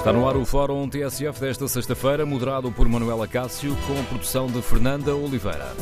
Está 0.00 0.14
no 0.14 0.26
ar 0.26 0.34
o 0.34 0.46
Fórum 0.46 0.88
TSF 0.88 1.38
desta 1.38 1.68
sexta-feira, 1.68 2.24
moderado 2.24 2.72
por 2.72 2.88
Manuela 2.88 3.28
Cássio, 3.28 3.76
com 3.86 4.00
a 4.00 4.02
produção 4.04 4.46
de 4.46 4.62
Fernanda 4.62 5.14
Oliveira. 5.14 5.74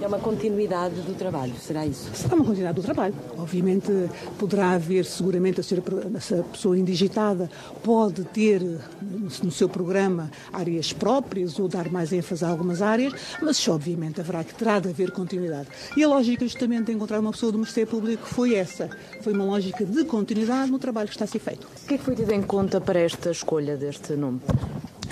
É 0.00 0.06
uma 0.06 0.18
continuidade 0.18 1.00
do 1.02 1.14
trabalho, 1.14 1.52
será 1.56 1.84
isso? 1.84 2.08
Será 2.14 2.36
uma 2.36 2.44
continuidade 2.44 2.76
do 2.76 2.82
trabalho. 2.82 3.14
Obviamente 3.36 3.90
poderá 4.38 4.70
haver, 4.70 5.04
seguramente, 5.04 5.60
a, 5.60 5.62
senhora, 5.62 5.84
a 6.16 6.42
pessoa 6.44 6.78
indigitada 6.78 7.50
pode 7.82 8.24
ter 8.24 8.62
no 9.42 9.50
seu 9.50 9.68
programa 9.68 10.30
áreas 10.52 10.92
próprias 10.92 11.58
ou 11.58 11.68
dar 11.68 11.90
mais 11.90 12.12
ênfase 12.12 12.44
a 12.44 12.48
algumas 12.48 12.80
áreas, 12.80 13.12
mas 13.42 13.66
obviamente 13.68 14.20
haverá 14.20 14.44
que 14.44 14.54
terá 14.54 14.78
de 14.78 14.88
haver 14.88 15.10
continuidade. 15.10 15.68
E 15.96 16.04
a 16.04 16.08
lógica 16.08 16.46
justamente 16.46 16.86
de 16.86 16.92
encontrar 16.92 17.18
uma 17.18 17.32
pessoa 17.32 17.50
do 17.50 17.58
Ministério 17.58 17.90
Público 17.90 18.26
foi 18.26 18.54
essa. 18.54 18.88
Foi 19.22 19.32
uma 19.32 19.44
lógica 19.44 19.84
de 19.84 20.04
continuidade 20.04 20.70
no 20.70 20.78
trabalho 20.78 21.08
que 21.08 21.14
está 21.14 21.24
a 21.24 21.28
ser 21.28 21.40
feito. 21.40 21.64
O 21.64 21.86
que 21.88 21.94
é 21.94 21.98
que 21.98 22.04
foi 22.04 22.14
tido 22.14 22.30
em 22.32 22.42
conta 22.42 22.80
para 22.80 23.00
esta 23.00 23.30
escolha 23.30 23.76
deste 23.76 24.14
nome? 24.14 24.40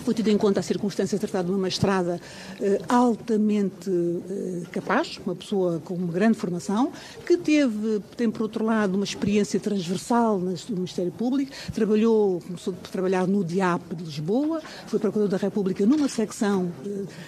Foi 0.09 0.15
tido 0.15 0.29
em 0.29 0.39
conta 0.39 0.61
a 0.61 0.63
circunstância 0.63 1.19
de 1.19 1.21
tratar 1.21 1.45
de 1.45 1.51
uma 1.51 1.59
magistrada 1.59 2.19
eh, 2.63 2.81
altamente 2.89 3.91
eh, 3.91 4.63
capaz, 4.73 5.21
uma 5.23 5.37
pessoa 5.37 5.83
com 5.85 5.93
uma 5.93 6.11
grande 6.11 6.39
formação, 6.39 6.91
que 7.27 7.37
teve, 7.37 8.01
tem 8.17 8.31
por 8.31 8.41
outro 8.41 8.65
lado 8.65 8.95
uma 8.95 9.05
experiência 9.05 9.61
transversal 9.61 10.39
no 10.39 10.57
Ministério 10.71 11.13
Público, 11.13 11.53
trabalhou, 11.75 12.41
começou 12.41 12.73
a 12.73 12.89
trabalhar 12.89 13.27
no 13.27 13.45
DIAP 13.45 13.83
de 13.97 14.05
Lisboa, 14.05 14.63
foi 14.87 14.99
Procurador 14.99 15.29
da 15.29 15.37
República 15.37 15.85
numa 15.85 16.09
secção 16.09 16.73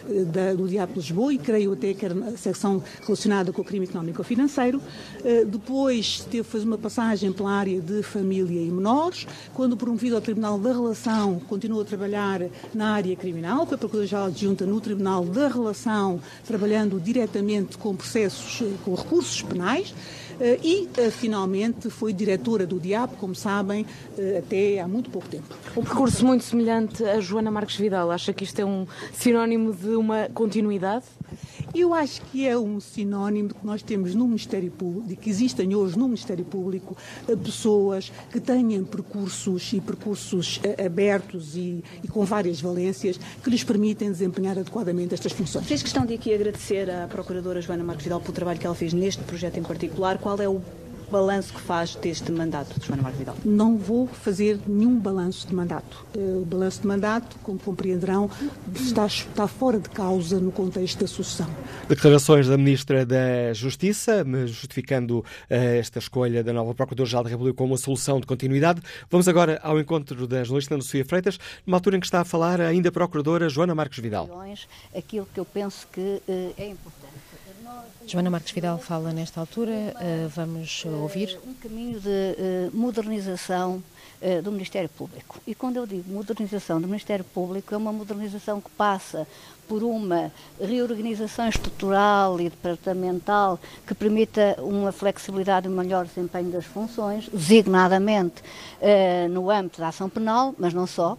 eh, 0.08 0.24
da, 0.24 0.54
do 0.54 0.66
DIAP 0.66 0.94
de 0.94 1.00
Lisboa 1.00 1.34
e 1.34 1.36
creio 1.36 1.74
até 1.74 1.92
que 1.92 2.06
era 2.06 2.14
a 2.14 2.36
secção 2.38 2.82
relacionada 3.02 3.52
com 3.52 3.60
o 3.60 3.64
crime 3.64 3.84
económico 3.84 4.20
ou 4.20 4.24
financeiro. 4.24 4.80
Eh, 5.22 5.44
depois 5.44 6.20
teve, 6.30 6.44
fez 6.44 6.64
uma 6.64 6.78
passagem 6.78 7.30
pela 7.30 7.52
área 7.52 7.78
de 7.78 8.02
família 8.02 8.58
e 8.58 8.70
menores, 8.70 9.26
quando 9.52 9.76
promovido 9.76 10.16
ao 10.16 10.22
Tribunal 10.22 10.58
da 10.58 10.72
Relação, 10.72 11.38
continuou 11.40 11.82
a 11.82 11.84
trabalhar 11.84 12.40
na 12.76 12.94
área 12.94 13.14
criminal, 13.16 13.66
foi 13.66 13.76
Procurador-Geral 13.76 14.26
Adjunta 14.26 14.66
no 14.66 14.80
Tribunal 14.80 15.24
da 15.24 15.48
Relação, 15.48 16.20
trabalhando 16.46 17.00
diretamente 17.00 17.78
com 17.78 17.94
processos, 17.94 18.62
com 18.84 18.94
recursos 18.94 19.42
penais. 19.42 19.94
Eh, 20.40 20.58
e, 20.62 20.88
eh, 20.96 21.10
finalmente, 21.10 21.90
foi 21.90 22.12
diretora 22.12 22.66
do 22.66 22.80
DIAP, 22.80 23.16
como 23.16 23.34
sabem, 23.34 23.84
até 24.38 24.80
há 24.80 24.88
muito 24.88 25.10
pouco 25.10 25.28
tempo. 25.28 25.44
Um 25.76 25.82
percurso 25.82 26.24
muito 26.24 26.44
semelhante 26.44 27.04
a 27.04 27.20
Joana 27.20 27.50
Marques 27.50 27.76
Vidal. 27.76 28.10
Acha 28.10 28.32
que 28.32 28.44
isto 28.44 28.58
é 28.58 28.64
um 28.64 28.86
sinónimo 29.12 29.72
de 29.72 29.90
uma 29.90 30.28
continuidade? 30.32 31.04
Eu 31.72 31.94
acho 31.94 32.20
que 32.22 32.46
é 32.46 32.58
um 32.58 32.80
sinónimo 32.80 33.48
de 33.48 33.54
que 33.54 33.64
nós 33.64 33.80
temos 33.80 34.14
no 34.14 34.26
Ministério 34.26 34.70
Público, 34.72 35.06
de 35.06 35.14
que 35.14 35.30
existem 35.30 35.72
hoje 35.74 35.96
no 35.96 36.06
Ministério 36.06 36.44
Público 36.44 36.96
eh, 37.28 37.36
pessoas 37.36 38.10
que 38.32 38.40
tenham 38.40 38.82
percursos 38.84 39.72
e 39.72 39.80
percursos 39.80 40.60
eh, 40.64 40.84
abertos 40.84 41.54
e, 41.56 41.84
e 42.02 42.08
com 42.08 42.24
várias 42.24 42.60
valências 42.60 43.20
que 43.42 43.48
lhes 43.48 43.62
permitem 43.62 44.10
desempenhar 44.10 44.58
adequadamente 44.58 45.14
estas 45.14 45.30
funções. 45.30 45.64
Fiz 45.64 45.80
questão 45.80 46.04
de 46.04 46.14
aqui 46.14 46.34
agradecer 46.34 46.90
à 46.90 47.06
Procuradora 47.06 47.60
Joana 47.60 47.84
Marques 47.84 48.04
Vidal 48.04 48.20
pelo 48.20 48.32
trabalho 48.32 48.58
que 48.58 48.66
ela 48.66 48.74
fez 48.74 48.92
neste 48.92 49.22
projeto 49.22 49.58
em 49.58 49.62
particular. 49.62 50.18
Qual 50.18 50.29
é 50.38 50.48
o 50.48 50.60
balanço 51.10 51.52
que 51.52 51.60
faz 51.60 51.96
deste 51.96 52.30
mandato 52.30 52.78
de 52.78 52.86
Joana 52.86 53.02
Marques 53.02 53.18
Vidal? 53.18 53.36
Não 53.44 53.76
vou 53.76 54.06
fazer 54.06 54.58
nenhum 54.66 54.96
balanço 54.98 55.46
de 55.46 55.54
mandato. 55.54 56.06
Eh, 56.14 56.18
o 56.18 56.44
balanço 56.44 56.82
de 56.82 56.86
mandato, 56.86 57.36
como 57.42 57.58
compreenderão, 57.58 58.30
está, 58.74 59.06
está 59.06 59.48
fora 59.48 59.78
de 59.78 59.88
causa 59.88 60.38
no 60.38 60.52
contexto 60.52 61.00
da 61.00 61.06
sucessão. 61.08 61.50
Declarações 61.88 62.46
da 62.46 62.56
Ministra 62.56 63.04
da 63.04 63.52
Justiça, 63.52 64.24
justificando 64.46 65.18
uh, 65.18 65.24
esta 65.50 65.98
escolha 65.98 66.44
da 66.44 66.52
nova 66.52 66.74
Procuradora-Geral 66.74 67.24
da 67.24 67.30
República 67.30 67.56
como 67.56 67.72
uma 67.72 67.78
solução 67.78 68.20
de 68.20 68.26
continuidade. 68.26 68.80
Vamos 69.10 69.26
agora 69.26 69.58
ao 69.62 69.80
encontro 69.80 70.26
da 70.28 70.44
jornalista 70.44 70.74
Ana 70.74 70.82
Sofia 70.82 71.04
Freitas, 71.04 71.38
numa 71.66 71.76
altura 71.76 71.96
em 71.96 72.00
que 72.00 72.06
está 72.06 72.20
a 72.20 72.24
falar 72.24 72.60
ainda 72.60 72.88
a 72.88 72.92
Procuradora 72.92 73.48
Joana 73.48 73.74
Marques 73.74 73.98
Vidal. 73.98 74.28
Aquilo 74.96 75.26
que 75.34 75.40
eu 75.40 75.44
penso 75.44 75.88
que 75.92 76.22
uh, 76.28 76.54
é 76.56 76.68
importante 76.68 76.99
Joana 78.06 78.30
Marques 78.30 78.52
Vidal 78.52 78.78
fala 78.78 79.12
nesta 79.12 79.40
altura, 79.40 79.72
uh, 79.72 80.28
vamos 80.30 80.84
ouvir. 80.84 81.38
Um 81.46 81.54
caminho 81.54 82.00
de 82.00 82.08
uh, 82.08 82.76
modernização 82.76 83.82
uh, 84.22 84.42
do 84.42 84.50
Ministério 84.50 84.88
Público. 84.88 85.38
E 85.46 85.54
quando 85.54 85.76
eu 85.76 85.86
digo 85.86 86.10
modernização 86.10 86.80
do 86.80 86.88
Ministério 86.88 87.24
Público, 87.24 87.74
é 87.74 87.76
uma 87.76 87.92
modernização 87.92 88.60
que 88.60 88.70
passa 88.70 89.28
por 89.68 89.82
uma 89.82 90.32
reorganização 90.60 91.48
estrutural 91.48 92.40
e 92.40 92.48
departamental 92.48 93.60
que 93.86 93.94
permita 93.94 94.56
uma 94.58 94.90
flexibilidade 94.90 95.68
e 95.68 95.70
um 95.70 95.76
melhor 95.76 96.06
desempenho 96.06 96.50
das 96.50 96.64
funções, 96.64 97.28
designadamente 97.28 98.42
no 99.30 99.48
âmbito 99.48 99.80
da 99.80 99.86
ação 99.86 100.08
penal, 100.08 100.52
mas 100.58 100.74
não 100.74 100.88
só. 100.88 101.16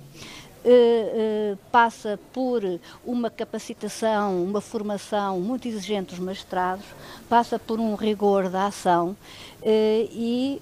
Uh, 0.64 1.54
uh, 1.54 1.58
passa 1.72 2.20
por 2.32 2.62
uma 3.04 3.32
capacitação, 3.32 4.44
uma 4.44 4.62
formação 4.62 5.40
muito 5.40 5.68
exigente 5.68 6.12
dos 6.12 6.20
magistrados, 6.20 6.86
passa 7.28 7.58
por 7.58 7.80
um 7.80 7.96
rigor 7.96 8.48
da 8.48 8.68
ação 8.68 9.16
e 9.64 10.60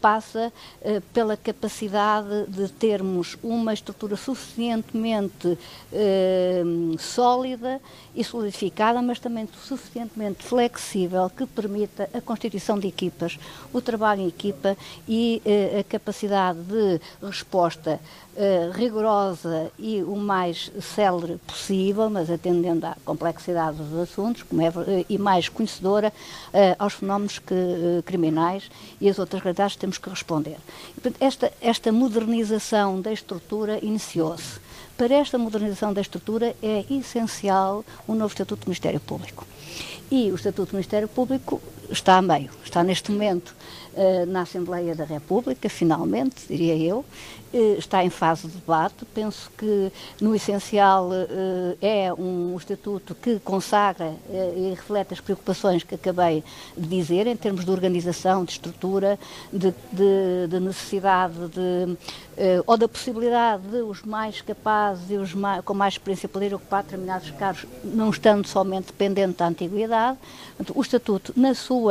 passa 0.00 0.52
pela 1.14 1.36
capacidade 1.36 2.46
de 2.48 2.68
termos 2.68 3.38
uma 3.44 3.72
estrutura 3.72 4.16
suficientemente 4.16 5.56
sólida 6.98 7.80
e 8.12 8.24
solidificada, 8.24 9.00
mas 9.00 9.20
também 9.20 9.48
suficientemente 9.64 10.42
flexível 10.42 11.30
que 11.30 11.46
permita 11.46 12.10
a 12.12 12.20
constituição 12.20 12.76
de 12.76 12.88
equipas, 12.88 13.38
o 13.72 13.80
trabalho 13.80 14.22
em 14.22 14.28
equipa 14.28 14.76
e 15.08 15.40
a 15.78 15.84
capacidade 15.84 16.58
de 16.58 17.00
resposta 17.24 18.00
uh, 18.36 18.70
rigorosa 18.72 19.70
e 19.78 20.02
o 20.02 20.16
mais 20.16 20.70
célere 20.80 21.38
possível, 21.46 22.08
mas 22.10 22.30
atendendo 22.30 22.86
à 22.86 22.96
complexidade 23.04 23.78
dos 23.78 23.98
assuntos, 23.98 24.44
é, 24.58 24.68
uh, 24.68 25.06
e 25.08 25.18
mais 25.18 25.48
conhecedora 25.48 26.12
uh, 26.48 26.76
aos 26.78 26.94
fenómenos 26.94 27.38
que, 27.38 27.54
criminais 28.04 28.70
e 29.00 29.08
as 29.08 29.18
outras 29.18 29.42
realidades 29.42 29.74
que 29.74 29.80
temos 29.80 29.98
que 29.98 30.08
responder. 30.08 30.56
esta, 31.20 31.52
esta 31.60 31.92
modernização 31.92 33.00
da 33.00 33.12
estrutura 33.12 33.78
iniciou-se. 33.84 34.60
Para 34.96 35.14
esta 35.14 35.38
modernização 35.38 35.92
da 35.92 36.00
estrutura 36.00 36.54
é 36.62 36.84
essencial 36.90 37.84
o 38.06 38.14
novo 38.14 38.32
Estatuto 38.32 38.64
do 38.64 38.68
Ministério 38.68 39.00
Público. 39.00 39.46
E 40.10 40.30
o 40.30 40.34
Estatuto 40.34 40.72
do 40.72 40.74
Ministério 40.74 41.08
Público 41.08 41.60
está 41.92 42.16
a 42.16 42.22
meio, 42.22 42.50
está 42.64 42.82
neste 42.82 43.12
momento 43.12 43.54
uh, 43.94 44.26
na 44.26 44.42
Assembleia 44.42 44.94
da 44.94 45.04
República, 45.04 45.68
finalmente, 45.68 46.46
diria 46.48 46.76
eu, 46.76 47.04
uh, 47.52 47.78
está 47.78 48.04
em 48.04 48.10
fase 48.10 48.48
de 48.48 48.54
debate. 48.54 49.04
Penso 49.14 49.50
que, 49.56 49.92
no 50.20 50.34
essencial, 50.34 51.10
uh, 51.10 51.76
é 51.80 52.12
um 52.12 52.56
estatuto 52.56 53.14
que 53.14 53.38
consagra 53.40 54.14
e 54.56 54.70
reflete 54.70 55.14
as 55.14 55.20
preocupações 55.20 55.82
que 55.82 55.94
acabei 55.94 56.42
de 56.76 56.88
dizer, 56.88 57.26
em 57.26 57.36
termos 57.36 57.64
de 57.64 57.70
organização, 57.70 58.44
de 58.44 58.52
estrutura, 58.52 59.18
de, 59.52 59.72
de, 59.92 60.48
de 60.48 60.60
necessidade 60.60 61.34
de, 61.48 61.96
ou 62.66 62.76
da 62.76 62.88
possibilidade 62.88 63.62
de 63.68 63.82
os 63.82 64.02
mais 64.02 64.40
capazes 64.40 65.10
e 65.10 65.14
os 65.14 65.34
mais, 65.34 65.64
com 65.64 65.74
mais 65.74 65.94
experiência 65.94 66.28
poderem 66.28 66.56
ocupar 66.56 66.82
determinados 66.82 67.30
cargos, 67.32 67.66
não 67.84 68.10
estando 68.10 68.46
somente 68.46 68.86
dependente 68.86 69.38
da 69.38 69.46
antiguidade. 69.46 70.18
O 70.74 70.80
estatuto, 70.80 71.32
na 71.36 71.54
sua 71.54 71.81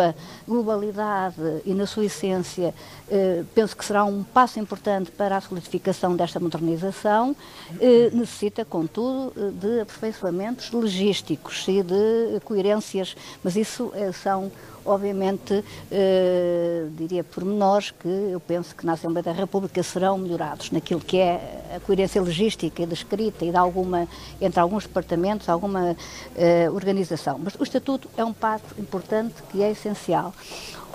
globalidade 0.47 1.61
e 1.65 1.73
na 1.73 1.85
sua 1.85 2.05
essência, 2.05 2.73
eh, 3.09 3.43
penso 3.53 3.75
que 3.75 3.83
será 3.83 4.03
um 4.03 4.23
passo 4.23 4.59
importante 4.59 5.11
para 5.11 5.37
a 5.37 5.41
solidificação 5.41 6.15
desta 6.15 6.39
modernização. 6.39 7.35
Eh, 7.79 8.09
necessita, 8.13 8.63
contudo, 8.63 9.33
de 9.51 9.81
aperfeiçoamentos 9.81 10.71
logísticos 10.71 11.65
e 11.67 11.83
de 11.83 12.39
coerências, 12.43 13.15
mas 13.43 13.55
isso 13.55 13.91
eh, 13.95 14.11
são 14.11 14.51
obviamente, 14.85 15.63
eh, 15.91 16.87
diria 16.91 17.23
pormenores 17.23 17.91
que 17.91 18.07
eu 18.07 18.39
penso 18.39 18.75
que 18.75 18.85
na 18.85 18.93
Assembleia 18.93 19.23
da 19.23 19.31
República 19.31 19.81
serão 19.83 20.17
melhorados 20.17 20.71
naquilo 20.71 20.99
que 20.99 21.17
é 21.17 21.61
a 21.75 21.79
coerência 21.79 22.21
logística 22.21 22.81
e 22.81 22.85
da 22.85 22.93
escrita 22.93 23.45
e 23.45 23.51
de 23.51 23.57
alguma, 23.57 24.07
entre 24.39 24.59
alguns 24.59 24.85
departamentos, 24.85 25.47
alguma 25.49 25.95
eh, 26.35 26.69
organização. 26.71 27.39
Mas 27.41 27.55
o 27.55 27.63
Estatuto 27.63 28.09
é 28.17 28.23
um 28.23 28.33
passo 28.33 28.65
importante 28.77 29.35
que 29.51 29.61
é 29.61 29.71
essencial. 29.71 30.33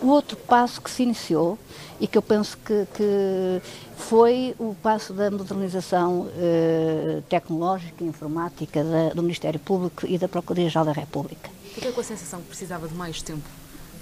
O 0.02 0.08
outro 0.08 0.36
passo 0.36 0.80
que 0.80 0.90
se 0.90 1.02
iniciou 1.02 1.58
e 1.98 2.06
que 2.06 2.18
eu 2.18 2.22
penso 2.22 2.58
que, 2.58 2.86
que 2.94 3.62
foi 3.96 4.54
o 4.58 4.74
passo 4.82 5.14
da 5.14 5.30
modernização 5.30 6.28
eh, 6.36 7.22
tecnológica 7.28 8.04
e 8.04 8.06
informática 8.06 8.84
da, 8.84 9.14
do 9.14 9.22
Ministério 9.22 9.58
Público 9.58 10.06
e 10.06 10.18
da 10.18 10.28
Procuradoria-Geral 10.28 10.84
da 10.84 10.92
República. 10.92 11.50
Fiquei 11.74 11.92
com 11.92 12.00
a 12.00 12.04
sensação 12.04 12.40
que 12.40 12.48
precisava 12.48 12.86
de 12.88 12.94
mais 12.94 13.22
tempo 13.22 13.48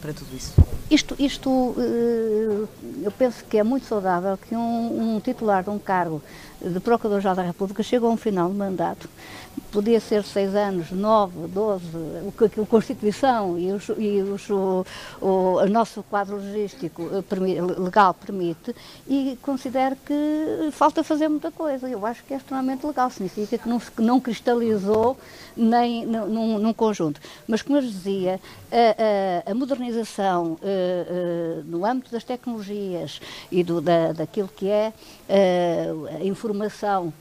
para 0.04 0.12
tudo 0.12 0.36
isso. 0.36 0.52
Isto, 0.90 1.16
isto 1.18 1.74
eh, 1.78 2.66
eu 3.04 3.10
penso 3.10 3.42
que 3.48 3.56
é 3.56 3.62
muito 3.62 3.86
saudável 3.86 4.36
que 4.36 4.54
um, 4.54 5.14
um 5.14 5.20
titular 5.20 5.64
de 5.64 5.70
um 5.70 5.78
cargo 5.78 6.20
de 6.60 6.78
Procurador-Geral 6.78 7.34
da 7.34 7.42
República 7.42 7.82
chegue 7.82 8.04
a 8.04 8.08
um 8.08 8.16
final 8.16 8.50
de 8.50 8.54
mandato 8.54 9.08
podia 9.74 9.98
ser 9.98 10.22
seis 10.22 10.54
anos, 10.54 10.92
nove, 10.92 11.48
doze, 11.48 11.84
o 12.24 12.32
que 12.32 12.60
a 12.60 12.66
Constituição 12.66 13.58
e, 13.58 13.72
os, 13.72 13.88
e 13.98 14.22
os, 14.22 14.48
o, 14.48 14.86
o, 15.20 15.26
o, 15.56 15.68
nosso 15.68 16.02
quadro 16.04 16.36
logístico 16.36 17.10
eh, 17.12 17.80
legal 17.80 18.14
permite, 18.14 18.74
e 19.08 19.36
considero 19.42 19.96
que 19.96 20.70
falta 20.70 21.02
fazer 21.02 21.28
muita 21.28 21.50
coisa. 21.50 21.88
Eu 21.88 22.06
acho 22.06 22.22
que 22.24 22.34
é 22.34 22.36
extremamente 22.36 22.86
legal, 22.86 23.10
significa 23.10 23.58
que 23.58 23.68
não, 23.68 23.82
não 23.98 24.20
cristalizou 24.20 25.16
nem 25.56 26.06
num, 26.06 26.58
num, 26.58 26.72
conjunto. 26.72 27.20
Mas, 27.46 27.60
como 27.60 27.78
eu 27.78 27.82
dizia, 27.82 28.40
a, 28.70 29.48
a, 29.48 29.52
a 29.52 29.54
modernização 29.54 30.56
a, 30.62 30.66
eh, 30.66 31.06
eh, 31.08 31.62
no 31.64 31.84
âmbito 31.84 32.12
das 32.12 32.22
tecnologias 32.22 33.20
e 33.50 33.64
do, 33.64 33.80
da, 33.80 34.12
daquilo 34.12 34.48
que 34.48 34.68
é 34.68 34.92
a 36.20 36.24
informação 36.24 37.12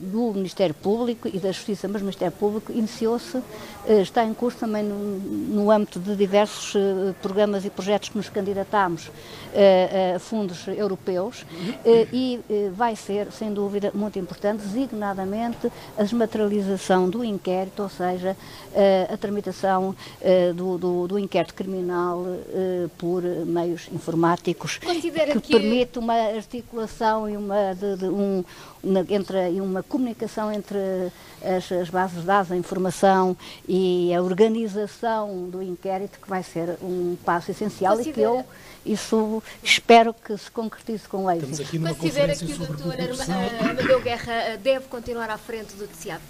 do 0.00 0.32
Ministério 0.34 0.74
Público 0.74 1.28
e 1.28 1.38
da 1.38 1.52
Justiça, 1.52 1.88
mas 1.88 2.00
o 2.00 2.04
Ministério 2.04 2.36
Público 2.36 2.72
iniciou-se, 2.72 3.38
eh, 3.86 4.00
está 4.02 4.24
em 4.24 4.34
curso 4.34 4.58
também 4.58 4.82
no, 4.82 4.96
no 4.98 5.70
âmbito 5.70 5.98
de 5.98 6.16
diversos 6.16 6.74
programas 7.22 7.64
e 7.64 7.70
projetos 7.70 8.08
que 8.08 8.16
nos 8.16 8.28
candidatámos 8.28 9.10
a 10.14 10.18
fundos 10.18 10.66
europeus 10.68 11.44
e 12.12 12.40
vai 12.72 12.94
ser, 12.94 13.32
sem 13.32 13.52
dúvida, 13.52 13.90
muito 13.94 14.18
importante, 14.18 14.62
designadamente 14.62 15.70
a 15.98 16.02
desmaterialização 16.02 17.10
do 17.10 17.24
inquérito, 17.24 17.82
ou 17.82 17.88
seja, 17.88 18.36
a 19.12 19.16
tramitação 19.16 19.94
do, 20.54 20.78
do, 20.78 21.08
do 21.08 21.18
inquérito 21.18 21.54
criminal 21.54 22.24
por 22.96 23.22
meios 23.22 23.88
informáticos, 23.92 24.78
Considera 24.78 25.32
que, 25.32 25.40
que 25.40 25.52
permite 25.52 25.98
uma 25.98 26.14
articulação 26.14 27.28
e 27.28 27.36
uma, 27.36 27.74
de, 27.74 27.96
de 27.96 28.04
um, 28.06 28.44
entre 29.08 29.60
uma 29.60 29.82
comunicação 29.82 30.50
entre 30.52 30.78
as, 31.42 31.70
as, 31.70 31.90
bases 31.90 32.20
de 32.20 32.26
dados, 32.26 32.52
a 32.52 32.56
informação 32.56 33.36
e 33.68 34.12
a 34.14 34.22
organização 34.22 35.48
do 35.48 35.62
inquérito 35.62 36.18
que 36.20 36.28
vai 36.28 36.42
ser 36.42 36.76
um 36.82 37.16
passo 37.24 37.50
essencial 37.50 37.96
Considera... 37.96 38.10
e 38.10 38.14
que 38.14 38.20
eu 38.20 38.44
isso 38.84 39.42
espero 39.62 40.14
que 40.14 40.36
se 40.36 40.50
concretize 40.50 41.06
com 41.06 41.30
êxito. 41.30 41.52
Estamos 41.52 41.68
aqui 41.68 41.78
numa 41.78 41.94
Considera 41.94 42.34
que 42.34 42.52
o 42.52 42.58
doutor 42.58 42.94
Amadeu 43.70 44.00
Guerra 44.00 44.32
eh, 44.32 44.56
deve 44.56 44.86
continuar 44.86 45.28
à 45.28 45.36
frente 45.36 45.74
do 45.74 45.86
TCIAP? 45.86 46.22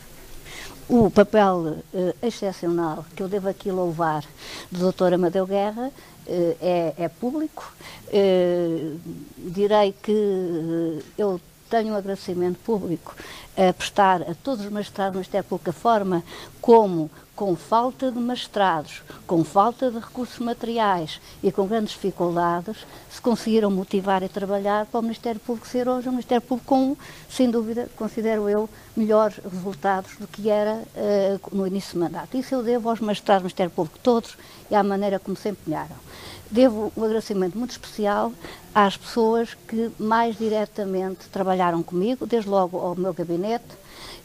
O 0.89 1.09
papel 1.09 1.79
uh, 1.95 2.15
excepcional 2.21 3.05
que 3.15 3.23
eu 3.23 3.29
devo 3.29 3.49
aqui 3.49 3.71
louvar 3.71 4.25
do 4.73 4.91
Dr. 4.91 5.15
Amadeu 5.15 5.47
Guerra 5.47 5.87
uh, 5.87 6.57
é, 6.61 6.95
é, 6.99 7.09
público. 7.09 7.73
Uh, 8.09 8.99
direi 9.39 9.95
que 10.03 10.99
eu 11.17 11.41
tenho 11.71 11.95
um 11.95 11.97
agradecimento 11.97 12.59
público 12.59 13.15
a 13.57 13.73
prestar 13.73 14.23
a 14.23 14.35
todos 14.35 14.65
os 14.65 14.71
magistrados 14.71 15.13
do 15.13 15.19
Ministério 15.19 15.49
Público 15.49 15.71
a 15.71 15.73
forma 15.73 16.25
como, 16.61 17.09
com 17.37 17.55
falta 17.57 18.11
de 18.11 18.19
magistrados, 18.19 19.03
com 19.27 19.45
falta 19.45 19.91
de 19.91 19.99
recursos 19.99 20.39
materiais 20.41 21.21
e 21.43 21.51
com 21.53 21.67
grandes 21.67 21.93
dificuldades, 21.93 22.77
se 23.11 23.21
conseguiram 23.21 23.71
motivar 23.71 24.23
e 24.23 24.29
trabalhar 24.29 24.87
para 24.87 25.01
o 25.01 25.03
Ministério 25.03 25.41
Público 25.41 25.67
ser 25.67 25.89
hoje 25.89 26.09
um 26.09 26.13
Ministério 26.13 26.43
Público 26.43 26.69
com, 26.69 26.97
sem 27.31 27.51
dúvida, 27.51 27.89
considero 27.97 28.49
eu, 28.49 28.69
melhores 28.97 29.39
resultados 29.45 30.17
do 30.17 30.27
que 30.27 30.51
era 30.51 30.83
uh, 30.83 31.57
no 31.57 31.67
início 31.67 31.95
do 31.95 32.01
mandato. 32.01 32.37
Isso 32.37 32.55
eu 32.55 32.63
devo 32.63 32.91
aos 32.91 33.01
magistrados 33.01 33.43
do 33.43 33.45
Ministério 33.45 33.71
Público 33.71 33.99
todos 34.03 34.37
e 34.71 34.75
à 34.75 34.83
maneira 34.83 35.19
como 35.19 35.37
se 35.37 35.49
empenharam. 35.49 35.97
Devo 36.51 36.93
um 36.97 37.05
agradecimento 37.05 37.57
muito 37.57 37.71
especial 37.71 38.33
às 38.75 38.97
pessoas 38.97 39.55
que 39.69 39.91
mais 39.99 40.37
diretamente 40.37 41.29
trabalharam 41.29 41.83
comigo, 41.83 42.27
desde 42.27 42.51
logo 42.51 42.77
ao 42.79 42.97
meu 42.97 43.15
gabinete 43.15 43.65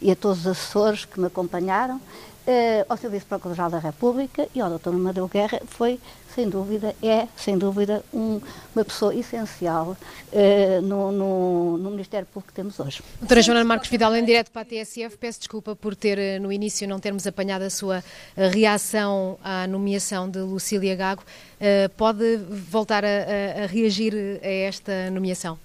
e 0.01 0.11
a 0.11 0.15
todos 0.15 0.39
os 0.39 0.47
assessores 0.47 1.05
que 1.05 1.19
me 1.19 1.27
acompanharam, 1.27 2.01
eh, 2.47 2.85
ao 2.89 2.97
Serviço 2.97 3.27
Procurador-Geral 3.27 3.69
da 3.69 3.79
República 3.79 4.47
e 4.55 4.59
ao 4.61 4.69
Dr. 4.69 4.89
Amadeu 4.89 5.27
Guerra, 5.27 5.61
foi 5.67 5.99
sem 6.35 6.49
dúvida, 6.49 6.93
é, 7.01 7.27
sem 7.37 7.57
dúvida, 7.57 8.03
um, 8.13 8.41
uma 8.75 8.83
pessoa 8.83 9.15
essencial 9.15 9.95
uh, 10.33 10.81
no, 10.81 11.09
no, 11.09 11.77
no, 11.77 11.91
Ministério 11.91 12.27
Público 12.27 12.49
que 12.49 12.53
temos 12.53 12.77
hoje. 12.77 13.01
Doutora 13.21 13.41
Joana 13.41 13.63
Marcos 13.63 13.87
Vidal, 13.87 14.13
em 14.17 14.25
direto 14.25 14.51
para 14.51 14.63
a 14.63 14.65
TSF, 14.65 15.17
peço 15.17 15.39
desculpa 15.39 15.77
por 15.77 15.95
ter, 15.95 16.19
eh, 16.19 16.37
no 16.37 16.51
início, 16.51 16.85
não 16.89 16.99
termos 16.99 17.25
apanhado 17.25 17.61
a 17.61 17.69
sua 17.69 18.03
eh, 18.35 18.49
reação 18.49 19.39
à 19.41 19.65
nomeação 19.65 20.29
de 20.29 20.39
Lucília 20.39 20.93
Gago. 20.93 21.23
Uh, 21.55 21.87
pode 21.95 22.35
voltar 22.69 23.05
a, 23.05 23.07
a, 23.07 23.63
a 23.63 23.65
reagir 23.67 24.13
a 24.43 24.47
esta 24.47 25.09
nomeação? 25.09 25.57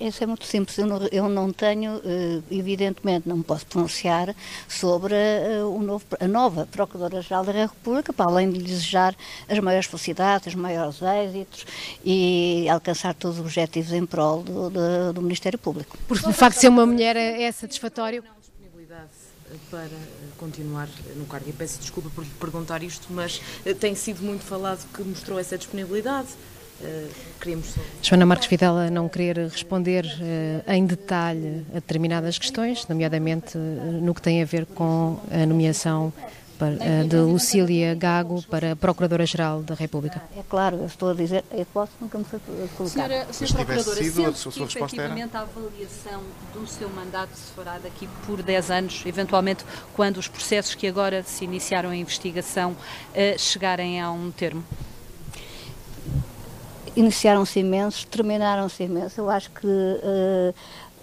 Isso 0.00 0.22
é 0.22 0.26
muito 0.26 0.44
simples. 0.44 0.78
Eu 0.78 0.86
não, 0.86 1.06
eu 1.10 1.28
não 1.28 1.52
tenho, 1.52 2.00
eh, 2.04 2.40
evidentemente, 2.50 3.28
não 3.28 3.38
me 3.38 3.44
posso 3.44 3.66
pronunciar 3.66 4.34
sobre 4.68 5.14
eh, 5.14 5.62
o 5.62 5.80
novo, 5.80 6.04
a 6.18 6.28
nova 6.28 6.66
Procuradora-Geral 6.66 7.44
da 7.44 7.52
República, 7.52 8.12
para 8.12 8.30
além 8.30 8.50
de 8.50 8.58
lhe 8.58 8.64
desejar 8.64 9.14
as 9.48 9.58
maiores 9.58 9.86
felicidades, 9.86 10.48
os 10.48 10.54
maiores 10.54 11.00
êxitos 11.02 11.66
e 12.04 12.66
alcançar 12.70 13.14
todos 13.14 13.38
os 13.38 13.44
objetivos 13.44 13.92
em 13.92 14.04
prol 14.04 14.42
do, 14.42 14.70
do, 14.70 15.12
do 15.14 15.22
Ministério 15.22 15.58
Público. 15.58 15.96
Por 16.06 16.16
o 16.16 16.32
facto 16.32 16.56
de 16.56 16.60
ser 16.62 16.68
uma 16.68 16.86
mulher 16.86 17.16
é, 17.16 17.42
é 17.42 17.52
satisfatório? 17.52 18.22
para 19.70 19.88
continuar 20.36 20.88
no 21.16 21.24
cargo. 21.26 21.48
E 21.48 21.52
peço 21.52 21.78
desculpa 21.80 22.10
por 22.14 22.22
lhe 22.22 22.30
perguntar 22.38 22.82
isto, 22.82 23.06
mas 23.10 23.40
tem 23.80 23.94
sido 23.94 24.22
muito 24.22 24.44
falado 24.44 24.86
que 24.92 25.02
mostrou 25.02 25.38
essa 25.38 25.56
disponibilidade. 25.56 26.28
Uh, 26.80 27.08
queríamos... 27.40 27.74
Joana 28.02 28.24
Marques 28.24 28.48
Videla 28.48 28.88
não 28.88 29.08
querer 29.08 29.36
responder 29.48 30.04
uh, 30.04 30.72
em 30.72 30.86
detalhe 30.86 31.66
a 31.70 31.74
determinadas 31.74 32.38
questões, 32.38 32.86
nomeadamente 32.86 33.58
uh, 33.58 33.60
no 34.00 34.14
que 34.14 34.22
tem 34.22 34.42
a 34.42 34.44
ver 34.44 34.64
com 34.64 35.18
a 35.30 35.44
nomeação 35.44 36.12
para, 36.56 37.04
de 37.04 37.16
Lucília 37.16 37.94
Gago 37.94 38.42
para 38.42 38.76
Procuradora-Geral 38.76 39.62
da 39.62 39.74
República. 39.74 40.22
É 40.36 40.42
claro, 40.48 40.76
eu 40.76 40.86
estou 40.86 41.10
a 41.10 41.14
dizer, 41.14 41.44
eu 41.52 41.66
posso 41.66 41.92
nunca 42.00 42.18
me 42.18 42.24
colocar. 42.24 42.88
Senhora, 42.88 43.32
senhora 43.32 43.64
Procuradora, 43.64 44.02
sido, 44.02 44.26
a 44.26 44.32
sua, 44.34 44.52
que 44.52 44.62
efetivamente 44.62 45.36
a 45.36 45.40
avaliação 45.40 46.22
do 46.52 46.66
seu 46.66 46.88
mandato 46.90 47.30
se 47.34 47.52
fará 47.52 47.78
daqui 47.78 48.08
por 48.26 48.42
10 48.42 48.70
anos, 48.70 49.02
eventualmente 49.06 49.64
quando 49.94 50.16
os 50.18 50.26
processos 50.26 50.74
que 50.74 50.86
agora 50.86 51.22
se 51.22 51.44
iniciaram 51.44 51.90
a 51.90 51.96
investigação 51.96 52.76
chegarem 53.36 54.00
a 54.00 54.10
um 54.10 54.30
termo? 54.32 54.64
Iniciaram-se 56.98 57.60
imensos, 57.60 58.04
terminaram-se 58.04 58.82
imensos. 58.82 59.16
Eu 59.16 59.30
acho 59.30 59.50
que 59.50 59.66
uh, 59.66 60.54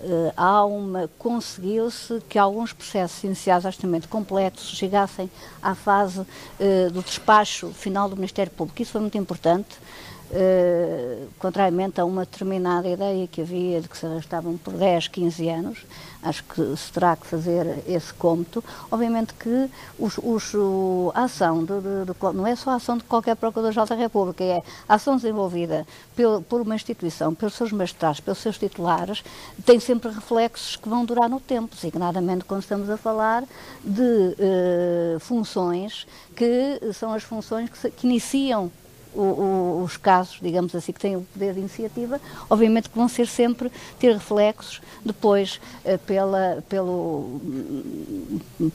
uh, 0.01 0.33
há 0.35 0.65
uma. 0.65 1.09
conseguiu-se 1.17 2.21
que 2.27 2.37
alguns 2.37 2.73
processos 2.73 3.23
iniciados 3.23 3.65
absolutamente 3.65 4.07
completos 4.07 4.69
chegassem 4.75 5.29
à 5.61 5.73
fase 5.73 6.19
uh, 6.19 6.91
do 6.91 7.01
despacho 7.01 7.69
final 7.69 8.09
do 8.09 8.15
Ministério 8.15 8.51
Público. 8.51 8.81
Isso 8.81 8.91
foi 8.91 9.01
muito 9.01 9.17
importante. 9.17 9.69
Uh, 10.35 11.27
contrariamente 11.39 12.01
a 12.01 12.03
uma 12.03 12.25
determinada 12.25 12.89
ideia 12.89 13.25
que 13.25 13.39
havia 13.39 13.79
de 13.79 13.87
que 13.87 13.97
se 13.97 14.05
arrastavam 14.05 14.57
por 14.57 14.73
10, 14.73 15.07
15 15.07 15.47
anos, 15.49 15.85
acho 16.21 16.43
que 16.43 16.75
se 16.75 16.91
terá 16.91 17.15
que 17.15 17.25
fazer 17.25 17.83
esse 17.87 18.13
cômputo. 18.13 18.61
Obviamente 18.91 19.33
que 19.33 19.69
os, 19.97 20.17
os, 20.17 20.53
a 21.13 21.23
ação, 21.23 21.63
de, 21.63 21.73
de, 21.79 22.05
de, 22.05 22.33
não 22.33 22.45
é 22.45 22.53
só 22.53 22.71
a 22.71 22.75
ação 22.75 22.97
de 22.97 23.05
qualquer 23.05 23.35
Procurador-Geral 23.37 23.85
da 23.85 23.95
República, 23.95 24.43
é 24.43 24.61
a 24.89 24.95
ação 24.95 25.15
desenvolvida 25.15 25.87
por, 26.49 26.61
uma 26.61 26.75
instituição, 26.75 27.33
pelos 27.33 27.53
seus 27.53 27.71
magistrados, 27.71 28.19
pelos 28.19 28.39
seus 28.39 28.57
titulares, 28.57 29.23
tem 29.65 29.79
sempre 29.79 30.09
reflexos 30.09 30.75
que 30.75 30.89
vão 30.89 31.05
durar 31.05 31.29
no 31.29 31.39
tempo, 31.39 31.73
designadamente 31.73 32.43
quando 32.43 32.61
estamos 32.63 32.89
a 32.89 32.97
falar 32.97 33.43
de 33.83 34.01
uh, 34.01 35.19
funções 35.19 36.05
que 36.35 36.81
são 36.93 37.13
as 37.13 37.23
funções 37.23 37.69
que, 37.69 37.77
se, 37.77 37.89
que 37.91 38.05
iniciam 38.05 38.69
o, 39.15 39.21
o, 39.21 39.83
os 39.83 39.97
casos, 39.97 40.37
digamos 40.41 40.75
assim, 40.75 40.91
que 40.91 40.99
têm 40.99 41.15
o 41.15 41.21
poder 41.21 41.53
de 41.53 41.59
iniciativa, 41.59 42.19
obviamente 42.49 42.89
que 42.89 42.97
vão 42.97 43.07
ser 43.07 43.27
sempre, 43.27 43.71
ter 43.99 44.13
reflexos 44.13 44.81
depois 45.03 45.59
uh, 45.83 45.97
pela, 45.99 46.63
pelo, 46.67 47.41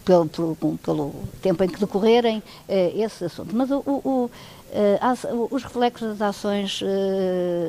pelo, 0.05 0.29
pelo, 0.29 0.79
pelo, 0.83 1.15
tempo 1.43 1.63
em 1.65 1.69
que 1.69 1.79
decorrerem 1.79 2.39
uh, 2.39 2.43
esse 2.69 3.25
assunto. 3.25 3.55
Mas 3.55 3.71
o, 3.71 3.83
o 3.87 4.31
Uh, 4.71 5.49
os 5.51 5.65
reflexos 5.65 6.17
das 6.17 6.37
ações 6.37 6.81
uh, 6.81 6.87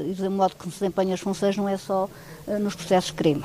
e 0.08 0.14
do 0.14 0.30
modo 0.30 0.56
que 0.56 0.66
se 0.66 0.82
desempenham 0.82 1.16
as 1.16 1.20
funções 1.20 1.58
não 1.58 1.68
é 1.68 1.76
só 1.76 2.08
nos 2.60 2.76
processos 2.76 3.10
de 3.10 3.14
crime. 3.16 3.44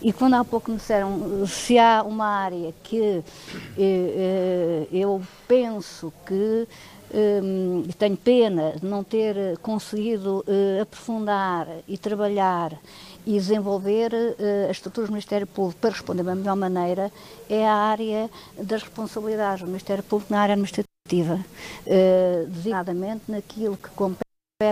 E 0.00 0.12
quando 0.12 0.34
há 0.34 0.44
pouco 0.44 0.70
me 0.70 0.76
disseram 0.76 1.44
se 1.48 1.80
há 1.80 2.04
uma 2.04 2.26
área 2.26 2.72
que 2.84 3.24
eu 4.92 5.20
penso 5.48 6.12
que 6.24 6.68
um, 7.12 7.84
tenho 7.98 8.16
pena 8.16 8.72
de 8.72 8.84
não 8.84 9.04
ter 9.04 9.56
conseguido 9.58 10.44
uh, 10.46 10.82
aprofundar 10.82 11.68
e 11.86 11.96
trabalhar 11.96 12.72
e 13.24 13.32
desenvolver 13.32 14.12
uh, 14.12 14.70
as 14.70 14.76
estruturas 14.76 15.08
do 15.08 15.12
Ministério 15.12 15.46
Público 15.46 15.80
para 15.80 15.90
responder 15.90 16.22
da 16.22 16.34
melhor 16.34 16.56
maneira 16.56 17.12
é 17.48 17.66
a 17.66 17.74
área 17.74 18.30
das 18.60 18.82
responsabilidades 18.82 19.62
do 19.62 19.68
Ministério 19.68 20.02
Público 20.02 20.32
na 20.32 20.40
área 20.40 20.54
administrativa, 20.54 21.38
designadamente 22.48 23.22
naquilo 23.28 23.76
que 23.76 23.88
compete 23.90 24.26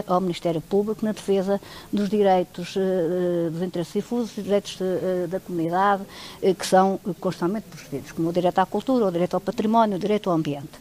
ao 0.07 0.21
Ministério 0.21 0.61
Público 0.61 1.05
na 1.05 1.13
defesa 1.13 1.61
dos 1.93 2.09
direitos 2.09 2.75
dos 3.53 3.63
interesses 3.63 3.93
difusos 3.93 4.37
e 4.39 4.43
direitos 4.43 4.79
da 5.29 5.39
comunidade 5.39 6.03
que 6.59 6.67
são 6.67 6.99
constantemente 7.21 7.67
protegidos, 7.69 8.11
como 8.11 8.31
o 8.31 8.33
direito 8.33 8.59
à 8.59 8.67
cultura, 8.67 9.07
o 9.07 9.13
direito 9.13 9.35
ao 9.35 9.41
património, 9.41 9.97
o 9.97 10.01
direito 10.01 10.29
ao 10.29 10.37
ambiente. 10.37 10.73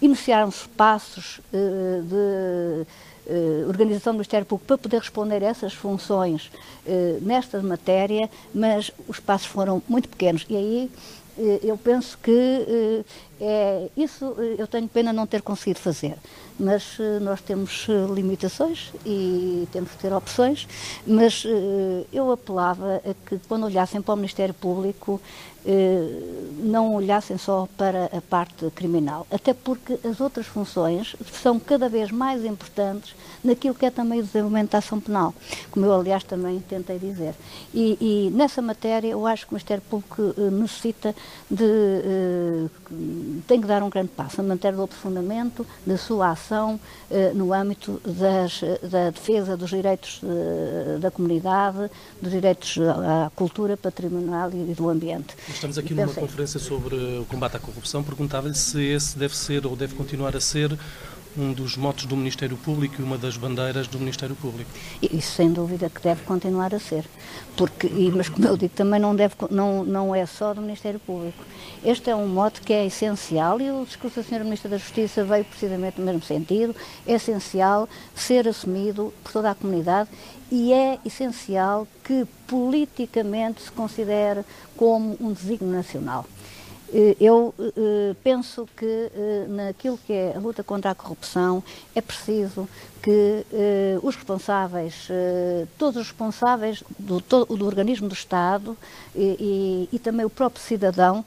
Iniciaram-se 0.00 0.68
passos 0.70 1.38
uh, 1.38 2.02
de 2.02 3.32
uh, 3.32 3.68
organização 3.68 4.12
do 4.12 4.16
Ministério 4.16 4.46
Público 4.46 4.66
para 4.66 4.78
poder 4.78 4.98
responder 4.98 5.42
a 5.42 5.46
essas 5.46 5.72
funções 5.72 6.50
uh, 6.86 7.18
nesta 7.22 7.62
matéria, 7.62 8.28
mas 8.54 8.90
os 9.08 9.18
passos 9.18 9.46
foram 9.46 9.82
muito 9.88 10.08
pequenos. 10.08 10.44
E 10.48 10.56
aí 10.56 10.90
eu 11.62 11.76
penso 11.76 12.16
que 12.22 13.04
é, 13.38 13.90
isso 13.94 14.34
eu 14.56 14.66
tenho 14.66 14.88
pena 14.88 15.12
não 15.12 15.26
ter 15.26 15.42
conseguido 15.42 15.78
fazer, 15.78 16.16
mas 16.58 16.96
nós 17.20 17.42
temos 17.42 17.86
limitações 18.14 18.90
e 19.04 19.68
temos 19.70 19.90
que 19.90 19.98
ter 19.98 20.14
opções, 20.14 20.66
mas 21.06 21.44
eu 22.10 22.32
apelava 22.32 23.02
a 23.04 23.28
que 23.28 23.38
quando 23.46 23.64
olhassem 23.66 24.00
para 24.00 24.14
o 24.14 24.16
Ministério 24.16 24.54
Público 24.54 25.20
eh, 25.20 25.55
não 26.58 26.94
olhassem 26.94 27.36
só 27.36 27.68
para 27.76 28.06
a 28.06 28.20
parte 28.20 28.70
criminal, 28.70 29.26
até 29.30 29.52
porque 29.52 29.98
as 30.06 30.20
outras 30.20 30.46
funções 30.46 31.16
são 31.32 31.58
cada 31.58 31.88
vez 31.88 32.10
mais 32.10 32.44
importantes 32.44 33.14
naquilo 33.42 33.74
que 33.74 33.84
é 33.86 33.90
também 33.90 34.20
o 34.20 34.22
desenvolvimento 34.22 34.72
da 34.72 34.78
ação 34.78 35.00
penal, 35.00 35.34
como 35.70 35.86
eu 35.86 35.94
aliás 35.94 36.24
também 36.24 36.60
tentei 36.60 36.98
dizer. 36.98 37.34
E, 37.74 37.96
e 38.00 38.30
nessa 38.30 38.62
matéria 38.62 39.08
eu 39.08 39.26
acho 39.26 39.46
que 39.46 39.52
o 39.52 39.54
Ministério 39.54 39.82
Público 39.88 40.34
eh, 40.36 40.50
necessita 40.50 41.14
de 41.50 41.64
eh, 41.64 42.66
tem 43.46 43.60
que 43.60 43.66
dar 43.66 43.82
um 43.82 43.90
grande 43.90 44.08
passo 44.08 44.42
na 44.42 44.54
matéria 44.54 44.76
do 44.76 44.84
aprofundamento 44.84 45.66
da 45.86 45.96
sua 45.96 46.30
ação 46.30 46.78
no 47.34 47.52
âmbito 47.52 48.00
das, 48.04 48.60
da 48.82 49.10
defesa 49.10 49.56
dos 49.56 49.70
direitos 49.70 50.20
da 51.00 51.10
comunidade, 51.10 51.90
dos 52.20 52.30
direitos 52.30 52.78
à 52.78 53.30
cultura 53.34 53.76
patrimonial 53.76 54.50
e 54.52 54.74
do 54.74 54.88
ambiente. 54.88 55.34
Estamos 55.56 55.78
aqui 55.78 55.94
numa 55.94 56.12
conferência 56.12 56.60
sobre 56.60 56.94
o 56.94 57.24
combate 57.24 57.56
à 57.56 57.58
corrupção. 57.58 58.04
Perguntava-lhe 58.04 58.54
se 58.54 58.84
esse 58.84 59.18
deve 59.18 59.34
ser 59.34 59.66
ou 59.66 59.74
deve 59.74 59.94
continuar 59.94 60.36
a 60.36 60.40
ser 60.40 60.70
um 61.36 61.52
dos 61.52 61.76
motos 61.76 62.06
do 62.06 62.16
Ministério 62.16 62.56
Público 62.56 63.00
e 63.00 63.04
uma 63.04 63.18
das 63.18 63.36
bandeiras 63.36 63.86
do 63.86 63.98
Ministério 63.98 64.34
Público. 64.36 64.70
Isso 65.02 65.32
sem 65.32 65.52
dúvida 65.52 65.90
que 65.90 66.00
deve 66.00 66.22
continuar 66.24 66.74
a 66.74 66.78
ser, 66.78 67.04
porque 67.56 67.88
mas 68.14 68.28
como 68.28 68.46
eu 68.46 68.56
digo 68.56 68.74
também 68.74 69.00
não 69.00 69.14
deve 69.14 69.34
não 69.50 69.84
não 69.84 70.14
é 70.14 70.24
só 70.26 70.54
do 70.54 70.60
Ministério 70.60 71.00
Público. 71.00 71.44
Este 71.84 72.10
é 72.10 72.16
um 72.16 72.26
mote 72.26 72.60
que 72.60 72.72
é 72.72 72.86
essencial 72.86 73.60
e 73.60 73.70
o 73.70 73.84
discurso 73.84 74.16
da 74.16 74.22
Sra. 74.22 74.44
Ministra 74.44 74.70
da 74.70 74.78
Justiça 74.78 75.24
veio 75.24 75.44
precisamente 75.44 76.00
no 76.00 76.06
mesmo 76.06 76.22
sentido. 76.22 76.74
É 77.06 77.14
essencial 77.14 77.88
ser 78.14 78.48
assumido 78.48 79.12
por 79.22 79.32
toda 79.32 79.50
a 79.50 79.54
comunidade 79.54 80.08
e 80.50 80.72
é 80.72 80.98
essencial 81.04 81.86
que 82.04 82.26
politicamente 82.46 83.62
se 83.62 83.70
considere 83.72 84.44
como 84.76 85.16
um 85.20 85.32
desígnio 85.32 85.72
nacional. 85.72 86.24
Eh, 86.92 87.16
eu 87.20 87.52
eh, 87.58 88.14
penso 88.22 88.68
que 88.76 88.86
eh, 88.86 89.46
naquilo 89.48 89.98
que 89.98 90.12
é 90.12 90.36
a 90.36 90.38
luta 90.38 90.62
contra 90.62 90.92
a 90.92 90.94
corrupção 90.94 91.62
é 91.94 92.00
preciso 92.00 92.68
que 93.02 93.44
os 94.02 94.16
responsáveis, 94.16 95.06
todos 95.78 96.00
os 96.00 96.08
responsáveis 96.08 96.82
do, 96.98 97.20
do 97.20 97.64
organismo 97.64 98.08
do 98.08 98.14
Estado 98.14 98.76
e, 99.14 99.88
e, 99.92 99.96
e, 99.96 99.98
também 100.00 100.26
o 100.26 100.30
próprio 100.30 100.60
cidadão, 100.60 101.24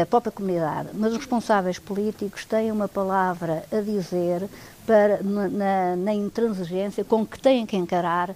a 0.00 0.06
própria 0.06 0.30
comunidade, 0.30 0.90
mas 0.94 1.10
os 1.10 1.18
responsáveis 1.18 1.76
políticos 1.76 2.44
têm 2.44 2.70
uma 2.70 2.86
palavra 2.86 3.64
a 3.72 3.80
dizer 3.80 4.48
para, 4.86 5.20
na, 5.20 5.96
na 5.96 6.14
intransigência 6.14 7.02
com 7.02 7.26
que 7.26 7.40
têm 7.40 7.66
que 7.66 7.76
encarar 7.76 8.30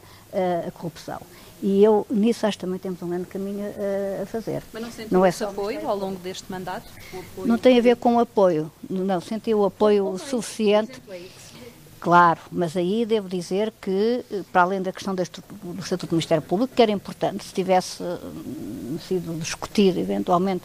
a 0.67 0.71
corrupção. 0.73 1.21
E 1.63 1.85
eu, 1.85 2.05
nisso, 2.11 2.45
acho 2.45 2.59
que 2.59 2.65
também 2.65 2.79
temos 2.79 3.01
um 3.03 3.09
grande 3.09 3.27
caminho 3.27 3.65
a, 3.65 4.23
a 4.25 4.27
fazer. 4.27 4.65
Mas 4.73 4.83
não 4.83 4.91
sentiu 4.91 5.19
não 5.19 5.25
é 5.25 5.29
esse 5.29 5.45
apoio 5.45 5.89
ao 5.89 5.97
longo 5.97 6.17
deste 6.17 6.51
mandato? 6.51 6.89
Não 7.39 7.57
tem 7.57 7.79
a 7.79 7.83
ver 7.83 7.95
com 7.97 8.17
o 8.17 8.19
apoio. 8.19 8.71
Não, 8.91 9.21
senti 9.21 9.55
o 9.55 9.65
apoio 9.65 10.19
suficiente. 10.19 11.01
Claro, 12.01 12.41
mas 12.51 12.77
aí 12.77 13.07
devo 13.07 13.29
dizer 13.29 13.73
que, 13.81 14.25
para 14.51 14.63
além 14.63 14.83
da 14.83 14.91
questão 14.91 15.15
do 15.15 15.23
Estatuto 15.23 16.09
do 16.09 16.15
Ministério 16.17 16.43
Público, 16.43 16.75
que 16.75 16.83
era 16.83 16.91
importante, 16.91 17.45
se 17.45 17.55
tivesse 17.55 18.03
hum, 18.03 18.99
sido 19.07 19.39
discutido, 19.39 20.01
eventualmente 20.01 20.65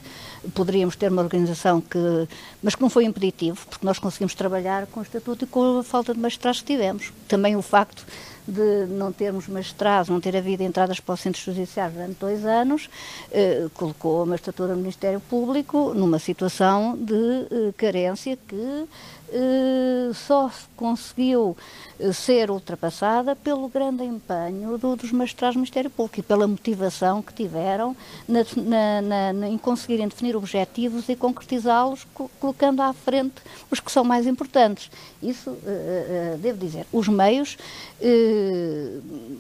poderíamos 0.56 0.96
ter 0.96 1.12
uma 1.12 1.22
organização 1.22 1.80
que. 1.80 2.28
mas 2.64 2.74
que 2.74 2.82
não 2.82 2.90
foi 2.90 3.06
impeditivo, 3.06 3.68
porque 3.70 3.86
nós 3.86 4.00
conseguimos 4.00 4.34
trabalhar 4.34 4.88
com 4.88 5.00
o 5.00 5.04
Estatuto 5.04 5.46
e 5.46 5.48
com 5.48 5.78
a 5.78 5.84
falta 5.84 6.12
de 6.12 6.20
magistrados 6.20 6.62
que 6.62 6.74
tivemos. 6.74 7.14
Também 7.28 7.56
o 7.56 7.62
facto 7.62 8.04
de 8.48 8.86
não 8.88 9.12
termos 9.12 9.48
magistrados, 9.48 10.10
não 10.10 10.22
ter 10.22 10.36
havido 10.36 10.64
entradas 10.64 11.00
para 11.00 11.14
os 11.14 11.20
centros 11.20 11.44
judiciais 11.44 11.94
durante 11.94 12.18
dois 12.20 12.46
anos, 12.46 12.90
eh, 13.32 13.68
colocou 13.74 14.22
a 14.22 14.26
magistratura 14.26 14.74
do 14.74 14.80
Ministério 14.80 15.20
Público 15.20 15.94
numa 15.94 16.20
situação 16.20 16.98
de 16.98 17.14
eh, 17.14 17.74
carência 17.78 18.38
que 18.48 18.88
eh, 19.30 20.12
só 20.14 20.50
conseguiu 20.78 21.58
eh, 22.00 22.14
ser 22.14 22.50
ultrapassada 22.50 23.36
pelo 23.36 23.68
grande 23.68 24.04
empenho 24.04 24.78
do, 24.78 24.96
dos 24.96 25.12
magistrados 25.12 25.56
do 25.56 25.60
Ministério 25.60 25.90
Público 25.90 26.22
e 26.22 26.24
pela 26.24 26.48
motivação 26.48 27.22
que 27.22 27.34
tiveram 27.34 27.96
na, 28.26 29.02
na, 29.02 29.34
na, 29.34 29.50
em 29.50 29.58
conseguirem 29.58 30.08
definir 30.08 30.36
objetivos 30.36 31.10
e 31.10 31.16
concretizá-los, 31.16 32.08
co 32.14 32.32
colocando 32.40 32.82
à 32.82 32.94
frente 32.94 33.36
os 33.70 33.82
que 33.82 33.92
são 33.92 34.06
mais 34.06 34.26
importantes. 34.26 34.90
Isso, 35.22 35.50
uh, 35.50 35.54
uh, 35.54 36.38
devo 36.38 36.58
dizer, 36.58 36.86
os 36.94 37.08
meios 37.08 37.58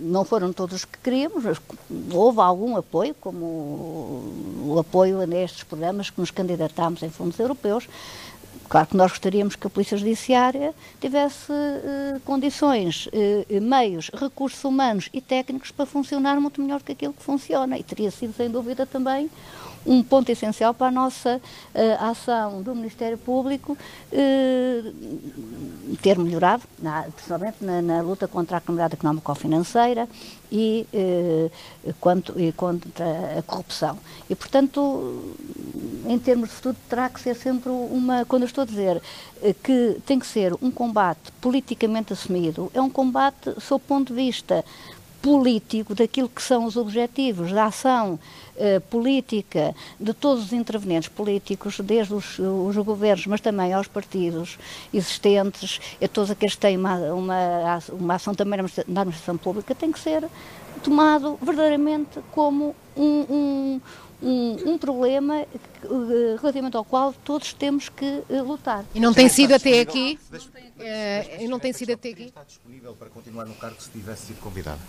não 0.01 0.25
foram 0.25 0.51
todos 0.51 0.77
os 0.77 0.85
que 0.85 0.97
queríamos, 0.97 1.43
houve 2.11 2.39
algum 2.39 2.75
apoio, 2.75 3.15
como 3.21 3.45
o, 3.45 4.73
o 4.73 4.79
apoio 4.79 5.19
a 5.21 5.25
estes 5.37 5.63
programas 5.63 6.09
que 6.09 6.19
nos 6.19 6.31
candidatámos 6.31 7.03
em 7.03 7.09
fundos 7.09 7.39
europeus, 7.39 7.87
Claro 8.69 8.87
que 8.87 8.97
nós 8.97 9.11
gostaríamos 9.11 9.55
que 9.55 9.65
a 9.65 9.69
Polícia 9.69 9.97
Judiciária 9.97 10.73
tivesse 10.99 11.53
eh, 11.53 12.19
condições, 12.25 13.07
eh, 13.13 13.59
meios, 13.61 14.11
recursos 14.13 14.61
humanos 14.63 15.09
e 15.13 15.21
técnicos 15.21 15.71
para 15.71 15.85
funcionar 15.85 16.37
muito 16.41 16.61
melhor 16.61 16.81
que 16.81 16.91
aquilo 16.91 17.13
que 17.13 17.23
funciona. 17.23 17.77
E 17.77 17.83
teria 17.83 18.11
sido, 18.11 18.33
sem 18.33 18.49
dúvida, 18.49 18.85
também 18.85 19.29
um 19.85 20.03
ponto 20.03 20.29
essencial 20.29 20.73
para 20.73 20.87
a 20.87 20.91
nossa 20.91 21.37
uh, 21.37 22.03
ação 22.03 22.61
do 22.61 22.75
Ministério 22.75 23.17
Público 23.17 23.77
uh, 24.11 25.97
ter 26.01 26.17
melhorado, 26.17 26.63
na, 26.79 27.03
principalmente 27.03 27.57
na, 27.61 27.81
na, 27.81 28.01
luta 28.01 28.27
contra 28.27 28.57
a 28.57 28.61
criminalidade 28.61 28.99
económico-financeira 28.99 30.07
e, 30.51 30.85
uh, 30.93 31.93
quanto, 31.99 32.39
e 32.39 32.51
contra 32.51 33.39
a 33.39 33.41
corrupção. 33.43 33.97
E, 34.29 34.35
portanto, 34.35 35.33
em 36.05 36.19
termos 36.19 36.49
de 36.49 36.55
futuro, 36.55 36.75
terá 36.89 37.09
que 37.09 37.19
ser 37.19 37.35
sempre 37.35 37.69
uma. 37.69 38.25
Quando 38.25 38.43
eu 38.43 38.47
estou 38.47 38.61
a 38.63 38.65
dizer 38.65 39.01
que 39.63 39.97
tem 40.05 40.19
que 40.19 40.25
ser 40.25 40.53
um 40.61 40.71
combate 40.71 41.31
politicamente 41.39 42.13
assumido, 42.13 42.71
é 42.73 42.81
um 42.81 42.89
combate 42.89 43.53
sob 43.59 43.83
o 43.83 43.87
ponto 43.87 44.13
de 44.13 44.13
vista 44.13 44.65
político 45.27 45.93
daquilo 45.93 46.29
que 46.29 46.41
são 46.41 46.63
os 46.63 46.77
objetivos 46.77 47.51
da 47.51 47.65
ação 47.65 48.17
eh, 48.55 48.79
política 48.79 49.75
de 49.99 50.13
todos 50.13 50.45
os 50.45 50.53
intervenientes 50.53 51.09
políticos, 51.09 51.81
desde 51.81 52.13
os, 52.13 52.39
os, 52.39 52.77
governos, 52.77 53.27
mas 53.27 53.41
também 53.41 53.73
aos 53.73 53.87
partidos 53.87 54.57
existentes, 54.93 55.81
e 55.99 56.07
todos 56.07 56.31
aqueles 56.31 56.55
que 56.55 56.61
têm 56.61 56.77
uma, 56.77 56.95
uma, 57.11 57.79
uma 57.91 58.13
ação 58.15 58.33
também 58.33 58.57
na 58.87 59.01
administração 59.01 59.35
pública, 59.35 59.75
tem 59.75 59.91
que 59.91 59.99
ser 59.99 60.29
tomado 60.81 61.37
verdadeiramente 61.41 62.21
como 62.31 62.73
um, 62.95 63.25
um 63.29 63.81
um, 64.21 64.73
um, 64.73 64.77
problema 64.79 65.45
relativamente 66.39 66.77
ao 66.77 66.85
qual 66.85 67.13
todos 67.13 67.53
temos 67.53 67.89
que 67.89 68.23
uh, 68.29 68.43
lutar. 68.43 68.85
E 68.93 68.99
não 68.99 69.13
tem 69.13 69.29
sido 69.29 69.53
até 69.53 69.79
aqui? 69.81 70.19
Uh, 70.31 71.49
não 71.49 71.59
tem 71.59 71.73
sido 71.73 71.93
até 71.93 72.09
aqui? 72.09 72.23
Está 72.23 72.43
disponível 72.43 72.93
para 72.93 73.09
continuar 73.09 73.45
no 73.45 73.55
cargo 73.55 73.81
se 73.81 73.89
tivesse 73.89 74.27
sido 74.27 74.39
convidada? 74.39 74.79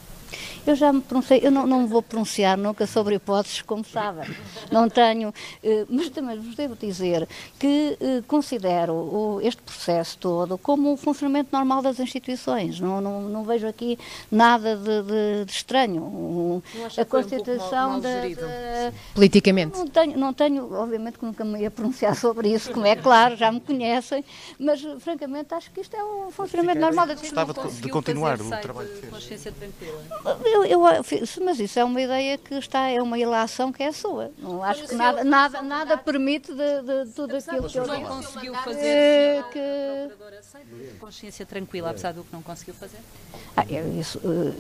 Eu 0.67 0.75
já 0.75 0.93
me 0.93 1.01
pronunciei, 1.01 1.41
eu 1.43 1.51
não, 1.51 1.67
não 1.67 1.87
vou 1.87 2.03
pronunciar 2.03 2.59
nunca 2.59 2.87
sobre 2.87 3.15
hipóteses, 3.15 3.63
como 3.63 3.85
sabem. 3.85 4.29
Não 4.71 4.89
tenho, 4.89 5.33
eh, 5.63 5.87
mas 5.89 6.11
também 6.11 6.39
vos 6.39 6.55
devo 6.55 6.77
dizer 6.77 7.27
que 7.59 7.97
eh, 7.99 8.23
considero 8.27 9.41
este 9.43 9.63
processo 9.63 10.19
todo 10.19 10.59
como 10.59 10.93
um 10.93 10.97
funcionamento 10.97 11.49
normal 11.53 11.81
das 11.81 11.99
instituições. 11.99 12.81
Não, 12.81 13.01
não, 13.01 13.23
não 13.23 13.45
vejo 13.45 13.67
aqui 13.67 13.99
nada 14.31 14.77
de, 14.77 15.03
de, 15.03 15.45
de 15.47 15.53
estranho. 15.53 16.63
a 16.99 17.05
Constituição 17.05 17.97
um 17.97 18.01
da, 18.01 18.11
Politicamente. 19.15 19.79
Não 19.79 19.87
tenho, 19.87 20.19
não 20.19 20.35
tenho, 20.35 20.78
obviamente 20.79 21.19
que 21.19 21.25
nunca 21.25 21.45
me 21.45 21.61
ia 21.61 21.71
pronunciar 21.71 22.15
sobre 22.17 22.53
isso, 22.53 22.73
como 22.73 22.87
é 22.87 22.97
claro, 22.97 23.37
já 23.37 23.51
me 23.51 23.61
conhecem, 23.61 24.25
mas 24.59 24.81
francamente 25.01 25.55
acho 25.55 25.71
que 25.71 25.81
isto 25.81 25.95
é 25.97 26.05
um 26.05 26.31
funcionamento 26.31 26.81
normal 26.81 27.07
instituições. 27.07 27.47
Gostava 27.47 27.69
de, 27.69 27.81
de 27.81 27.89
continuar 27.89 28.41
o 28.41 28.51
trabalho 28.61 28.89
que 28.89 29.07
fez. 29.07 29.47
Eu, 30.45 30.65
eu, 30.65 30.81
mas 31.45 31.61
isso 31.61 31.79
é 31.79 31.85
uma 31.85 32.01
ideia 32.01 32.39
que 32.39 32.55
está, 32.55 32.89
é 32.89 33.01
uma 33.01 33.19
ilação 33.19 33.73
que 33.73 33.83
é 33.83 33.93
sua. 33.93 34.31
Não 34.39 34.63
acho 34.63 34.87
que 34.87 34.95
nada, 34.95 35.25
nada, 35.25 35.63
nada 35.63 35.97
permite 35.99 36.53
de, 36.53 36.83
de 36.83 37.13
tudo 37.13 37.37
aquilo 37.37 37.69
que 37.69 37.79
eu 37.79 37.87
não 37.87 38.03
conseguiu 38.05 38.55
fazer. 38.55 38.87
É, 38.87 39.45
que... 39.53 40.99
Consciência 40.99 41.47
tranquila, 41.47 41.91
apesar 41.91 42.13
do 42.13 42.25
que 42.25 42.33
não 42.33 42.43
conseguiu 42.43 42.75
fazer. 42.75 42.99
Ah, 43.57 43.65
isso, 43.99 44.19
uh, 44.19 44.55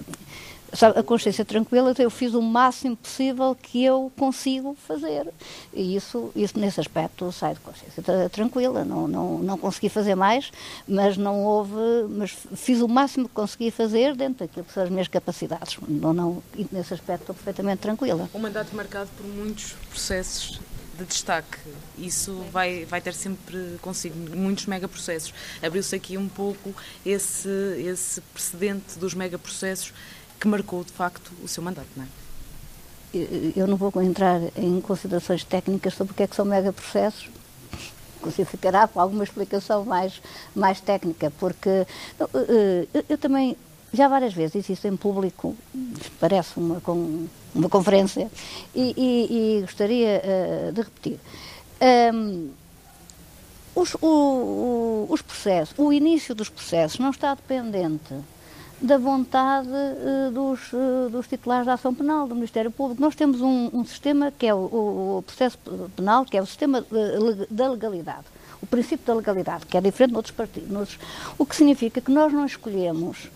Sabe, 0.73 0.99
a 0.99 1.03
consciência 1.03 1.45
tranquila, 1.45 1.95
eu 1.99 2.11
fiz 2.11 2.35
o 2.35 2.43
máximo 2.43 2.97
possível 2.97 3.57
que 3.61 3.83
eu 3.83 4.13
consigo 4.19 4.77
fazer. 4.87 5.29
E 5.73 5.97
isso, 5.97 6.31
isso 6.37 6.59
nesse 6.59 6.79
aspecto, 6.79 7.33
sai 7.33 7.55
de 7.55 7.61
consciência 7.61 8.03
tranquila. 8.31 8.85
Não, 8.85 9.09
não, 9.09 9.39
não 9.39 9.57
consegui 9.57 9.89
fazer 9.89 10.15
mais, 10.15 10.51
mas 10.87 11.17
não 11.17 11.43
houve. 11.43 11.75
Mas 12.11 12.37
fiz 12.55 12.81
o 12.81 12.89
máximo 12.89 13.29
que 13.29 13.35
consegui 13.35 13.71
fazer 13.71 14.15
dentro 14.15 14.47
daquilo 14.47 14.67
que 14.67 14.73
são 14.73 14.83
as 14.83 14.91
minhas 14.91 15.09
capacidades. 15.09 15.79
Não, 15.89 16.13
não, 16.13 16.43
e 16.55 16.67
nesse 16.71 16.93
aspecto 16.93 17.23
estou 17.23 17.35
perfeitamente 17.35 17.79
tranquila. 17.79 18.29
Um 18.35 18.39
mandato 18.39 18.77
marcado 18.77 19.09
por 19.17 19.27
muitos 19.27 19.73
processos 19.89 20.61
de 20.99 21.05
destaque. 21.05 21.59
Isso 21.97 22.45
vai, 22.51 22.85
vai 22.85 23.01
ter 23.01 23.15
sempre 23.15 23.79
consigo 23.81 24.17
muitos 24.37 24.67
megaprocessos. 24.67 25.33
Abriu-se 25.63 25.95
aqui 25.95 26.19
um 26.19 26.29
pouco 26.29 26.75
esse, 27.07 27.49
esse 27.79 28.21
precedente 28.21 28.99
dos 28.99 29.15
megaprocessos 29.15 29.93
que 30.39 30.49
marcou 30.49 30.85
de 30.85 30.93
facto 30.93 31.33
o 31.43 31.49
seu 31.49 31.63
mandato, 31.63 31.89
não 31.97 32.05
é? 32.05 32.09
Eu 33.57 33.67
não 33.67 33.77
vou 33.77 33.91
entrar 34.03 34.41
em 34.57 34.81
considerações 34.81 35.43
técnicas 35.43 35.95
sobre 35.95 36.13
o 36.13 36.15
que 36.15 36.23
é 36.23 36.27
que 36.27 36.37
são 36.37 36.45
megaprocessos, 36.45 37.31
inclusive 38.19 38.49
ficará 38.49 38.87
com 38.87 39.01
alguma 39.01 39.25
explicação 39.25 39.85
mais, 39.85 40.21
mais 40.55 40.81
técnica, 40.81 41.33
porque 41.39 41.87
eu, 42.19 43.05
eu 43.09 43.17
também 43.17 43.57
já 43.93 44.09
várias 44.09 44.35
vezes 44.35 44.69
isso 44.69 44.87
em 44.87 44.97
público, 44.97 45.57
parece 46.21 46.59
uma, 46.59 46.83
uma 47.55 47.69
conferência, 47.69 48.31
e, 48.75 48.95
e, 48.97 49.59
e 49.59 49.61
gostaria 49.63 50.23
uh, 50.23 50.73
de 50.73 50.83
repetir. 50.83 51.19
Um, 52.13 52.51
os, 53.75 53.97
o, 54.03 55.07
os 55.09 55.23
processos, 55.23 55.75
o 55.79 55.93
início 55.93 56.35
dos 56.35 56.49
processos 56.49 56.99
não 56.99 57.11
está 57.11 57.35
dependente 57.35 58.15
da 58.81 58.97
vontade 58.97 59.69
uh, 59.69 60.31
dos, 60.31 60.73
uh, 60.73 61.11
dos, 61.11 61.27
titulares 61.27 61.67
da 61.67 61.75
ação 61.75 61.95
penal, 61.95 62.29
do 62.29 62.35
Ministério 62.35 62.71
Público. 62.71 63.01
Nós 63.01 63.15
temos 63.15 63.41
um, 63.41 63.71
um 63.73 63.85
sistema 63.85 64.33
que 64.37 64.47
é 64.47 64.55
o, 64.55 65.19
o, 65.19 65.25
processo 65.27 65.59
penal, 65.97 66.25
que 66.25 66.37
é 66.37 66.43
o 66.43 66.47
sistema 66.47 66.85
da 67.51 67.71
legalidade, 67.71 68.27
o 68.63 68.67
princípio 68.67 69.05
da 69.05 69.15
legalidade, 69.15 69.67
que 69.67 69.77
é 69.77 69.81
diferente 69.81 70.11
de 70.11 70.17
outros 70.17 70.35
partidos, 70.35 70.99
o 71.37 71.45
que 71.45 71.57
significa 71.57 72.01
que 72.01 72.11
nós 72.11 72.33
não 72.33 72.47
escolhemos 72.47 73.29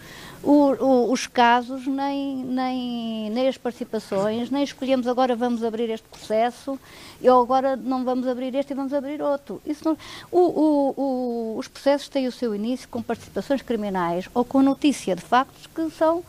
o, 0.42 0.72
o, 0.72 1.12
os 1.12 1.26
casos, 1.26 1.87
nem, 1.87 2.37
nem, 2.37 3.31
nem 3.31 3.48
as 3.48 3.57
participações, 3.57 4.50
nem 4.50 4.64
escolhemos 4.64 5.07
agora 5.07 5.37
vamos 5.37 5.62
abrir 5.62 5.88
este 5.90 6.09
processo, 6.09 6.78
ou 7.22 7.42
agora 7.42 7.76
não 7.76 8.05
vamos 8.05 8.26
abrir 8.26 8.55
este 8.55 8.72
e 8.72 8.76
vamos 8.76 8.92
abrir 8.92 9.22
outro. 9.22 9.61
Isso 9.64 9.85
não, 9.85 9.96
o, 10.31 11.55
os 11.57 11.68
processos 11.68 12.09
têm 12.09 12.26
o 12.26 12.33
seu 12.33 12.55
início 12.55 12.88
com 12.88 13.02
participações 13.02 13.62
criminais 13.62 14.28
ou 14.35 14.44
com 14.44 14.62
notícia 14.62 15.14
de 15.14 15.22
factos 15.22 15.66
que 15.66 15.88
são, 15.90 16.24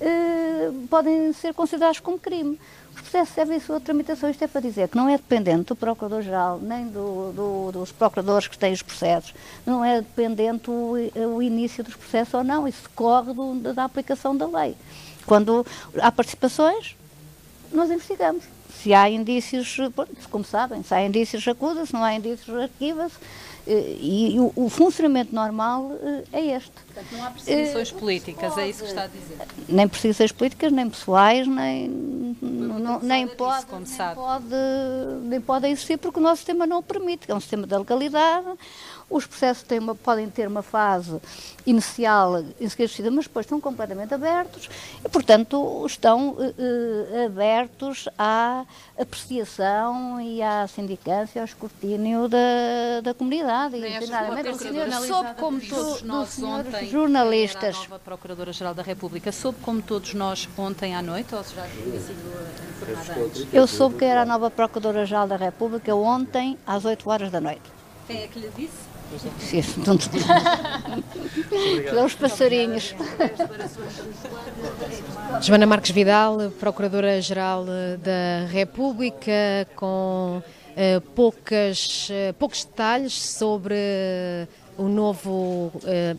eh, 0.00 0.70
podem 0.88 1.32
ser 1.32 1.52
considerados 1.52 2.00
como 2.00 2.18
crime. 2.18 2.58
Os 2.98 3.02
processos 3.02 3.34
servem 3.34 3.56
a 3.56 3.60
sua 3.60 3.80
tramitação. 3.80 4.28
Isto 4.28 4.44
é 4.44 4.48
para 4.48 4.60
dizer 4.60 4.88
que 4.88 4.96
não 4.96 5.08
é 5.08 5.16
dependente 5.16 5.68
do 5.68 5.76
Procurador-Geral, 5.76 6.58
nem 6.60 6.88
do, 6.88 7.32
do, 7.32 7.72
dos 7.72 7.92
procuradores 7.92 8.48
que 8.48 8.58
têm 8.58 8.72
os 8.72 8.82
processos, 8.82 9.32
não 9.64 9.84
é 9.84 10.00
dependente 10.00 10.68
o, 10.68 10.94
o 11.36 11.42
início 11.42 11.84
dos 11.84 11.94
processos 11.94 12.34
ou 12.34 12.44
não, 12.44 12.66
isso 12.66 12.82
decorre 12.82 13.32
do, 13.32 13.72
da 13.72 13.84
aplicação 13.84 14.36
da 14.36 14.46
lei. 14.46 14.76
Quando 15.24 15.64
há 16.00 16.10
participações, 16.10 16.96
nós 17.72 17.90
investigamos. 17.90 18.44
Se 18.82 18.94
há 18.94 19.10
indícios, 19.10 19.76
como 20.30 20.44
sabem, 20.44 20.82
se 20.82 20.94
há 20.94 21.04
indícios, 21.04 21.46
acusa-se, 21.48 21.92
não 21.92 22.02
há 22.02 22.14
indícios, 22.14 22.56
arquiva-se. 22.56 23.16
E, 23.66 24.34
e 24.34 24.40
o, 24.40 24.50
o, 24.56 24.70
funcionamento 24.70 25.34
normal 25.34 25.92
eh, 26.00 26.24
é 26.32 26.56
este. 26.56 26.70
Portanto, 26.70 27.06
não 27.12 27.24
há 27.26 27.30
perseguições 27.30 27.92
políticas, 27.92 28.48
pode, 28.54 28.60
é 28.62 28.70
isso 28.70 28.82
que 28.82 28.88
está 28.88 29.02
a 29.02 29.06
dizer? 29.08 29.36
Nem 29.68 29.86
perseguições 29.86 30.32
políticas, 30.32 30.72
nem 30.72 30.88
pessoais, 30.88 31.46
nem, 31.46 31.86
não, 32.40 32.98
nem, 33.00 33.28
pode, 33.28 33.66
disso, 33.66 34.06
nem, 34.06 34.14
pode, 34.14 34.46
nem 35.24 35.40
pode 35.42 35.66
existir 35.66 35.98
porque 35.98 36.18
o 36.18 36.22
nosso 36.22 36.36
sistema 36.36 36.66
não 36.66 36.78
o 36.78 36.82
permite. 36.82 37.30
É 37.30 37.34
um 37.34 37.40
sistema 37.40 37.66
da 37.66 37.76
legalidade, 37.76 38.46
Os 39.10 39.26
processos 39.26 39.62
têm 39.62 39.78
uma, 39.78 39.94
podem 39.94 40.28
ter 40.28 40.46
uma 40.46 40.62
fase 40.62 41.18
inicial 41.64 42.44
enseguida, 42.60 43.10
mas 43.10 43.24
depois 43.24 43.46
estão 43.46 43.60
completamente 43.60 44.12
abertos 44.12 44.68
e, 45.04 45.08
portanto, 45.08 45.84
estão 45.86 46.30
uh, 46.30 47.24
abertos 47.26 48.08
à 48.18 48.64
apreciação 48.98 50.20
e 50.20 50.42
à 50.42 50.66
sindicância, 50.66 51.40
ao 51.40 51.46
escrutínio 51.46 52.28
da, 52.28 53.00
da 53.02 53.14
comunidade. 53.14 53.76
E, 53.76 55.06
soube 55.06 55.34
como 55.34 55.60
todos 55.60 56.02
nós 56.02 56.42
ontem, 56.42 56.88
jornalistas. 56.88 57.76
a 57.76 57.80
nova 57.80 57.98
Procuradora-Geral 57.98 58.74
da 58.74 58.82
República, 58.82 59.32
soube 59.32 59.58
como 59.62 59.80
todos 59.80 60.12
nós 60.14 60.48
ontem 60.56 60.94
à 60.94 61.00
noite, 61.00 61.34
ou 61.34 61.42
já 61.42 61.66
tinha 61.66 62.00
sido 62.00 62.18
informada 62.70 63.24
antes? 63.24 63.46
Eu 63.52 63.66
soube 63.66 63.96
que 63.96 64.04
era 64.04 64.22
a 64.22 64.26
nova 64.26 64.50
Procuradora-Geral 64.50 65.26
da 65.26 65.36
República 65.36 65.94
ontem 65.94 66.58
às 66.66 66.84
8 66.84 67.08
horas 67.08 67.30
da 67.30 67.40
noite. 67.40 67.62
Quem 68.06 68.22
é 68.22 68.26
que 68.26 68.38
lhe 68.38 68.50
disse? 68.56 68.87
Sim, 69.38 69.62
Os 72.04 72.14
passarinhos. 72.14 72.94
Joana 75.40 75.66
Marques 75.66 75.90
Vidal, 75.90 76.50
Procuradora-Geral 76.60 77.64
da 78.02 78.46
República, 78.50 79.66
com 79.74 80.42
uh, 80.42 81.00
poucas, 81.14 82.08
uh, 82.10 82.34
poucos 82.34 82.64
detalhes 82.64 83.14
sobre 83.14 83.76
o 84.76 84.84
novo, 84.84 85.72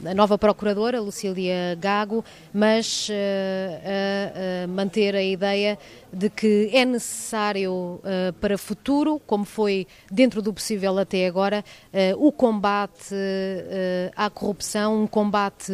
a 0.06 0.14
nova 0.14 0.38
procuradora, 0.38 1.00
Lucília 1.00 1.78
Gago, 1.80 2.26
mas 2.54 3.10
a, 3.10 4.66
a 4.66 4.68
manter 4.68 5.16
a 5.16 5.24
ideia 5.24 5.80
de 6.12 6.30
que 6.30 6.70
é 6.74 6.86
necessário 6.86 7.72
uh, 7.74 8.34
para 8.40 8.58
futuro, 8.58 9.22
como 9.26 9.46
foi 9.46 9.88
dentro 10.12 10.42
do 10.42 10.52
possível 10.54 10.98
até 10.98 11.28
agora, 11.28 11.64
uh, 11.94 12.28
o 12.28 12.32
combate 12.32 13.14
uh, 13.14 14.12
à 14.16 14.30
corrupção, 14.30 15.04
um 15.04 15.08
combate 15.08 15.72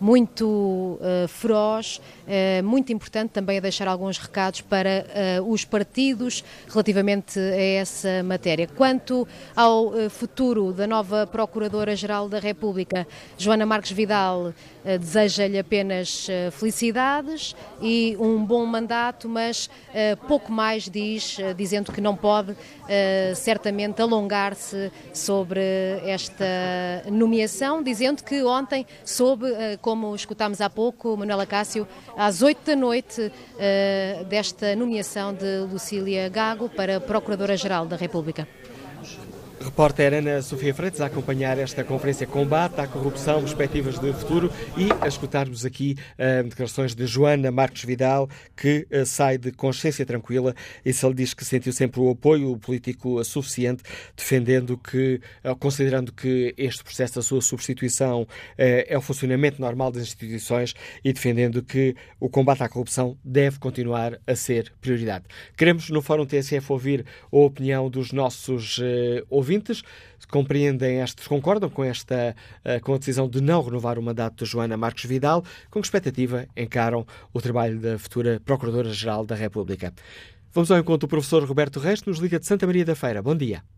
muito 0.00 0.98
feroz, 1.28 2.00
muito 2.62 2.92
importante 2.92 3.30
também 3.30 3.56
a 3.56 3.60
deixar 3.60 3.88
alguns 3.88 4.18
recados 4.18 4.60
para 4.60 5.06
os 5.46 5.64
partidos 5.64 6.44
relativamente 6.68 7.38
a 7.38 7.62
essa 7.62 8.22
matéria. 8.22 8.66
Quanto 8.66 9.26
ao 9.56 9.92
futuro 10.10 10.72
da 10.72 10.86
nova 10.86 11.26
Procuradora-Geral 11.26 12.28
da 12.28 12.38
República, 12.38 13.06
Joana 13.38 13.64
Marques 13.64 13.92
Vidal 13.92 14.52
deseja-lhe 14.98 15.58
apenas 15.58 16.26
felicidades 16.52 17.54
e 17.80 18.16
um 18.18 18.44
bom 18.44 18.64
mandato, 18.66 19.28
mas 19.28 19.70
eh, 19.92 20.16
pouco 20.16 20.50
mais 20.50 20.88
diz, 20.88 21.38
eh, 21.38 21.54
dizendo 21.54 21.92
que 21.92 22.00
não 22.00 22.16
pode 22.16 22.56
eh, 22.88 23.32
certamente 23.36 24.00
alongar-se 24.00 24.90
sobre 25.12 25.60
esta 26.04 26.44
nomeação, 27.10 27.82
dizendo 27.82 28.22
que 28.22 28.42
ontem 28.42 28.86
soube, 29.04 29.46
como 29.80 30.14
escutámos 30.14 30.60
há 30.60 30.68
pouco, 30.68 31.16
Manuela 31.16 31.46
Cássio, 31.46 31.86
às 32.16 32.42
oito 32.42 32.64
da 32.66 32.76
noite 32.76 33.32
desta 34.28 34.74
nomeação 34.76 35.32
de 35.32 35.60
Lucília 35.70 36.28
Gago 36.28 36.68
para 36.68 37.00
Procuradora-Geral 37.00 37.86
da 37.86 37.96
República. 37.96 38.46
Repórter 39.64 40.12
Ana 40.12 40.42
Sofia 40.42 40.74
Freitas 40.74 41.00
a 41.00 41.06
acompanhar 41.06 41.56
esta 41.58 41.82
conferência 41.82 42.26
Combate 42.26 42.78
à 42.82 42.86
Corrupção, 42.86 43.40
Perspectivas 43.40 43.98
de 43.98 44.12
Futuro 44.12 44.52
e 44.76 44.88
a 45.00 45.08
escutarmos 45.08 45.64
aqui 45.64 45.96
uh, 46.18 46.46
declarações 46.46 46.94
de 46.94 47.06
Joana 47.06 47.50
Marques 47.50 47.82
Vidal, 47.82 48.28
que 48.54 48.86
uh, 48.92 49.06
sai 49.06 49.38
de 49.38 49.50
consciência 49.52 50.04
tranquila 50.04 50.54
e 50.84 50.92
se 50.92 51.06
ele 51.06 51.14
diz 51.14 51.32
que 51.32 51.46
sentiu 51.46 51.72
sempre 51.72 51.98
o 51.98 52.10
apoio 52.10 52.54
político 52.58 53.24
suficiente, 53.24 53.82
defendendo 54.14 54.76
que, 54.76 55.18
uh, 55.42 55.56
considerando 55.56 56.12
que 56.12 56.54
este 56.58 56.84
processo 56.84 57.14
da 57.14 57.22
sua 57.22 57.40
substituição 57.40 58.28
é 58.58 58.96
o 58.96 59.00
funcionamento 59.00 59.60
normal 59.60 59.90
das 59.90 60.02
instituições 60.02 60.74
e 61.02 61.12
defendendo 61.12 61.62
que 61.62 61.96
o 62.20 62.28
combate 62.28 62.62
à 62.62 62.68
corrupção 62.68 63.16
deve 63.24 63.58
continuar 63.58 64.18
a 64.26 64.36
ser 64.36 64.72
prioridade. 64.80 65.24
Queremos 65.56 65.88
no 65.88 66.02
Fórum 66.02 66.26
TSF 66.26 66.70
ouvir 66.70 67.06
a 67.32 67.36
opinião 67.36 67.88
dos 67.88 68.12
nossos 68.12 68.78
ouvintes 69.30 69.53
ouvintes 69.54 69.82
compreendem 70.28 71.00
este, 71.00 71.28
concordam 71.28 71.70
com 71.70 71.84
esta 71.84 72.34
eh, 72.64 72.80
com 72.80 72.94
a 72.94 72.98
decisão 72.98 73.28
de 73.28 73.40
não 73.40 73.62
renovar 73.62 73.98
o 73.98 74.02
mandato 74.02 74.44
de 74.44 74.50
Joana 74.50 74.76
Marques 74.76 75.04
Vidal, 75.04 75.44
com 75.70 75.80
que 75.80 75.86
expectativa 75.86 76.46
encaram 76.56 77.06
o 77.32 77.40
trabalho 77.40 77.78
da 77.78 77.98
futura 77.98 78.40
Procuradora-Geral 78.44 79.24
da 79.24 79.34
República. 79.34 79.92
Vamos 80.52 80.70
ao 80.70 80.78
encontro 80.78 81.06
do 81.06 81.10
professor 81.10 81.44
Roberto 81.44 81.78
Reis, 81.78 82.02
nos 82.04 82.18
liga 82.18 82.38
de 82.38 82.46
Santa 82.46 82.66
Maria 82.66 82.84
da 82.84 82.94
Feira. 82.94 83.22
Bom 83.22 83.36
dia. 83.36 83.73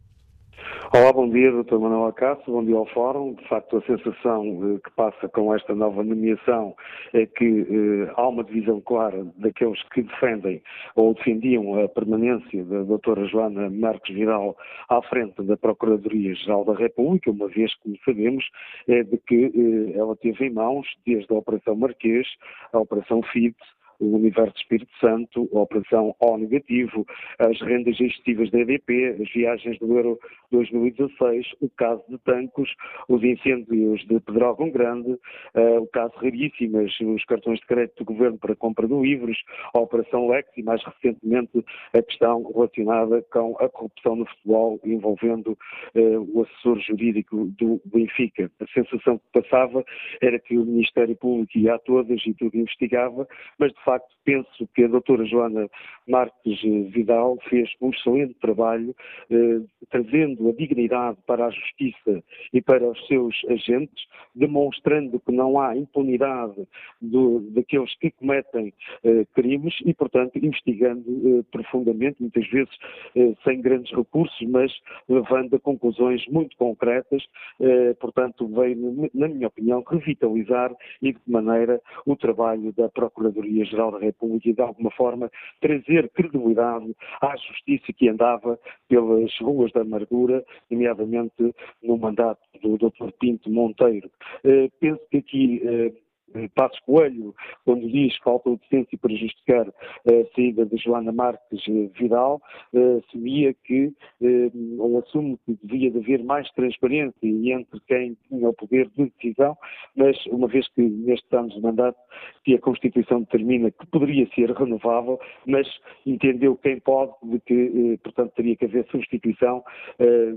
Olá, 0.92 1.12
bom 1.12 1.28
dia, 1.28 1.50
Dr. 1.50 1.78
Manuel 1.78 2.06
Acácio, 2.06 2.44
bom 2.46 2.64
dia 2.64 2.76
ao 2.76 2.86
Fórum. 2.86 3.34
De 3.34 3.48
facto, 3.48 3.76
a 3.76 3.82
sensação 3.82 4.44
eh, 4.44 4.80
que 4.84 4.90
passa 4.94 5.28
com 5.28 5.52
esta 5.52 5.74
nova 5.74 6.04
nomeação 6.04 6.76
é 7.12 7.26
que 7.26 7.66
eh, 7.68 8.12
há 8.14 8.28
uma 8.28 8.44
divisão 8.44 8.80
clara 8.80 9.26
daqueles 9.36 9.82
que 9.88 10.02
defendem 10.02 10.62
ou 10.94 11.12
defendiam 11.14 11.82
a 11.82 11.88
permanência 11.88 12.64
da 12.64 12.84
doutora 12.84 13.26
Joana 13.26 13.68
Marques 13.68 14.14
Vidal 14.14 14.56
à 14.88 15.02
frente 15.02 15.42
da 15.42 15.56
Procuradoria-Geral 15.56 16.64
da 16.64 16.74
República, 16.74 17.32
uma 17.32 17.48
vez, 17.48 17.74
como 17.76 17.96
sabemos, 18.04 18.44
é 18.86 19.02
de 19.02 19.18
que 19.18 19.52
eh, 19.54 19.98
ela 19.98 20.14
teve 20.14 20.46
em 20.46 20.50
mãos, 20.50 20.86
desde 21.04 21.32
a 21.34 21.38
Operação 21.38 21.74
Marquês, 21.74 22.28
a 22.72 22.78
Operação 22.78 23.22
FIT, 23.22 23.56
o 24.00 24.16
Universo 24.16 24.56
Espírito 24.56 24.92
Santo, 25.00 25.48
a 25.54 25.60
Operação 25.60 26.14
O 26.20 26.36
negativo, 26.36 27.06
as 27.38 27.60
rendas 27.60 27.96
gestivas 27.96 28.50
da 28.50 28.60
EDP, 28.60 29.16
as 29.20 29.32
viagens 29.32 29.78
do 29.78 29.96
Euro 29.96 30.18
2016, 30.50 31.46
o 31.60 31.68
caso 31.70 32.02
de 32.08 32.18
Tancos, 32.18 32.72
os 33.08 33.22
incêndios 33.22 34.06
de 34.06 34.20
Pedrógão 34.20 34.70
Grande, 34.70 35.12
uh, 35.12 35.80
o 35.80 35.86
caso 35.88 36.14
raríssimas, 36.16 36.92
os 37.00 37.24
cartões 37.24 37.58
de 37.60 37.66
crédito 37.66 38.04
do 38.04 38.12
Governo 38.12 38.38
para 38.38 38.54
compra 38.56 38.86
de 38.86 38.94
livros, 38.94 39.38
a 39.74 39.80
Operação 39.80 40.28
Lex 40.28 40.48
e 40.56 40.62
mais 40.62 40.82
recentemente 40.84 41.64
a 41.92 42.02
questão 42.02 42.44
relacionada 42.52 43.22
com 43.30 43.56
a 43.58 43.68
corrupção 43.68 44.16
no 44.16 44.26
futebol 44.26 44.80
envolvendo 44.84 45.58
uh, 45.94 46.38
o 46.38 46.42
assessor 46.42 46.78
jurídico 46.80 47.46
do 47.58 47.80
Benfica. 47.84 48.50
A 48.60 48.66
sensação 48.68 49.18
que 49.18 49.40
passava 49.40 49.84
era 50.20 50.38
que 50.38 50.56
o 50.56 50.64
Ministério 50.64 51.16
Público 51.16 51.58
ia 51.58 51.74
a 51.74 51.78
todas 51.78 52.20
e 52.26 52.34
tudo 52.34 52.56
investigava, 52.56 53.26
mas 53.58 53.72
de 53.72 53.84
facto, 53.86 54.08
penso 54.24 54.68
que 54.74 54.82
a 54.82 54.88
doutora 54.88 55.24
Joana 55.24 55.68
Marques 56.08 56.60
Vidal 56.92 57.38
fez 57.48 57.70
um 57.80 57.90
excelente 57.90 58.34
trabalho, 58.40 58.94
eh, 59.30 59.60
trazendo 59.88 60.48
a 60.48 60.52
dignidade 60.52 61.18
para 61.26 61.46
a 61.46 61.50
justiça 61.50 62.22
e 62.52 62.60
para 62.60 62.84
os 62.84 63.06
seus 63.06 63.34
agentes, 63.48 64.04
demonstrando 64.34 65.20
que 65.20 65.32
não 65.32 65.58
há 65.60 65.76
impunidade 65.76 66.66
do, 67.00 67.40
daqueles 67.52 67.96
que 67.98 68.10
cometem 68.10 68.74
eh, 69.04 69.24
crimes 69.34 69.74
e, 69.84 69.94
portanto, 69.94 70.36
investigando 70.36 71.04
eh, 71.06 71.44
profundamente, 71.52 72.20
muitas 72.20 72.46
vezes 72.48 72.74
eh, 73.14 73.34
sem 73.44 73.60
grandes 73.60 73.94
recursos, 73.94 74.36
mas 74.48 74.72
levando 75.08 75.54
a 75.54 75.60
conclusões 75.60 76.26
muito 76.26 76.56
concretas, 76.56 77.22
eh, 77.60 77.94
portanto, 78.00 78.48
veio, 78.48 79.10
na 79.14 79.28
minha 79.28 79.46
opinião, 79.46 79.84
revitalizar 79.86 80.74
e 81.00 81.12
de 81.12 81.20
maneira 81.26 81.80
o 82.04 82.16
trabalho 82.16 82.72
da 82.72 82.88
Procuradoria-Geral 82.88 83.75
Geral 83.76 83.92
da 83.92 83.98
República 83.98 84.48
e, 84.48 84.54
de 84.54 84.62
alguma 84.62 84.90
forma, 84.92 85.30
trazer 85.60 86.08
credibilidade 86.10 86.96
à 87.20 87.36
justiça 87.36 87.92
que 87.92 88.08
andava 88.08 88.58
pelas 88.88 89.30
ruas 89.38 89.70
da 89.72 89.82
amargura, 89.82 90.42
nomeadamente 90.70 91.54
no 91.82 91.98
mandato 91.98 92.40
do 92.62 92.78
Dr. 92.78 93.12
Pinto 93.20 93.50
Monteiro. 93.50 94.10
Uh, 94.44 94.70
penso 94.80 95.00
que 95.10 95.18
aqui 95.18 95.62
uh, 95.62 96.05
Passos 96.54 96.78
Coelho, 96.80 97.34
quando 97.64 97.88
diz 97.88 98.16
que 98.18 98.24
falta 98.24 98.50
de 98.50 98.58
decência 98.58 98.98
para 98.98 99.14
justificar 99.14 99.68
a 99.68 100.34
saída 100.34 100.66
de 100.66 100.76
Joana 100.76 101.12
Marques 101.12 101.64
Vidal, 101.98 102.40
eh, 102.74 103.00
assumia 103.06 103.54
que, 103.64 103.92
eh, 104.22 104.50
ou 104.78 104.98
assume 104.98 105.38
que 105.44 105.58
devia 105.62 105.90
de 105.90 105.98
haver 105.98 106.22
mais 106.24 106.50
transparência 106.52 107.14
entre 107.22 107.80
quem 107.86 108.16
tinha 108.28 108.48
o 108.48 108.54
poder 108.54 108.88
de 108.96 109.10
decisão, 109.10 109.56
mas 109.96 110.16
uma 110.26 110.48
vez 110.48 110.68
que 110.68 110.82
nestes 110.82 111.32
anos 111.32 111.54
de 111.54 111.60
mandato 111.60 111.98
que 112.44 112.54
a 112.54 112.60
Constituição 112.60 113.20
determina 113.20 113.70
que 113.70 113.86
poderia 113.86 114.28
ser 114.34 114.50
renovável, 114.52 115.18
mas 115.46 115.66
entendeu 116.04 116.56
quem 116.56 116.80
pode 116.80 117.12
de 117.22 117.40
que, 117.40 117.54
eh, 117.54 117.98
portanto, 118.02 118.32
teria 118.34 118.56
que 118.56 118.64
haver 118.64 118.86
substituição 118.90 119.62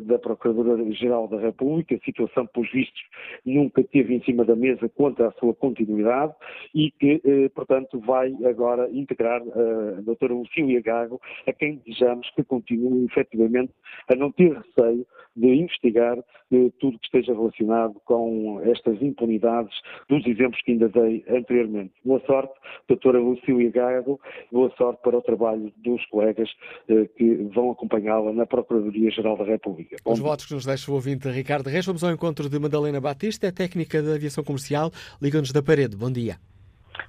da 0.06 0.18
Procuradora-Geral 0.18 1.28
da 1.28 1.40
República, 1.40 2.00
situação, 2.04 2.46
pelos 2.48 2.72
vistos, 2.72 3.02
nunca 3.46 3.84
teve 3.84 4.16
em 4.16 4.22
cima 4.24 4.46
da 4.46 4.56
mesa 4.56 4.88
contra 4.90 5.28
a 5.28 5.32
sua 5.34 5.54
continuidade 5.54 5.89
continuidade 5.90 6.34
e 6.74 6.92
que, 6.92 7.22
eh, 7.26 7.50
portanto, 7.50 8.00
vai 8.00 8.34
agora 8.46 8.90
integrar 8.92 9.42
a 9.42 10.02
doutora 10.02 10.34
Lucília 10.34 10.82
Gago, 10.82 11.20
a 11.48 11.54
quem 11.54 11.82
desejamos 11.86 12.30
que 12.36 12.44
continue 12.44 13.06
efetivamente 13.06 13.74
a 14.08 14.16
não 14.16 14.32
ter 14.32 14.54
receio 14.54 15.06
de 15.36 15.48
investigar 15.48 16.18
eh, 16.52 16.72
tudo 16.80 17.00
que 17.00 17.06
esteja 17.06 17.34
relacionado 17.34 17.96
com 18.06 18.62
estas 18.64 19.02
impunidades 19.02 19.74
dos 20.10 20.26
exemplos 20.26 20.62
que 20.64 20.72
ainda 20.72 20.90
dei 20.90 21.24
anteriormente. 21.30 21.94
Boa 22.04 22.22
sorte, 22.26 22.54
doutora 22.88 23.20
Lucília 23.20 23.72
Gago, 23.72 24.20
boa 24.52 24.72
sorte 24.78 25.02
para 25.02 25.18
o 25.18 25.22
trabalho 25.22 25.72
dos 25.78 26.06
colegas 26.08 26.50
eh, 26.90 27.08
que 27.16 27.36
vão 27.54 27.72
acompanhá-la 27.72 28.34
na 28.34 28.46
Procuradoria-Geral 28.46 29.38
da 29.38 29.46
República. 29.46 29.98
Bom, 30.04 30.14
Os 30.14 30.20
votos 30.20 30.46
que 30.46 30.54
nos 30.54 30.66
deixa 30.66 30.92
o 30.92 30.96
ouvinte 30.96 31.30
Ricardo 31.30 31.68
Reis. 31.68 31.86
Vamos 31.86 32.04
ao 32.04 32.12
encontro 32.12 32.50
de 32.50 32.60
Madalena 32.60 33.00
Batista, 33.00 33.48
é 33.48 33.52
técnica 33.52 34.02
da 34.02 34.16
aviação 34.16 34.44
comercial. 34.44 34.92
Liga-nos 35.22 35.52
da 35.52 35.62
parede. 35.80 35.96
Bom 35.96 36.12
dia. 36.12 36.38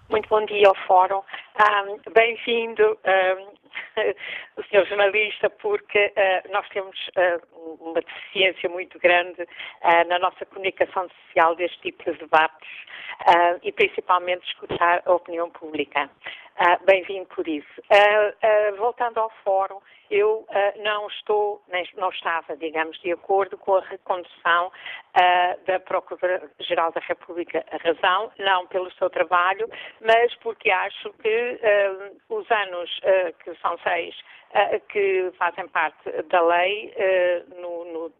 Muito 0.08 0.28
bom 0.28 0.44
dia 0.46 0.68
ao 0.68 0.74
Fórum. 0.86 1.22
Um, 1.58 2.12
Bem-vindo, 2.14 2.96
um, 3.04 4.02
o 4.60 4.64
senhor 4.68 4.86
jornalista, 4.86 5.48
porque 5.48 6.12
uh, 6.16 6.52
nós 6.52 6.68
temos 6.68 6.96
uh, 7.08 7.76
uma 7.80 8.00
deficiência 8.00 8.68
muito 8.68 8.98
grande 8.98 9.42
uh, 9.42 10.08
na 10.08 10.18
nossa 10.18 10.44
comunicação 10.46 11.08
social 11.08 11.56
deste 11.56 11.80
tipo 11.80 12.04
de 12.04 12.18
debates 12.18 12.68
e 13.62 13.70
principalmente 13.70 14.46
escutar 14.46 15.02
a 15.04 15.12
opinião 15.12 15.50
pública. 15.50 16.08
Bem-vindo 16.86 17.26
por 17.26 17.46
isso. 17.46 17.82
voltando 18.78 19.18
ao 19.18 19.30
fórum, 19.44 19.78
eu 20.10 20.46
não 20.76 21.06
estou, 21.06 21.62
nem, 21.68 21.86
não 21.96 22.08
estava, 22.08 22.56
digamos, 22.56 22.98
de 23.02 23.12
acordo 23.12 23.58
com 23.58 23.76
a 23.76 23.80
recondução 23.82 24.72
da 25.66 25.80
Procuradora-Geral 25.80 26.92
da 26.92 27.00
República. 27.02 27.62
A 27.70 27.76
razão, 27.76 28.32
não 28.38 28.66
pelo 28.68 28.90
seu 28.92 29.10
trabalho, 29.10 29.68
mas 30.00 30.34
porque 30.36 30.70
acho 30.70 31.12
que 31.22 31.60
os 32.30 32.50
anos 32.50 33.00
que 33.44 33.54
são 33.56 33.76
seis 33.80 34.16
que 34.88 35.30
fazem 35.38 35.68
parte 35.68 36.10
da 36.28 36.40
lei 36.42 36.92
uh, 36.96 37.60
no, 37.60 37.84
no, 37.84 38.12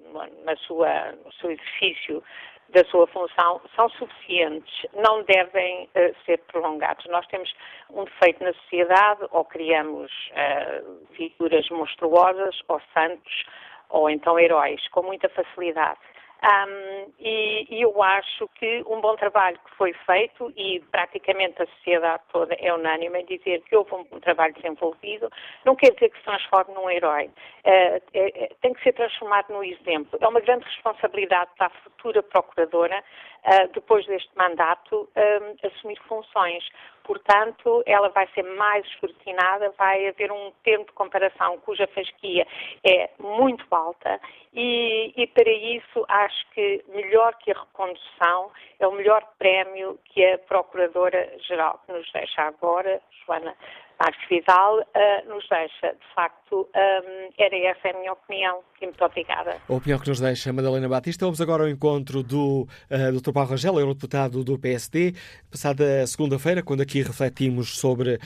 na 0.44 0.56
sua, 0.56 1.12
no 1.24 1.32
seu 1.34 1.50
exercício 1.50 2.22
da 2.68 2.84
sua 2.84 3.06
função 3.08 3.60
são 3.74 3.88
suficientes, 3.90 4.86
não 4.94 5.22
devem 5.24 5.84
uh, 5.86 6.14
ser 6.24 6.38
prolongados. 6.46 7.04
Nós 7.06 7.26
temos 7.26 7.52
um 7.90 8.04
defeito 8.04 8.44
na 8.44 8.52
sociedade, 8.52 9.26
ou 9.30 9.44
criamos 9.44 10.10
uh, 10.30 11.06
figuras 11.14 11.68
monstruosas, 11.70 12.60
ou 12.68 12.80
santos, 12.94 13.44
ou 13.88 14.08
então 14.08 14.38
heróis, 14.38 14.86
com 14.88 15.02
muita 15.02 15.28
facilidade. 15.28 15.98
Um, 16.42 17.12
e, 17.18 17.66
e, 17.70 17.82
eu 17.82 18.02
acho 18.02 18.48
que 18.54 18.82
um 18.86 19.00
bom 19.00 19.14
trabalho 19.16 19.58
que 19.58 19.76
foi 19.76 19.92
feito, 20.06 20.50
e 20.56 20.80
praticamente 20.90 21.60
a 21.60 21.66
sociedade 21.66 22.22
toda 22.32 22.54
é 22.54 22.72
unânime 22.72 23.20
em 23.20 23.26
dizer 23.26 23.60
que 23.62 23.76
houve 23.76 23.94
um, 23.94 24.04
trabalho 24.20 24.54
desenvolvido, 24.54 25.30
não 25.66 25.76
quer 25.76 25.92
dizer 25.92 26.08
que 26.08 26.16
se 26.16 26.24
transforme 26.24 26.72
num 26.74 26.90
herói. 26.90 27.26
Uh, 27.26 28.00
é, 28.14 28.50
tem 28.62 28.72
que 28.72 28.82
ser 28.82 28.94
transformado 28.94 29.50
num 29.50 29.62
exemplo. 29.62 30.18
É 30.18 30.26
uma 30.26 30.40
grande 30.40 30.64
responsabilidade 30.64 31.50
para 31.58 31.66
a 31.66 31.82
futura 31.82 32.22
procuradora, 32.22 33.04
uh, 33.44 33.72
depois 33.72 34.06
deste 34.06 34.30
mandato, 34.36 35.08
um, 35.16 35.66
assumir 35.66 35.98
funções. 36.08 36.64
Portanto, 37.04 37.82
ela 37.86 38.08
vai 38.10 38.28
ser 38.34 38.42
mais 38.42 38.86
escrutinada, 38.86 39.70
vai 39.76 40.06
haver 40.06 40.30
um 40.30 40.52
termo 40.62 40.84
de 40.84 40.92
comparação 40.92 41.58
cuja 41.58 41.86
fasquia 41.88 42.46
é 42.84 43.10
muito 43.18 43.66
alta 43.74 44.20
e, 44.52 45.12
e 45.16 45.26
para 45.26 45.50
isso 45.50 46.04
acho 46.08 46.50
que 46.50 46.84
melhor 46.88 47.34
que 47.36 47.50
a 47.50 47.58
recondução 47.58 48.52
é 48.78 48.86
o 48.86 48.92
melhor 48.92 49.26
prémio 49.38 49.98
que 50.04 50.24
a 50.24 50.38
Procuradora-Geral 50.38 51.80
que 51.84 51.92
nos 51.92 52.10
deixa 52.12 52.42
agora, 52.42 53.00
Joana 53.26 53.56
Marques 54.00 54.26
Vidal, 54.30 54.78
uh, 54.78 55.28
nos 55.28 55.46
deixa. 55.50 55.92
De 55.92 56.14
facto, 56.14 56.66
um, 56.74 57.28
era 57.38 57.56
essa 57.68 57.90
a 57.90 58.00
minha 58.00 58.12
opinião. 58.14 58.60
E 58.80 58.86
muito 58.86 59.04
obrigada. 59.04 59.58
A 59.68 59.72
opinião 59.74 59.98
que 59.98 60.08
nos 60.08 60.18
deixa 60.18 60.50
Madalena 60.54 60.88
Batista. 60.88 61.26
Vamos 61.26 61.38
agora 61.38 61.64
ao 61.64 61.68
encontro 61.68 62.22
do 62.22 62.66
uh, 62.90 63.20
Dr. 63.20 63.30
Paulo 63.30 63.50
Rangel, 63.50 63.78
eurodeputado 63.78 64.42
do 64.42 64.58
PSD. 64.58 65.12
Passada 65.50 66.06
segunda-feira, 66.06 66.62
quando 66.62 66.80
aqui 66.80 67.02
refletimos 67.02 67.78
sobre 67.78 68.14
uh, 68.14 68.18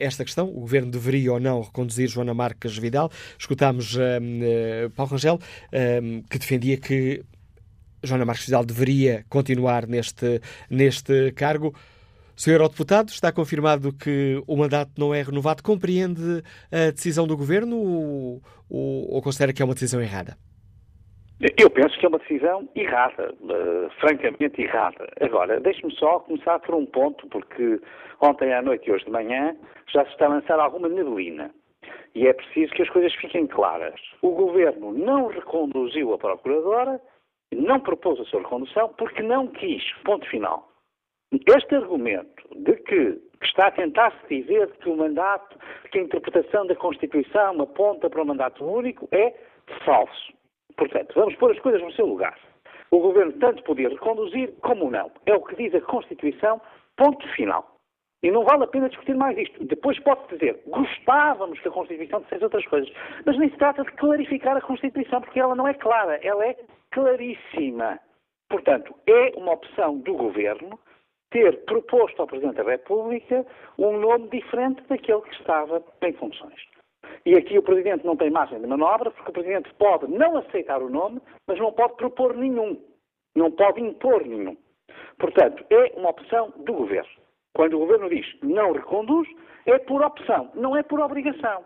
esta 0.00 0.24
questão, 0.24 0.48
o 0.48 0.60
Governo 0.60 0.90
deveria 0.90 1.34
ou 1.34 1.40
não 1.40 1.60
reconduzir 1.60 2.08
Joana 2.08 2.32
Marques 2.32 2.78
Vidal, 2.78 3.10
escutámos 3.38 3.96
Paulo 4.96 5.12
Rangel, 5.12 5.38
que 6.30 6.38
defendia 6.38 6.78
que 6.78 7.22
Joana 8.02 8.24
Marques 8.24 8.46
Vidal 8.46 8.64
deveria 8.64 9.26
continuar 9.28 9.86
neste, 9.86 10.40
neste 10.70 11.32
cargo. 11.32 11.74
Sr. 12.40 12.52
Eurodeputado, 12.52 13.10
está 13.10 13.30
confirmado 13.30 13.92
que 13.92 14.42
o 14.46 14.56
mandato 14.56 14.92
não 14.96 15.14
é 15.14 15.20
renovado. 15.20 15.62
Compreende 15.62 16.42
a 16.72 16.90
decisão 16.90 17.26
do 17.26 17.36
Governo 17.36 17.76
ou, 17.76 18.40
ou, 18.70 19.12
ou 19.12 19.20
considera 19.20 19.52
que 19.52 19.60
é 19.60 19.64
uma 19.64 19.74
decisão 19.74 20.00
errada? 20.00 20.38
Eu 21.58 21.68
penso 21.68 21.98
que 21.98 22.06
é 22.06 22.08
uma 22.08 22.18
decisão 22.18 22.66
errada, 22.74 23.34
uh, 23.42 23.90
francamente 24.00 24.62
errada. 24.62 25.06
Agora, 25.20 25.60
deixe-me 25.60 25.94
só 25.96 26.20
começar 26.20 26.58
por 26.60 26.74
um 26.74 26.86
ponto, 26.86 27.26
porque 27.28 27.78
ontem 28.22 28.54
à 28.54 28.62
noite 28.62 28.88
e 28.88 28.92
hoje 28.92 29.04
de 29.04 29.10
manhã 29.10 29.54
já 29.92 30.02
se 30.06 30.12
está 30.12 30.24
a 30.24 30.30
lançar 30.30 30.58
alguma 30.58 30.88
neblina. 30.88 31.50
E 32.14 32.26
é 32.26 32.32
preciso 32.32 32.72
que 32.72 32.80
as 32.80 32.88
coisas 32.88 33.14
fiquem 33.16 33.46
claras. 33.48 34.00
O 34.22 34.30
Governo 34.30 34.94
não 34.94 35.26
reconduziu 35.26 36.14
a 36.14 36.18
Procuradora, 36.18 36.98
não 37.54 37.80
propôs 37.80 38.18
a 38.18 38.24
sua 38.24 38.40
recondução, 38.40 38.94
porque 38.96 39.22
não 39.22 39.46
quis. 39.48 39.82
Ponto 40.04 40.26
final. 40.30 40.69
Este 41.32 41.76
argumento 41.76 42.42
de 42.56 42.74
que, 42.74 43.12
que 43.12 43.46
está 43.46 43.68
a 43.68 43.70
tentar 43.70 44.12
se 44.20 44.42
dizer 44.42 44.68
que 44.78 44.88
o 44.88 44.96
mandato, 44.96 45.56
que 45.90 45.98
a 45.98 46.02
interpretação 46.02 46.66
da 46.66 46.74
Constituição 46.74 47.60
aponta 47.60 48.10
para 48.10 48.22
o 48.22 48.26
mandato 48.26 48.64
único 48.64 49.08
é 49.12 49.32
falso. 49.84 50.32
Portanto, 50.76 51.12
vamos 51.14 51.36
pôr 51.36 51.52
as 51.52 51.60
coisas 51.60 51.80
no 51.82 51.92
seu 51.92 52.06
lugar. 52.06 52.36
O 52.90 52.98
Governo 52.98 53.32
tanto 53.34 53.62
podia 53.62 53.88
reconduzir 53.88 54.52
como 54.60 54.90
não. 54.90 55.10
É 55.24 55.34
o 55.34 55.42
que 55.42 55.54
diz 55.54 55.72
a 55.74 55.80
Constituição, 55.80 56.60
ponto 56.96 57.26
final. 57.34 57.76
E 58.22 58.30
não 58.30 58.44
vale 58.44 58.64
a 58.64 58.66
pena 58.66 58.88
discutir 58.88 59.14
mais 59.14 59.38
isto. 59.38 59.64
Depois 59.64 59.98
pode-se 60.00 60.36
dizer, 60.36 60.60
gostávamos 60.66 61.60
que 61.60 61.68
a 61.68 61.70
Constituição 61.70 62.20
dissesse 62.22 62.42
outras 62.42 62.66
coisas. 62.66 62.92
Mas 63.24 63.38
nem 63.38 63.50
se 63.50 63.56
trata 63.56 63.84
de 63.84 63.92
clarificar 63.92 64.56
a 64.56 64.60
Constituição, 64.60 65.20
porque 65.20 65.38
ela 65.38 65.54
não 65.54 65.68
é 65.68 65.74
clara, 65.74 66.18
ela 66.22 66.44
é 66.44 66.56
claríssima. 66.90 68.00
Portanto, 68.48 68.94
é 69.06 69.32
uma 69.36 69.52
opção 69.52 69.98
do 69.98 70.14
Governo 70.14 70.78
ter 71.30 71.64
proposto 71.64 72.20
ao 72.20 72.26
Presidente 72.26 72.56
da 72.56 72.64
República 72.64 73.46
um 73.78 73.98
nome 73.98 74.28
diferente 74.28 74.82
daquele 74.88 75.22
que 75.22 75.34
estava 75.36 75.82
em 76.02 76.12
funções. 76.14 76.60
E 77.24 77.34
aqui 77.36 77.58
o 77.58 77.62
Presidente 77.62 78.04
não 78.04 78.16
tem 78.16 78.30
margem 78.30 78.60
de 78.60 78.66
manobra, 78.66 79.10
porque 79.10 79.30
o 79.30 79.34
Presidente 79.34 79.72
pode 79.74 80.06
não 80.08 80.38
aceitar 80.38 80.82
o 80.82 80.90
nome, 80.90 81.20
mas 81.46 81.58
não 81.58 81.72
pode 81.72 81.96
propor 81.96 82.36
nenhum. 82.36 82.80
Não 83.36 83.50
pode 83.50 83.80
impor 83.80 84.26
nenhum. 84.26 84.56
Portanto, 85.18 85.64
é 85.70 85.92
uma 85.96 86.10
opção 86.10 86.52
do 86.58 86.72
Governo. 86.72 87.10
Quando 87.54 87.74
o 87.74 87.80
Governo 87.80 88.08
diz 88.08 88.26
não 88.42 88.72
reconduz, 88.72 89.28
é 89.66 89.78
por 89.78 90.02
opção, 90.02 90.50
não 90.54 90.76
é 90.76 90.82
por 90.82 91.00
obrigação. 91.00 91.64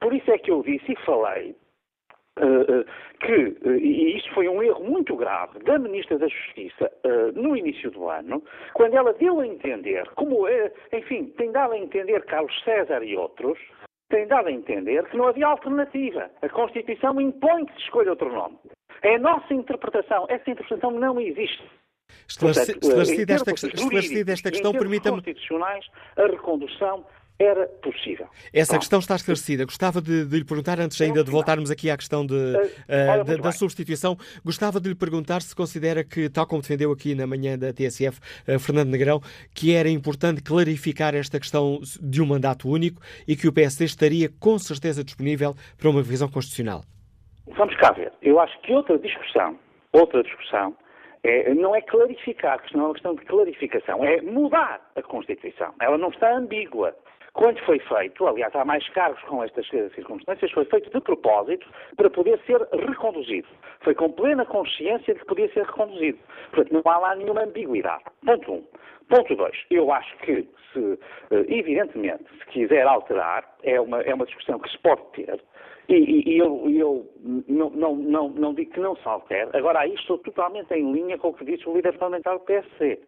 Por 0.00 0.12
isso 0.12 0.30
é 0.30 0.38
que 0.38 0.50
eu 0.50 0.62
disse 0.62 0.92
e 0.92 1.04
falei 1.04 1.54
que, 3.20 3.68
uh, 3.68 3.74
e 3.76 4.16
isso 4.16 4.32
foi 4.34 4.48
um 4.48 4.62
erro 4.62 4.84
muito 4.84 5.16
grave 5.16 5.58
da 5.60 5.78
Ministra 5.78 6.18
da 6.18 6.28
Justiça 6.28 6.90
no 7.34 7.56
início 7.56 7.90
do 7.90 8.08
ano, 8.08 8.42
quando 8.74 8.94
ela 8.94 9.12
deu 9.14 9.40
a 9.40 9.46
entender, 9.46 10.06
como, 10.14 10.46
enfim, 10.92 11.32
tem 11.36 11.50
dado 11.50 11.72
a 11.72 11.78
entender 11.78 12.24
Carlos 12.24 12.52
César 12.62 13.02
e 13.02 13.16
outros, 13.16 13.58
tem 14.08 14.26
dado 14.26 14.48
a 14.48 14.52
entender 14.52 15.04
que 15.08 15.16
não 15.16 15.28
havia 15.28 15.46
alternativa. 15.46 16.30
A 16.42 16.48
Constituição 16.48 17.20
impõe 17.20 17.64
que 17.66 17.72
se 17.74 17.80
escolha 17.80 18.10
outro 18.10 18.32
nome. 18.32 18.58
É 19.02 19.16
a 19.16 19.18
nossa 19.18 19.52
interpretação. 19.52 20.26
Essa 20.28 20.50
interpretação 20.50 20.90
não 20.90 21.20
existe. 21.20 21.64
Esclarecida 22.28 23.34
esta, 23.34 23.50
esclarecida 23.50 24.32
esta 24.32 24.50
questão, 24.50 24.72
permita-me. 24.72 25.16
constitucionais, 25.16 25.86
a 26.16 26.26
recondução 26.26 27.04
era 27.38 27.66
possível. 27.66 28.26
Essa 28.52 28.72
Pronto. 28.72 28.80
questão 28.80 28.98
está 28.98 29.16
esclarecida. 29.16 29.64
Gostava 29.64 30.00
de, 30.00 30.24
de, 30.24 30.38
lhe 30.38 30.44
perguntar, 30.44 30.80
antes 30.80 31.00
ainda 31.00 31.22
de 31.22 31.30
voltarmos 31.30 31.70
aqui 31.70 31.90
à 31.90 31.96
questão 31.96 32.24
de, 32.26 32.34
uh, 32.34 33.42
da 33.42 33.52
substituição, 33.52 34.16
gostava 34.44 34.80
de 34.80 34.88
lhe 34.88 34.94
perguntar 34.94 35.42
se 35.42 35.54
considera 35.54 36.02
que, 36.02 36.30
tal 36.30 36.46
como 36.46 36.62
defendeu 36.62 36.90
aqui 36.90 37.14
na 37.14 37.26
manhã 37.26 37.58
da 37.58 37.72
TSF 37.72 38.18
uh, 38.18 38.58
Fernando 38.58 38.88
Negrão, 38.88 39.20
que 39.54 39.74
era 39.74 39.88
importante 39.88 40.42
clarificar 40.42 41.14
esta 41.14 41.38
questão 41.38 41.80
de 42.00 42.22
um 42.22 42.26
mandato 42.26 42.68
único 42.68 43.00
e 43.28 43.36
que 43.36 43.46
o 43.46 43.52
PSD 43.52 43.84
estaria 43.84 44.30
com 44.40 44.58
certeza 44.58 45.04
disponível 45.04 45.54
para 45.76 45.90
uma 45.90 46.00
revisão 46.00 46.28
constitucional. 46.28 46.82
Vamos 47.48 47.76
cá 47.76 47.92
ver. 47.92 48.12
Eu 48.22 48.40
acho 48.40 48.58
que 48.62 48.72
outra 48.72 48.98
discussão, 48.98 49.58
outra 49.92 50.22
discussão, 50.22 50.74
é, 51.22 51.52
não 51.54 51.74
é 51.74 51.80
clarificar, 51.80 52.60
porque 52.60 52.76
não 52.76 52.84
é 52.84 52.86
uma 52.88 52.94
questão 52.94 53.14
de 53.14 53.24
clarificação, 53.24 54.04
é 54.04 54.20
mudar 54.22 54.80
a 54.94 55.02
Constituição. 55.02 55.74
Ela 55.80 55.98
não 55.98 56.08
está 56.08 56.32
ambígua. 56.36 56.94
Quando 57.36 57.60
foi 57.66 57.78
feito, 57.80 58.26
aliás, 58.26 58.54
há 58.56 58.64
mais 58.64 58.88
cargos 58.88 59.22
com 59.24 59.44
estas 59.44 59.68
circunstâncias, 59.68 60.50
foi 60.52 60.64
feito 60.64 60.90
de 60.90 61.00
propósito 61.02 61.66
para 61.94 62.08
poder 62.08 62.40
ser 62.46 62.58
reconduzido. 62.72 63.46
Foi 63.80 63.94
com 63.94 64.10
plena 64.10 64.46
consciência 64.46 65.12
de 65.12 65.20
que 65.20 65.26
podia 65.26 65.52
ser 65.52 65.64
reconduzido. 65.64 66.18
Portanto, 66.50 66.72
não 66.72 66.90
há 66.90 66.98
lá 66.98 67.14
nenhuma 67.14 67.42
ambiguidade. 67.42 68.04
Ponto 68.24 68.52
um. 68.52 68.64
Ponto 69.10 69.36
dois. 69.36 69.56
Eu 69.70 69.92
acho 69.92 70.16
que, 70.18 70.48
se, 70.72 70.98
eh, 71.30 71.44
evidentemente, 71.48 72.24
se 72.38 72.46
quiser 72.46 72.86
alterar, 72.86 73.44
é 73.62 73.78
uma, 73.78 74.00
é 74.00 74.14
uma 74.14 74.24
discussão 74.24 74.58
que 74.58 74.70
se 74.70 74.78
pode 74.78 75.02
ter, 75.12 75.38
e, 75.88 75.94
e, 75.94 76.34
e 76.34 76.38
eu, 76.38 76.68
eu 76.68 77.06
não, 77.48 77.70
não, 77.70 77.94
não, 77.96 78.28
não, 78.30 78.54
digo 78.54 78.72
que 78.72 78.80
não 78.80 78.96
se 78.96 79.06
altere. 79.06 79.50
Agora, 79.52 79.80
aí 79.80 79.94
estou 79.94 80.18
totalmente 80.18 80.72
em 80.72 80.92
linha 80.92 81.16
com 81.16 81.28
o 81.28 81.34
que 81.34 81.44
disse 81.44 81.68
o 81.68 81.74
líder 81.74 81.96
parlamentar 81.96 82.34
do 82.34 82.44
PSC. 82.44 82.98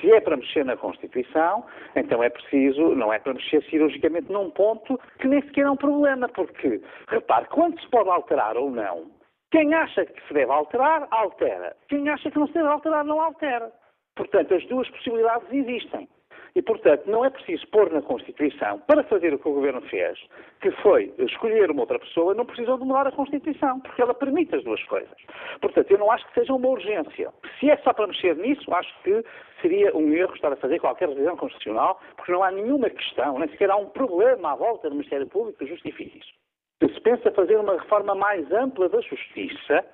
Se 0.00 0.10
é 0.10 0.20
para 0.20 0.36
mexer 0.36 0.64
na 0.64 0.76
Constituição, 0.76 1.64
então 1.94 2.22
é 2.22 2.28
preciso, 2.28 2.94
não 2.94 3.12
é 3.12 3.18
para 3.18 3.34
mexer 3.34 3.62
cirurgicamente 3.64 4.30
num 4.30 4.50
ponto 4.50 4.98
que 5.18 5.28
nem 5.28 5.40
sequer 5.42 5.66
é 5.66 5.70
um 5.70 5.76
problema, 5.76 6.28
porque, 6.28 6.80
repare, 7.08 7.46
quando 7.46 7.80
se 7.80 7.88
pode 7.88 8.10
alterar 8.10 8.56
ou 8.56 8.70
não, 8.70 9.10
quem 9.50 9.72
acha 9.72 10.04
que 10.04 10.26
se 10.26 10.34
deve 10.34 10.50
alterar, 10.50 11.06
altera. 11.12 11.76
Quem 11.88 12.08
acha 12.08 12.28
que 12.30 12.38
não 12.38 12.48
se 12.48 12.54
deve 12.54 12.66
alterar, 12.66 13.04
não 13.04 13.20
altera. 13.20 13.70
Portanto, 14.16 14.54
as 14.54 14.66
duas 14.66 14.88
possibilidades 14.90 15.46
existem. 15.52 16.08
E, 16.56 16.62
portanto, 16.62 17.06
não 17.06 17.24
é 17.24 17.30
preciso 17.30 17.66
pôr 17.68 17.90
na 17.90 18.00
Constituição, 18.00 18.78
para 18.86 19.02
fazer 19.04 19.34
o 19.34 19.38
que 19.38 19.48
o 19.48 19.54
Governo 19.54 19.80
fez, 19.82 20.18
que 20.60 20.70
foi 20.82 21.12
escolher 21.18 21.68
uma 21.70 21.80
outra 21.80 21.98
pessoa, 21.98 22.32
não 22.32 22.46
precisam 22.46 22.78
de 22.78 22.84
mudar 22.84 23.08
a 23.08 23.12
Constituição, 23.12 23.80
porque 23.80 24.00
ela 24.00 24.14
permite 24.14 24.54
as 24.54 24.62
duas 24.62 24.82
coisas. 24.84 25.16
Portanto, 25.60 25.90
eu 25.90 25.98
não 25.98 26.10
acho 26.12 26.24
que 26.28 26.34
seja 26.34 26.52
uma 26.52 26.68
urgência. 26.68 27.32
Se 27.58 27.70
é 27.70 27.76
só 27.78 27.92
para 27.92 28.06
mexer 28.06 28.36
nisso, 28.36 28.72
acho 28.72 29.02
que 29.02 29.24
seria 29.60 29.96
um 29.96 30.12
erro 30.12 30.34
estar 30.34 30.52
a 30.52 30.56
fazer 30.56 30.78
qualquer 30.78 31.08
revisão 31.08 31.36
constitucional, 31.36 32.00
porque 32.16 32.30
não 32.30 32.44
há 32.44 32.52
nenhuma 32.52 32.88
questão, 32.88 33.36
nem 33.38 33.48
sequer 33.48 33.70
há 33.70 33.76
um 33.76 33.86
problema 33.86 34.52
à 34.52 34.54
volta 34.54 34.88
do 34.88 34.94
Ministério 34.94 35.26
Público 35.26 35.58
que 35.58 35.66
justifique 35.66 36.18
isso. 36.18 36.94
Se 36.94 37.00
pensa 37.00 37.32
fazer 37.32 37.56
uma 37.56 37.78
reforma 37.78 38.14
mais 38.14 38.50
ampla 38.52 38.88
da 38.88 39.00
Justiça, 39.00 39.84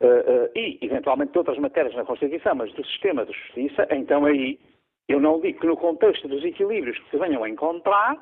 uh, 0.00 0.06
uh, 0.06 0.50
e, 0.56 0.78
eventualmente, 0.82 1.32
de 1.32 1.38
outras 1.38 1.58
matérias 1.58 1.94
na 1.94 2.04
Constituição, 2.04 2.54
mas 2.54 2.72
do 2.72 2.84
sistema 2.86 3.24
de 3.24 3.32
justiça, 3.32 3.86
então 3.90 4.24
aí 4.24 4.58
eu 5.08 5.20
não 5.20 5.40
digo 5.40 5.60
que 5.60 5.66
no 5.66 5.76
contexto 5.76 6.28
dos 6.28 6.44
equilíbrios 6.44 6.98
que 6.98 7.10
se 7.10 7.18
venham 7.18 7.44
a 7.44 7.48
encontrar, 7.48 8.14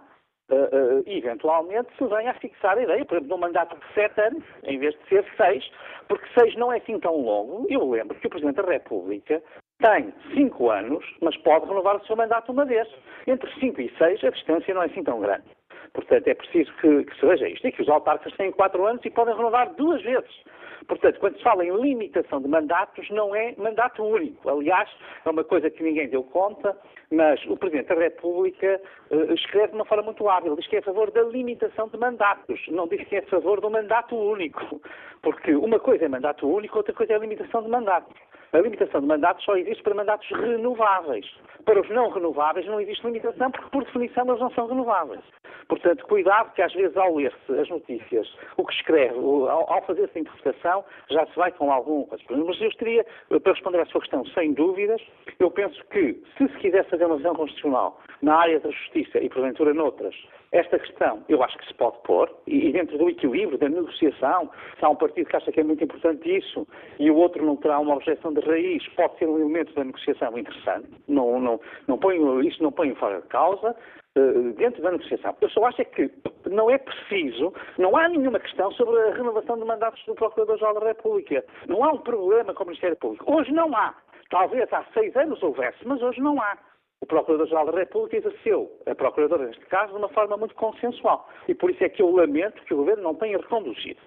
uh, 0.51 0.55
uh, 0.55 1.03
eventualmente 1.07 1.89
se 1.97 2.05
venha 2.05 2.31
a 2.31 2.35
fixar 2.35 2.77
a 2.77 2.83
ideia, 2.83 3.05
por 3.05 3.15
exemplo, 3.15 3.29
de 3.29 3.35
um 3.35 3.39
mandato 3.39 3.77
de 3.77 3.95
sete 3.95 4.21
anos, 4.21 4.45
em 4.65 4.79
vez 4.79 4.95
de 4.95 5.09
ser 5.09 5.25
seis, 5.37 5.71
porque 6.09 6.27
seis 6.39 6.55
não 6.57 6.73
é 6.73 6.79
assim 6.79 6.99
tão 6.99 7.17
longo. 7.17 7.67
Eu 7.69 7.89
lembro 7.89 8.19
que 8.19 8.27
o 8.27 8.31
Presidente 8.31 8.57
da 8.57 8.71
República 8.71 9.43
tem 9.79 10.13
cinco 10.35 10.71
anos, 10.71 11.05
mas 11.21 11.37
pode 11.39 11.67
renovar 11.67 11.97
o 11.97 12.07
seu 12.07 12.17
mandato 12.17 12.53
uma 12.53 12.65
vez. 12.65 12.89
Entre 13.27 13.51
cinco 13.59 13.81
e 13.81 13.93
seis, 13.99 14.23
a 14.25 14.31
distância 14.31 14.75
não 14.75 14.83
é 14.83 14.87
assim 14.87 15.03
tão 15.03 15.21
grande. 15.21 15.45
Portanto, 15.93 16.27
é 16.29 16.35
preciso 16.35 16.73
que, 16.81 17.05
que 17.05 17.21
se 17.21 17.27
veja 17.27 17.49
isto. 17.49 17.67
E 17.67 17.73
que 17.73 17.83
os 17.83 17.89
autarcas 17.89 18.33
têm 18.37 18.51
quatro 18.53 18.87
anos 18.87 19.05
e 19.05 19.11
podem 19.11 19.35
renovar 19.35 19.73
duas 19.75 20.03
vezes. 20.03 20.43
Portanto, 20.87 21.21
quando 21.21 21.37
se 21.37 21.43
fala 21.43 21.65
em 21.65 21.75
limitação 21.75 22.41
de 22.41 22.49
mandatos, 22.49 23.09
não 23.11 23.35
é 23.35 23.55
mandato 23.57 24.03
único. 24.03 24.49
Aliás, 24.49 24.89
é 25.25 25.31
uma 25.31 25.45
coisa 25.45 25.71
que 25.71 25.83
ninguém 25.83 26.09
deu 26.09 26.25
conta, 26.25 26.77
mas 27.11 27.45
o 27.47 27.57
Presidente 27.57 27.89
da 27.89 27.95
República 27.95 28.81
uh, 29.11 29.33
escreve 29.33 29.69
de 29.69 29.75
uma 29.75 29.85
forma 29.85 30.05
muito 30.05 30.29
hábil. 30.29 30.57
Diz 30.57 30.67
que 30.67 30.77
é 30.77 30.79
a 30.81 30.83
favor 30.83 31.11
da 31.11 31.23
limitação 31.23 31.89
de 31.89 31.99
mandatos, 31.99 32.61
não 32.69 32.89
diz 32.89 33.07
que 33.07 33.17
é 33.17 33.19
a 33.21 33.27
favor 33.27 33.61
do 33.61 33.71
mandato 33.71 34.17
único. 34.17 34.81
Porque 35.23 35.55
uma 35.55 35.79
coisa 35.79 36.05
é 36.05 36.09
mandato 36.09 36.49
único, 36.49 36.79
outra 36.79 36.93
coisa 36.93 37.13
é 37.13 37.17
a 37.17 37.21
limitação 37.21 37.63
de 37.63 37.69
mandatos. 37.69 38.17
A 38.53 38.59
limitação 38.59 39.01
de 39.01 39.07
mandatos 39.07 39.43
só 39.45 39.57
existe 39.57 39.83
para 39.83 39.95
mandatos 39.95 40.29
renováveis. 40.29 41.27
Para 41.65 41.81
os 41.81 41.89
não 41.89 42.11
renováveis 42.11 42.67
não 42.67 42.81
existe 42.81 43.07
limitação, 43.07 43.51
porque 43.51 43.71
por 43.71 43.83
definição 43.85 44.29
eles 44.29 44.41
não 44.41 44.51
são 44.51 44.67
renováveis. 44.67 45.23
Portanto, 45.69 46.05
cuidado 46.05 46.53
que 46.53 46.61
às 46.61 46.73
vezes 46.75 46.95
ao 46.99 47.15
ler-se 47.15 47.59
as 47.59 47.69
notícias, 47.71 48.31
o 48.59 48.67
que 48.67 48.75
escreve, 48.75 49.17
ao, 49.17 49.83
fazer 49.87 50.05
essa 50.05 50.19
interpretação, 50.19 50.85
já 51.11 51.25
se 51.27 51.35
vai 51.35 51.51
com 51.53 51.73
algum... 51.73 52.07
Mas 52.11 52.61
eu 52.61 52.69
estaria, 52.69 53.07
para 53.29 53.53
responder 53.53 53.81
à 53.81 53.87
sua 53.87 54.03
questão, 54.03 54.23
sem 54.27 54.53
dúvidas, 54.53 55.01
eu 55.39 55.51
penso 55.51 55.83
que 55.87 56.23
se 56.37 56.49
se 56.49 56.59
quiser 56.59 56.85
fazer 56.91 57.07
uma 57.07 57.17
visão 57.17 57.35
constitucional 57.35 57.99
na 58.23 58.37
área 58.37 58.61
da 58.61 58.71
justiça 58.71 59.19
e 59.19 59.29
porventura 59.29 59.75
noutras, 59.75 60.15
esta 60.53 60.79
questão 60.79 61.23
eu 61.29 61.43
acho 61.43 61.57
que 61.59 61.67
se 61.67 61.75
pode 61.75 61.97
pôr, 62.05 62.31
e 62.47 62.71
dentro 62.73 62.97
do 62.99 63.09
equilíbrio, 63.09 63.59
da 63.59 63.69
negociação, 63.69 64.51
se 64.79 64.85
há 64.85 64.89
um 64.89 64.97
partido 64.97 65.29
que 65.29 65.37
acha 65.37 65.51
que 65.51 65.61
é 65.61 65.65
muito 65.65 65.83
importante 65.83 66.39
isso 66.39 66.67
e 66.99 67.11
o 67.11 67.17
outro 67.17 67.45
não 67.45 67.57
terá 67.57 67.79
uma 67.79 67.95
objeção 67.95 68.33
de 68.33 68.41
raiz, 68.41 68.87
pode 68.91 69.19
ser 69.19 69.29
um 69.29 69.39
elemento 69.39 69.75
da 69.75 69.85
negociação 69.85 70.39
interessante. 70.39 70.89
Não, 71.09 71.41
não, 71.41 71.61
não 71.89 71.99
ponho, 71.99 72.43
isso 72.43 72.63
não 72.63 72.71
ponho 72.71 72.95
fora 72.97 73.21
de 73.21 73.29
causa, 73.29 73.75
uh, 74.17 74.53
dentro 74.53 74.83
da 74.83 74.93
negociação. 74.93 75.35
Eu 75.41 75.49
só 75.51 75.65
acho 75.65 75.83
é 75.83 75.85
que 75.85 76.11
não 76.51 76.71
é 76.71 76.79
preciso, 76.79 77.53
não 77.79 77.97
há 77.97 78.09
nenhuma 78.09 78.39
questão 78.39 78.71
sobre 78.73 78.99
a 79.01 79.15
renovação 79.15 79.59
de 79.59 79.65
mandatos 79.65 80.05
do 80.05 80.15
Procurador-Geral 80.15 80.75
da 80.75 80.87
República. 80.87 81.45
Não 81.67 81.83
há 81.83 81.93
um 81.93 81.99
problema 81.99 82.55
com 82.55 82.65
o 82.65 82.67
Ministério 82.67 82.97
Público. 82.97 83.33
Hoje 83.33 83.53
não 83.53 83.75
há. 83.75 83.95
Talvez 84.31 84.71
há 84.73 84.85
seis 84.95 85.15
anos 85.17 85.43
houvesse, 85.43 85.79
mas 85.87 86.01
hoje 86.03 86.21
não 86.21 86.41
há 86.41 86.57
o 87.03 87.07
Procurador-Geral 87.07 87.67
da 87.67 87.79
República 87.79 88.17
exerceu, 88.17 88.71
a 88.87 88.95
Procuradora 88.95 89.47
neste 89.47 89.67
caso, 89.67 89.93
de 89.93 89.99
uma 89.99 90.09
forma 90.11 90.37
muito 90.37 90.55
consensual. 90.55 91.29
E 91.49 91.55
por 91.55 91.71
isso 91.71 91.83
é 91.83 91.89
que 91.89 92.01
eu 92.01 92.11
lamento 92.11 92.63
que 92.63 92.73
o 92.73 92.77
Governo 92.79 93.03
não 93.03 93.15
tenha 93.17 93.37
reconduzido. 93.39 94.01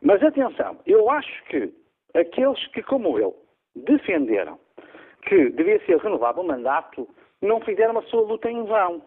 Mas 0.00 0.22
atenção, 0.22 0.78
eu 0.86 1.10
acho 1.10 1.44
que 1.44 1.70
aqueles 2.14 2.66
que, 2.68 2.82
como 2.82 3.18
eu, 3.18 3.36
defenderam 3.76 4.58
que 5.26 5.50
devia 5.50 5.84
ser 5.84 5.98
renovado 5.98 6.40
o 6.40 6.46
mandato, 6.46 7.06
não 7.42 7.60
fizeram 7.60 7.98
a 7.98 8.02
sua 8.04 8.22
luta 8.22 8.50
em 8.50 8.64
vão. 8.64 9.02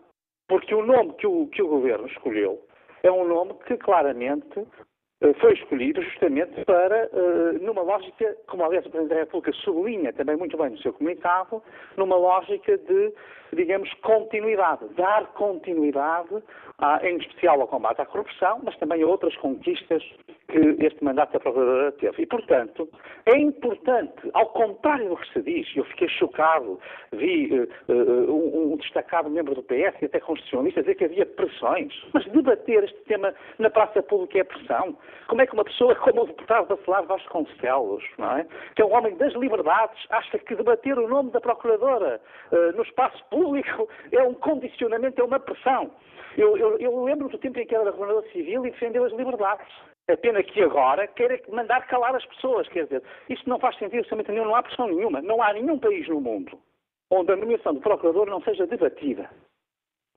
Porque 0.47 0.73
o 0.73 0.85
nome 0.85 1.13
que 1.13 1.25
o, 1.25 1.47
que 1.47 1.61
o 1.61 1.67
Governo 1.67 2.07
escolheu 2.07 2.61
é 3.03 3.11
um 3.11 3.27
nome 3.27 3.55
que 3.65 3.77
claramente 3.77 4.63
foi 5.39 5.53
escolhido 5.53 6.01
justamente 6.01 6.63
para, 6.65 7.09
eh, 7.11 7.53
numa 7.61 7.81
lógica, 7.81 8.37
como 8.45 8.63
aliás 8.63 8.85
o 8.85 8.89
Presidente 8.89 9.15
da 9.15 9.21
República 9.21 9.51
sublinha 9.63 10.13
também 10.13 10.37
muito 10.37 10.55
bem 10.55 10.69
no 10.69 10.77
seu 10.77 10.93
comunicado, 10.93 11.61
numa 11.95 12.15
lógica 12.15 12.77
de, 12.77 13.13
digamos, 13.53 13.91
continuidade, 13.95 14.85
dar 14.95 15.25
continuidade, 15.33 16.43
a, 16.77 16.99
em 17.07 17.17
especial 17.17 17.59
ao 17.59 17.67
combate 17.67 17.99
à 17.99 18.05
corrupção, 18.05 18.61
mas 18.63 18.77
também 18.77 19.01
a 19.01 19.07
outras 19.07 19.35
conquistas 19.37 20.03
que 20.47 20.59
este 20.79 21.03
mandato 21.03 21.33
da 21.33 21.39
Procuradora 21.39 21.91
teve. 21.93 22.23
E, 22.23 22.25
portanto, 22.25 22.89
é 23.25 23.37
importante, 23.37 24.29
ao 24.33 24.47
contrário 24.47 25.09
do 25.09 25.17
que 25.17 25.33
se 25.33 25.41
diz, 25.41 25.75
eu 25.75 25.83
fiquei 25.85 26.07
chocado, 26.07 26.79
vi 27.11 27.49
uh, 27.53 27.67
uh, 27.91 28.73
um, 28.73 28.77
destacado 28.77 29.29
membro 29.29 29.55
do 29.55 29.63
PS 29.63 30.01
e 30.01 30.05
até 30.05 30.19
constitucionalista 30.19 30.81
dizer 30.81 30.95
que 30.95 31.05
havia 31.05 31.25
pressões, 31.25 31.93
mas 32.13 32.25
debater 32.25 32.83
este 32.83 32.99
tema 33.01 33.33
na 33.59 33.69
praça 33.69 34.01
pública 34.01 34.39
é 34.39 34.43
pressão. 34.43 34.97
Como 35.27 35.41
é 35.41 35.47
que 35.47 35.53
uma 35.53 35.65
pessoa 35.65 35.93
como 35.95 36.23
o 36.23 36.27
deputado 36.27 36.67
Bacelar 36.67 37.05
Vasconcelos, 37.05 38.03
não 38.17 38.37
é? 38.37 38.47
que 38.75 38.81
é 38.81 38.85
um 38.85 38.93
homem 38.93 39.15
das 39.17 39.33
liberdades, 39.33 40.05
acha 40.09 40.39
que 40.39 40.55
debater 40.55 40.97
o 40.97 41.07
nome 41.07 41.31
da 41.31 41.41
Procuradora 41.41 42.21
uh, 42.51 42.77
no 42.77 42.83
espaço 42.83 43.21
público 43.29 43.89
é 44.11 44.23
um 44.23 44.33
condicionamento, 44.33 45.19
é 45.19 45.23
uma 45.25 45.39
pressão? 45.39 45.91
Eu, 46.37 46.55
eu, 46.55 46.77
eu 46.77 47.03
lembro 47.03 47.27
do 47.27 47.37
tempo 47.37 47.59
em 47.59 47.65
que 47.65 47.75
era 47.75 47.91
governador 47.91 48.23
civil 48.31 48.65
e 48.65 48.71
defendeu 48.71 49.03
as 49.03 49.11
liberdades. 49.11 49.67
Pena 50.15 50.41
que 50.41 50.61
agora 50.61 51.05
queira 51.07 51.39
mandar 51.49 51.85
calar 51.87 52.15
as 52.15 52.25
pessoas, 52.25 52.67
quer 52.69 52.85
dizer, 52.85 53.03
isto 53.27 53.49
não 53.49 53.59
faz 53.59 53.77
sentido 53.77 54.07
nenhum, 54.29 54.45
não 54.45 54.55
há 54.55 54.63
pressão 54.63 54.87
nenhuma. 54.87 55.21
Não 55.21 55.43
há 55.43 55.51
nenhum 55.51 55.77
país 55.77 56.07
no 56.07 56.21
mundo 56.21 56.57
onde 57.09 57.31
a 57.31 57.35
nomeação 57.35 57.73
do 57.73 57.81
procurador 57.81 58.27
não 58.27 58.41
seja 58.41 58.67
debatida. 58.67 59.29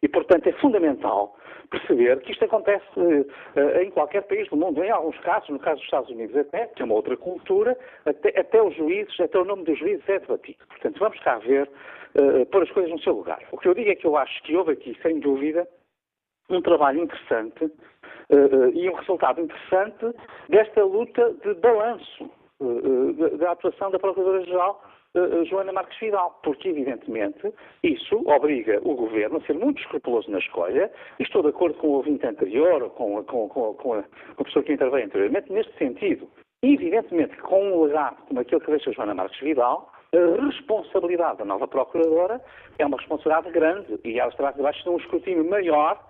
E, 0.02 0.08
portanto, 0.08 0.46
é 0.46 0.52
fundamental 0.52 1.36
perceber 1.70 2.20
que 2.20 2.32
isto 2.32 2.44
acontece 2.44 2.84
uh, 2.96 3.80
em 3.82 3.90
qualquer 3.90 4.22
país 4.22 4.48
do 4.48 4.56
mundo. 4.56 4.82
Em 4.82 4.90
alguns 4.90 5.18
casos, 5.20 5.48
no 5.50 5.58
caso 5.58 5.76
dos 5.76 5.84
Estados 5.84 6.10
Unidos 6.10 6.34
até, 6.36 6.66
que 6.68 6.82
é 6.82 6.84
uma 6.84 6.94
outra 6.94 7.16
cultura, 7.16 7.78
até, 8.06 8.40
até 8.40 8.62
os 8.62 8.74
juízes, 8.74 9.20
até 9.20 9.38
o 9.38 9.44
nome 9.44 9.64
dos 9.64 9.78
juízes 9.78 10.08
é 10.08 10.18
debatido. 10.18 10.66
Portanto, 10.66 10.98
vamos 10.98 11.20
cá 11.20 11.38
ver, 11.38 11.70
uh, 12.18 12.46
pôr 12.46 12.62
as 12.62 12.70
coisas 12.70 12.90
no 12.90 13.00
seu 13.00 13.14
lugar. 13.14 13.40
O 13.52 13.58
que 13.58 13.68
eu 13.68 13.74
digo 13.74 13.90
é 13.90 13.94
que 13.94 14.06
eu 14.06 14.16
acho 14.16 14.42
que 14.42 14.56
houve 14.56 14.72
aqui, 14.72 14.96
sem 15.02 15.20
dúvida, 15.20 15.68
um 16.48 16.62
trabalho 16.62 17.02
interessante 17.02 17.70
e 18.74 18.88
um 18.88 18.94
resultado 18.94 19.40
interessante 19.40 20.14
desta 20.48 20.84
luta 20.84 21.34
de 21.44 21.54
balanço 21.54 22.30
uh, 22.60 23.38
da 23.38 23.52
atuação 23.52 23.90
da 23.90 23.98
Procuradora-Geral 23.98 24.82
Joana 25.48 25.72
Marques 25.72 25.98
Vidal, 25.98 26.38
porque, 26.44 26.68
evidentemente, 26.68 27.52
isso 27.82 28.22
obriga 28.28 28.80
o 28.84 28.94
Governo 28.94 29.38
a 29.38 29.40
ser 29.40 29.54
muito 29.54 29.80
escrupuloso 29.80 30.30
na 30.30 30.38
escolha, 30.38 30.90
estou 31.18 31.42
de 31.42 31.48
acordo 31.48 31.76
com 31.78 31.88
o 31.88 31.92
ouvinte 31.94 32.24
anterior, 32.24 32.88
com, 32.90 33.22
com, 33.24 33.48
com, 33.48 33.74
com, 33.74 33.94
a, 33.94 34.04
a 34.38 34.44
pessoa 34.44 34.64
que 34.64 34.72
interveio 34.72 35.06
anteriormente, 35.06 35.52
neste 35.52 35.76
sentido. 35.78 36.28
Evidentemente, 36.62 37.36
com 37.38 37.72
um 37.72 37.82
legado 37.84 38.18
como 38.28 38.38
aquele 38.38 38.60
que 38.60 38.70
deixa 38.70 38.92
Joana 38.92 39.14
Marques 39.14 39.40
Vidal, 39.40 39.90
a 40.12 40.44
responsabilidade 40.44 41.38
da 41.38 41.44
nova 41.44 41.66
Procuradora 41.66 42.40
é 42.78 42.86
uma 42.86 42.96
responsabilidade 42.96 43.50
grande 43.50 43.98
e 44.04 44.18
ela 44.18 44.30
estará 44.30 44.52
debaixo 44.52 44.82
de 44.82 44.90
um 44.90 44.96
escrutínio 44.96 45.48
maior 45.48 45.98
eh, 45.98 46.09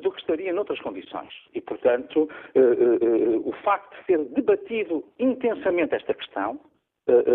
do 0.00 0.10
que 0.10 0.20
estaria 0.20 0.52
noutras 0.52 0.80
condições. 0.80 1.32
E, 1.54 1.60
portanto, 1.60 2.28
eh, 2.54 2.60
eh, 2.60 3.40
o 3.44 3.52
facto 3.64 3.96
de 3.98 4.04
ser 4.06 4.18
debatido 4.34 5.04
intensamente 5.18 5.94
esta 5.94 6.14
questão, 6.14 6.60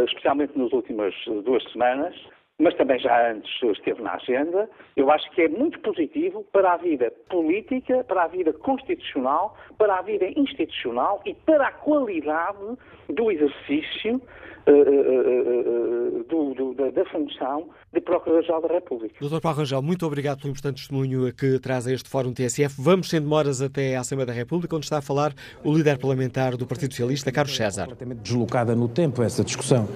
especialmente 0.06 0.58
nas 0.58 0.72
últimas 0.72 1.14
duas 1.44 1.62
semanas, 1.72 2.16
mas 2.60 2.76
também 2.76 3.00
já 3.00 3.32
antes 3.32 3.52
esteve 3.62 4.02
na 4.02 4.14
agenda, 4.14 4.68
eu 4.96 5.12
acho 5.12 5.30
que 5.32 5.44
é 5.44 5.48
muito 5.48 5.80
positivo 5.82 6.44
para 6.52 6.74
a 6.74 6.78
vida 6.78 7.12
política, 7.30 8.04
para 8.04 8.24
a 8.24 8.28
vida 8.28 8.52
constitucional, 8.52 9.56
para 9.78 10.00
a 10.00 10.02
vida 10.02 10.28
institucional 10.36 11.22
e 11.24 11.36
para 11.36 11.68
a 11.68 11.72
qualidade 11.72 12.78
do 13.10 13.32
exercício 13.32 14.16
uh, 14.16 14.72
uh, 14.72 16.20
uh, 16.20 16.24
do, 16.24 16.54
do, 16.56 16.74
da, 16.74 16.90
da, 16.90 17.06
função 17.06 17.70
de 17.94 18.02
Procurador-Geral 18.02 18.62
da 18.64 18.74
República. 18.74 19.16
Dr. 19.22 19.40
Paulo 19.40 19.60
Rangel, 19.60 19.82
muito 19.84 20.06
obrigado 20.08 20.40
pelo 20.40 20.50
importante 20.50 20.78
testemunho 20.78 21.32
que 21.34 21.60
traz 21.60 21.86
a 21.86 21.94
este 21.94 22.10
Fórum 22.10 22.34
TSF. 22.34 22.76
Vamos 22.82 23.10
sem 23.10 23.22
demoras 23.22 23.62
até 23.62 23.96
à 23.96 24.00
Assembleia 24.00 24.26
da 24.26 24.34
República, 24.34 24.76
onde 24.76 24.88
está 24.88 24.98
a 24.98 25.02
falar 25.02 25.32
o 25.64 25.72
líder 25.72 26.00
parlamentar 26.00 26.58
do 26.58 26.66
Partido 26.66 26.92
Socialista, 26.92 27.32
Carlos 27.32 27.56
César. 27.56 27.84
Completamente 27.84 28.22
deslocada 28.22 28.76
no 28.76 28.88
tempo 28.88 29.22
essa 29.22 29.44
discussão. 29.44 29.88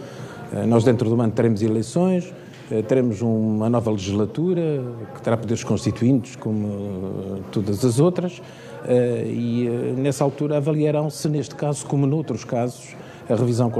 Eh, 0.53 0.65
nós, 0.65 0.83
dentro 0.83 1.09
do 1.09 1.19
ano, 1.19 1.31
teremos 1.31 1.61
eleições, 1.61 2.33
teremos 2.87 3.21
uma 3.21 3.69
nova 3.69 3.91
legislatura 3.91 4.61
que 5.13 5.21
terá 5.21 5.35
poderes 5.35 5.63
constituintes, 5.63 6.35
como 6.35 6.67
eh, 6.67 7.41
todas 7.51 7.83
as 7.83 7.99
outras, 7.99 8.41
e 9.27 9.69
nessa 9.95 10.23
altura 10.23 10.57
avaliarão 10.57 11.09
se, 11.09 11.29
neste 11.29 11.53
caso, 11.53 11.85
como 11.85 12.07
noutros 12.07 12.43
casos, 12.43 12.95
a 13.29 13.35
revisão 13.35 13.71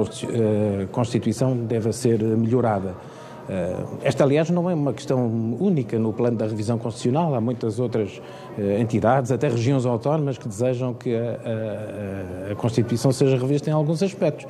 Constituição 0.92 1.58
deve 1.58 1.92
ser 1.92 2.22
melhorada. 2.22 2.96
Esta, 4.04 4.24
aliás, 4.24 4.52
não 4.52 4.70
é 4.70 4.76
uma 4.76 4.94
questão 4.94 5.26
única 5.60 5.98
no 5.98 6.14
plano 6.14 6.38
da 6.38 6.46
revisão 6.46 6.78
constitucional. 6.78 7.34
Há 7.34 7.42
muitas 7.42 7.80
outras 7.80 8.22
entidades, 8.80 9.32
até 9.32 9.50
regiões 9.50 9.88
autónomas, 9.88 10.38
que 10.38 10.48
desejam 10.48 10.94
que 10.94 11.16
a, 11.16 11.40
a, 12.50 12.52
a 12.52 12.56
Constituição 12.56 13.12
seja 13.12 13.36
revista 13.38 13.72
em 13.72 13.74
alguns 13.74 14.04
aspectos. 14.04 14.46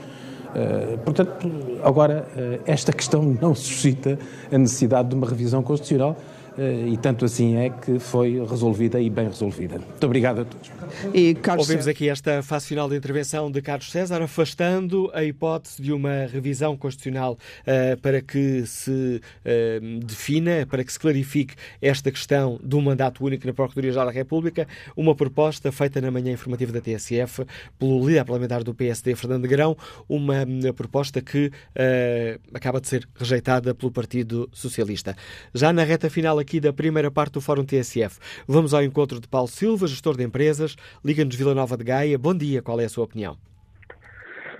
Uh, 0.53 0.97
portanto, 0.99 1.47
agora, 1.83 2.25
uh, 2.35 2.61
esta 2.65 2.91
questão 2.91 3.23
não 3.23 3.55
suscita 3.55 4.19
a 4.51 4.57
necessidade 4.57 5.09
de 5.09 5.15
uma 5.15 5.27
revisão 5.27 5.63
constitucional, 5.63 6.15
eh, 6.17 6.40
e 6.57 6.97
tanto 6.97 7.25
assim 7.25 7.55
é 7.55 7.69
que 7.69 7.99
foi 7.99 8.43
resolvida 8.45 8.99
e 8.99 9.09
bem 9.09 9.27
resolvida. 9.27 9.79
Muito 9.79 10.03
obrigado 10.05 10.41
a 10.41 10.45
todos. 10.45 10.81
E 11.13 11.35
Carlos 11.35 11.67
Ouvimos 11.67 11.87
aqui 11.87 12.09
esta 12.09 12.43
fase 12.43 12.67
final 12.67 12.89
da 12.89 12.95
intervenção 12.95 13.49
de 13.49 13.61
Carlos 13.61 13.89
César, 13.91 14.21
afastando 14.21 15.09
a 15.13 15.23
hipótese 15.23 15.81
de 15.81 15.93
uma 15.93 16.25
revisão 16.25 16.75
constitucional 16.75 17.37
uh, 17.61 17.99
para 18.01 18.21
que 18.21 18.65
se 18.65 18.91
uh, 19.21 20.05
defina, 20.05 20.65
para 20.69 20.83
que 20.83 20.91
se 20.91 20.99
clarifique 20.99 21.55
esta 21.81 22.11
questão 22.11 22.59
do 22.63 22.81
mandato 22.81 23.23
único 23.23 23.47
na 23.47 23.53
Procuradoria-Geral 23.53 24.07
da 24.07 24.11
República, 24.11 24.67
uma 24.95 25.15
proposta 25.15 25.71
feita 25.71 26.01
na 26.01 26.11
manhã 26.11 26.31
informativa 26.31 26.71
da 26.71 26.81
TSF 26.81 27.45
pelo 27.79 28.05
líder 28.05 28.25
parlamentar 28.25 28.63
do 28.63 28.73
PSD, 28.73 29.15
Fernando 29.15 29.47
Grão, 29.47 29.77
uma 30.07 30.45
proposta 30.75 31.21
que 31.21 31.47
uh, 31.47 32.39
acaba 32.53 32.81
de 32.81 32.87
ser 32.87 33.07
rejeitada 33.15 33.73
pelo 33.73 33.91
Partido 33.91 34.49
Socialista. 34.51 35.15
Já 35.53 35.71
na 35.71 35.83
reta 35.83 36.09
final 36.09 36.40
aqui 36.41 36.59
da 36.59 36.73
primeira 36.73 37.09
parte 37.09 37.33
do 37.33 37.41
Fórum 37.41 37.63
TSF. 37.63 38.19
Vamos 38.47 38.73
ao 38.73 38.83
encontro 38.83 39.19
de 39.19 39.27
Paulo 39.27 39.47
Silva, 39.47 39.87
gestor 39.87 40.17
de 40.17 40.23
empresas, 40.23 40.75
Liga-nos 41.05 41.35
Vila 41.35 41.55
Nova 41.55 41.77
de 41.77 41.83
Gaia. 41.83 42.17
Bom 42.17 42.35
dia, 42.35 42.61
qual 42.61 42.79
é 42.81 42.85
a 42.85 42.89
sua 42.89 43.05
opinião? 43.05 43.37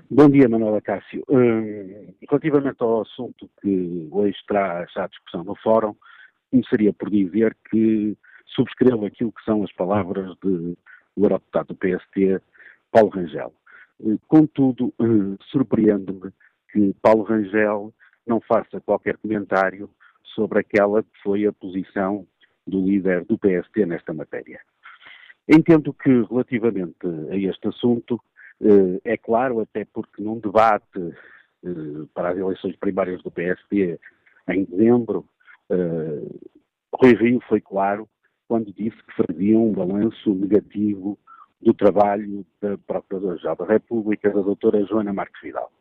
Bom 0.10 0.30
dia, 0.30 0.48
Manuela 0.50 0.82
Cássio. 0.82 1.24
Hum, 1.30 2.14
relativamente 2.30 2.78
ao 2.80 3.02
assunto 3.02 3.50
que 3.62 4.08
hoje 4.12 4.38
traz 4.48 4.90
à 4.98 5.08
discussão 5.08 5.44
no 5.44 5.56
Fórum, 5.56 5.96
começaria 6.52 6.92
por 6.94 7.10
dizer 7.10 7.56
que 7.70 8.18
subscrevo 8.46 9.06
aquilo 9.06 9.32
que 9.32 9.44
são 9.44 9.64
as 9.64 9.72
palavras 9.72 10.36
de, 10.44 10.76
do 11.16 11.26
eurodeputado 11.26 11.74
do 11.74 11.76
PST, 11.76 12.42
Paulo 12.92 13.10
Rangel. 13.10 13.54
Contudo, 14.28 14.94
hum, 15.00 15.38
surpreende-me 15.50 16.32
que 16.72 16.94
Paulo 17.02 17.24
Rangel 17.24 17.94
não 18.28 18.42
faça 18.42 18.82
qualquer 18.82 19.18
comentário 19.18 19.90
sobre 20.34 20.60
aquela 20.60 21.04
que 21.04 21.22
foi 21.24 21.46
a 21.46 21.54
posição 21.54 22.26
do 22.66 22.82
líder 22.86 23.26
do 23.26 23.38
PST 23.38 23.86
nesta 23.86 24.14
matéria. 24.14 24.60
Entendo 25.48 25.94
que, 25.94 26.10
relativamente 26.30 27.08
a 27.30 27.36
este 27.36 27.68
assunto, 27.68 28.22
eh, 28.62 29.14
é 29.14 29.18
claro, 29.18 29.60
até 29.60 29.86
porque 29.86 30.22
num 30.22 30.40
debate 30.40 31.00
eh, 31.64 32.06
para 32.14 32.30
as 32.30 32.38
eleições 32.38 32.76
primárias 32.76 33.22
do 33.24 33.32
PST 33.32 34.00
em 34.50 34.64
dezembro, 34.66 35.26
eh, 35.70 36.22
Rui 36.94 37.16
Rio 37.16 37.42
foi 37.48 37.60
claro 37.60 38.08
quando 38.48 38.74
disse 38.74 38.98
que 38.98 39.26
fazia 39.26 39.58
um 39.58 39.72
balanço 39.72 40.34
negativo 40.34 41.18
do 41.62 41.74
trabalho 41.74 42.46
da 42.62 42.78
Procuradora-Geral 42.78 43.56
da 43.56 43.66
República, 43.66 44.30
da 44.30 44.42
doutora 44.42 44.86
Joana 44.86 45.14
Marques 45.14 45.42
Vidal. 45.42 45.72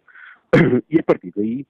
E 0.88 0.98
a 0.98 1.02
partir 1.02 1.32
daí 1.36 1.66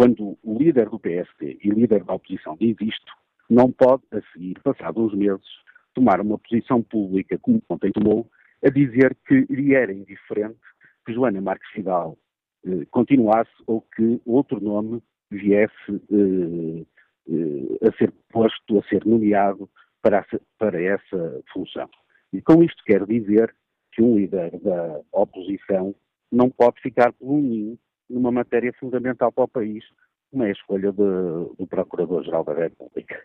quando 0.00 0.38
o 0.42 0.58
líder 0.58 0.88
do 0.88 0.98
PSD 0.98 1.58
e 1.62 1.68
líder 1.68 2.02
da 2.04 2.14
oposição 2.14 2.56
diz 2.58 2.74
isto, 2.80 3.12
não 3.50 3.70
pode, 3.70 4.02
a 4.12 4.22
seguir, 4.32 4.58
passados 4.62 5.12
uns 5.12 5.14
meses, 5.14 5.44
tomar 5.92 6.22
uma 6.22 6.38
posição 6.38 6.82
pública 6.82 7.36
como 7.36 7.62
ontem 7.68 7.92
tomou, 7.92 8.26
a 8.64 8.70
dizer 8.70 9.14
que 9.28 9.44
lhe 9.50 9.74
era 9.74 9.92
indiferente 9.92 10.56
que 11.04 11.12
Joana 11.12 11.42
Marques 11.42 11.70
Vidal 11.74 12.16
eh, 12.64 12.86
continuasse 12.90 13.50
ou 13.66 13.82
que 13.94 14.22
outro 14.24 14.58
nome 14.58 15.02
viesse 15.30 15.90
eh, 15.90 16.86
eh, 17.28 17.86
a 17.86 17.92
ser 17.98 18.10
posto, 18.30 18.78
a 18.78 18.82
ser 18.84 19.04
nomeado 19.04 19.68
para, 20.00 20.24
para 20.58 20.82
essa 20.82 21.42
função. 21.52 21.90
E 22.32 22.40
com 22.40 22.64
isto 22.64 22.82
quero 22.86 23.06
dizer 23.06 23.54
que 23.92 24.00
um 24.00 24.16
líder 24.16 24.58
da 24.60 25.02
oposição 25.12 25.94
não 26.32 26.48
pode 26.48 26.80
ficar 26.80 27.12
um 27.20 27.38
ninho 27.38 27.78
numa 28.10 28.32
matéria 28.32 28.72
fundamental 28.74 29.32
para 29.32 29.44
o 29.44 29.48
país, 29.48 29.84
como 30.30 30.44
é 30.44 30.48
a 30.48 30.52
escolha 30.52 30.92
de, 30.92 30.98
do 30.98 31.66
Procurador-Geral 31.68 32.44
da 32.44 32.54
República. 32.54 33.22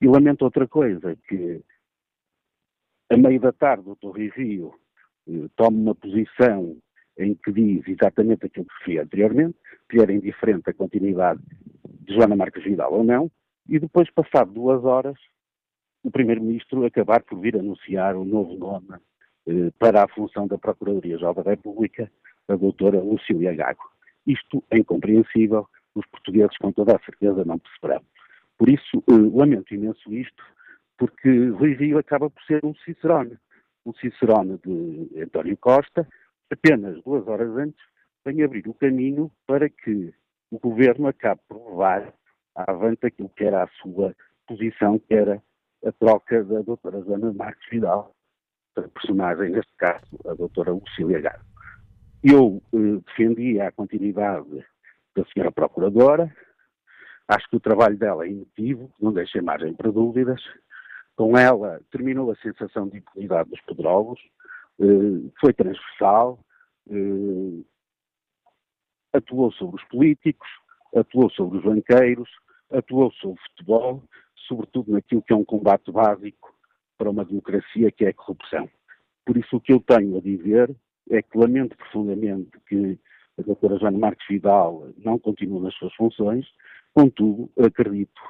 E 0.00 0.06
lamento 0.06 0.42
outra 0.42 0.66
coisa, 0.66 1.16
que 1.28 1.60
a 3.10 3.16
meio 3.16 3.40
da 3.40 3.52
tarde 3.52 3.90
o 3.90 3.96
Torre 3.96 4.28
Rio 4.28 4.72
eh, 5.28 5.48
toma 5.56 5.76
uma 5.76 5.94
posição 5.94 6.76
em 7.18 7.34
que 7.34 7.50
diz 7.52 7.86
exatamente 7.88 8.46
aquilo 8.46 8.66
que 8.66 8.74
referi 8.78 8.98
anteriormente, 9.00 9.56
que 9.90 10.00
era 10.00 10.12
indiferente 10.12 10.70
a 10.70 10.74
continuidade 10.74 11.40
de 12.00 12.14
Joana 12.14 12.36
Marques 12.36 12.62
Vidal 12.62 12.92
ou 12.92 13.02
não, 13.02 13.30
e 13.68 13.78
depois, 13.78 14.10
passado 14.10 14.52
duas 14.52 14.84
horas, 14.84 15.18
o 16.02 16.10
Primeiro-Ministro 16.10 16.84
acabar 16.84 17.22
por 17.22 17.40
vir 17.40 17.56
anunciar 17.56 18.16
o 18.16 18.24
novo 18.24 18.56
nome 18.56 18.96
eh, 19.46 19.70
para 19.78 20.04
a 20.04 20.08
função 20.08 20.46
da 20.46 20.56
Procuradoria-Geral 20.56 21.34
da 21.34 21.42
República, 21.42 22.10
a 22.46 22.54
doutora 22.54 23.00
Lucília 23.00 23.54
Gago. 23.54 23.97
Isto 24.28 24.62
é 24.70 24.78
incompreensível, 24.78 25.66
os 25.94 26.06
portugueses 26.06 26.56
com 26.58 26.70
toda 26.70 26.94
a 26.94 27.04
certeza 27.04 27.44
não 27.44 27.58
perceberão. 27.58 28.02
Por 28.58 28.68
isso, 28.68 29.02
eh, 29.08 29.36
lamento 29.36 29.74
imenso 29.74 30.12
isto, 30.12 30.44
porque 30.98 31.48
Rui 31.48 31.74
Rio 31.74 31.98
acaba 31.98 32.28
por 32.28 32.42
ser 32.42 32.64
um 32.64 32.74
cicerone. 32.74 33.38
Um 33.86 33.94
cicerone 33.94 34.58
de 34.64 35.22
António 35.22 35.56
Costa, 35.56 36.06
apenas 36.50 37.02
duas 37.02 37.26
horas 37.26 37.56
antes, 37.56 37.80
vem 38.24 38.42
abrir 38.42 38.68
o 38.68 38.74
caminho 38.74 39.30
para 39.46 39.70
que 39.70 40.12
o 40.50 40.58
governo 40.58 41.06
acabe 41.08 41.40
por 41.48 41.70
levar 41.70 42.12
avante 42.54 43.06
aquilo 43.06 43.30
que 43.30 43.44
era 43.44 43.62
a 43.62 43.68
sua 43.80 44.14
posição, 44.46 44.98
que 44.98 45.14
era 45.14 45.42
a 45.86 45.92
troca 45.92 46.44
da 46.44 46.60
doutora 46.60 47.00
Joana 47.02 47.32
Marques 47.32 47.68
Vidal, 47.70 48.14
personagem, 48.94 49.50
neste 49.50 49.74
caso, 49.76 50.06
a 50.26 50.34
doutora 50.34 50.72
Lucília 50.72 51.20
Gago. 51.20 51.44
Eu 52.22 52.60
eh, 52.74 53.00
defendi 53.06 53.60
a 53.60 53.70
continuidade 53.70 54.66
da 55.14 55.24
senhora 55.26 55.52
Procuradora, 55.52 56.34
acho 57.28 57.48
que 57.48 57.56
o 57.56 57.60
trabalho 57.60 57.96
dela 57.96 58.24
é 58.24 58.30
emotivo, 58.30 58.92
não 59.00 59.12
deixa 59.12 59.40
margem 59.40 59.72
para 59.72 59.92
dúvidas. 59.92 60.42
Com 61.14 61.36
ela 61.36 61.80
terminou 61.92 62.30
a 62.30 62.36
sensação 62.36 62.88
de 62.88 62.98
impunidade 62.98 63.50
dos 63.50 63.60
pedrólogos, 63.60 64.20
eh, 64.80 65.30
foi 65.40 65.52
transversal, 65.52 66.40
eh, 66.90 67.62
atuou 69.12 69.52
sobre 69.52 69.76
os 69.80 69.88
políticos, 69.88 70.48
atuou 70.96 71.30
sobre 71.30 71.58
os 71.58 71.64
banqueiros, 71.64 72.28
atuou 72.72 73.12
sobre 73.12 73.38
o 73.40 73.42
futebol, 73.48 74.02
sobretudo 74.48 74.92
naquilo 74.92 75.22
que 75.22 75.32
é 75.32 75.36
um 75.36 75.44
combate 75.44 75.92
básico 75.92 76.52
para 76.96 77.10
uma 77.10 77.24
democracia, 77.24 77.92
que 77.92 78.04
é 78.04 78.08
a 78.08 78.14
corrupção. 78.14 78.68
Por 79.24 79.36
isso, 79.36 79.56
o 79.56 79.60
que 79.60 79.72
eu 79.72 79.80
tenho 79.80 80.16
a 80.16 80.20
dizer 80.20 80.74
é 81.10 81.22
que 81.22 81.38
lamento 81.38 81.76
profundamente 81.76 82.50
que 82.68 82.98
a 83.38 83.42
doutora 83.42 83.78
Joana 83.78 83.98
Marques 83.98 84.26
Vidal 84.28 84.88
não 84.98 85.18
continue 85.18 85.60
nas 85.60 85.74
suas 85.74 85.94
funções, 85.94 86.46
contudo, 86.94 87.50
acredito 87.58 88.20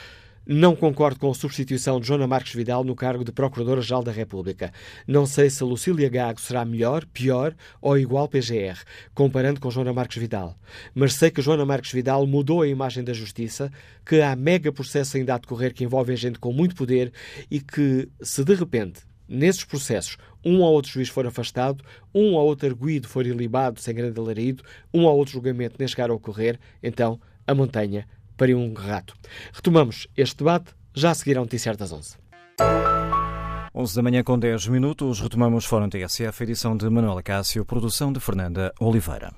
Não 0.48 0.76
concordo 0.76 1.20
com 1.20 1.30
a 1.30 1.34
substituição 1.36 2.00
de 2.00 2.08
Joana 2.08 2.26
Marques 2.26 2.56
Vidal 2.56 2.84
no 2.84 2.96
cargo 2.96 3.24
de 3.24 3.32
Procuradora-Geral 3.32 4.02
da 4.02 4.12
República. 4.12 4.74
Não 5.06 5.26
sei 5.28 5.48
se 5.48 5.64
Lucília 5.64 6.10
Gago 6.10 6.42
será 6.42 6.66
melhor, 6.66 7.06
pior 7.06 7.54
ou 7.80 8.00
igual 8.00 8.28
PGR, 8.28 8.80
comparando 9.14 9.60
com 9.60 9.70
Joana 9.70 9.94
Marques 9.94 10.18
Vidal. 10.18 10.58
Mas 10.96 11.14
sei 11.14 11.30
que 11.30 11.42
Joana 11.42 11.66
Marques 11.66 11.92
Vidal 11.92 12.26
mudou 12.26 12.64
a 12.64 12.68
imagem 12.68 13.04
da 13.04 13.14
Justiça, 13.14 13.72
que 14.04 14.22
há 14.22 14.36
mega 14.36 14.72
processo 14.72 15.18
ainda 15.18 15.36
a 15.36 15.38
decorrer 15.38 15.72
que 15.72 15.84
envolvem 15.84 16.16
gente 16.16 16.40
com 16.40 16.52
muito 16.52 16.74
poder 16.74 17.14
e 17.52 17.60
que, 17.60 18.10
se 18.20 18.44
de 18.44 18.56
repente 18.56 19.02
nesses 19.28 19.64
processos 19.64 20.18
um 20.44 20.62
ou 20.62 20.74
outro 20.74 20.92
juiz 20.92 21.10
for 21.10 21.28
afastado, 21.28 21.84
um 22.14 22.34
ou 22.34 22.48
outro 22.48 22.68
arguído 22.68 23.08
for 23.08 23.26
ilibado 23.26 23.80
sem 23.80 23.94
grande 23.94 24.20
alarido, 24.20 24.64
um 24.92 25.04
ou 25.04 25.16
outro 25.16 25.34
julgamento 25.34 25.76
nem 25.78 25.88
chegar 25.88 26.10
a 26.10 26.14
ocorrer, 26.14 26.60
então 26.82 27.20
a 27.50 27.56
montanha 27.56 28.08
para 28.38 28.56
um 28.56 28.74
rato. 28.74 29.16
Retomamos 29.52 30.08
este 30.16 30.38
debate 30.38 30.72
já 30.94 31.12
a 31.12 31.16
seguir 31.16 31.38
ao 31.38 31.44
Noticiário 31.44 31.80
das 31.80 31.92
11. 31.92 32.18
11 33.74 33.96
da 33.96 34.04
manhã 34.04 34.24
com 34.24 34.38
10 34.38 34.68
minutos, 34.68 35.20
retomamos 35.20 35.66
Fórum 35.66 35.90
TSF, 35.90 36.44
edição 36.44 36.78
de 36.78 36.90
Manuela 36.90 37.24
Cássio, 37.24 37.66
produção 37.66 38.14
de 38.14 38.20
Fernanda 38.20 38.74
Oliveira. 38.80 39.32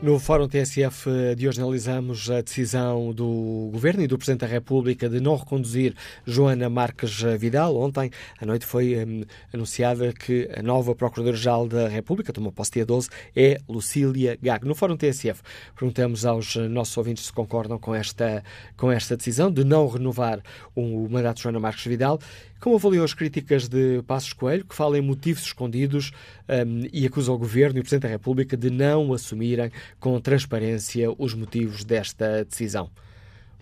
No 0.00 0.16
Fórum 0.20 0.46
TSF 0.46 1.34
de 1.36 1.48
hoje 1.48 1.60
analisamos 1.60 2.30
a 2.30 2.40
decisão 2.40 3.12
do 3.12 3.68
Governo 3.72 4.00
e 4.00 4.06
do 4.06 4.16
Presidente 4.16 4.42
da 4.42 4.46
República 4.46 5.08
de 5.08 5.18
não 5.18 5.34
reconduzir 5.34 5.92
Joana 6.24 6.70
Marques 6.70 7.20
Vidal. 7.36 7.76
Ontem 7.76 8.08
à 8.40 8.46
noite 8.46 8.64
foi 8.64 9.04
um, 9.04 9.24
anunciada 9.52 10.12
que 10.12 10.48
a 10.56 10.62
nova 10.62 10.94
Procuradora-Geral 10.94 11.66
da 11.66 11.88
República, 11.88 12.32
tomou 12.32 12.52
posse 12.52 12.70
dia 12.70 12.86
12, 12.86 13.08
é 13.34 13.58
Lucília 13.68 14.38
Gago. 14.40 14.68
No 14.68 14.74
Fórum 14.76 14.96
TSF 14.96 15.42
perguntamos 15.76 16.24
aos 16.24 16.54
nossos 16.54 16.96
ouvintes 16.96 17.26
se 17.26 17.32
concordam 17.32 17.76
com 17.76 17.92
esta, 17.92 18.44
com 18.76 18.92
esta 18.92 19.16
decisão 19.16 19.50
de 19.50 19.64
não 19.64 19.88
renovar 19.88 20.40
o 20.76 21.08
mandato 21.08 21.38
de 21.38 21.42
Joana 21.42 21.58
Marques 21.58 21.84
Vidal 21.84 22.20
como 22.60 22.76
avaliou 22.76 23.04
as 23.04 23.14
críticas 23.14 23.68
de 23.68 24.02
Passos 24.06 24.32
Coelho, 24.32 24.64
que 24.64 24.74
fala 24.74 24.98
em 24.98 25.00
motivos 25.00 25.42
escondidos 25.42 26.10
um, 26.48 26.88
e 26.92 27.06
acusa 27.06 27.32
o 27.32 27.38
Governo 27.38 27.78
e 27.78 27.80
o 27.80 27.82
Presidente 27.82 28.02
da 28.02 28.08
República 28.08 28.56
de 28.56 28.70
não 28.70 29.12
assumirem 29.12 29.70
com 30.00 30.20
transparência 30.20 31.08
os 31.18 31.34
motivos 31.34 31.84
desta 31.84 32.44
decisão? 32.44 32.90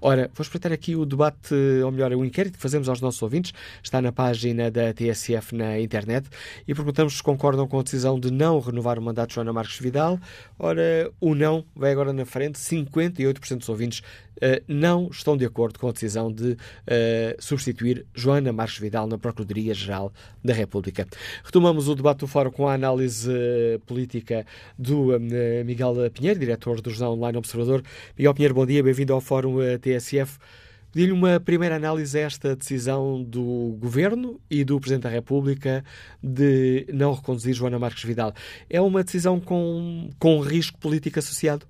Ora, 0.01 0.31
vou 0.35 0.43
espreitar 0.43 0.73
aqui 0.73 0.95
o 0.95 1.07
debate, 1.07 1.55
ou 1.83 1.91
melhor, 1.91 2.13
o 2.13 2.25
inquérito 2.25 2.57
que 2.57 2.63
fazemos 2.63 2.87
aos 2.87 3.01
nossos 3.01 3.21
ouvintes, 3.23 3.53
está 3.83 4.01
na 4.03 4.13
página 4.13 4.71
da 4.71 4.93
TSF 4.93 5.55
na 5.55 5.81
internet, 5.81 6.29
e 6.69 6.75
perguntamos 6.75 7.17
se 7.17 7.23
concordam 7.23 7.67
com 7.67 7.81
a 7.81 7.83
decisão 7.83 8.21
de 8.21 8.31
não 8.31 8.61
renovar 8.61 8.99
o 8.99 9.03
mandato 9.03 9.31
de 9.31 9.37
Joana 9.37 9.55
Marques 9.55 9.79
Vidal. 9.79 10.21
Ora, 10.59 11.11
o 11.19 11.35
não 11.35 11.65
vai 11.75 11.93
agora 11.93 12.13
na 12.13 12.27
frente, 12.27 12.59
58% 12.59 13.57
dos 13.57 13.69
ouvintes 13.71 14.03
não 14.69 15.09
estão 15.11 15.37
de 15.37 15.45
acordo 15.45 15.79
com 15.79 15.89
a 15.89 15.93
decisão 15.93 16.33
de 16.33 16.53
uh, 16.53 16.57
substituir 17.39 18.07
Joana 18.15 18.53
Marques 18.53 18.79
Vidal 18.79 19.07
na 19.07 19.19
Procuradoria-Geral 19.19 20.13
da 20.45 20.53
República. 20.53 21.07
Retomamos 21.45 21.89
o 21.89 21.95
debate 21.95 22.21
do 22.21 22.27
Fórum 22.27 22.51
com 22.51 22.69
a 22.69 22.75
análise 22.75 23.31
uh, 23.31 23.81
política 23.87 24.47
do 24.79 25.19
Miguel 25.65 26.11
Pinheiro, 26.13 26.39
diretor 26.39 26.81
do 26.81 26.91
Jornal 26.91 27.15
Online 27.15 27.39
Observador. 27.39 27.83
Miguel 28.17 28.35
Pinheiro, 28.35 28.55
bom 28.55 28.67
dia, 28.67 28.83
bem-vindo 28.83 29.13
ao 29.13 29.21
Fórum 29.21 29.57
TSF. 29.81 30.39
Pedi-lhe 30.97 31.13
uma 31.13 31.39
primeira 31.39 31.77
análise 31.77 32.19
a 32.19 32.23
esta 32.23 32.57
decisão 32.57 33.23
do 33.23 33.77
Governo 33.79 34.41
e 34.51 34.65
do 34.65 34.81
Presidente 34.81 35.03
da 35.03 35.11
República 35.11 35.85
de 36.23 36.87
não 36.91 37.13
reconduzir 37.13 37.53
Joana 37.53 37.79
Marques 37.79 38.03
Vidal. 38.03 38.33
É 38.71 38.81
uma 38.81 39.05
decisão 39.05 39.39
com, 39.39 40.09
com 40.19 40.41
risco 40.41 40.79
político 40.79 41.19
associado? 41.19 41.67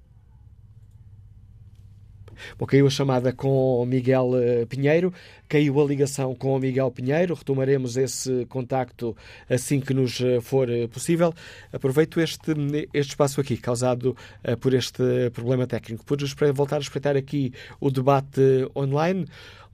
Bom, 2.58 2.66
caiu 2.66 2.86
a 2.86 2.90
chamada 2.90 3.32
com 3.32 3.84
Miguel 3.86 4.30
eh, 4.36 4.66
Pinheiro, 4.66 5.12
caiu 5.48 5.80
a 5.80 5.84
ligação 5.84 6.34
com 6.34 6.58
Miguel 6.58 6.90
Pinheiro, 6.90 7.34
retomaremos 7.34 7.96
esse 7.96 8.46
contacto 8.46 9.16
assim 9.48 9.80
que 9.80 9.94
nos 9.94 10.20
eh, 10.20 10.40
for 10.40 10.68
eh, 10.68 10.86
possível. 10.86 11.32
Aproveito 11.72 12.20
este, 12.20 12.52
este 12.92 13.10
espaço 13.10 13.40
aqui, 13.40 13.56
causado 13.56 14.16
por 14.60 14.74
este 14.74 15.30
problema 15.32 15.66
técnico, 15.66 16.04
para 16.04 16.52
voltar 16.52 16.76
a 16.76 16.80
espreitar 16.80 17.16
aqui 17.16 17.52
o 17.80 17.90
debate 17.90 18.40
online. 18.74 19.26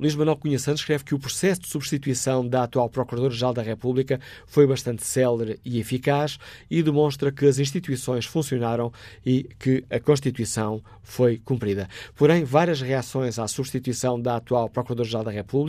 Luís 0.02 0.16
Manuel 0.16 0.36
Cunha 0.36 0.58
Santos 0.58 0.80
escreve 0.80 1.04
que 1.04 1.14
o 1.14 1.18
processo 1.18 1.60
de 1.60 1.68
substituição 1.68 2.44
da 2.44 2.64
atual 2.64 2.88
Procuradora-Geral 2.88 3.54
da 3.54 3.62
República 3.62 4.18
foi 4.48 4.66
bastante 4.66 5.06
célere 5.06 5.60
e 5.64 5.78
eficaz 5.78 6.40
e 6.68 6.82
demonstra 6.82 7.30
que 7.30 7.46
as 7.46 7.60
instituições 7.60 8.26
funcionaram 8.26 8.92
e 9.24 9.44
que 9.60 9.84
a 9.88 10.00
Constituição 10.00 10.82
foi 11.04 11.38
cumprida. 11.38 11.88
Porém, 12.16 12.42
várias 12.42 12.80
reações 12.80 13.38
à 13.38 13.46
substituição 13.46 14.20
da 14.20 14.36
atual 14.36 14.68
Procuradora-Geral 14.68 15.22
da 15.22 15.30
República 15.30 15.61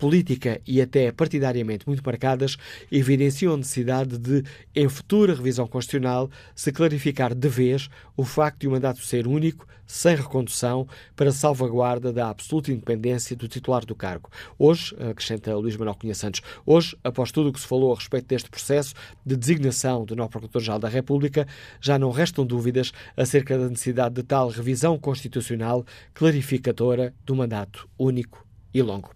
política 0.00 0.60
e 0.66 0.80
até 0.80 1.12
partidariamente 1.12 1.86
muito 1.86 2.02
marcadas, 2.04 2.56
evidenciam 2.90 3.52
a 3.52 3.56
necessidade 3.58 4.18
de, 4.18 4.42
em 4.74 4.88
futura 4.88 5.34
revisão 5.34 5.66
constitucional, 5.68 6.30
se 6.54 6.72
clarificar 6.72 7.34
de 7.34 7.48
vez 7.48 7.88
o 8.16 8.24
facto 8.24 8.60
de 8.60 8.68
o 8.68 8.70
mandato 8.70 9.04
ser 9.04 9.26
único, 9.26 9.68
sem 9.86 10.16
recondução, 10.16 10.86
para 11.14 11.32
salvaguarda 11.32 12.12
da 12.12 12.30
absoluta 12.30 12.72
independência 12.72 13.36
do 13.36 13.48
titular 13.48 13.84
do 13.84 13.94
cargo. 13.94 14.30
Hoje, 14.56 14.94
acrescenta 14.98 15.54
Luís 15.54 15.76
Manuel 15.76 15.96
Cunha 15.96 16.14
Santos, 16.14 16.40
hoje, 16.64 16.96
após 17.04 17.30
tudo 17.30 17.50
o 17.50 17.52
que 17.52 17.60
se 17.60 17.66
falou 17.66 17.92
a 17.92 17.96
respeito 17.96 18.26
deste 18.26 18.48
processo 18.48 18.94
de 19.26 19.36
designação 19.36 20.04
do 20.04 20.16
novo 20.16 20.30
Procurador-Geral 20.30 20.78
da 20.78 20.88
República, 20.88 21.46
já 21.80 21.98
não 21.98 22.10
restam 22.10 22.46
dúvidas 22.46 22.92
acerca 23.16 23.58
da 23.58 23.68
necessidade 23.68 24.14
de 24.14 24.22
tal 24.22 24.48
revisão 24.48 24.96
constitucional 24.96 25.84
clarificadora 26.14 27.12
do 27.26 27.34
mandato 27.34 27.88
único 27.98 28.49
e 28.72 28.82
longo. 28.82 29.10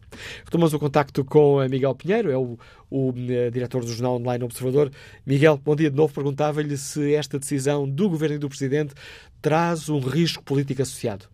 Retomamos 0.45 0.75
o 0.75 0.79
contacto 0.79 1.25
com 1.25 1.59
Miguel 1.69 1.95
Pinheiro, 1.95 2.31
é 2.31 2.37
o, 2.37 2.59
o 2.91 3.11
uh, 3.11 3.51
diretor 3.51 3.81
do 3.81 3.89
jornal 3.89 4.17
online 4.17 4.45
Observador. 4.45 4.91
Miguel, 5.27 5.57
bom 5.59 5.77
dia 5.77 5.91
de 5.91 5.97
novo. 5.97 6.13
Perguntava-lhe 6.13 6.77
se 6.77 7.15
esta 7.15 7.39
decisão 7.39 7.89
do 7.89 8.09
Governo 8.09 8.37
e 8.37 8.39
do 8.39 8.49
Presidente 8.49 8.95
traz 9.41 9.89
um 9.89 10.01
risco 10.01 10.43
político 10.43 10.83
associado. 10.83 11.27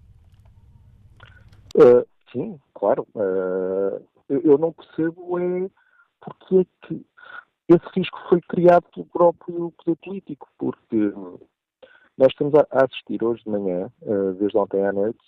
Uh, 1.74 2.06
sim, 2.32 2.58
claro. 2.74 3.06
Uh, 3.14 4.04
eu 4.28 4.58
não 4.58 4.72
percebo 4.72 5.38
é 5.38 5.68
porque 6.20 6.58
é 6.58 6.86
que 6.86 7.06
esse 7.68 7.86
risco 7.96 8.18
foi 8.28 8.40
criado 8.42 8.84
pelo 8.92 9.06
próprio 9.06 9.72
poder 9.72 9.96
político, 9.96 10.48
porque 10.58 11.12
nós 12.18 12.28
estamos 12.28 12.54
a 12.54 12.66
assistir 12.84 13.22
hoje 13.24 13.42
de 13.44 13.50
manhã, 13.50 13.90
desde 14.38 14.58
ontem 14.58 14.84
à 14.84 14.92
noite, 14.92 15.18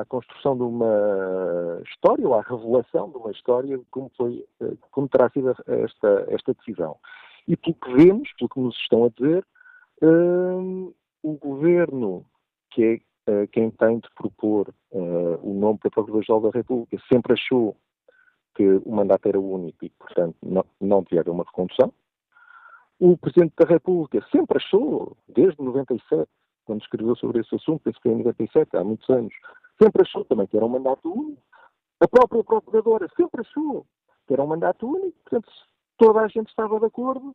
à 0.00 0.04
construção 0.04 0.56
de 0.56 0.62
uma 0.62 1.80
história, 1.86 2.26
ou 2.26 2.34
à 2.34 2.42
revelação 2.42 3.10
de 3.10 3.16
uma 3.16 3.30
história, 3.30 3.80
como, 3.90 4.10
foi, 4.16 4.44
eh, 4.60 4.72
como 4.90 5.08
terá 5.08 5.30
sido 5.30 5.54
esta, 5.66 6.26
esta 6.28 6.54
decisão. 6.54 6.96
E 7.46 7.56
pelo 7.56 7.74
que 7.74 7.92
vemos, 7.92 8.32
pelo 8.38 8.48
que 8.48 8.60
nos 8.60 8.76
estão 8.76 9.04
a 9.04 9.08
dizer, 9.08 9.46
um, 10.02 10.92
o 11.22 11.36
governo, 11.36 12.24
que 12.70 13.02
é 13.26 13.32
uh, 13.32 13.48
quem 13.48 13.70
tem 13.70 13.98
de 13.98 14.08
propor 14.14 14.68
uh, 14.90 15.38
o 15.42 15.54
nome 15.54 15.78
para 15.78 15.90
Procurador-Geral 15.90 16.40
da 16.40 16.50
República, 16.50 16.96
sempre 17.10 17.34
achou 17.34 17.76
que 18.54 18.62
o 18.84 18.92
mandato 18.92 19.26
era 19.26 19.40
único 19.40 19.84
e, 19.84 19.90
portanto, 19.90 20.36
não, 20.42 20.64
não 20.80 21.02
devia 21.02 21.20
haver 21.20 21.30
uma 21.30 21.44
recondução. 21.44 21.92
O 22.98 23.16
Presidente 23.16 23.54
da 23.58 23.66
República 23.66 24.24
sempre 24.30 24.58
achou, 24.58 25.16
desde 25.28 25.60
97, 25.60 26.28
quando 26.64 26.82
escreveu 26.82 27.16
sobre 27.16 27.40
esse 27.40 27.54
assunto, 27.54 27.82
penso 27.82 27.96
que 27.96 28.08
foi 28.08 28.12
em 28.12 28.22
97, 28.22 28.76
há 28.76 28.84
muitos 28.84 29.08
anos, 29.10 29.34
sempre 29.80 30.02
achou 30.02 30.24
também 30.24 30.46
que 30.46 30.56
era 30.56 30.66
um 30.66 30.70
mandato 30.70 31.10
único. 31.12 31.42
A 32.00 32.08
própria 32.08 32.44
Procuradora 32.44 33.08
sempre 33.16 33.40
achou 33.40 33.86
que 34.26 34.32
era 34.32 34.42
um 34.42 34.46
mandato 34.46 34.86
único. 34.86 35.16
Portanto, 35.22 35.50
toda 35.96 36.20
a 36.20 36.28
gente 36.28 36.48
estava 36.48 36.78
de 36.78 36.86
acordo, 36.86 37.34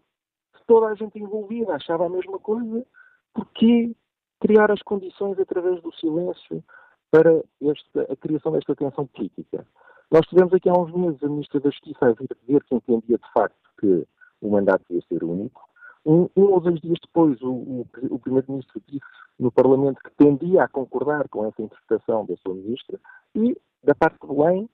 toda 0.67 0.87
a 0.87 0.95
gente 0.95 1.17
envolvida 1.19 1.75
achava 1.75 2.05
a 2.05 2.09
mesma 2.09 2.39
coisa, 2.39 2.85
porquê 3.33 3.95
criar 4.39 4.71
as 4.71 4.81
condições 4.81 5.39
através 5.39 5.81
do 5.81 5.93
silêncio 5.95 6.63
para 7.11 7.43
esta, 7.61 8.13
a 8.13 8.15
criação 8.15 8.51
desta 8.51 8.75
tensão 8.75 9.07
política? 9.07 9.65
Nós 10.11 10.25
tivemos 10.27 10.53
aqui 10.53 10.69
há 10.69 10.73
uns 10.73 10.91
meses 10.91 11.23
a 11.23 11.27
Ministra 11.27 11.59
da 11.59 11.69
Justiça 11.69 11.99
a 12.01 12.13
vir 12.13 12.29
dizer 12.41 12.63
que 12.63 12.75
entendia 12.75 13.17
de 13.17 13.31
facto 13.33 13.55
que 13.79 14.07
o 14.41 14.49
mandato 14.49 14.83
ia 14.89 15.01
ser 15.07 15.23
único. 15.23 15.68
Um, 16.05 16.29
um 16.35 16.43
ou 16.43 16.59
dois 16.59 16.79
dias 16.79 16.97
depois, 17.01 17.41
o, 17.41 17.51
o, 17.51 17.87
o 18.09 18.19
Primeiro-Ministro 18.19 18.81
disse 18.87 19.05
no 19.37 19.51
Parlamento 19.51 20.01
que 20.01 20.11
tendia 20.11 20.63
a 20.63 20.67
concordar 20.67 21.27
com 21.29 21.45
essa 21.45 21.61
interpretação 21.61 22.25
da 22.25 22.35
sua 22.37 22.55
Ministra 22.55 22.99
e, 23.35 23.55
da 23.83 23.93
parte 23.93 24.17
de 24.21 24.27
Belém, 24.27 24.69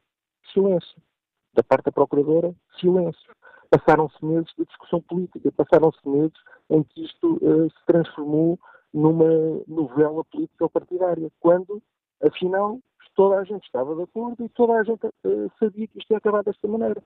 silêncio. 0.54 1.02
Da 1.54 1.64
parte 1.64 1.86
da 1.86 1.92
Procuradora, 1.92 2.54
silêncio. 2.80 3.34
Passaram-se 3.70 4.24
meses 4.24 4.52
de 4.58 4.66
discussão 4.66 5.02
política, 5.02 5.52
passaram-se 5.52 6.08
meses 6.08 6.38
em 6.70 6.84
que 6.84 7.06
isto 7.06 7.36
uh, 7.36 7.70
se 7.70 7.86
transformou 7.86 8.60
numa 8.94 9.62
novela 9.68 10.24
política-partidária, 10.26 11.32
quando, 11.40 11.82
afinal, 12.24 12.80
toda 13.16 13.40
a 13.40 13.44
gente 13.44 13.64
estava 13.66 13.96
de 13.96 14.04
acordo 14.04 14.44
e 14.44 14.50
toda 14.50 14.74
a 14.74 14.84
gente 14.84 15.06
uh, 15.06 15.52
sabia 15.60 15.88
que 15.88 16.00
isto 16.00 16.12
ia 16.12 16.18
acabar 16.18 16.44
desta 16.44 16.68
maneira. 16.68 17.02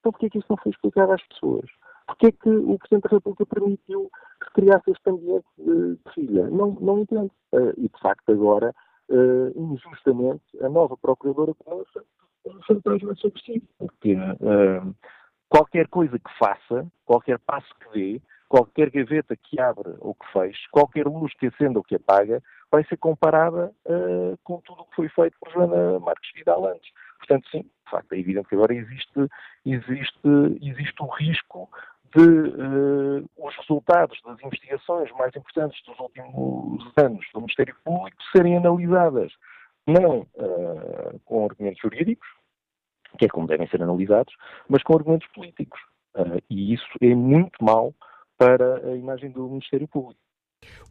Então, 0.00 0.12
porquê 0.12 0.26
é 0.26 0.30
que 0.30 0.38
isso 0.38 0.46
não 0.48 0.56
foi 0.58 0.70
explicado 0.70 1.12
às 1.12 1.22
pessoas? 1.28 1.68
Porquê 2.06 2.26
é 2.26 2.32
que 2.32 2.48
o 2.48 2.78
Presidente 2.78 3.08
da 3.08 3.16
República 3.16 3.46
permitiu 3.46 4.10
que 4.40 4.46
se 4.46 4.52
criasse 4.52 4.90
este 4.90 5.10
ambiente 5.10 5.46
de 5.58 6.12
filha? 6.12 6.48
Não, 6.50 6.72
não 6.80 6.98
entendo. 7.00 7.30
Uh, 7.52 7.72
e, 7.76 7.88
de 7.88 8.00
facto, 8.00 8.30
agora, 8.30 8.74
injustamente, 9.56 10.42
a 10.62 10.68
nova 10.68 10.96
Procuradora 10.96 11.54
começa 11.54 12.04
a 12.46 12.66
fantasma 12.66 13.14
sobre 13.16 13.40
si. 13.42 13.62
Porque 13.78 14.16
qualquer 15.48 15.88
coisa 15.88 16.18
que 16.18 16.38
faça, 16.38 16.86
qualquer 17.04 17.38
passo 17.38 17.68
que 17.80 17.98
dê, 17.98 18.22
qualquer 18.48 18.90
gaveta 18.90 19.36
que 19.36 19.60
abre 19.60 19.94
ou 20.00 20.14
que 20.14 20.26
feche, 20.32 20.68
qualquer 20.70 21.06
luz 21.06 21.32
que 21.34 21.46
acenda 21.46 21.78
ou 21.78 21.84
que 21.84 21.96
apaga, 21.96 22.42
vai 22.70 22.84
ser 22.84 22.96
comparada 22.96 23.72
uh, 23.86 24.38
com 24.42 24.60
tudo 24.60 24.82
o 24.82 24.84
que 24.86 24.96
foi 24.96 25.08
feito 25.08 25.36
por 25.40 25.52
Joana 25.52 25.98
Marques 26.00 26.32
Vidal 26.34 26.66
antes. 26.66 26.90
Portanto, 27.18 27.48
sim, 27.50 27.62
de 27.62 27.90
facto, 27.90 28.12
é 28.12 28.18
evidente 28.18 28.48
que 28.48 28.54
agora 28.54 28.74
existe, 28.74 29.28
existe, 29.64 30.28
existe 30.60 31.02
o 31.02 31.06
risco 31.06 31.68
de 32.14 32.22
uh, 32.22 33.28
os 33.36 33.56
resultados 33.56 34.20
das 34.24 34.40
investigações 34.42 35.10
mais 35.12 35.34
importantes 35.34 35.82
dos 35.84 35.98
últimos 35.98 36.82
anos 36.96 37.26
do 37.32 37.40
Ministério 37.40 37.74
Público 37.84 38.16
serem 38.34 38.56
analisadas 38.56 39.32
não 39.86 40.20
uh, 40.20 41.20
com 41.24 41.44
argumentos 41.44 41.80
jurídicos, 41.80 42.26
que 43.18 43.26
é 43.26 43.28
como 43.28 43.46
devem 43.46 43.68
ser 43.68 43.82
analisados, 43.82 44.34
mas 44.68 44.82
com 44.82 44.94
argumentos 44.94 45.28
políticos. 45.28 45.80
Uh, 46.16 46.40
e 46.48 46.72
isso 46.72 46.86
é 47.00 47.14
muito 47.14 47.62
mau 47.62 47.92
para 48.38 48.76
a 48.86 48.96
imagem 48.96 49.30
do 49.30 49.48
Ministério 49.48 49.88
Público. 49.88 50.23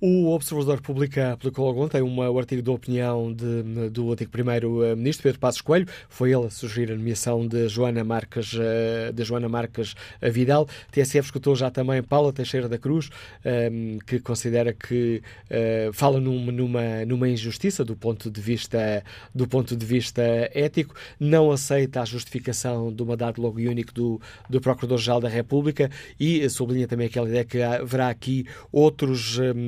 O 0.06 0.34
Observador 0.34 0.82
publica, 0.82 1.38
publicou 1.38 1.78
ontem 1.78 2.02
um 2.02 2.38
artigo 2.38 2.62
de 2.62 2.70
opinião 2.70 3.32
de, 3.32 3.90
do 3.90 4.12
antigo 4.12 4.30
Primeiro-Ministro, 4.32 5.24
Pedro 5.24 5.40
Passos 5.40 5.62
Coelho. 5.62 5.88
Foi 6.10 6.34
ele 6.34 6.46
a 6.46 6.50
sugerir 6.50 6.92
a 6.92 6.96
nomeação 6.98 7.48
de 7.48 7.70
Joana 7.70 8.04
Marques, 8.04 8.52
eh, 8.54 9.14
de 9.14 9.24
Joana 9.24 9.48
Marques 9.48 9.96
Vidal. 10.22 10.68
TSF 10.92 11.28
escutou 11.28 11.56
já 11.56 11.72
também 11.72 12.04
Paula 12.04 12.34
Teixeira 12.34 12.68
da 12.68 12.78
Cruz, 12.78 13.10
ehm, 13.46 13.98
que 14.06 14.20
considera 14.20 14.74
que 14.74 15.24
eh, 15.50 15.90
fala 15.94 16.20
numa, 16.20 16.52
numa, 16.52 17.06
numa 17.06 17.30
injustiça 17.30 17.86
do 17.86 17.96
ponto, 17.96 18.30
de 18.30 18.42
vista, 18.42 19.06
do 19.34 19.48
ponto 19.48 19.74
de 19.74 19.86
vista 19.86 20.22
ético, 20.54 20.96
não 21.18 21.50
aceita 21.50 22.02
a 22.02 22.06
justificação 22.06 22.92
do 22.92 23.06
mandato 23.06 23.42
logo 23.42 23.58
único 23.58 23.94
do, 23.94 24.20
do 24.50 24.60
Procurador-Geral 24.60 25.22
da 25.22 25.30
República 25.30 25.90
e 26.20 26.50
sublinha 26.50 26.90
também 26.90 27.08
aquela 27.08 27.30
ideia 27.30 27.46
que 27.46 27.62
haverá 27.62 28.10
aqui 28.10 28.46
outros 28.70 29.40
ehm, 29.40 29.63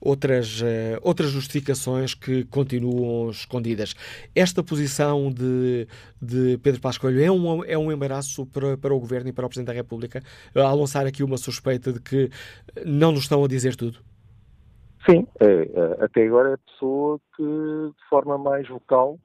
outras, 0.00 0.60
uh, 0.60 0.98
outras 1.02 1.30
justificações 1.30 2.14
que 2.14 2.44
continuam 2.44 3.30
escondidas. 3.30 3.94
Esta 4.34 4.62
posição 4.62 5.30
de, 5.30 5.86
de 6.20 6.58
Pedro 6.58 6.80
Passos 6.80 6.98
Coelho 6.98 7.22
é 7.22 7.30
um, 7.30 7.64
é 7.64 7.78
um 7.78 7.92
embaraço 7.92 8.46
para, 8.46 8.76
para 8.76 8.94
o 8.94 8.98
Governo 9.00 9.28
e 9.28 9.32
para 9.32 9.46
o 9.46 9.48
Presidente 9.48 9.68
da 9.68 9.72
República, 9.72 10.22
a 10.54 10.72
lançar 10.72 11.06
aqui 11.06 11.22
uma 11.22 11.36
suspeita 11.36 11.92
de 11.92 12.00
que 12.00 12.30
não 12.84 13.12
nos 13.12 13.22
estão 13.22 13.44
a 13.44 13.48
dizer 13.48 13.76
tudo? 13.76 13.98
Sim, 15.08 15.26
é, 15.40 16.04
até 16.04 16.26
agora 16.26 16.50
é 16.50 16.54
a 16.54 16.58
pessoa 16.58 17.20
que, 17.36 17.42
de 17.42 18.08
forma 18.10 18.36
mais 18.36 18.68
vocal, 18.68 19.18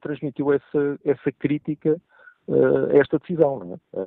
transmitiu 0.00 0.52
essa, 0.52 0.98
essa 1.04 1.32
crítica 1.32 2.00
a 2.48 2.96
esta 2.96 3.18
decisão. 3.18 3.58
Não 3.94 4.02
é? 4.02 4.06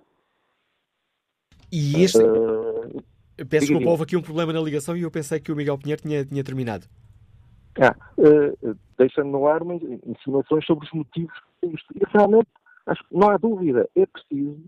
E 1.71 2.03
este. 2.03 2.21
Uh, 2.21 3.03
Peço 3.45 3.67
desculpa, 3.67 3.89
houve 3.89 4.03
aqui 4.03 4.17
um 4.17 4.21
problema 4.21 4.51
na 4.51 4.59
ligação 4.59 4.97
e 4.97 5.03
eu 5.03 5.11
pensei 5.11 5.39
que 5.39 5.51
o 5.51 5.55
Miguel 5.55 5.77
Pinheiro 5.77 6.01
tinha, 6.01 6.25
tinha 6.25 6.43
terminado. 6.43 6.87
Ah, 7.79 7.95
uh, 8.17 8.75
deixando 8.97 9.29
no 9.29 9.47
ar 9.47 9.61
insinuações 10.05 10.65
sobre 10.65 10.85
os 10.85 10.91
motivos 10.91 11.37
disto. 11.63 11.93
E 11.95 12.01
realmente, 12.11 12.47
acho 12.87 13.03
que 13.07 13.15
não 13.15 13.29
há 13.29 13.37
dúvida, 13.37 13.87
é 13.95 14.05
preciso 14.07 14.59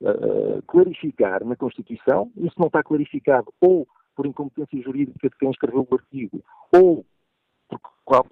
uh, 0.00 0.62
clarificar 0.66 1.44
na 1.44 1.54
Constituição, 1.54 2.32
isso 2.36 2.54
não 2.58 2.68
está 2.68 2.82
clarificado 2.82 3.52
ou 3.60 3.86
por 4.16 4.26
incompetência 4.26 4.82
jurídica 4.82 5.28
de 5.28 5.36
quem 5.36 5.50
escreveu 5.50 5.86
o 5.90 5.94
artigo, 5.94 6.42
ou 6.72 7.04
por 7.68 7.80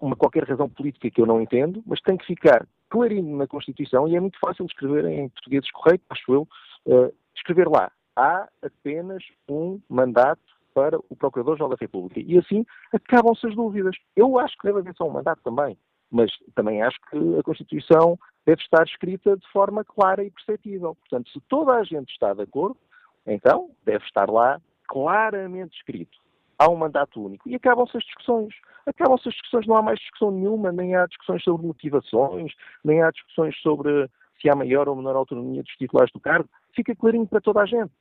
uma 0.01 0.17
qualquer 0.17 0.45
razão 0.45 0.69
política 0.69 1.11
que 1.11 1.21
eu 1.21 1.27
não 1.27 1.41
entendo, 1.41 1.83
mas 1.85 2.01
tem 2.01 2.17
que 2.17 2.27
ficar 2.27 2.67
clarinho 2.89 3.37
na 3.37 3.47
Constituição 3.47 4.09
e 4.09 4.17
é 4.17 4.21
muito 4.21 4.39
fácil 4.39 4.65
de 4.65 4.73
escrever 4.73 5.05
em 5.07 5.29
português 5.29 5.71
correto, 5.73 6.05
acho 6.09 6.33
eu, 6.33 6.49
uh, 6.87 7.13
escrever 7.35 7.69
lá 7.69 7.91
há 8.17 8.49
apenas 8.63 9.23
um 9.49 9.81
mandato 9.89 10.41
para 10.75 10.99
o 10.99 11.17
Procurador-Geral 11.17 11.71
da 11.71 11.77
República. 11.81 12.21
E 12.21 12.39
assim 12.39 12.65
acabam-se 12.93 13.47
as 13.47 13.55
dúvidas. 13.55 13.97
Eu 14.17 14.39
acho 14.39 14.57
que 14.57 14.67
deve 14.67 14.81
haver 14.81 14.95
só 14.95 15.07
um 15.07 15.13
mandato 15.13 15.43
também, 15.43 15.77
mas 16.11 16.31
também 16.55 16.83
acho 16.83 16.99
que 17.11 17.39
a 17.39 17.43
Constituição 17.43 18.19
deve 18.47 18.63
estar 18.63 18.85
escrita 18.85 19.37
de 19.37 19.47
forma 19.49 19.85
clara 19.85 20.25
e 20.25 20.31
perceptível. 20.31 20.95
Portanto, 20.95 21.31
se 21.31 21.41
toda 21.49 21.75
a 21.75 21.85
gente 21.85 22.11
está 22.11 22.35
de 22.35 22.43
acordo, 22.43 22.77
então 23.27 23.71
deve 23.85 24.05
estar 24.05 24.29
lá 24.31 24.61
claramente 24.89 25.77
escrito. 25.77 26.19
Há 26.59 26.71
um 26.71 26.77
mandato 26.77 27.25
único. 27.25 27.49
E 27.49 27.55
acabam-se 27.55 27.97
as 27.97 28.05
discussões. 28.05 28.55
Acabam-se 28.87 29.29
as 29.29 29.35
discussões, 29.35 29.67
não 29.67 29.77
há 29.77 29.83
mais 29.83 29.99
discussão 29.99 30.31
nenhuma, 30.31 30.71
nem 30.71 30.95
há 30.95 31.07
discussões 31.07 31.43
sobre 31.43 31.67
motivações, 31.67 32.53
nem 32.85 33.03
há 33.03 33.11
discussões 33.11 33.57
sobre 33.61 34.09
se 34.43 34.51
há 34.51 34.55
maior 34.55 34.89
ou 34.89 34.97
menor 34.97 35.17
autonomia 35.17 35.63
dos 35.63 35.73
titulares 35.77 36.13
do 36.13 36.21
cargo. 36.21 36.49
Fica 36.75 36.95
clarinho 36.95 37.27
para 37.27 37.41
toda 37.41 37.63
a 37.63 37.67
gente. 37.67 37.93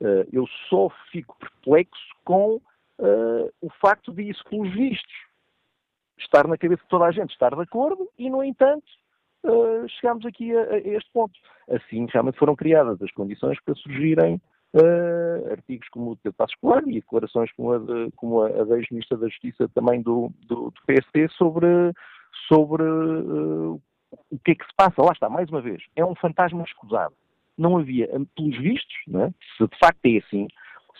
Uh, 0.00 0.26
eu 0.32 0.46
só 0.68 0.88
fico 1.12 1.36
perplexo 1.38 2.00
com 2.24 2.54
uh, 2.56 3.52
o 3.60 3.70
facto 3.80 4.12
de 4.12 4.30
isso, 4.30 4.42
pelos 4.48 4.72
vistos, 4.72 5.12
estar 6.18 6.48
na 6.48 6.56
cabeça 6.56 6.82
de 6.82 6.88
toda 6.88 7.04
a 7.04 7.12
gente, 7.12 7.30
estar 7.30 7.54
de 7.54 7.62
acordo, 7.62 8.08
e, 8.18 8.30
no 8.30 8.42
entanto, 8.42 8.86
uh, 9.44 10.26
aqui 10.26 10.56
a, 10.56 10.62
a, 10.62 10.78
este 10.78 11.10
ponto. 11.12 11.38
Assim, 11.68 12.06
realmente 12.10 12.38
foram 12.38 12.56
criadas 12.56 13.00
as 13.02 13.12
condições 13.12 13.60
para 13.62 13.74
surgirem 13.74 14.40
artigos 15.50 15.88
como 15.88 16.12
o 16.12 16.18
de 16.24 16.32
Passos 16.32 16.54
Coelho 16.60 16.88
e 16.88 17.00
declarações 17.00 17.50
como 17.52 17.72
a, 17.72 17.78
de, 17.78 18.10
como 18.12 18.42
a, 18.42 18.46
a 18.48 18.64
da 18.64 18.78
ex-ministra 18.78 19.18
da 19.18 19.26
Justiça 19.26 19.68
também 19.74 20.00
do, 20.00 20.30
do, 20.46 20.70
do 20.70 20.80
PSD 20.86 21.28
sobre, 21.30 21.66
sobre 22.48 22.84
uh, 22.84 23.82
o 24.30 24.38
que 24.38 24.52
é 24.52 24.54
que 24.54 24.64
se 24.64 24.74
passa. 24.76 25.02
Lá 25.02 25.12
está, 25.12 25.28
mais 25.28 25.48
uma 25.48 25.60
vez, 25.60 25.82
é 25.96 26.04
um 26.04 26.14
fantasma 26.14 26.62
escusado 26.64 27.14
não 27.60 27.76
havia, 27.76 28.08
pelos 28.34 28.56
vistos, 28.56 28.96
é? 29.14 29.28
se 29.56 29.68
de 29.68 29.78
facto 29.78 30.04
é 30.06 30.16
assim, 30.16 30.48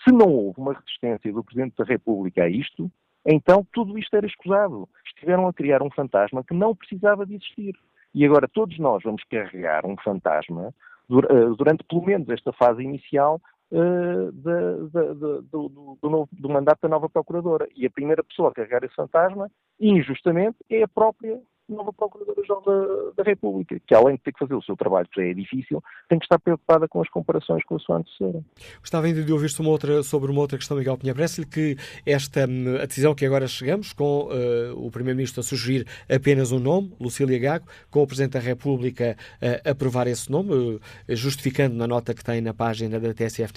se 0.04 0.12
não 0.12 0.28
houve 0.28 0.60
uma 0.60 0.74
resistência 0.74 1.32
do 1.32 1.42
Presidente 1.42 1.74
da 1.76 1.84
República 1.84 2.44
a 2.44 2.48
isto, 2.48 2.90
então 3.26 3.66
tudo 3.72 3.98
isto 3.98 4.14
era 4.14 4.26
escusado. 4.26 4.88
Estiveram 5.06 5.48
a 5.48 5.52
criar 5.52 5.82
um 5.82 5.90
fantasma 5.90 6.44
que 6.44 6.54
não 6.54 6.76
precisava 6.76 7.26
de 7.26 7.34
existir. 7.34 7.74
E 8.14 8.24
agora 8.24 8.48
todos 8.48 8.78
nós 8.78 9.02
vamos 9.02 9.22
carregar 9.24 9.86
um 9.86 9.96
fantasma 9.96 10.74
eh, 11.10 11.54
durante 11.56 11.84
pelo 11.84 12.04
menos 12.04 12.28
esta 12.28 12.52
fase 12.52 12.82
inicial 12.82 13.40
uh, 13.70 14.32
de, 14.32 14.90
de, 14.90 15.14
de, 15.14 15.48
do, 15.50 15.98
do, 16.02 16.10
novo, 16.10 16.28
do 16.32 16.48
mandato 16.48 16.80
da 16.82 16.88
nova 16.88 17.08
Procuradora. 17.08 17.68
E 17.76 17.86
a 17.86 17.90
primeira 17.90 18.24
pessoa 18.24 18.50
a 18.50 18.54
carregar 18.54 18.82
esse 18.84 18.94
fantasma, 18.94 19.50
injustamente, 19.78 20.56
é 20.68 20.82
a 20.82 20.88
própria 20.88 21.38
nova 21.70 21.92
Procuradora-Geral 21.92 22.62
da, 22.62 23.22
da, 23.22 23.22
República, 23.22 23.80
que 23.86 23.94
além 23.94 24.16
de 24.16 24.22
ter 24.22 24.32
que 24.32 24.38
fazer 24.38 24.54
o 24.54 24.62
seu 24.62 24.76
trabalho, 24.76 25.08
que 25.12 25.20
já 25.20 25.28
é 25.28 25.34
difícil, 25.34 25.82
tem 26.08 26.18
que 26.18 26.24
estar 26.24 26.38
preocupada 26.38 26.88
com 26.88 27.00
as 27.00 27.08
comparações 27.08 27.64
com 27.64 27.76
a 27.76 27.78
sua 27.78 27.98
antecessora. 27.98 28.42
Gostava 28.80 29.06
ainda 29.06 29.22
de 29.22 29.32
ouvir 29.32 29.50
uma 29.58 29.70
outra, 29.70 30.02
sobre 30.02 30.30
uma 30.30 30.40
outra 30.40 30.58
questão, 30.58 30.76
Miguel 30.76 30.96
Pinha. 30.96 31.14
Parece-lhe 31.14 31.46
que 31.46 31.76
esta 32.04 32.46
hum, 32.48 32.76
a 32.80 32.86
decisão 32.86 33.14
que 33.14 33.24
agora 33.24 33.46
chegamos, 33.46 33.92
com 33.92 34.28
uh, 34.28 34.86
o 34.86 34.90
Primeiro-Ministro 34.90 35.40
a 35.40 35.42
sugerir 35.42 35.86
apenas 36.08 36.52
um 36.52 36.58
nome, 36.58 36.92
Lucília 37.00 37.38
Gago, 37.38 37.66
com 37.90 38.02
o 38.02 38.06
Presidente 38.06 38.32
da 38.32 38.40
República 38.40 39.16
a 39.64 39.70
aprovar 39.70 40.06
esse 40.06 40.30
nome, 40.30 40.52
uh, 40.52 40.80
justificando 41.08 41.74
na 41.76 41.86
nota 41.86 42.14
que 42.14 42.24
tem 42.24 42.40
na 42.40 42.54
página 42.54 42.98
da 42.98 43.14
TSF, 43.14 43.52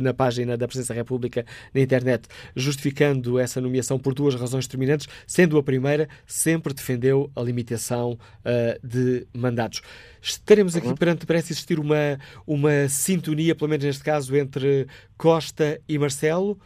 na 0.00 0.14
página 0.14 0.56
da 0.56 0.66
Presidência 0.66 0.94
da 0.94 1.00
República 1.00 1.44
na 1.72 1.80
internet, 1.80 2.28
justificando 2.54 3.38
essa 3.38 3.60
nomeação 3.60 3.98
por 3.98 4.14
duas 4.14 4.34
razões 4.34 4.66
determinantes, 4.66 5.08
sendo 5.26 5.58
a 5.58 5.62
primeira, 5.62 6.08
sempre 6.26 6.72
defendeu 6.72 7.30
a 7.34 7.43
limitação 7.44 8.12
uh, 8.12 8.86
de 8.86 9.26
mandatos. 9.34 9.82
Estaremos 10.20 10.76
aqui 10.76 10.88
uhum. 10.88 10.94
perante, 10.94 11.26
parece 11.26 11.52
existir 11.52 11.78
uma, 11.78 12.18
uma 12.46 12.88
sintonia, 12.88 13.54
pelo 13.54 13.70
menos 13.70 13.84
neste 13.84 14.02
caso, 14.02 14.34
entre 14.36 14.86
Costa 15.16 15.80
e 15.88 15.98
Marcelo, 15.98 16.58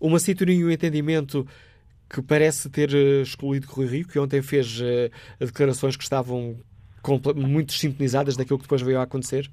uma 0.00 0.18
sintonia 0.18 0.56
e 0.56 0.64
um 0.64 0.70
entendimento 0.70 1.46
que 2.08 2.22
parece 2.22 2.70
ter 2.70 2.90
uh, 2.90 3.22
excluído 3.22 3.66
Rui 3.68 3.86
Rio, 3.86 4.08
que 4.08 4.18
ontem 4.18 4.42
fez 4.42 4.80
uh, 4.80 5.10
declarações 5.38 5.96
que 5.96 6.02
estavam 6.02 6.56
muito 7.34 7.72
sintonizadas 7.72 8.36
daquilo 8.36 8.58
que 8.58 8.64
depois 8.64 8.82
veio 8.82 8.98
a 8.98 9.02
acontecer? 9.02 9.48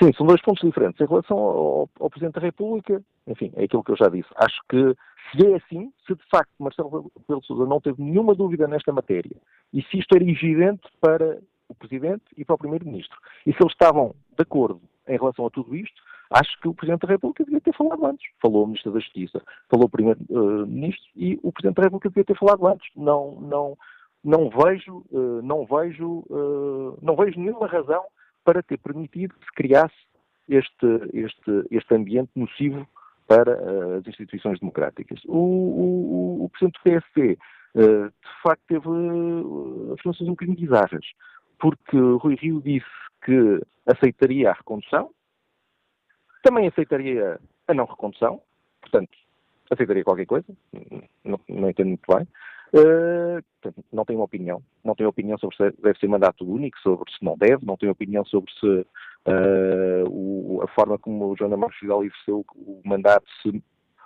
Sim, 0.00 0.12
são 0.16 0.26
dois 0.26 0.40
pontos 0.42 0.62
diferentes. 0.62 1.00
Em 1.00 1.06
relação 1.06 1.36
ao, 1.36 1.90
ao, 1.98 2.10
Presidente 2.10 2.34
da 2.34 2.40
República, 2.40 3.02
enfim, 3.26 3.50
é 3.56 3.64
aquilo 3.64 3.82
que 3.82 3.92
eu 3.92 3.96
já 3.96 4.08
disse. 4.08 4.28
Acho 4.36 4.60
que 4.68 4.94
se 5.30 5.46
é 5.46 5.56
assim, 5.56 5.92
se 6.06 6.14
de 6.14 6.22
facto 6.30 6.50
Marcelo 6.58 6.88
Rebelo 6.88 7.40
de 7.40 7.46
Sousa 7.46 7.66
não 7.66 7.80
teve 7.80 8.02
nenhuma 8.02 8.34
dúvida 8.34 8.66
nesta 8.66 8.92
matéria, 8.92 9.36
e 9.72 9.82
se 9.82 9.98
isto 9.98 10.14
era 10.14 10.24
evidente 10.24 10.88
para 11.00 11.38
o 11.68 11.74
Presidente 11.74 12.24
e 12.36 12.44
para 12.44 12.54
o 12.54 12.58
Primeiro-Ministro, 12.58 13.16
e 13.46 13.52
se 13.52 13.58
eles 13.60 13.72
estavam 13.72 14.14
de 14.36 14.42
acordo 14.42 14.80
em 15.08 15.16
relação 15.16 15.46
a 15.46 15.50
tudo 15.50 15.74
isto, 15.74 16.00
acho 16.30 16.58
que 16.60 16.68
o 16.68 16.74
Presidente 16.74 17.06
da 17.06 17.12
República 17.12 17.44
devia 17.44 17.60
ter 17.60 17.74
falado 17.74 18.04
antes. 18.06 18.26
Falou 18.40 18.64
o 18.64 18.66
Ministro 18.66 18.92
da 18.92 19.00
Justiça, 19.00 19.42
falou 19.68 19.86
o 19.86 19.90
Primeiro-Ministro 19.90 21.10
e 21.14 21.38
o 21.42 21.52
Presidente 21.52 21.76
da 21.76 21.82
República 21.82 22.08
devia 22.08 22.24
ter 22.24 22.36
falado 22.36 22.66
antes. 22.66 22.88
Não, 22.96 23.40
não, 23.40 23.78
não 24.24 24.50
vejo, 24.50 25.04
eh, 25.12 25.42
não 25.42 25.64
vejo, 25.64 26.24
eh, 26.30 26.98
não 27.02 27.16
vejo 27.16 27.38
nenhuma 27.38 27.66
razão 27.66 28.02
para 28.44 28.62
ter 28.62 28.78
permitido 28.78 29.34
que 29.34 29.44
se 29.44 29.52
criasse 29.52 29.94
este, 30.48 30.86
este, 31.12 31.66
este 31.70 31.94
ambiente 31.94 32.30
nocivo 32.34 32.86
para 33.26 33.56
uh, 33.56 33.94
as 33.98 34.06
instituições 34.06 34.58
democráticas. 34.60 35.20
O, 35.26 35.36
o, 35.36 36.44
o 36.44 36.48
Presidente 36.50 36.78
do 36.78 36.82
PSD, 36.82 37.38
uh, 37.74 38.08
de 38.08 38.42
facto, 38.42 38.62
teve 38.68 38.88
uh, 38.88 39.94
afirmações 39.94 40.28
um 40.28 40.32
bocadinho 40.32 40.58
bizarras, 40.58 41.04
porque 41.58 41.96
Rui 41.96 42.36
Rio 42.36 42.60
disse 42.62 42.86
que 43.24 43.60
aceitaria 43.86 44.50
a 44.50 44.54
recondução, 44.54 45.10
também 46.42 46.68
aceitaria 46.68 47.40
a 47.66 47.74
não 47.74 47.86
recondução, 47.86 48.40
portanto, 48.80 49.10
aceitaria 49.70 50.04
qualquer 50.04 50.26
coisa, 50.26 50.46
não, 51.24 51.40
não 51.48 51.70
entendo 51.70 51.88
muito 51.88 52.14
bem. 52.14 52.26
Uh, 52.72 53.72
não 53.92 54.04
tenho 54.04 54.20
opinião. 54.20 54.62
Não 54.84 54.94
tenho 54.94 55.08
opinião 55.08 55.38
sobre 55.38 55.56
se 55.56 55.82
deve 55.82 55.98
ser 55.98 56.08
mandato 56.08 56.44
único, 56.44 56.78
sobre 56.80 57.10
se 57.12 57.24
não 57.24 57.36
deve, 57.36 57.64
não 57.64 57.76
tenho 57.76 57.92
opinião 57.92 58.24
sobre 58.24 58.52
se 58.52 58.66
uh, 58.66 60.08
o, 60.08 60.60
a 60.62 60.68
forma 60.68 60.98
como 60.98 61.26
o 61.26 61.36
Joana 61.36 61.56
Marques 61.56 61.80
Vidal 61.80 62.04
exerceu 62.04 62.44
o 62.54 62.80
mandato 62.84 63.26
se 63.42 63.62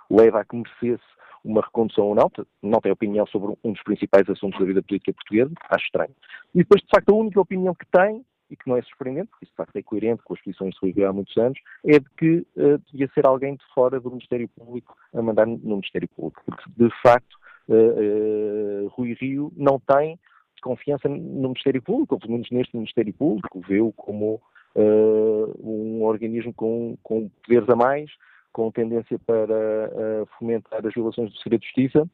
leva 0.09 0.41
a 0.41 0.45
que 0.45 0.55
merecesse 0.55 1.03
uma 1.43 1.61
recondução 1.61 2.05
ou 2.05 2.15
não. 2.15 2.31
Não 2.61 2.79
tenho 2.79 2.93
opinião 2.93 3.25
sobre 3.27 3.55
um 3.63 3.73
dos 3.73 3.83
principais 3.83 4.29
assuntos 4.29 4.59
da 4.59 4.65
vida 4.65 4.83
política 4.83 5.13
portuguesa, 5.13 5.51
acho 5.69 5.85
estranho. 5.85 6.15
E 6.53 6.59
depois, 6.59 6.81
de 6.81 6.87
facto, 6.93 7.09
a 7.09 7.15
única 7.15 7.41
opinião 7.41 7.73
que 7.73 7.85
tem, 7.87 8.23
e 8.49 8.55
que 8.55 8.67
não 8.67 8.75
é 8.75 8.81
surpreendente, 8.81 9.29
porque 9.29 9.45
isso 9.45 9.53
de 9.53 9.57
facto 9.57 9.75
é 9.77 9.81
coerente 9.81 10.21
com 10.23 10.33
as 10.33 10.41
posições 10.41 10.75
de 10.75 10.79
Rui 10.81 11.05
há 11.05 11.13
muitos 11.13 11.35
anos, 11.37 11.57
é 11.85 11.99
de 11.99 12.09
que 12.17 12.45
uh, 12.57 12.77
devia 12.91 13.09
ser 13.13 13.25
alguém 13.25 13.55
de 13.55 13.63
fora 13.73 13.99
do 13.99 14.09
Ministério 14.09 14.49
Público 14.49 14.95
a 15.13 15.21
mandar 15.21 15.47
no 15.47 15.57
Ministério 15.57 16.09
Público. 16.09 16.43
Porque, 16.45 16.63
de 16.75 16.89
facto, 17.01 17.37
uh, 17.73 18.87
Rui 18.89 19.13
Rio 19.19 19.51
não 19.55 19.79
tem 19.79 20.19
confiança 20.61 21.09
no 21.09 21.49
Ministério 21.49 21.81
Público, 21.81 22.15
ou 22.15 22.19
pelo 22.19 22.33
menos 22.33 22.49
neste 22.51 22.75
Ministério 22.75 23.13
Público, 23.13 23.61
vê-o 23.67 23.91
como 23.93 24.39
uh, 24.75 25.59
um 25.59 26.03
organismo 26.03 26.53
com, 26.53 26.95
com 27.01 27.29
poderes 27.43 27.67
a 27.69 27.75
mais, 27.75 28.11
com 28.53 28.69
tendência 28.69 29.17
para 29.19 30.27
fomentar 30.37 30.85
as 30.85 30.93
violações 30.93 31.31
do 31.31 31.37
segredo 31.37 31.61
de 31.61 31.67
justiça 31.67 32.07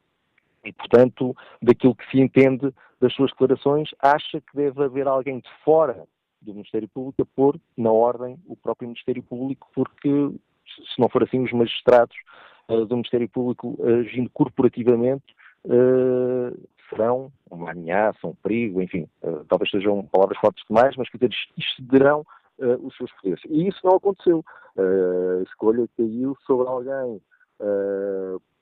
e, 0.64 0.72
portanto, 0.72 1.36
daquilo 1.60 1.94
que 1.94 2.08
se 2.10 2.20
entende 2.20 2.72
das 3.00 3.12
suas 3.14 3.30
declarações, 3.30 3.90
acha 4.00 4.40
que 4.40 4.56
deve 4.56 4.82
haver 4.82 5.06
alguém 5.06 5.38
de 5.38 5.48
fora 5.64 6.04
do 6.40 6.52
Ministério 6.52 6.88
Público 6.88 7.22
a 7.22 7.26
pôr 7.26 7.60
na 7.76 7.90
ordem 7.90 8.38
o 8.46 8.56
próprio 8.56 8.88
Ministério 8.88 9.22
Público, 9.22 9.68
porque 9.74 10.08
se 10.08 11.00
não 11.00 11.08
for 11.08 11.22
assim, 11.22 11.42
os 11.42 11.52
magistrados 11.52 12.16
uh, 12.68 12.84
do 12.86 12.96
Ministério 12.96 13.28
Público 13.28 13.76
agindo 13.82 14.30
corporativamente 14.30 15.24
uh, 15.64 16.68
serão 16.88 17.32
uma 17.50 17.72
ameaça, 17.72 18.26
um 18.26 18.34
perigo, 18.34 18.80
enfim, 18.80 19.08
uh, 19.22 19.44
talvez 19.48 19.70
sejam 19.70 20.04
palavras 20.06 20.38
fortes 20.38 20.64
demais, 20.68 20.96
mas 20.96 21.08
quer 21.10 21.18
dizer, 21.18 21.34
excederão 21.56 22.24
uh, 22.58 22.86
os 22.86 22.96
seus 22.96 23.12
poderes. 23.12 23.40
E 23.48 23.68
isso 23.68 23.80
não 23.84 23.96
aconteceu. 23.96 24.44
a 24.76 25.42
escolha 25.42 25.88
caiu 25.96 26.36
sobre 26.46 26.68
alguém 26.68 27.20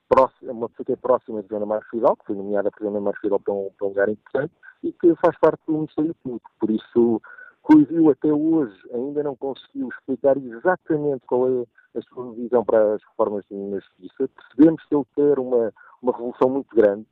próximo, 0.09 0.53
uma 0.53 0.69
pessoa 0.69 0.87
que 0.87 0.93
é 0.93 0.97
próxima 0.97 1.43
de 1.43 1.49
Joana 1.49 1.67
Marques 1.67 1.91
Fidal, 1.91 2.17
que 2.17 2.27
foi 2.27 2.37
nomeada 2.37 2.71
por 2.71 2.81
Joana 2.81 3.01
Marques 3.01 3.21
Fidal 3.21 3.41
para 3.41 3.53
um, 3.53 3.71
para 3.77 3.87
um 3.87 3.91
lugar 3.91 4.09
importante 4.09 4.55
e 4.83 4.93
que 4.93 5.15
faz 5.17 5.39
parte 5.39 5.61
do 5.67 5.75
Ministério 5.75 6.15
Público. 6.23 6.51
Por 6.59 6.71
isso, 6.71 7.21
Rui 7.63 8.13
até 8.13 8.33
hoje 8.33 8.77
ainda 8.93 9.23
não 9.23 9.35
conseguiu 9.35 9.89
explicar 9.89 10.37
exatamente 10.37 11.27
qual 11.27 11.49
é 11.49 11.65
a 11.97 12.03
sua 12.03 12.33
visão 12.35 12.65
para 12.65 12.95
as 12.95 13.03
reformas 13.03 13.45
na 13.51 13.79
justiça. 13.79 14.29
Percebemos 14.29 14.85
que 14.85 14.95
ele 14.95 15.05
quer 15.15 15.39
uma 15.39 15.73
uma 16.03 16.13
revolução 16.13 16.49
muito 16.49 16.75
grande. 16.75 17.07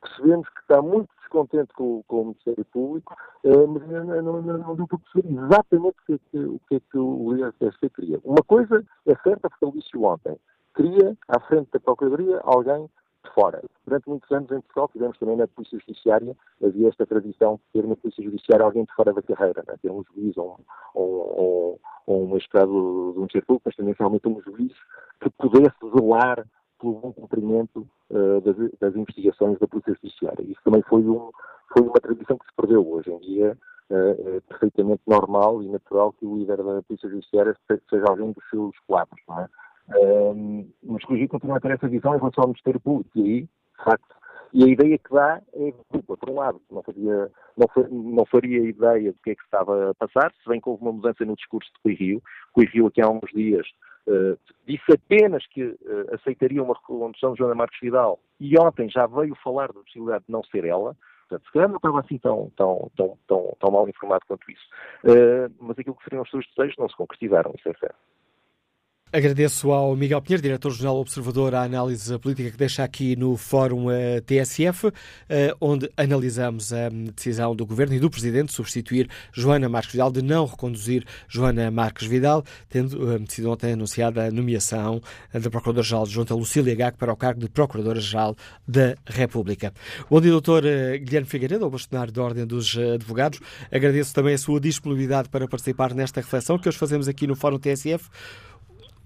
Percebemos 0.00 0.48
que 0.50 0.60
está 0.60 0.80
muito 0.80 1.08
descontente 1.18 1.72
com, 1.74 2.02
com 2.06 2.20
o 2.20 2.24
Ministério 2.26 2.64
Público, 2.66 3.16
eh, 3.42 3.66
mas 3.66 3.82
não, 4.22 4.76
deu 4.76 4.86
para 4.86 4.98
perceber 4.98 5.34
exatamente 5.34 5.96
o 5.98 6.04
que 6.06 6.12
é 6.14 6.18
que 6.18 6.38
o, 6.38 6.60
que 6.68 6.74
é 6.76 6.80
que 6.80 6.98
o 6.98 7.90
queria. 7.90 8.20
Uma 8.22 8.42
coisa 8.46 8.84
é 9.06 9.16
certa, 9.16 9.50
porque 9.50 9.64
ele 9.64 9.80
disse 9.80 9.96
ontem, 9.96 10.38
queria, 10.74 11.16
à 11.28 11.40
frente 11.40 11.70
da 11.72 11.80
Procuradoria, 11.80 12.40
alguém 12.44 12.88
fora. 13.34 13.62
Durante 13.86 14.08
muitos 14.08 14.30
anos 14.30 14.50
em 14.50 14.60
Portugal, 14.60 14.88
tivemos 14.92 15.18
também 15.18 15.36
na 15.36 15.46
Polícia 15.46 15.78
Judiciária, 15.78 16.36
havia 16.62 16.88
esta 16.88 17.06
tradição 17.06 17.56
de 17.56 17.80
ter 17.80 17.86
na 17.86 17.96
Polícia 17.96 18.22
Judiciária 18.22 18.64
alguém 18.64 18.84
de 18.84 18.92
fora 18.94 19.12
da 19.12 19.22
carreira, 19.22 19.62
né? 19.66 19.74
ter 19.80 19.90
um 19.90 20.04
juiz 20.04 20.36
ou 20.36 20.58
um, 20.94 21.00
ou, 21.00 21.80
ou 22.06 22.24
um 22.24 22.26
magistrado 22.28 22.72
do 22.72 23.14
Ministério 23.16 23.46
Público, 23.46 23.62
mas 23.66 23.76
também 23.76 23.94
realmente 23.98 24.28
um 24.28 24.40
juiz 24.40 24.72
que 25.20 25.30
pudesse 25.30 25.76
zelar 25.94 26.46
pelo 26.78 26.94
bom 26.94 27.12
cumprimento 27.12 27.88
uh, 28.10 28.40
das, 28.40 28.56
das, 28.78 28.96
investigações 28.96 29.58
da 29.58 29.66
Polícia 29.66 29.94
Judiciária. 29.94 30.42
Isso 30.42 30.60
também 30.64 30.82
foi, 30.82 31.02
um, 31.02 31.30
foi 31.72 31.82
uma 31.82 32.00
tradição 32.00 32.38
que 32.38 32.46
se 32.46 32.52
perdeu 32.56 32.86
hoje 32.88 33.10
em 33.10 33.18
dia. 33.20 33.58
Uh, 33.88 34.36
é 34.36 34.40
perfeitamente 34.40 35.02
normal 35.06 35.62
e 35.62 35.68
natural 35.68 36.12
que 36.12 36.26
o 36.26 36.36
líder 36.36 36.56
da 36.56 36.82
Polícia 36.82 37.08
Judiciária 37.08 37.56
seja 37.88 38.04
alguém 38.08 38.32
dos 38.32 38.44
seus 38.50 38.76
quadros, 38.80 39.20
não 39.28 39.40
é? 39.40 39.48
Uh, 39.88 40.68
mas 40.82 41.04
Rui 41.04 41.26
continua 41.28 41.58
a 41.58 41.60
ter 41.60 41.72
essa 41.72 41.88
visão 41.88 42.14
em 42.14 42.18
relação 42.18 42.42
ao 42.42 42.48
Ministério 42.48 42.80
Público 42.80 43.10
e 43.16 43.22
aí, 43.22 43.40
de 43.42 43.84
facto, 43.84 44.16
e 44.52 44.64
a 44.64 44.68
ideia 44.68 44.98
que 44.98 45.12
dá 45.12 45.42
é 45.54 45.74
dupla. 45.92 46.16
Por 46.16 46.30
um 46.30 46.36
lado, 46.36 46.60
não 46.70 46.82
faria, 46.82 47.30
não, 47.56 47.68
não 47.90 48.24
faria 48.26 48.68
ideia 48.68 49.12
do 49.12 49.18
que 49.22 49.30
é 49.30 49.34
que 49.34 49.42
estava 49.42 49.90
a 49.90 49.94
passar, 49.94 50.32
se 50.32 50.48
bem 50.48 50.60
que 50.60 50.68
houve 50.68 50.82
uma 50.82 50.92
mudança 50.92 51.24
no 51.24 51.36
discurso 51.36 51.70
de 51.72 51.80
Rui 51.84 51.94
Rio. 51.94 52.22
Rui 52.56 52.66
Rio, 52.66 52.86
aqui 52.86 53.00
há 53.00 53.08
uns 53.08 53.30
dias, 53.34 53.66
Uh, 54.08 54.38
disse 54.64 54.92
apenas 54.92 55.44
que 55.48 55.64
uh, 55.64 56.14
aceitaria 56.14 56.62
uma 56.62 56.74
recondução 56.74 57.32
de 57.32 57.38
Joana 57.38 57.56
Marques 57.56 57.80
Vidal 57.80 58.20
e 58.38 58.56
ontem 58.56 58.88
já 58.88 59.04
veio 59.04 59.34
falar 59.42 59.66
da 59.72 59.80
possibilidade 59.80 60.24
de 60.28 60.32
não 60.32 60.44
ser 60.44 60.64
ela. 60.64 60.96
Portanto, 61.28 61.44
se 61.44 61.52
calhar 61.52 61.68
não 61.68 61.76
estava 61.76 61.98
assim 61.98 62.16
tão, 62.18 62.52
tão, 62.56 62.88
tão, 62.96 63.18
tão, 63.26 63.56
tão 63.58 63.70
mal 63.72 63.88
informado 63.88 64.24
quanto 64.28 64.48
isso. 64.48 64.62
Uh, 65.02 65.52
mas 65.58 65.76
aquilo 65.76 65.96
que 65.96 66.04
seriam 66.04 66.22
os 66.22 66.30
seus 66.30 66.46
desejos 66.54 66.76
não 66.78 66.88
se 66.88 66.96
concretizaram, 66.96 67.52
isso 67.58 67.68
é 67.68 67.74
certo. 67.74 67.96
Agradeço 69.16 69.72
ao 69.72 69.96
Miguel 69.96 70.20
Pinheiro, 70.20 70.42
diretor-geral 70.42 70.98
Observador, 70.98 71.54
a 71.54 71.62
análise 71.62 72.18
política 72.18 72.50
que 72.50 72.56
deixa 72.58 72.84
aqui 72.84 73.16
no 73.16 73.34
Fórum 73.34 73.86
uh, 73.86 74.20
TSF, 74.20 74.88
uh, 74.88 74.92
onde 75.58 75.90
analisamos 75.96 76.70
a 76.70 76.90
decisão 76.90 77.56
do 77.56 77.64
Governo 77.64 77.94
e 77.94 77.98
do 77.98 78.10
Presidente 78.10 78.48
de 78.48 78.52
substituir 78.52 79.08
Joana 79.32 79.70
Marques 79.70 79.92
Vidal, 79.92 80.12
de 80.12 80.20
não 80.20 80.44
reconduzir 80.44 81.02
Joana 81.26 81.70
Marques 81.70 82.06
Vidal, 82.06 82.44
tendo 82.68 83.16
uh, 83.16 83.24
sido 83.26 83.50
ontem 83.50 83.72
anunciada 83.72 84.26
a 84.26 84.30
nomeação 84.30 85.00
da 85.32 85.48
Procuradora-Geral 85.48 86.04
Junta 86.04 86.34
Lucília 86.34 86.74
Gago 86.74 86.98
para 86.98 87.10
o 87.10 87.16
cargo 87.16 87.40
de 87.40 87.48
Procuradora-Geral 87.48 88.36
da 88.68 88.96
República. 89.06 89.72
Bom 90.10 90.20
dia, 90.20 90.30
doutor 90.30 90.62
Guilherme 91.00 91.26
Figueiredo, 91.26 91.64
ao 91.64 91.70
bastonário 91.70 92.12
da 92.12 92.22
Ordem 92.22 92.44
dos 92.46 92.76
Advogados. 92.76 93.40
Agradeço 93.72 94.12
também 94.12 94.34
a 94.34 94.38
sua 94.38 94.60
disponibilidade 94.60 95.30
para 95.30 95.48
participar 95.48 95.94
nesta 95.94 96.20
reflexão 96.20 96.58
que 96.58 96.68
hoje 96.68 96.76
fazemos 96.76 97.08
aqui 97.08 97.26
no 97.26 97.34
Fórum 97.34 97.58
TSF. 97.58 98.10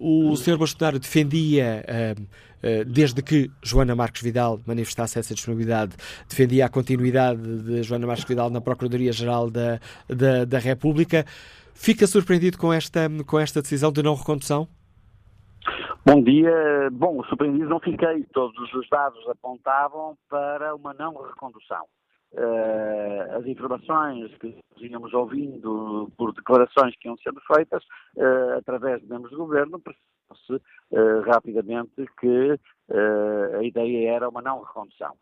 O 0.02 0.34
Sr. 0.34 0.56
Bolsonaro 0.56 0.98
defendia, 0.98 1.84
uh, 1.86 2.22
uh, 2.22 2.84
desde 2.86 3.22
que 3.22 3.50
Joana 3.62 3.94
Marques 3.94 4.22
Vidal 4.22 4.58
manifestasse 4.66 5.18
essa 5.18 5.34
disponibilidade, 5.34 5.94
defendia 6.26 6.64
a 6.64 6.68
continuidade 6.70 7.42
de 7.62 7.82
Joana 7.82 8.06
Marques 8.06 8.24
Vidal 8.24 8.48
na 8.48 8.62
Procuradoria-Geral 8.62 9.50
da, 9.50 9.78
da, 10.08 10.46
da, 10.46 10.58
República. 10.58 11.26
Fica 11.74 12.06
surpreendido 12.06 12.56
com 12.56 12.72
esta, 12.72 13.10
com 13.26 13.38
esta 13.38 13.60
decisão 13.60 13.92
de 13.92 14.02
não 14.02 14.14
recondução? 14.14 14.66
Bom 16.06 16.22
dia. 16.22 16.88
Bom, 16.90 17.22
surpreendido 17.24 17.68
não 17.68 17.78
fiquei. 17.78 18.24
Todos 18.32 18.72
os 18.72 18.88
dados 18.88 19.28
apontavam 19.28 20.16
para 20.30 20.74
uma 20.74 20.94
não 20.94 21.12
recondução. 21.22 21.84
Uh, 22.32 23.38
as 23.38 23.44
informações 23.44 24.32
que 24.36 24.56
tínhamos 24.76 25.12
ouvindo 25.12 26.12
por 26.16 26.32
declarações 26.32 26.94
que 26.96 27.08
iam 27.08 27.16
sendo 27.16 27.40
feitas 27.40 27.82
uh, 28.16 28.56
através 28.56 29.00
de 29.00 29.08
membros 29.08 29.32
do 29.32 29.38
governo, 29.38 29.80
percebeu-se 29.80 30.64
uh, 30.92 31.20
rapidamente 31.22 32.06
que 32.20 32.56
a 33.58 33.62
ideia 33.62 34.12
era 34.12 34.28
uma 34.28 34.42
não 34.42 34.62
recondução. 34.62 35.14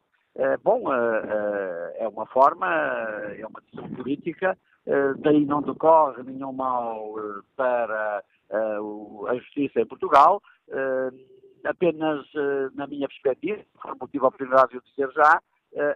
bom, 0.63 0.91
é 0.91 2.09
uma 2.09 2.25
forma, 2.25 2.67
é 2.67 3.47
uma 3.47 3.61
decisão 3.61 3.91
política, 3.91 4.57
daí 5.19 5.45
não 5.45 5.61
decorre 5.61 6.23
nenhum 6.23 6.51
mal 6.51 7.15
para 7.55 8.25
a 8.51 9.35
justiça 9.35 9.83
em 9.83 9.87
Portugal, 9.87 10.41
apenas 11.63 12.27
na 12.75 12.87
minha 12.87 13.07
perspectiva, 13.07 13.63
por 13.83 13.99
motivo 14.01 14.25
a 14.25 14.29
oportunidade 14.29 14.71
de 14.71 14.79
o 14.79 14.83
dizer 14.83 15.13
já, 15.13 15.43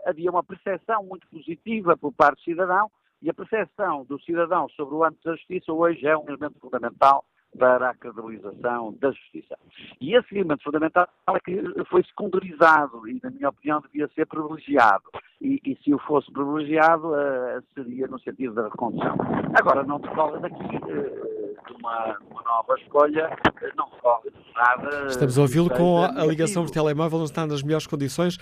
havia 0.05 0.31
uma 0.31 0.45
percepção 0.45 1.05
muito 1.05 1.27
positiva 1.29 1.97
por 1.97 2.13
parte 2.13 2.41
do 2.41 2.45
cidadão 2.45 2.91
e 3.23 3.31
a 3.31 3.35
percepção 3.35 4.05
do 4.05 4.21
cidadão 4.21 4.69
sobre 4.71 4.95
o 4.95 5.05
âmbito 5.05 5.25
da 5.25 5.37
justiça 5.37 5.73
hoje 5.73 6.07
é 6.07 6.17
um 6.17 6.29
elemento 6.29 6.59
fundamental 6.61 7.25
para 7.59 7.91
a 7.91 7.95
credibilização 7.95 8.95
da 8.99 9.11
justiça. 9.11 9.57
E 10.01 10.17
esse 10.17 10.35
elemento 10.35 10.65
fundamental 10.65 11.07
é 11.29 11.41
que 11.41 11.85
foi 11.89 12.03
secundarizado 12.05 13.07
e, 13.09 13.21
na 13.23 13.31
minha 13.31 13.51
opinião, 13.51 13.81
devia 13.81 14.09
ser 14.15 14.27
privilegiado. 14.27 15.05
E, 15.41 15.61
e 15.65 15.77
se 15.83 15.93
o 15.93 15.99
fosse 15.99 16.33
privilegiado, 16.33 17.09
uh, 17.09 17.63
seria 17.75 18.07
no 18.07 18.19
sentido 18.21 18.55
da 18.55 18.65
recondução. 18.65 19.17
Agora, 19.59 19.85
não 19.85 20.01
decorre 20.01 20.41
daqui 20.41 20.77
uh, 20.77 21.42
de 21.67 21.73
uma, 21.75 22.17
uma, 22.31 22.43
nova 22.43 22.75
escolha, 22.79 23.29
uh, 23.29 23.77
não 23.77 23.91
decorre 23.91 24.31
de 24.31 24.55
nada. 24.55 25.07
Estamos 25.07 25.39
a 25.39 25.43
ouvi-lo 25.43 25.71
com 25.71 26.03
a, 26.03 26.25
ligação 26.25 26.65
por 26.65 26.71
telemóvel, 26.71 27.19
não 27.19 27.27
está 27.27 27.47
nas 27.47 27.63
melhores 27.63 27.87
condições. 27.87 28.39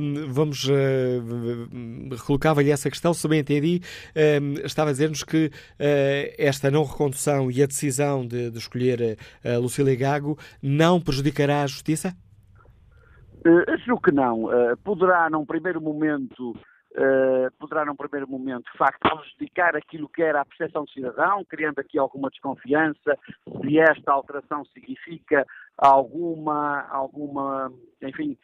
Um, 0.00 0.32
vamos 0.32 0.64
uh, 0.64 0.74
recolocar-lhe 2.10 2.70
essa 2.70 2.88
questão, 2.88 3.12
se 3.12 3.26
bem 3.26 3.40
entendi, 3.40 3.80
um, 4.40 4.54
estava 4.64 4.90
a 4.90 4.92
dizer-nos 4.92 5.24
que 5.24 5.50
esta 6.38 6.70
não 6.70 6.84
recondução 6.84 7.50
e 7.50 7.62
a 7.62 7.66
decisão 7.66 8.26
de 8.26 8.44
de, 8.50 8.58
escolher 8.58 9.18
a 9.44 9.58
Lucília 9.58 9.96
Gago 9.96 10.38
não 10.62 11.00
prejudicará 11.00 11.62
a 11.62 11.66
justiça? 11.66 12.14
Uh, 13.46 13.78
julgo 13.84 14.02
que 14.02 14.12
não. 14.12 14.44
Uh, 14.44 14.76
poderá, 14.82 15.28
num 15.28 15.44
primeiro 15.44 15.80
momento, 15.80 16.54
uh, 16.94 17.50
poderá, 17.58 17.84
num 17.84 17.96
primeiro 17.96 18.28
momento, 18.28 18.70
de 18.70 18.78
facto, 18.78 19.00
prejudicar 19.00 19.76
aquilo 19.76 20.08
que 20.08 20.22
era 20.22 20.40
a 20.40 20.44
percepção 20.44 20.84
do 20.84 20.90
cidadão, 20.90 21.44
criando 21.44 21.78
aqui 21.78 21.98
alguma 21.98 22.30
desconfiança 22.30 23.18
se 23.60 23.78
esta 23.78 24.12
alteração 24.12 24.64
significa 24.66 25.46
alguma, 25.76 26.86
alguma, 26.88 27.72
enfim, 28.02 28.38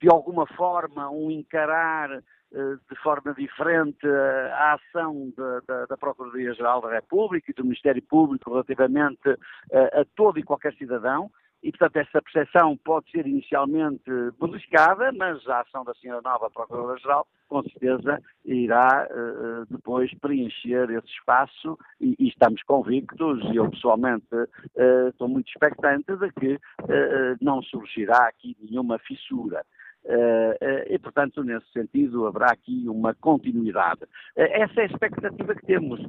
de 0.00 0.08
alguma 0.08 0.46
forma 0.48 1.10
um 1.10 1.30
encarar 1.30 2.10
eh, 2.12 2.76
de 2.90 2.96
forma 3.02 3.32
diferente 3.34 4.06
a 4.06 4.74
ação 4.74 5.32
da, 5.36 5.96
Procuradoria-Geral 5.96 6.82
da 6.82 6.90
República 6.90 7.50
e 7.50 7.54
do 7.54 7.64
Ministério 7.64 8.02
Público 8.02 8.50
relativamente 8.50 9.30
a 9.72 10.04
todo 10.14 10.38
e 10.38 10.42
qualquer 10.42 10.74
cidadão 10.74 11.30
e, 11.64 11.70
portanto, 11.70 11.96
essa 11.96 12.20
percepção 12.20 12.76
pode 12.84 13.10
ser 13.10 13.26
inicialmente 13.26 14.04
beliscada, 14.38 15.10
mas 15.12 15.48
a 15.48 15.62
ação 15.62 15.82
da 15.82 15.94
senhora 15.94 16.20
nova 16.22 16.50
Procuradora-Geral, 16.50 17.26
com 17.48 17.62
certeza, 17.62 18.22
irá 18.44 19.08
uh, 19.10 19.74
depois 19.74 20.12
preencher 20.18 20.90
esse 20.90 21.08
espaço 21.08 21.78
e, 21.98 22.14
e, 22.18 22.28
estamos 22.28 22.62
convictos, 22.64 23.42
e 23.50 23.56
eu 23.56 23.70
pessoalmente 23.70 24.26
uh, 24.34 25.08
estou 25.08 25.26
muito 25.26 25.48
expectante 25.48 26.14
de 26.14 26.30
que 26.32 26.54
uh, 26.54 27.38
não 27.40 27.62
surgirá 27.62 28.28
aqui 28.28 28.54
nenhuma 28.60 28.98
fissura. 28.98 29.64
Eh, 30.06 30.58
eh, 30.60 30.94
e, 30.94 30.98
portanto, 30.98 31.42
nesse 31.42 31.66
sentido, 31.72 32.26
haverá 32.26 32.52
aqui 32.52 32.84
uma 32.88 33.14
continuidade. 33.14 34.02
Eh, 34.36 34.62
essa 34.62 34.80
é 34.80 34.82
a 34.82 34.86
expectativa 34.86 35.54
que 35.54 35.66
temos. 35.66 36.00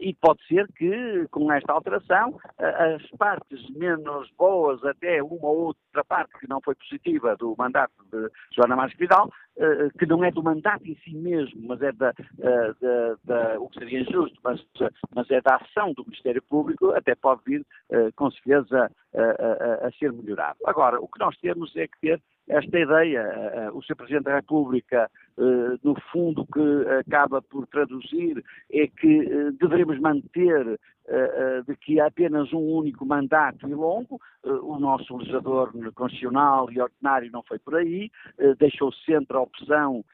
E 0.00 0.14
pode 0.14 0.44
ser 0.46 0.66
que, 0.72 1.26
com 1.30 1.52
esta 1.52 1.72
alteração, 1.72 2.38
as 2.58 3.06
partes 3.18 3.68
menos 3.70 4.28
boas, 4.36 4.82
até 4.84 5.22
uma 5.22 5.46
ou 5.46 5.66
outra 5.66 6.04
parte 6.04 6.32
que 6.40 6.48
não 6.48 6.60
foi 6.60 6.74
positiva 6.74 7.36
do 7.36 7.54
mandato 7.56 7.92
de 8.10 8.28
Joana 8.54 8.74
Marques 8.74 8.98
Vidal, 8.98 9.30
que 9.98 10.06
não 10.06 10.24
é 10.24 10.30
do 10.30 10.42
mandato 10.42 10.86
em 10.86 10.96
si 11.04 11.14
mesmo, 11.14 11.60
mas 11.68 11.80
é 11.82 11.92
da, 11.92 12.12
da, 12.38 13.16
da 13.24 13.60
o 13.60 13.68
que 13.68 13.78
seria 13.78 14.00
injusto, 14.00 14.38
mas, 14.42 14.64
mas, 15.14 15.30
é 15.30 15.40
da 15.40 15.56
ação 15.56 15.92
do 15.92 16.04
Ministério 16.04 16.42
Público, 16.42 16.90
até 16.92 17.14
pode 17.14 17.42
vir, 17.44 17.64
com 18.16 18.30
certeza, 18.30 18.90
a, 19.14 19.84
a, 19.84 19.88
a 19.88 19.92
ser 19.92 20.12
melhorado. 20.12 20.58
Agora, 20.64 21.00
o 21.00 21.08
que 21.08 21.20
nós 21.20 21.36
temos 21.38 21.74
é 21.76 21.86
que 21.86 22.00
ter 22.00 22.20
esta 22.48 22.78
ideia. 22.78 23.22
Eh, 23.22 23.70
o 23.72 23.82
Sr. 23.82 23.96
Presidente 23.96 24.24
da 24.24 24.36
República, 24.36 25.10
no 25.82 25.94
fundo, 26.12 26.46
que 26.46 26.88
acaba 27.00 27.42
por 27.42 27.66
traduzir 27.66 28.42
é 28.70 28.86
que 28.86 29.20
eh, 29.20 29.50
devemos 29.52 29.98
manter 30.00 30.78
de 31.68 31.76
que 31.76 32.00
há 32.00 32.06
apenas 32.06 32.52
um 32.52 32.58
único 32.58 33.06
mandato 33.06 33.68
e 33.68 33.72
longo. 33.72 34.20
O 34.42 34.76
nosso 34.76 35.16
legislador 35.16 35.70
constitucional 35.94 36.68
e 36.72 36.80
ordinário 36.80 37.30
não 37.30 37.44
foi 37.44 37.60
por 37.60 37.76
aí, 37.76 38.10
deixou 38.58 38.92
sempre 38.92 39.36
a 39.36 39.40
opção 39.40 40.04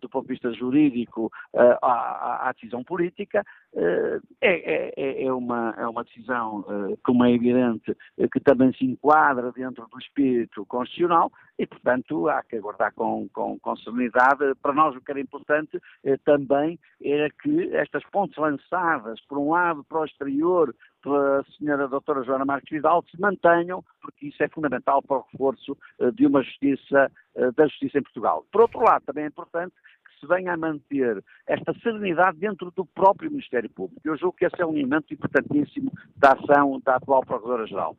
do 0.00 0.08
ponto 0.08 0.26
de 0.26 0.34
vista 0.34 0.52
jurídico 0.52 1.32
à, 1.54 2.52
decisão 2.54 2.84
política, 2.84 3.42
é, 3.74 4.20
é, 4.42 5.24
é, 5.24 5.32
uma, 5.32 5.74
é 5.78 5.86
uma 5.86 6.04
decisão, 6.04 6.64
como 7.02 7.24
é 7.24 7.32
evidente, 7.32 7.96
que 8.32 8.40
também 8.40 8.72
se 8.74 8.84
enquadra 8.84 9.50
dentro 9.52 9.86
do 9.88 9.98
espírito 9.98 10.66
constitucional 10.66 11.32
e, 11.58 11.66
portanto, 11.66 12.28
há 12.28 12.42
que 12.42 12.56
aguardar 12.56 12.92
com, 12.94 13.28
com, 13.32 13.58
com 13.58 13.76
serenidade. 13.76 14.39
Para 14.62 14.72
nós 14.72 14.96
o 14.96 15.00
que 15.00 15.10
era 15.10 15.20
importante 15.20 15.80
também 16.24 16.78
era 17.02 17.30
que 17.30 17.74
estas 17.74 18.04
pontes 18.10 18.36
lançadas, 18.36 19.20
por 19.26 19.38
um 19.38 19.50
lado, 19.50 19.84
para 19.84 20.00
o 20.00 20.04
exterior, 20.04 20.74
pela 21.02 21.44
senhora 21.58 21.88
doutora 21.88 22.22
Joana 22.22 22.44
Marques 22.44 22.70
Vidal 22.70 23.04
se 23.10 23.20
mantenham, 23.20 23.84
porque 24.02 24.26
isso 24.26 24.42
é 24.42 24.48
fundamental 24.48 25.02
para 25.02 25.18
o 25.18 25.24
reforço 25.32 25.76
uh, 25.98 26.12
de 26.12 26.26
uma 26.26 26.42
justiça, 26.42 27.10
uh, 27.36 27.52
da 27.52 27.66
justiça 27.66 27.98
em 27.98 28.02
Portugal. 28.02 28.44
Por 28.52 28.62
outro 28.62 28.80
lado, 28.80 29.04
também 29.06 29.24
é 29.24 29.28
importante 29.28 29.74
que 30.04 30.20
se 30.20 30.26
venha 30.26 30.52
a 30.52 30.56
manter 30.56 31.22
esta 31.46 31.72
serenidade 31.80 32.38
dentro 32.38 32.70
do 32.70 32.84
próprio 32.84 33.30
Ministério 33.30 33.70
Público. 33.70 34.00
Eu 34.04 34.16
julgo 34.16 34.36
que 34.36 34.44
esse 34.44 34.60
é 34.60 34.66
um 34.66 34.76
elemento 34.76 35.12
importantíssimo 35.12 35.90
da 36.16 36.32
ação 36.32 36.80
da 36.84 36.96
atual 36.96 37.24
Procuradora-Geral. 37.24 37.96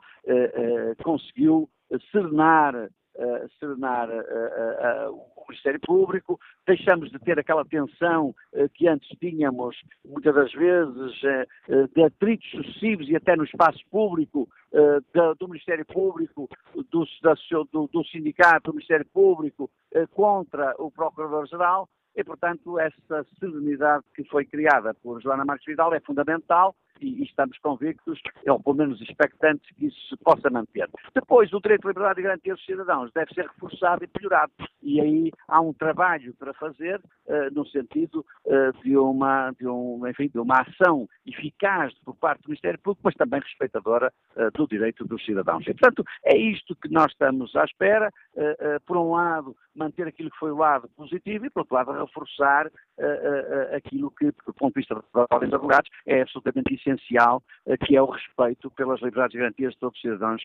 Conseguiu 1.03 1.67
serenar 2.11 2.89
uh, 3.21 3.49
serenar 3.59 4.09
uh, 4.09 5.11
uh, 5.11 5.13
o 5.35 5.45
Ministério 5.47 5.79
Público, 5.79 6.39
deixamos 6.65 7.11
de 7.11 7.19
ter 7.19 7.37
aquela 7.39 7.65
tensão 7.65 8.33
que 8.73 8.87
antes 8.87 9.07
tínhamos, 9.19 9.75
muitas 10.05 10.33
das 10.33 10.51
vezes, 10.53 11.13
de 11.93 12.03
atritos 12.03 12.49
sucessivos 12.51 13.09
e 13.09 13.15
até 13.15 13.35
no 13.35 13.43
espaço 13.43 13.79
público 13.89 14.47
do 15.39 15.47
Ministério 15.47 15.85
Público, 15.85 16.47
do, 16.89 17.05
da, 17.21 17.33
do, 17.71 17.87
do 17.87 18.05
sindicato 18.05 18.71
do 18.71 18.75
Ministério 18.75 19.05
Público 19.11 19.69
contra 20.11 20.73
o 20.77 20.89
Procurador-Geral, 20.91 21.89
e, 22.15 22.23
portanto, 22.23 22.77
essa 22.79 23.25
serenidade 23.39 24.03
que 24.15 24.23
foi 24.25 24.45
criada 24.45 24.93
por 24.93 25.21
Joana 25.21 25.45
Marques 25.45 25.65
Vidal 25.65 25.93
é 25.93 25.99
fundamental 25.99 26.75
e, 27.01 27.23
estamos 27.23 27.57
convictos, 27.59 28.19
ou 28.47 28.61
pelo 28.61 28.75
menos 28.75 29.01
expectantes, 29.01 29.69
que 29.75 29.87
isso 29.87 29.99
se 30.09 30.17
possa 30.17 30.49
manter. 30.49 30.89
Depois, 31.13 31.51
o 31.53 31.59
direito 31.59 31.81
de 31.81 31.87
liberdade 31.87 32.19
e 32.19 32.23
garantia 32.23 32.53
dos 32.53 32.65
cidadãos 32.65 33.11
deve 33.13 33.33
ser 33.33 33.47
reforçado 33.47 34.03
e 34.03 34.09
melhorado. 34.15 34.51
E 34.81 34.99
aí 34.99 35.31
há 35.47 35.61
um 35.61 35.73
trabalho 35.73 36.33
para 36.35 36.53
fazer 36.53 36.99
uh, 36.99 37.53
no 37.53 37.65
sentido 37.67 38.25
uh, 38.45 38.83
de, 38.83 38.97
uma, 38.97 39.51
de, 39.51 39.67
um, 39.67 40.07
enfim, 40.07 40.27
de 40.27 40.39
uma 40.39 40.61
ação 40.61 41.07
eficaz 41.25 41.93
por 42.03 42.15
parte 42.15 42.41
do 42.43 42.49
Ministério 42.49 42.79
Público, 42.79 43.01
mas 43.03 43.15
também 43.15 43.39
respeitadora 43.39 44.11
uh, 44.35 44.51
do 44.51 44.67
direito 44.67 45.05
dos 45.05 45.23
cidadãos. 45.25 45.65
E, 45.67 45.73
portanto, 45.73 46.03
é 46.25 46.37
isto 46.37 46.75
que 46.75 46.89
nós 46.89 47.11
estamos 47.11 47.55
à 47.55 47.63
espera. 47.63 48.11
por 48.85 48.97
um 48.97 49.11
lado, 49.11 49.55
manter 49.75 50.07
aquilo 50.07 50.29
que 50.29 50.37
foi 50.37 50.51
o 50.51 50.57
lado 50.57 50.89
positivo 50.95 51.45
e, 51.45 51.49
por 51.49 51.61
outro 51.61 51.75
lado, 51.75 51.91
reforçar 51.91 52.69
aquilo 53.75 54.11
que, 54.11 54.25
do 54.25 54.53
ponto 54.53 54.73
de 54.73 54.81
vista 54.81 55.03
ordens 55.31 55.53
advogados, 55.53 55.89
é 56.05 56.21
absolutamente 56.21 56.75
essencial 56.75 57.41
eh, 57.65 57.77
que 57.77 57.95
é 57.95 58.01
o 58.01 58.05
respeito 58.05 58.69
pelas 58.71 59.01
liberdades 59.01 59.35
e 59.35 59.39
garantias 59.39 59.73
de 59.73 59.79
todos 59.79 59.95
os 59.95 60.01
cidadãos 60.01 60.41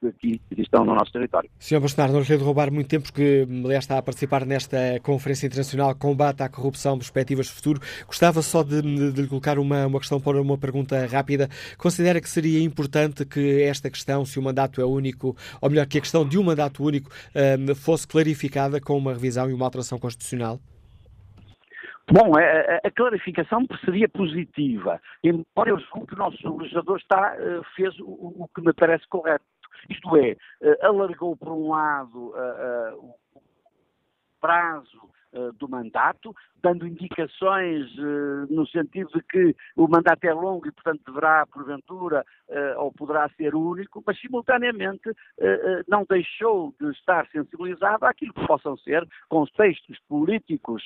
que 0.00 0.06
aqui 0.06 0.40
estão 0.56 0.84
no 0.84 0.94
nosso 0.94 1.12
território. 1.12 1.50
Sr. 1.58 1.80
Bolsonaro, 1.80 2.12
não 2.12 2.20
lhe 2.20 2.36
roubar 2.36 2.70
muito 2.70 2.88
tempo, 2.88 3.04
porque, 3.04 3.46
aliás, 3.64 3.84
está 3.84 3.98
a 3.98 4.02
participar 4.02 4.44
nesta 4.44 5.00
Conferência 5.02 5.46
Internacional 5.46 5.94
Combate 5.96 6.42
à 6.42 6.48
Corrupção, 6.48 6.98
Perspectivas 6.98 7.46
de 7.46 7.52
Futuro. 7.52 7.80
Gostava 8.06 8.42
só 8.42 8.62
de, 8.62 8.80
de, 8.82 9.22
lhe 9.22 9.28
colocar 9.28 9.58
uma, 9.58 9.86
uma 9.86 9.98
questão 9.98 10.20
para 10.20 10.40
uma 10.40 10.56
pergunta 10.56 11.04
rápida. 11.06 11.48
Considera 11.76 12.20
que 12.20 12.28
seria 12.28 12.62
importante 12.62 13.24
que 13.24 13.62
esta 13.62 13.90
questão, 13.90 14.24
se 14.24 14.38
o 14.38 14.42
mandato 14.42 14.80
é 14.80 14.84
único, 14.84 15.36
ou 15.60 15.70
melhor, 15.70 15.86
que 15.86 15.98
a 15.98 16.00
questão 16.00 16.26
de 16.26 16.38
um 16.38 16.44
mandato 16.44 16.84
único 16.84 17.10
um, 17.34 17.74
fosse 17.74 18.06
clarificada 18.06 18.57
com 18.84 18.96
uma 18.96 19.12
revisão 19.12 19.50
e 19.50 19.54
uma 19.54 19.64
alteração 19.64 19.98
constitucional? 19.98 20.58
Bom, 22.10 22.32
a, 22.38 22.88
a, 22.88 22.90
clarificação 22.90 23.66
seria 23.84 24.08
positiva, 24.08 24.98
embora 25.22 25.68
eu 25.70 25.78
julgue 25.78 26.06
que 26.06 26.14
o 26.14 26.18
nosso 26.18 26.56
legislador 26.56 26.98
está, 26.98 27.36
eh, 27.38 27.60
fez 27.76 27.98
o, 28.00 28.06
o, 28.06 28.48
que 28.54 28.62
me 28.62 28.72
parece 28.72 29.06
correto. 29.08 29.44
Isto 29.90 30.16
é, 30.16 30.30
eh, 30.62 30.86
alargou 30.86 31.36
por 31.36 31.52
um 31.52 31.68
lado 31.68 32.30
uh, 32.30 33.14
o 33.34 33.40
prazo 34.40 35.07
do 35.58 35.68
mandato, 35.68 36.34
dando 36.62 36.86
indicações 36.86 37.86
uh, 37.98 38.46
no 38.52 38.66
sentido 38.66 39.10
de 39.14 39.22
que 39.22 39.54
o 39.76 39.86
mandato 39.86 40.24
é 40.24 40.32
longo 40.32 40.66
e, 40.66 40.72
portanto, 40.72 41.02
deverá, 41.06 41.46
porventura, 41.46 42.24
uh, 42.48 42.80
ou 42.80 42.92
poderá 42.92 43.28
ser 43.30 43.54
único, 43.54 44.02
mas, 44.06 44.18
simultaneamente, 44.20 45.10
não 45.86 46.04
deixou 46.08 46.74
de 46.80 46.90
estar 46.90 47.26
sensibilizado 47.28 48.04
àquilo 48.04 48.32
que 48.32 48.46
possam 48.46 48.76
ser 48.78 49.06
contextos 49.28 49.98
políticos 50.08 50.82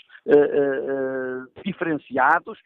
diferenciados 1.65 2.59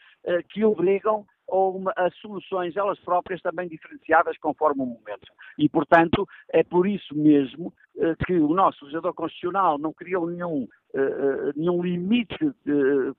que 0.50 0.64
obrigam 0.64 1.24
ou 1.46 1.76
uma, 1.76 1.92
a 1.96 2.10
soluções 2.10 2.76
elas 2.76 2.98
próprias 3.00 3.40
também 3.40 3.68
diferenciadas 3.68 4.36
conforme 4.38 4.82
o 4.82 4.86
momento. 4.86 5.32
E, 5.58 5.68
portanto, 5.68 6.26
é 6.52 6.62
por 6.62 6.86
isso 6.86 7.14
mesmo 7.14 7.72
eh, 7.72 7.86
que 8.26 8.34
o 8.34 8.49
nosso 8.49 8.84
legislador 8.84 9.14
constitucional 9.14 9.78
não 9.78 9.92
criou 9.92 10.26
nenhum, 10.26 10.68
eh, 10.94 11.01
eh, 11.01 11.53
nenhum 11.57 11.82
limite 11.82 12.36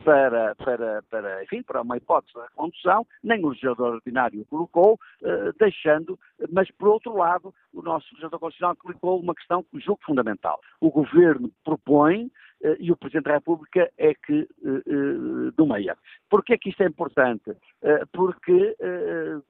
para, 0.04 0.56
para, 0.56 1.02
para, 1.10 1.44
enfim, 1.44 1.64
para 1.64 1.82
uma 1.82 1.98
hipótese 1.98 2.34
da 2.36 2.48
condução, 2.56 3.06
nem 3.24 3.44
o 3.44 3.50
legislador 3.50 3.96
ordinário 3.96 4.46
colocou, 4.46 5.00
deixando, 5.60 6.20
mas 6.52 6.70
por 6.72 6.90
outro 6.90 7.16
lado, 7.16 7.54
o 7.74 7.82
nosso 7.82 8.08
legislador 8.12 8.40
constitucional 8.40 8.76
colocou 8.76 9.20
uma 9.20 9.34
questão 9.34 9.64
que 9.64 9.80
julgo 9.80 10.02
fundamental. 10.06 10.60
O 10.80 10.92
governo 10.92 11.52
propõe 11.64 12.32
e 12.80 12.92
o 12.92 12.98
Presidente 12.98 13.26
da 13.26 13.34
República 13.34 13.92
é 13.98 14.14
que 14.14 14.48
nomeia. 15.58 15.96
Porquê 16.30 16.54
é 16.54 16.58
que 16.58 16.70
isto 16.70 16.82
é 16.82 16.88
importante? 16.88 17.56
Porque, 18.12 18.76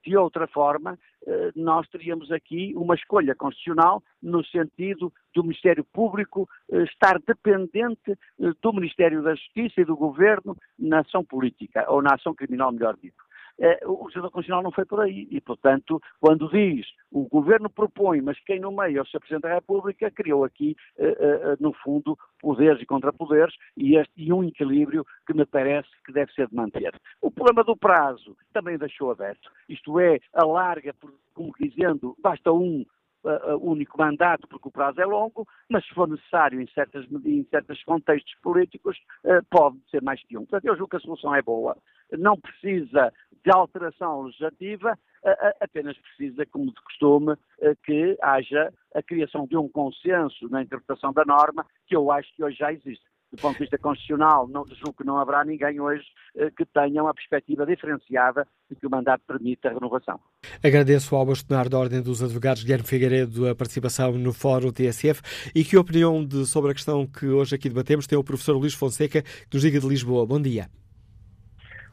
de 0.04 0.16
outra 0.16 0.46
forma, 0.46 0.98
nós 1.54 1.88
teríamos 1.88 2.30
aqui 2.30 2.72
uma 2.76 2.94
escolha 2.94 3.34
constitucional 3.34 4.02
no 4.22 4.44
sentido 4.44 5.12
do 5.34 5.42
Ministério 5.42 5.84
Público 5.84 6.48
eh, 6.70 6.82
estar 6.82 7.18
dependente 7.20 8.12
eh, 8.12 8.52
do 8.60 8.72
Ministério 8.72 9.22
da 9.22 9.34
Justiça 9.34 9.80
e 9.80 9.84
do 9.84 9.96
Governo 9.96 10.56
na 10.78 11.00
ação 11.00 11.24
política, 11.24 11.84
ou 11.88 12.02
na 12.02 12.14
ação 12.14 12.34
criminal, 12.34 12.72
melhor 12.72 12.96
dito. 12.96 13.22
Eh, 13.60 13.80
o 13.84 13.96
Constitucional 13.96 14.30
Constitucional 14.30 14.62
não 14.62 14.72
foi 14.72 14.84
por 14.84 15.00
aí 15.00 15.28
e, 15.30 15.40
portanto, 15.40 16.00
quando 16.20 16.48
diz 16.48 16.86
o 17.10 17.28
Governo 17.28 17.68
propõe, 17.68 18.20
mas 18.20 18.38
quem 18.40 18.60
nomeia 18.60 19.02
o 19.02 19.06
Sr. 19.06 19.20
Presidente 19.20 19.42
da 19.42 19.54
República, 19.54 20.10
criou 20.10 20.44
aqui, 20.44 20.76
no 21.58 21.72
fundo, 21.72 22.18
poderes 22.38 22.82
e 22.82 22.86
contrapoderes 22.86 23.54
e, 23.76 23.96
um 24.32 24.44
equilíbrio 24.44 25.06
que 25.26 25.32
me 25.32 25.46
parece 25.46 25.88
que 26.04 26.12
deve 26.12 26.32
ser 26.34 26.48
de 26.48 26.54
manter. 26.54 26.94
O 27.22 27.30
problema 27.30 27.64
do 27.64 27.76
prazo 27.76 28.36
também 28.52 28.76
deixou 28.76 29.10
aberto, 29.10 29.50
isto 29.68 29.98
é, 29.98 30.20
alarga, 30.34 30.94
como 31.32 31.52
dizendo, 31.58 32.14
basta 32.22 32.52
um 32.52 32.84
único 33.60 33.98
mandato, 33.98 34.46
porque 34.48 34.68
o 34.68 34.72
prazo 34.72 35.00
é 35.00 35.04
longo, 35.04 35.46
mas 35.68 35.84
se 35.86 35.94
for 35.94 36.08
necessário 36.08 36.60
em, 36.60 36.66
certas, 36.68 37.06
em 37.24 37.44
certos 37.50 37.82
contextos 37.84 38.34
políticos, 38.42 38.96
uh, 39.24 39.44
pode 39.50 39.78
ser 39.90 40.02
mais 40.02 40.22
que 40.24 40.36
um. 40.36 40.46
Portanto, 40.46 40.64
eu 40.64 40.76
julgo 40.76 40.90
que 40.90 40.96
a 40.96 41.00
solução 41.00 41.34
é 41.34 41.42
boa. 41.42 41.76
Não 42.12 42.36
precisa 42.38 43.12
de 43.44 43.50
alteração 43.50 44.22
legislativa, 44.22 44.98
apenas 45.60 45.96
precisa, 45.98 46.46
como 46.46 46.72
de 46.72 46.80
costume, 46.80 47.36
que 47.84 48.16
haja 48.22 48.72
a 48.94 49.02
criação 49.02 49.46
de 49.46 49.56
um 49.56 49.68
consenso 49.68 50.48
na 50.48 50.62
interpretação 50.62 51.12
da 51.12 51.24
norma, 51.24 51.66
que 51.86 51.94
eu 51.94 52.10
acho 52.10 52.34
que 52.34 52.42
hoje 52.42 52.56
já 52.56 52.72
existe 52.72 53.04
do 53.30 53.40
ponto 53.40 53.54
de 53.54 53.60
vista 53.60 53.76
constitucional, 53.78 54.48
não, 54.48 54.64
julgo 54.66 54.98
que 54.98 55.04
não 55.04 55.18
haverá 55.18 55.44
ninguém 55.44 55.80
hoje 55.80 56.04
eh, 56.36 56.50
que 56.56 56.64
tenha 56.64 57.02
uma 57.02 57.12
perspectiva 57.12 57.66
diferenciada 57.66 58.46
de 58.70 58.76
que 58.76 58.86
o 58.86 58.90
mandato 58.90 59.22
permita 59.26 59.68
a 59.68 59.74
renovação. 59.74 60.18
Agradeço 60.64 61.14
ao 61.14 61.26
bastonar 61.26 61.68
da 61.68 61.78
Ordem 61.78 62.02
dos 62.02 62.22
Advogados, 62.22 62.62
Guilherme 62.62 62.86
Figueiredo, 62.86 63.48
a 63.48 63.54
participação 63.54 64.12
no 64.12 64.32
Fórum 64.32 64.72
TSF 64.72 65.20
e 65.54 65.62
que 65.62 65.76
opinião 65.76 66.24
de, 66.24 66.46
sobre 66.46 66.70
a 66.70 66.74
questão 66.74 67.06
que 67.06 67.26
hoje 67.26 67.54
aqui 67.54 67.68
debatemos 67.68 68.06
tem 68.06 68.18
o 68.18 68.24
professor 68.24 68.56
Luís 68.56 68.74
Fonseca, 68.74 69.22
que 69.22 69.54
nos 69.54 69.62
diga 69.62 69.78
de 69.78 69.86
Lisboa. 69.86 70.26
Bom 70.26 70.40
dia. 70.40 70.66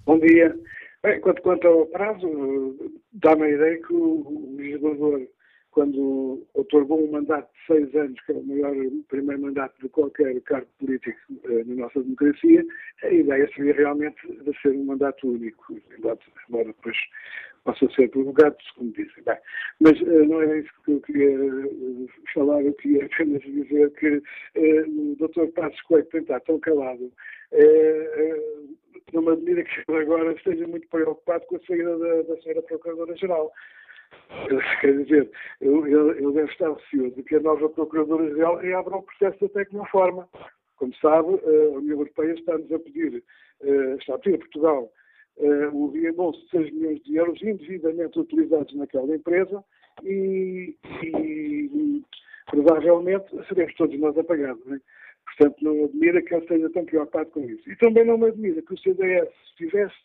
Bom 0.05 0.17
dia. 0.19 0.55
Bem, 1.03 1.19
quanto, 1.19 1.41
quanto 1.41 1.67
ao 1.67 1.85
prazo, 1.87 2.77
dá-me 3.11 3.43
a 3.43 3.49
ideia 3.49 3.81
que 3.81 3.93
o 3.93 4.55
legislador 4.57 5.21
quando 5.75 6.47
otorgou 6.53 7.05
um 7.05 7.11
mandato 7.11 7.49
seis 7.67 7.93
anos, 7.95 8.19
que 8.21 8.31
é 8.31 8.35
o 8.35 8.43
maior 8.43 8.75
primeiro 9.07 9.41
mandato 9.41 9.73
de 9.81 9.89
qualquer 9.89 10.39
cargo 10.41 10.67
político 10.79 11.19
eh, 11.45 11.63
na 11.65 11.75
nossa 11.75 12.01
democracia, 12.01 12.65
a 13.03 13.09
ideia 13.09 13.49
seria 13.55 13.73
realmente 13.73 14.15
de 14.27 14.61
ser 14.61 14.69
um 14.69 14.85
mandato 14.85 15.27
único, 15.27 15.79
embora, 15.97 16.17
depois 16.65 16.97
possa 17.63 17.89
ser 17.95 18.09
prorrogado, 18.09 18.55
como 18.75 18.91
disse. 18.91 19.21
Bem, 19.21 19.37
mas 19.79 19.99
uh, 20.01 20.25
não 20.25 20.41
era 20.41 20.59
isso 20.59 20.69
que 20.85 20.91
eu 20.91 21.01
queria 21.01 21.39
uh, 21.39 22.09
falar, 22.33 22.61
eu 22.61 22.73
queria 22.73 23.05
apenas 23.05 23.41
dizer 23.41 23.91
que 23.93 24.21
o 24.55 25.15
Dr. 25.17 25.47
Passos 25.55 25.81
Coelho 25.81 26.05
tem 26.05 26.21
estado 26.21 26.43
tão 26.43 26.59
calado, 26.59 27.11
não 29.13 29.21
me 29.21 29.31
admira 29.31 29.63
que 29.63 29.91
agora 29.91 30.33
esteja 30.33 30.67
muito 30.67 30.87
preocupado 30.89 31.45
com 31.47 31.55
a 31.55 31.59
saída 31.61 31.97
da, 31.97 32.21
da 32.23 32.41
senhora 32.41 32.61
Procuradora-Geral. 32.63 33.51
Quer 34.81 35.03
dizer, 35.03 35.31
ele, 35.61 36.33
deve 36.33 36.51
estar 36.51 36.71
receoso 36.73 37.15
de 37.15 37.23
que 37.23 37.35
a 37.35 37.39
nova 37.39 37.69
Procuradora-Geral 37.69 38.57
reabra 38.57 38.97
o 38.97 39.03
processo 39.03 39.39
da 39.41 39.49
Tecnoforma. 39.49 40.27
Como 40.77 40.93
sabe, 40.95 41.29
a 41.29 41.77
União 41.77 41.99
Europeia 41.99 42.33
está-nos 42.33 42.71
a 42.71 42.79
pedir, 42.79 43.23
eh, 43.61 43.95
está 43.97 44.15
a 44.15 44.19
pedir 44.19 44.35
a 44.35 44.39
Portugal 44.39 44.91
eh, 45.37 45.67
o 45.71 45.87
reembolso 45.91 46.43
de 46.45 46.49
6 46.49 46.73
milhões 46.73 47.03
de 47.03 47.15
euros 47.15 47.41
indevidamente 47.41 48.19
utilizados 48.19 48.75
naquela 48.75 49.15
empresa 49.15 49.63
e, 50.03 50.75
e 51.01 52.01
provavelmente 52.51 53.25
seremos 53.47 53.73
todos 53.75 53.97
nós 53.99 54.17
apagados. 54.17 54.65
Não 54.65 54.75
é? 54.75 54.79
Portanto, 55.25 55.63
não 55.63 55.85
admira 55.85 56.21
que 56.21 56.33
ele 56.33 56.43
esteja 56.43 56.69
tão 56.69 56.85
preocupado 56.85 57.29
com 57.31 57.41
isso. 57.41 57.69
E 57.69 57.75
também 57.77 58.05
não 58.05 58.17
me 58.17 58.27
admira 58.27 58.61
que 58.61 58.73
o 58.73 58.77
CDS 58.77 59.29
estivesse 59.49 59.95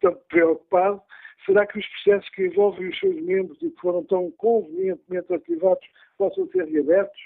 tão 0.00 0.14
preocupado 0.28 1.00
Será 1.44 1.66
que 1.66 1.78
os 1.78 1.86
processos 1.86 2.28
que 2.30 2.46
envolvem 2.46 2.88
os 2.88 2.98
seus 2.98 3.20
membros 3.22 3.56
e 3.62 3.70
que 3.70 3.80
foram 3.80 4.04
tão 4.04 4.30
convenientemente 4.32 5.32
ativados 5.32 5.86
possam 6.18 6.48
ser 6.48 6.64
reabertos? 6.64 7.20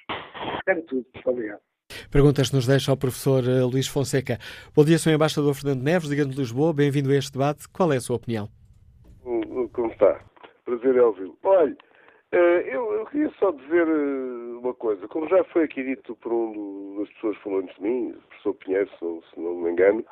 Era 0.66 0.82
tudo. 0.82 1.06
Obrigado. 1.24 1.60
Perguntas 2.10 2.50
que 2.50 2.56
nos 2.56 2.66
deixa 2.66 2.92
o 2.92 2.96
professor 2.96 3.42
eh, 3.44 3.62
Luís 3.62 3.88
Fonseca. 3.88 4.38
Bom 4.74 4.84
dia, 4.84 4.98
Sr. 4.98 5.14
Embaixador 5.14 5.54
Fernando 5.54 5.82
Neves, 5.82 6.08
Liga-nos 6.08 6.34
de 6.34 6.40
Lisboa. 6.40 6.72
Bem-vindo 6.72 7.10
a 7.10 7.16
este 7.16 7.32
debate. 7.32 7.68
Qual 7.68 7.92
é 7.92 7.96
a 7.96 8.00
sua 8.00 8.16
opinião? 8.16 8.48
Como 9.72 9.90
está? 9.92 10.20
Prazer 10.64 10.96
em 10.96 11.00
ouvi-lo. 11.00 11.36
Olha, 11.42 11.76
eh, 12.32 12.74
eu, 12.74 12.92
eu, 12.92 13.06
queria 13.06 13.30
só 13.38 13.50
dizer 13.50 13.86
eh, 13.86 14.58
uma 14.60 14.74
coisa. 14.74 15.06
Como 15.08 15.28
já 15.28 15.42
foi 15.44 15.64
aqui 15.64 15.82
dito 15.82 16.14
por 16.16 16.32
um 16.32 16.98
das 16.98 17.08
pessoas 17.14 17.36
falando 17.38 17.72
de 17.74 17.82
mim, 17.82 18.10
o 18.10 18.20
professor 18.28 18.54
Pinheiro, 18.54 18.90
se 18.98 19.04
não, 19.04 19.22
se 19.22 19.40
não 19.40 19.54
me 19.56 19.70
engano, 19.70 20.04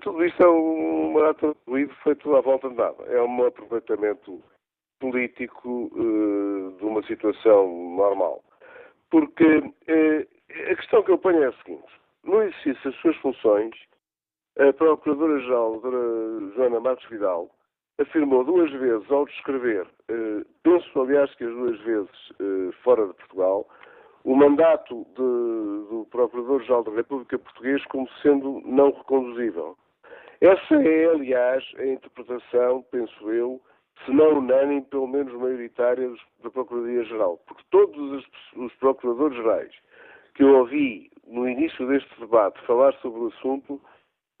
tudo 0.00 0.24
isto 0.24 0.42
é 0.42 0.48
um 0.48 1.12
maratona 1.12 1.54
de 1.66 1.86
feito 2.02 2.34
à 2.34 2.40
volta 2.40 2.68
de 2.68 2.76
nada. 2.76 3.02
É 3.04 3.20
um 3.22 3.44
aproveitamento 3.44 4.42
político 5.00 5.90
uh, 5.92 6.76
de 6.78 6.84
uma 6.84 7.02
situação 7.06 7.96
normal. 7.96 8.42
Porque 9.10 9.58
uh, 9.58 10.70
a 10.70 10.76
questão 10.76 11.02
que 11.02 11.10
eu 11.10 11.18
ponho 11.18 11.42
é 11.42 11.48
a 11.48 11.52
seguinte: 11.62 11.92
no 12.24 12.42
exercício 12.42 12.90
das 12.90 13.00
suas 13.00 13.16
funções, 13.16 13.74
a 14.58 14.72
Procuradora-Geral, 14.72 15.82
a 15.84 16.54
Joana 16.54 16.80
Matos 16.80 17.06
Vidal, 17.08 17.50
afirmou 18.00 18.44
duas 18.44 18.70
vezes 18.72 19.10
ao 19.10 19.26
descrever, 19.26 19.86
uh, 20.10 20.44
penso 20.62 21.00
aliás 21.00 21.34
que 21.34 21.44
as 21.44 21.54
duas 21.54 21.78
vezes 21.80 22.10
fora 22.82 23.06
de 23.06 23.14
Portugal, 23.14 23.68
o 24.26 24.34
mandato 24.34 25.06
de, 25.14 25.22
do 25.88 26.06
Procurador-Geral 26.10 26.82
da 26.82 26.90
República 26.90 27.38
Portuguesa 27.38 27.84
como 27.88 28.08
sendo 28.22 28.60
não 28.64 28.90
reconduzível. 28.90 29.78
Essa 30.40 30.74
é, 30.74 31.06
aliás, 31.06 31.64
a 31.78 31.86
interpretação, 31.86 32.84
penso 32.90 33.30
eu, 33.30 33.62
se 34.04 34.10
não 34.10 34.38
unânime, 34.38 34.82
pelo 34.82 35.06
menos 35.06 35.32
maioritária 35.32 36.12
da 36.42 36.50
Procuradoria-Geral. 36.50 37.40
Porque 37.46 37.62
todos 37.70 37.96
os, 37.96 38.26
os 38.56 38.74
Procuradores-Gerais 38.74 39.72
que 40.34 40.42
eu 40.42 40.58
ouvi 40.58 41.08
no 41.26 41.48
início 41.48 41.86
deste 41.86 42.20
debate 42.20 42.60
falar 42.66 42.92
sobre 42.94 43.20
o 43.20 43.28
assunto 43.28 43.80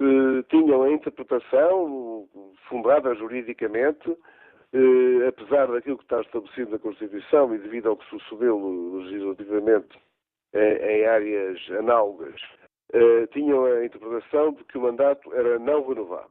eh, 0.00 0.42
tinham 0.50 0.82
a 0.82 0.90
interpretação 0.90 2.28
fundada 2.68 3.14
juridicamente 3.14 4.16
eh, 4.76 5.28
apesar 5.28 5.68
daquilo 5.68 5.96
que 5.96 6.04
está 6.04 6.20
estabelecido 6.20 6.72
na 6.72 6.78
Constituição 6.78 7.54
e 7.54 7.58
devido 7.58 7.88
ao 7.88 7.96
que 7.96 8.04
sucedeu 8.10 8.58
legislativamente 8.98 9.98
eh, 10.52 10.98
em 10.98 11.06
áreas 11.06 11.58
análogas, 11.70 12.38
eh, 12.92 13.26
tinham 13.28 13.64
a 13.64 13.86
interpretação 13.86 14.52
de 14.52 14.64
que 14.64 14.76
o 14.76 14.82
mandato 14.82 15.32
era 15.34 15.58
não 15.58 15.88
renovado. 15.88 16.30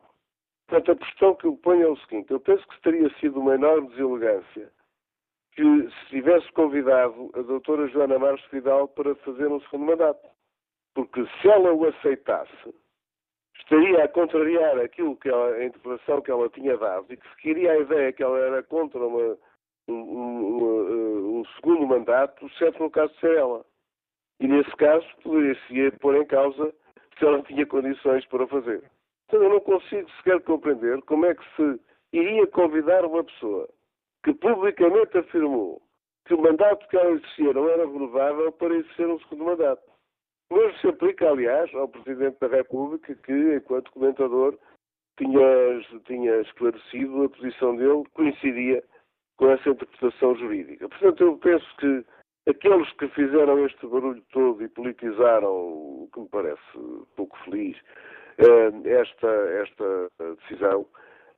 Portanto, 0.68 0.92
a 0.92 1.06
questão 1.06 1.36
que 1.36 1.48
eu 1.48 1.58
ponho 1.58 1.88
é 1.88 1.90
o 1.90 1.98
seguinte: 1.98 2.32
eu 2.32 2.40
penso 2.40 2.68
que 2.68 2.82
teria 2.82 3.10
sido 3.20 3.40
uma 3.40 3.56
enorme 3.56 3.90
deselegância 3.90 4.72
que 5.54 5.90
se 5.90 6.06
tivesse 6.10 6.52
convidado 6.52 7.32
a 7.34 7.42
doutora 7.42 7.88
Joana 7.88 8.20
Marques 8.20 8.46
Vidal 8.52 8.88
para 8.90 9.16
fazer 9.16 9.48
um 9.48 9.62
segundo 9.62 9.86
mandato. 9.86 10.30
Porque 10.94 11.26
se 11.42 11.50
ela 11.50 11.74
o 11.74 11.86
aceitasse, 11.86 12.76
estaria 13.60 14.04
a 14.04 14.08
contrariar 14.08 14.80
aquilo 14.80 15.16
que 15.18 15.30
ela, 15.30 15.56
a 15.56 15.66
interpretação 15.66 16.22
que 16.22 16.32
ela 16.32 16.50
tinha 16.50 16.78
dado 16.78 17.06
e 17.10 17.18
que 17.18 17.30
se 17.30 17.36
queria 17.38 17.72
a 17.72 17.80
ideia 17.80 18.14
que 18.14 18.24
ela 18.24 18.38
era 18.38 18.64
contra 18.64 19.00
uma, 19.00 19.38
um, 19.88 19.94
um, 19.94 21.40
um, 21.40 21.46
segundo 21.56 21.88
mandato, 21.88 22.50
certo 22.58 22.84
no 22.84 22.90
caso 22.90 23.14
de 23.14 23.20
ser 23.20 23.38
ela. 23.38 23.66
E 24.40 24.48
nesse 24.48 24.76
caso 24.76 25.06
poderia-se 25.24 25.98
pôr 26.00 26.16
em 26.16 26.26
causa 26.26 26.74
se 27.18 27.26
ela 27.26 27.42
tinha 27.44 27.66
condições 27.66 28.26
para 28.26 28.48
fazer. 28.48 28.84
Então 29.28 29.42
eu 29.42 29.50
não 29.50 29.60
consigo 29.60 30.10
sequer 30.18 30.42
compreender 30.42 31.02
como 31.04 31.26
é 31.26 31.34
que 31.34 31.44
se 31.56 31.80
iria 32.14 32.46
convidar 32.48 33.06
uma 33.06 33.24
pessoa 33.24 33.68
que 34.24 34.34
publicamente 34.34 35.18
afirmou 35.18 35.82
que 36.26 36.34
o 36.34 36.42
mandato 36.42 36.88
que 36.88 36.98
ela 36.98 37.12
exercia 37.12 37.54
não 37.54 37.70
era 37.70 37.86
renovável 37.86 38.52
para 38.52 38.76
exercer 38.76 39.08
um 39.08 39.20
segundo 39.20 39.46
mandato. 39.46 39.95
Mesmo 40.52 40.78
se 40.80 40.88
aplica, 40.88 41.30
aliás, 41.30 41.74
ao 41.74 41.88
Presidente 41.88 42.38
da 42.40 42.48
República, 42.48 43.16
que, 43.16 43.56
enquanto 43.56 43.92
comentador, 43.92 44.58
tinha, 45.18 45.82
tinha 46.06 46.42
esclarecido 46.42 47.24
a 47.24 47.30
posição 47.30 47.76
dele, 47.76 48.04
coincidia 48.14 48.84
com 49.38 49.50
essa 49.50 49.70
interpretação 49.70 50.36
jurídica. 50.36 50.88
Portanto, 50.88 51.24
eu 51.24 51.38
penso 51.38 51.66
que 51.78 52.06
aqueles 52.48 52.92
que 52.94 53.08
fizeram 53.10 53.66
este 53.66 53.88
barulho 53.88 54.22
todo 54.32 54.64
e 54.64 54.70
politizaram, 54.70 55.52
o 55.52 56.10
que 56.14 56.20
me 56.20 56.30
parece 56.30 56.62
pouco 57.16 57.38
feliz, 57.44 57.78
eh, 58.38 58.90
esta, 58.90 59.28
esta 59.28 60.10
decisão, 60.42 60.86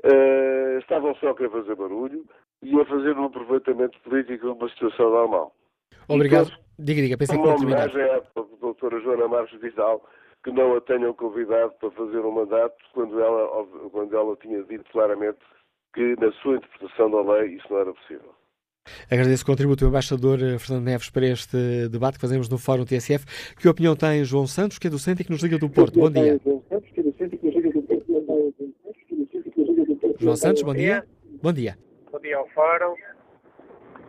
eh, 0.03 0.77
estavam 0.79 1.15
só 1.15 1.29
a 1.29 1.35
querer 1.35 1.51
fazer 1.51 1.75
barulho 1.75 2.25
e 2.61 2.79
a 2.79 2.85
fazer 2.85 3.17
um 3.17 3.25
aproveitamento 3.25 3.99
político 4.01 4.47
numa 4.47 4.69
situação 4.69 5.09
normal. 5.09 5.53
Obrigado. 6.07 6.47
Então, 6.47 6.59
diga, 6.79 7.01
diga, 7.01 7.17
pensei 7.17 7.37
que 7.37 7.43
Uma 7.43 7.55
homenagem 7.55 8.01
à 8.01 8.21
doutora 8.61 8.99
Joana 9.01 9.27
Marques 9.27 9.59
Vidal, 9.59 10.03
que 10.43 10.51
não 10.51 10.75
a 10.75 10.81
tenham 10.81 11.13
convidado 11.13 11.73
para 11.79 11.91
fazer 11.91 12.19
um 12.19 12.31
mandato 12.31 12.75
quando 12.93 13.19
ela, 13.19 13.65
quando 13.91 14.15
ela 14.15 14.35
tinha 14.37 14.63
dito 14.63 14.85
claramente 14.91 15.39
que, 15.93 16.15
na 16.19 16.31
sua 16.33 16.57
interpretação 16.57 17.11
da 17.11 17.33
lei, 17.33 17.55
isso 17.55 17.65
não 17.69 17.79
era 17.79 17.93
possível. 17.93 18.33
Agradeço 19.11 19.43
o 19.43 19.45
contributo 19.45 19.83
do 19.83 19.89
embaixador 19.89 20.41
eh, 20.41 20.57
Fernando 20.57 20.85
Neves 20.85 21.09
para 21.09 21.25
este 21.25 21.89
debate 21.89 22.15
que 22.15 22.21
fazemos 22.21 22.47
no 22.47 22.57
Fórum 22.57 22.85
TSF. 22.85 23.25
Que 23.57 23.67
opinião 23.67 23.95
tem 23.95 24.23
João 24.23 24.47
Santos, 24.47 24.79
que 24.79 24.87
é 24.87 24.89
docente 24.89 25.21
e 25.21 25.25
que 25.25 25.31
nos 25.31 25.43
liga 25.43 25.57
do 25.57 25.69
Porto? 25.69 25.99
Bom 25.99 26.09
dia. 26.09 26.39
João 30.19 30.35
Santos, 30.35 30.61
bom 30.61 30.73
dia. 30.73 31.05
Bom 31.41 31.51
dia. 31.51 31.77
Bom 32.11 32.19
dia 32.19 32.37
ao 32.37 32.47
Fórum. 32.49 32.95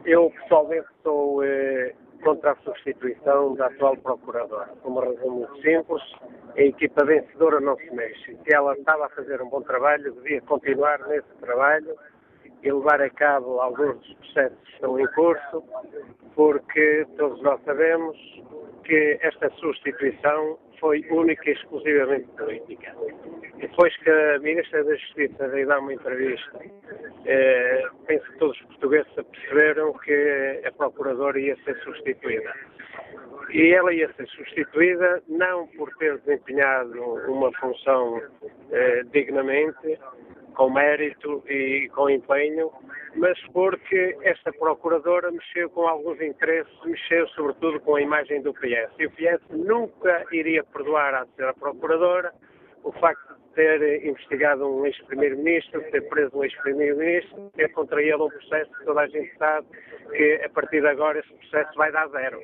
Eu, 0.09 0.31
pessoalmente, 0.31 0.89
sou 1.03 1.45
eh, 1.45 1.95
contra 2.25 2.53
a 2.53 2.57
substituição 2.65 3.55
da 3.57 3.67
atual 3.67 3.95
Procuradora. 3.99 4.69
Por 4.83 4.91
uma 4.91 5.05
razão 5.05 5.29
muito 5.29 5.55
simples, 5.61 6.03
a 6.57 6.63
equipa 6.63 7.05
vencedora 7.05 7.61
não 7.61 7.77
se 7.77 7.91
mexe. 7.91 8.35
Se 8.43 8.55
ela 8.55 8.73
estava 8.73 9.05
a 9.05 9.11
fazer 9.11 9.43
um 9.43 9.51
bom 9.51 9.61
trabalho, 9.61 10.11
devia 10.15 10.41
continuar 10.41 10.99
nesse 11.09 11.29
trabalho 11.43 11.95
e 12.63 12.73
levar 12.73 13.01
a 13.01 13.11
cabo 13.11 13.61
alguns 13.61 13.97
dos 13.99 14.15
processos 14.15 14.59
que 14.65 14.73
estão 14.75 14.99
em 14.99 15.07
curso, 15.09 15.65
porque 16.35 17.07
todos 17.17 17.41
nós 17.43 17.61
sabemos 17.65 18.17
que 18.85 19.19
esta 19.23 19.51
substituição 19.51 20.59
foi 20.81 21.05
única 21.11 21.51
e 21.51 21.53
exclusivamente 21.53 22.29
política. 22.37 22.95
Depois 23.57 23.97
que 23.99 24.11
a 24.11 24.39
Ministra 24.39 24.85
da 24.85 24.95
Justiça 24.95 25.49
veio 25.49 25.67
dar 25.67 25.81
uma 25.81 25.93
entrevista, 25.93 26.61
eh, 27.27 27.85
penso 28.07 28.25
que 28.33 28.39
todos 28.39 28.61
os 28.61 28.67
portugueses 28.67 29.13
perceberam 29.13 29.93
que 29.95 30.63
a 30.65 30.73
Procuradora 30.73 31.39
ia 31.39 31.57
ser 31.65 31.77
substituída. 31.83 32.53
E 33.51 33.73
ela 33.73 33.93
ia 33.95 34.13
ser 34.13 34.27
substituída 34.29 35.23
não 35.27 35.67
por 35.69 35.91
ter 35.97 36.19
desempenhado 36.19 37.01
uma 37.29 37.51
função 37.53 38.21
eh, 38.71 39.03
dignamente, 39.11 39.99
com 40.55 40.71
mérito 40.71 41.43
e 41.49 41.89
com 41.95 42.11
empenho, 42.11 42.71
mas 43.15 43.39
porque 43.53 44.19
esta 44.23 44.53
procuradora 44.53 45.31
mexeu 45.31 45.71
com 45.71 45.87
alguns 45.87 46.21
interesses, 46.21 46.73
mexeu 46.85 47.29
sobretudo 47.29 47.81
com 47.81 47.95
a 47.95 48.03
imagem 48.03 48.43
do 48.43 48.53
PS. 48.53 48.93
E 48.99 49.07
o 49.07 49.11
PS 49.13 49.41
nunca 49.51 50.25
iria 50.33 50.65
perdoar 50.65 51.15
à 51.15 51.27
senhora 51.27 51.55
procuradora 51.55 52.35
o 52.83 52.91
facto 52.93 53.35
de 53.35 53.55
ter 53.55 54.05
investigado 54.05 54.67
um 54.67 54.85
ex-primeiro-ministro, 54.85 55.81
ter 55.93 56.09
preso 56.09 56.37
um 56.37 56.43
ex-primeiro-ministro, 56.43 57.51
ter 57.55 57.69
contra 57.73 58.03
ele 58.03 58.15
um 58.15 58.29
processo 58.29 58.71
que 58.79 58.85
toda 58.85 59.03
a 59.03 59.07
gente 59.07 59.33
sabe 59.39 59.67
que 60.11 60.43
a 60.45 60.49
partir 60.49 60.81
de 60.81 60.89
agora 60.89 61.21
esse 61.21 61.33
processo 61.35 61.73
vai 61.77 61.93
dar 61.93 62.09
zero. 62.09 62.43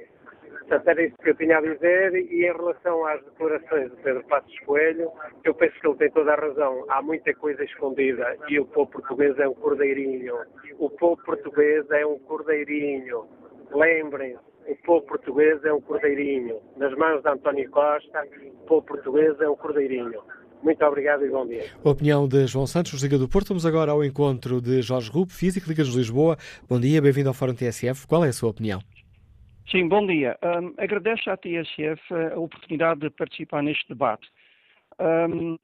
Portanto, 0.59 0.89
era 0.89 1.03
isso 1.03 1.17
que 1.23 1.31
eu 1.31 1.35
tinha 1.37 1.59
a 1.59 1.61
dizer. 1.61 2.15
E 2.15 2.45
em 2.45 2.53
relação 2.53 3.07
às 3.07 3.23
declarações 3.25 3.91
de 3.91 3.97
Pedro 4.03 4.25
Passos 4.25 4.59
Coelho, 4.61 5.11
eu 5.45 5.55
penso 5.55 5.79
que 5.81 5.87
ele 5.87 5.97
tem 5.97 6.11
toda 6.11 6.33
a 6.33 6.37
razão. 6.37 6.85
Há 6.89 7.03
muita 7.03 7.35
coisa 7.35 7.63
escondida 7.65 8.37
e 8.49 8.59
o 8.59 8.67
povo 8.67 8.91
português 8.91 9.39
é 9.39 9.49
um 9.49 9.55
cordeirinho. 9.55 10.37
O 10.79 10.91
povo 10.91 11.23
português 11.25 11.89
é 11.91 12.07
um 12.07 12.19
cordeirinho. 12.21 13.27
Lembrem-se, 13.73 14.39
o 14.69 14.77
povo 14.85 15.07
português 15.07 15.63
é 15.65 15.73
um 15.73 15.81
cordeirinho. 15.81 16.61
Nas 16.77 16.95
mãos 16.97 17.23
de 17.23 17.29
António 17.29 17.71
Costa, 17.71 18.27
o 18.63 18.67
povo 18.67 18.87
português 18.87 19.39
é 19.41 19.49
um 19.49 19.57
cordeirinho. 19.57 20.23
Muito 20.63 20.83
obrigado 20.83 21.27
e 21.27 21.29
bom 21.29 21.47
dia. 21.47 21.67
A 21.85 21.91
opinião 21.91 22.27
de 22.27 22.47
João 22.47 22.67
Santos, 22.67 23.03
Liga 23.03 23.19
do 23.19 23.29
Porto. 23.29 23.49
Vamos 23.49 23.67
agora 23.67 23.93
ao 23.93 24.03
encontro 24.03 24.63
de 24.63 24.81
Jorge 24.81 25.11
Rupo, 25.11 25.31
Físico, 25.31 25.69
Liga 25.69 25.85
de 25.85 25.95
Lisboa. 25.95 26.39
Bom 26.67 26.81
dia, 26.81 27.03
bem-vindo 27.03 27.29
ao 27.29 27.35
Fórum 27.35 27.55
TSF. 27.55 28.07
Qual 28.07 28.25
é 28.25 28.29
a 28.29 28.33
sua 28.33 28.49
opinião? 28.49 28.81
Sim, 29.71 29.89
bom 29.89 30.07
dia. 30.07 30.39
Um, 30.43 30.75
agradeço 30.77 31.31
à 31.31 31.37
TSF 31.37 32.01
a 32.35 32.39
oportunidade 32.39 33.01
de 33.01 33.11
participar 33.11 33.63
neste 33.63 33.89
debate. 33.89 34.29
Um, 35.01 35.57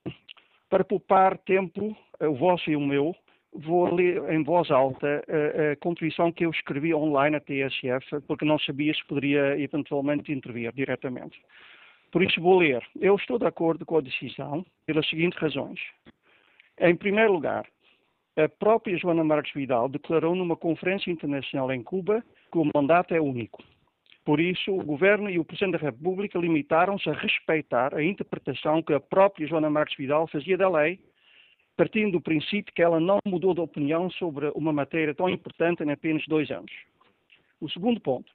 para 0.71 0.85
poupar 0.85 1.37
tempo, 1.39 1.95
o 2.19 2.35
vosso 2.35 2.71
e 2.71 2.77
o 2.77 2.81
meu, 2.81 3.15
vou 3.53 3.95
ler 3.95 4.23
em 4.33 4.43
voz 4.43 4.71
alta 4.71 5.23
a, 5.29 5.73
a, 5.73 5.77
contribuição 5.77 6.33
que 6.33 6.47
eu 6.47 6.51
escrevi 6.51 6.95
online 6.95 7.37
à 7.37 7.41
TSF, 7.41 8.23
porque 8.27 8.45
não 8.45 8.59
sabia 8.59 8.95
se 8.95 9.05
poderia 9.07 9.61
eventualmente 9.61 10.33
intervir 10.33 10.73
diretamente. 10.73 11.39
Por 12.11 12.23
isso 12.23 12.41
vou 12.41 12.59
ler. 12.59 12.83
Eu 12.99 13.17
estou 13.17 13.39
de 13.39 13.47
acordo 13.47 13.85
com 13.85 13.99
a 13.99 14.01
decisão 14.01 14.65
pelas 14.87 15.09
seguintes 15.09 15.39
razões. 15.39 15.81
Em 16.79 16.97
primeiro 16.97 17.33
lugar, 17.33 17.67
a 18.37 18.49
própria 18.49 18.97
Joana 18.97 19.23
Marques 19.23 19.53
Vidal 19.53 19.89
declarou 19.91 20.35
numa 20.35 20.57
conferência 20.57 21.11
internacional 21.11 21.71
em 21.71 21.83
Cuba 21.83 22.25
que 22.51 22.59
o 22.59 22.69
mandato 22.75 23.15
é 23.15 23.21
único. 23.21 23.63
Por 24.31 24.39
isso, 24.39 24.70
o 24.70 24.85
Governo 24.85 25.28
e 25.28 25.41
o 25.41 25.45
Presidente 25.45 25.72
da 25.72 25.91
República 25.91 26.39
limitaram-se 26.39 27.11
a 27.11 27.12
respeitar 27.12 27.93
a 27.93 28.01
interpretação 28.01 28.81
que 28.81 28.93
a 28.93 29.01
própria 29.01 29.45
Joana 29.45 29.68
Marques 29.68 29.97
Vidal 29.97 30.28
fazia 30.28 30.57
da 30.57 30.70
lei, 30.70 31.01
partindo 31.76 32.12
do 32.12 32.20
princípio 32.20 32.72
que 32.72 32.81
ela 32.81 33.01
não 33.01 33.18
mudou 33.26 33.55
de 33.55 33.61
opinião 33.61 34.09
sobre 34.09 34.53
uma 34.55 34.72
matéria 34.72 35.12
tão 35.16 35.28
importante 35.28 35.83
em 35.83 35.91
apenas 35.91 36.24
dois 36.28 36.49
anos. 36.49 36.70
O 37.61 37.68
segundo 37.68 38.01
ponto. 38.01 38.33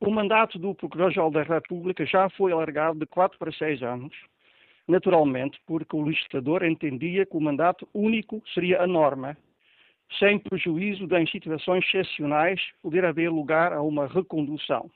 O 0.00 0.10
mandato 0.10 0.58
do 0.58 0.74
Procurador-Geral 0.74 1.30
da 1.30 1.44
República 1.44 2.04
já 2.04 2.28
foi 2.28 2.52
alargado 2.52 2.98
de 2.98 3.06
quatro 3.06 3.38
para 3.38 3.52
seis 3.52 3.82
anos, 3.82 4.14
naturalmente 4.86 5.58
porque 5.66 5.96
o 5.96 6.02
legislador 6.02 6.62
entendia 6.62 7.24
que 7.24 7.38
o 7.38 7.40
mandato 7.40 7.88
único 7.94 8.42
seria 8.52 8.82
a 8.82 8.86
norma 8.86 9.34
sem 10.18 10.38
prejuízo 10.38 11.06
de, 11.06 11.18
em 11.18 11.26
situações 11.26 11.84
excepcionais, 11.86 12.60
poder 12.82 13.04
haver 13.04 13.30
lugar 13.30 13.72
a 13.72 13.82
uma 13.82 14.06
recondução. 14.06 14.90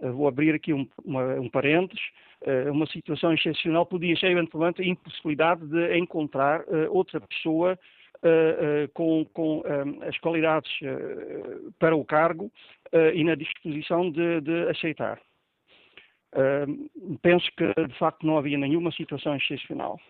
Uh, 0.00 0.12
vou 0.12 0.28
abrir 0.28 0.54
aqui 0.54 0.72
um, 0.72 0.88
uma, 1.04 1.34
um 1.40 1.48
parênteses. 1.48 2.02
Uh, 2.42 2.72
uma 2.72 2.86
situação 2.86 3.32
excepcional 3.32 3.86
podia 3.86 4.16
ser, 4.16 4.30
eventualmente, 4.30 4.82
a 4.82 4.84
impossibilidade 4.84 5.66
de 5.66 5.96
encontrar 5.96 6.60
uh, 6.62 6.90
outra 6.90 7.20
pessoa 7.20 7.78
com, 8.94 9.26
com 9.34 9.62
as 10.08 10.16
qualidades 10.16 10.70
para 11.78 11.94
o 11.94 12.02
cargo 12.06 12.50
e 13.12 13.22
na 13.22 13.34
disposição 13.34 14.10
de, 14.10 14.40
de 14.40 14.68
aceitar. 14.70 15.20
penso 17.20 17.46
que, 17.54 17.66
de 17.86 17.98
facto, 17.98 18.24
não 18.26 18.38
havia 18.38 18.56
nenhuma 18.56 18.90
situação 18.92 19.36
excepcional. 19.36 20.00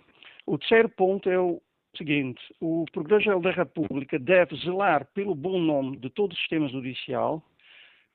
O 0.47 0.57
terceiro 0.57 0.89
ponto 0.91 1.29
é 1.29 1.41
o 1.41 1.61
seguinte: 1.99 2.41
o 2.61 2.85
Procurador-Geral 2.93 3.41
da 3.41 3.51
República 3.51 4.19
deve 4.19 4.57
zelar 4.57 5.07
pelo 5.15 5.35
bom 5.35 5.59
nome 5.59 5.97
de 5.97 6.11
todo 6.11 6.33
o 6.33 6.37
sistema 6.37 6.69
judicial, 6.69 7.43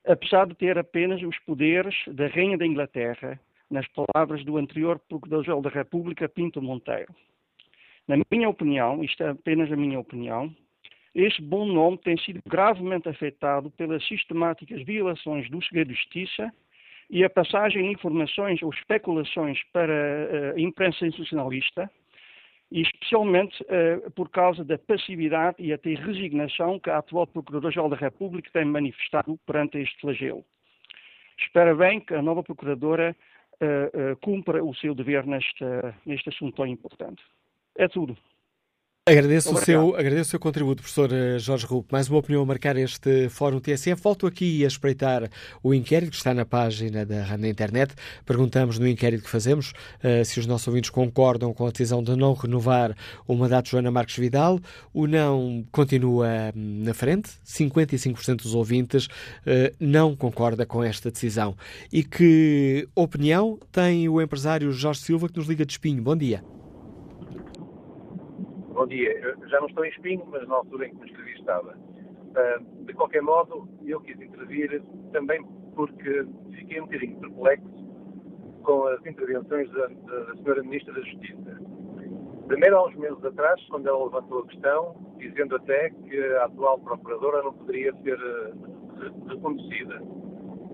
apesar 0.08 0.48
de 0.48 0.56
ter 0.56 0.78
apenas 0.78 1.22
os 1.22 1.38
poderes 1.40 1.96
da 2.08 2.28
Rainha 2.28 2.58
da 2.58 2.66
Inglaterra, 2.66 3.40
nas 3.70 3.88
palavras 3.90 4.44
do 4.44 4.58
anterior 4.58 5.00
Procurador-Geral 5.08 5.62
da 5.62 5.70
República, 5.70 6.28
Pinto 6.28 6.62
Monteiro. 6.62 7.14
Na 8.08 8.16
minha 8.32 8.50
opinião, 8.50 9.04
isto 9.04 9.22
é 9.24 9.30
apenas 9.30 9.72
a 9.72 9.76
minha 9.76 10.00
opinião, 10.00 10.54
este 11.14 11.42
bom 11.42 11.66
nome 11.66 11.98
tem 11.98 12.18
sido 12.18 12.40
gravemente 12.46 13.10
afetado 13.10 13.72
pelas 13.72 14.06
sistemáticas 14.08 14.84
violações 14.84 15.50
do 15.50 15.62
segredo 15.64 15.90
de 15.90 15.96
justiça 15.96 16.52
e 17.10 17.24
a 17.24 17.30
passagem 17.30 17.84
de 17.84 17.90
informações 17.90 18.62
ou 18.62 18.70
especulações 18.70 19.60
para 19.74 19.92
eh, 19.92 20.54
a 20.56 20.60
imprensa 20.60 21.08
institucionalista, 21.08 21.90
e 22.72 22.82
especialmente 22.82 23.62
uh, 23.64 24.12
por 24.12 24.30
causa 24.30 24.64
da 24.64 24.78
passividade 24.78 25.58
e 25.60 25.74
até 25.74 25.94
resignação 25.96 26.80
que 26.80 26.90
a 26.90 27.00
atual 27.00 27.26
Procurador-Geral 27.28 27.90
da 27.90 27.96
República 27.96 28.50
tem 28.54 28.66
manifestado 28.66 29.40
perante 29.46 29.80
este 29.80 30.00
flagelo. 30.00 30.46
Espero 31.40 31.76
bem 31.76 32.00
que 32.00 32.14
a 32.14 32.22
nova 32.22 32.44
Procuradora 32.44 33.16
uh, 33.62 34.12
uh, 34.12 34.18
cumpra 34.18 34.64
o 34.64 34.74
seu 34.76 34.94
dever 34.94 35.26
neste, 35.26 35.66
neste 36.06 36.30
assunto 36.30 36.58
tão 36.58 36.68
importante. 36.68 37.24
É 37.76 37.88
tudo. 37.88 38.16
Agradeço 39.10 39.52
o, 39.52 39.58
seu, 39.58 39.96
agradeço 39.96 40.28
o 40.28 40.30
seu 40.30 40.40
contributo, 40.40 40.84
professor 40.84 41.12
eh, 41.12 41.40
Jorge 41.40 41.66
Rupo. 41.66 41.88
Mais 41.92 42.08
uma 42.08 42.20
opinião 42.20 42.44
a 42.44 42.46
marcar 42.46 42.78
este 42.78 43.28
Fórum 43.28 43.60
TSF. 43.60 44.00
Volto 44.04 44.28
aqui 44.28 44.64
a 44.64 44.68
espreitar 44.68 45.28
o 45.64 45.74
inquérito 45.74 46.12
que 46.12 46.18
está 46.18 46.32
na 46.32 46.46
página 46.46 47.04
da, 47.04 47.36
na 47.36 47.50
internet. 47.50 47.96
Perguntamos 48.24 48.78
no 48.78 48.88
inquérito 48.88 49.24
que 49.24 49.30
fazemos 49.30 49.72
uh, 50.04 50.24
se 50.24 50.40
os 50.40 50.46
nossos 50.46 50.68
ouvintes 50.68 50.92
concordam 50.92 51.52
com 51.56 51.66
a 51.66 51.72
decisão 51.72 52.04
de 52.04 52.16
não 52.16 52.36
renovar 52.36 52.96
o 53.28 53.34
mandato 53.34 53.66
de 53.66 53.72
Joana 53.72 53.90
Marques 53.90 54.16
Vidal. 54.16 54.60
O 54.94 55.08
não 55.08 55.66
continua 55.72 56.28
hum, 56.56 56.84
na 56.84 56.94
frente. 56.94 57.32
55% 57.48 58.44
dos 58.44 58.54
ouvintes 58.54 59.06
uh, 59.08 59.74
não 59.80 60.16
concorda 60.16 60.68
com 60.68 60.84
esta 60.84 61.10
decisão. 61.10 61.58
E 61.92 62.04
que 62.04 62.88
opinião 62.94 63.58
tem 63.72 64.08
o 64.08 64.22
empresário 64.22 64.72
Jorge 64.72 65.00
Silva 65.00 65.28
que 65.28 65.36
nos 65.36 65.48
liga 65.48 65.66
de 65.66 65.72
Espinho? 65.72 66.04
Bom 66.04 66.16
dia. 66.16 66.44
Bom 68.80 68.88
dia. 68.88 69.12
Eu 69.20 69.50
já 69.50 69.60
não 69.60 69.68
estou 69.68 69.84
em 69.84 69.90
Espinho, 69.90 70.26
mas 70.28 70.48
na 70.48 70.56
altura 70.56 70.88
em 70.88 70.92
que 70.92 71.02
me 71.02 71.06
escrevi 71.08 71.34
estava. 71.34 71.76
Uh, 71.76 72.86
de 72.86 72.94
qualquer 72.94 73.22
modo, 73.22 73.68
eu 73.86 74.00
quis 74.00 74.16
intervir 74.22 74.82
também 75.12 75.44
porque 75.76 76.26
fiquei 76.56 76.80
um 76.80 76.86
bocadinho 76.86 77.20
perplexo 77.20 77.68
com 78.64 78.88
as 78.88 79.06
intervenções 79.06 79.70
da, 79.72 79.86
da 79.88 80.34
Sra. 80.36 80.64
Ministra 80.64 80.94
da 80.94 81.02
Justiça. 81.02 81.60
Primeiro, 82.48 82.78
há 82.78 82.88
uns 82.88 82.96
meses 82.96 83.22
atrás, 83.26 83.62
quando 83.68 83.86
ela 83.90 84.02
levantou 84.02 84.40
a 84.40 84.48
questão, 84.48 84.96
dizendo 85.18 85.58
até 85.58 85.90
que 85.90 86.18
a 86.36 86.46
atual 86.46 86.80
Procuradora 86.80 87.44
não 87.44 87.52
poderia 87.52 87.92
ser 88.02 88.18
ah, 88.18 88.54
reconduzida. 89.28 90.02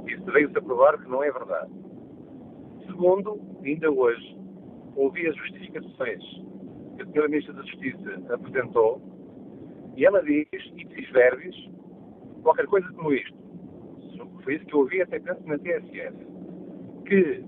Isso 0.05 0.25
veio-se 0.25 0.55
a 0.55 0.61
provar 0.61 0.95
que 1.01 1.09
não 1.09 1.23
é 1.23 1.31
verdade. 1.31 1.71
Segundo, 2.85 3.41
ainda 3.63 3.89
hoje, 3.89 4.37
ouvi 4.95 5.27
as 5.27 5.35
justificações 5.37 6.23
que 6.95 7.03
a 7.03 7.05
Sra. 7.05 7.27
Ministra 7.27 7.53
da 7.53 7.63
Justiça 7.63 8.33
apresentou, 8.33 9.01
e 9.95 10.05
ela 10.05 10.21
diz, 10.23 10.47
ipsis 10.53 11.09
verbis, 11.11 11.55
qualquer 12.43 12.67
coisa 12.67 12.87
como 12.93 13.13
isto. 13.13 13.35
Foi 14.43 14.55
isso 14.55 14.65
que 14.65 14.73
eu 14.75 14.79
ouvi 14.79 15.01
até 15.01 15.19
penso 15.19 15.41
na 15.47 15.57
TSF. 15.57 16.15
Que 17.07 17.43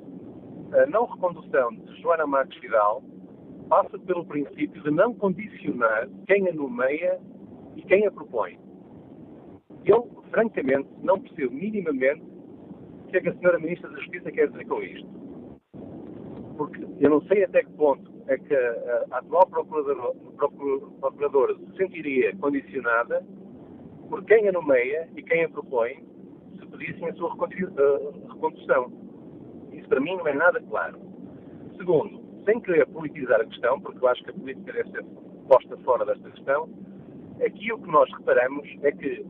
a 0.74 0.86
não 0.88 1.06
recondução 1.06 1.76
de 1.76 2.02
Joana 2.02 2.26
Marques 2.26 2.60
Vidal 2.60 3.04
passa 3.70 4.00
pelo 4.00 4.26
princípio 4.26 4.82
de 4.82 4.92
não 4.92 5.14
condicionar 5.14 6.10
quem 6.26 6.48
a 6.48 6.54
nomeia 6.54 7.20
e 7.76 7.82
quem 7.84 8.08
a 8.08 8.12
propõe. 8.12 8.58
Eu, 9.86 10.10
francamente, 10.32 10.90
não 11.04 11.20
percebo 11.20 11.54
minimamente 11.54 12.24
o 12.24 13.08
que 13.10 13.18
é 13.18 13.22
que 13.22 13.30
a 13.30 13.34
Sra. 13.34 13.60
Ministra 13.60 13.90
da 13.90 14.00
Justiça 14.00 14.32
quer 14.32 14.48
dizer 14.48 14.66
com 14.66 14.82
isto. 14.82 15.08
Porque 16.58 16.84
eu 17.00 17.10
não 17.10 17.22
sei 17.28 17.44
até 17.44 17.64
que 17.64 17.72
ponto 17.74 18.17
é 18.28 18.38
que 18.38 18.54
a, 18.54 19.06
atual 19.12 19.48
procuradora, 19.48 20.14
procuradora 21.00 21.56
se 21.56 21.78
sentiria 21.78 22.36
condicionada 22.38 23.26
por 24.10 24.24
quem 24.26 24.48
a 24.48 24.52
nomeia 24.52 25.10
e 25.16 25.24
quem 25.24 25.46
a 25.46 25.50
propõe 25.50 26.04
se 26.60 26.66
pedissem 26.68 27.10
a 27.10 27.14
sua 27.14 27.32
recondução. 27.32 28.92
Isso 29.72 29.88
para 29.88 30.00
mim 30.00 30.16
não 30.18 30.28
é 30.28 30.34
nada 30.34 30.62
claro. 30.62 31.00
Segundo, 31.78 32.22
sem 32.46 32.60
querer 32.62 32.88
politizar 32.88 33.42
a 33.42 33.46
questão, 33.46 33.80
porque 33.80 34.04
eu 34.04 34.08
acho 34.08 34.24
que 34.24 34.32
a 34.32 34.34
política 34.34 34.74
deve 34.74 34.92
ser 34.92 35.06
posta 35.48 35.78
fora 35.78 36.06
desta 36.06 36.30
questão, 36.30 36.70
aqui 37.46 37.72
o 37.72 37.80
que 37.80 37.90
nós 37.90 38.12
reparamos 38.14 38.68
é 38.82 38.92
que 38.92 39.26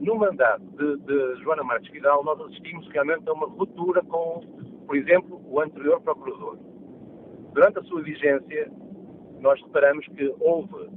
no 0.00 0.16
mandato 0.16 0.64
de, 0.64 0.96
de 0.98 1.42
Joana 1.42 1.62
Marques 1.62 1.90
Vidal 1.92 2.24
nós 2.24 2.40
assistimos 2.40 2.86
realmente 2.88 3.28
a 3.28 3.32
uma 3.32 3.46
ruptura 3.46 4.02
com, 4.02 4.40
por 4.86 4.96
exemplo, 4.96 5.40
o 5.46 5.60
anterior 5.60 6.00
procurador 6.00 6.58
durante 7.56 7.78
a 7.78 7.82
sua 7.84 8.02
vigência, 8.02 8.70
nós 9.40 9.58
reparamos 9.62 10.06
que 10.08 10.34
houve 10.40 10.90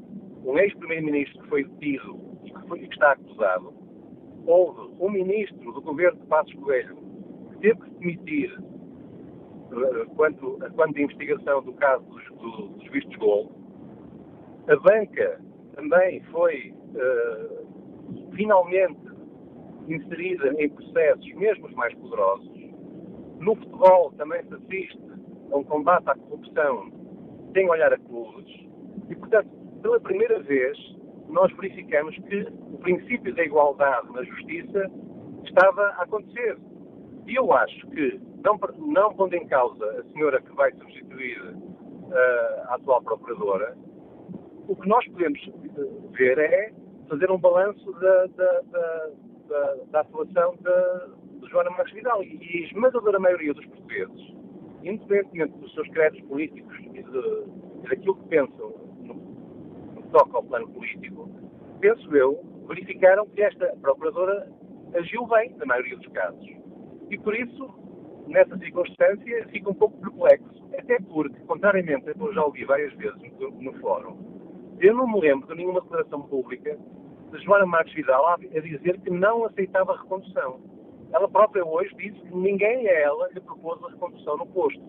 um 0.44 0.58
ex-primeiro-ministro 0.60 1.42
que 1.42 1.48
foi 1.48 1.64
detido 1.64 2.20
e 2.44 2.52
que, 2.52 2.68
foi, 2.68 2.80
que, 2.80 2.94
está 2.94 3.14
acusado, 3.14 3.74
houve 4.46 4.94
um 5.00 5.10
ministro 5.10 5.72
do 5.72 5.82
governo 5.82 6.20
de 6.20 6.28
Passos 6.28 6.54
Coelho 6.56 6.98
que 7.52 7.60
teve 7.60 7.80
que 7.80 7.90
demitir 7.92 8.60
eh, 9.72 10.06
quanto, 10.18 10.60
quanto 10.76 10.98
à 10.98 11.02
investigação 11.02 11.64
do 11.64 11.72
caso 11.76 12.04
dos, 12.04 12.78
dos 12.78 12.92
vistos 12.92 13.16
Gol. 13.16 13.52
A 14.68 14.76
banca 14.76 15.42
também 15.76 16.22
foi 16.24 16.74
uh, 16.94 18.36
finalmente 18.36 19.00
inserida 19.88 20.62
em 20.62 20.70
processos, 20.70 21.34
mesmo 21.36 21.68
os 21.68 21.74
mais 21.74 21.96
poderosos. 21.96 22.52
No 23.40 23.56
futebol 23.56 24.12
também 24.18 24.44
se 24.44 24.54
assiste 24.56 25.09
um 25.52 25.64
combate 25.64 26.10
à 26.10 26.16
corrupção 26.16 26.92
sem 27.54 27.70
olhar 27.70 27.94
a 27.94 27.98
clubes. 27.98 28.50
E, 29.10 29.16
portanto, 29.16 29.50
pela 29.82 30.00
primeira 30.00 30.40
vez, 30.42 30.78
nós 31.28 31.52
verificamos 31.56 32.16
que 32.16 32.48
o 32.74 32.78
princípio 32.80 33.34
da 33.36 33.44
igualdade 33.44 34.12
na 34.14 34.24
justiça 34.24 34.92
estava 35.46 35.82
a 35.82 36.04
acontecer. 36.04 36.58
E 37.28 37.36
eu 37.36 37.52
acho 37.54 37.88
que, 37.90 38.20
não, 38.44 38.60
não 38.78 39.14
pondo 39.14 39.36
em 39.36 39.48
causa 39.48 39.86
a 39.86 40.04
senhora 40.12 40.42
que 40.42 40.54
vai 40.56 40.72
substituir 40.74 41.40
uh, 41.42 42.70
a 42.70 42.76
atual 42.76 43.02
procuradora, 43.02 43.78
o 44.68 44.76
que 44.76 44.88
nós 44.88 45.06
podemos 45.08 45.40
eh, 45.48 45.84
ver 46.12 46.38
é 46.38 46.72
fazer 47.08 47.32
um 47.32 47.40
balanço 47.40 47.92
da, 47.94 48.26
da, 48.28 48.62
da, 49.48 49.76
da 49.92 50.00
atuação 50.02 50.56
de, 50.58 51.48
Joana 51.50 51.72
Marques 51.72 51.94
Vidal. 51.94 52.24
E 52.24 52.64
a 52.64 52.68
esmagadora 52.68 53.20
maioria 53.20 53.54
dos 53.54 53.66
portugueses 53.66 54.39
independentemente 54.84 55.58
dos 55.58 55.74
seus 55.74 55.88
créditos 55.90 56.28
políticos 56.28 56.76
e, 56.94 57.04
de, 57.04 57.88
daquilo 57.88 58.16
que 58.16 58.28
pensam 58.28 58.74
no, 59.00 59.14
no 59.14 60.02
que 60.02 60.10
toca 60.10 60.38
ao 60.38 60.44
plano 60.44 60.68
político, 60.70 61.30
penso 61.80 62.16
eu, 62.16 62.44
verificaram 62.68 63.26
que 63.28 63.42
esta 63.42 63.68
Procuradora 63.82 64.50
agiu 64.96 65.26
bem, 65.28 65.56
na 65.58 65.66
maioria 65.66 65.98
dos 65.98 66.08
casos. 66.08 66.48
E 67.10 67.18
por 67.18 67.36
isso, 67.36 67.70
nessa 68.28 68.58
circunstância, 68.58 69.48
fica 69.50 69.70
um 69.70 69.74
pouco 69.74 69.98
perplexo. 70.00 70.60
Até 70.78 71.00
porque, 71.00 71.40
contrariamente 71.42 72.10
a 72.10 72.14
que 72.14 72.22
eu 72.22 72.34
já 72.34 72.44
ouvi 72.44 72.64
várias 72.66 72.94
vezes 72.94 73.20
no, 73.40 73.52
no 73.52 73.74
fórum, 73.80 74.18
eu 74.80 74.96
não 74.96 75.08
me 75.08 75.20
lembro 75.20 75.48
de 75.48 75.56
nenhuma 75.56 75.82
declaração 75.82 76.22
pública 76.24 76.78
de 77.32 77.44
Joana 77.44 77.66
Marques 77.66 77.94
Vidal 77.94 78.28
a 78.28 78.38
dizer 78.38 79.00
que 79.02 79.10
não 79.10 79.46
aceitava 79.46 79.94
a 79.94 80.02
recondução. 80.02 80.60
Ela 81.12 81.28
própria 81.28 81.66
hoje 81.66 81.94
disse 81.96 82.20
que 82.20 82.36
ninguém 82.36 82.88
a 82.88 82.94
ela 83.00 83.30
lhe 83.30 83.40
propôs 83.40 83.84
a 83.84 83.90
recondução 83.90 84.38
no 84.38 84.46
posto. 84.48 84.82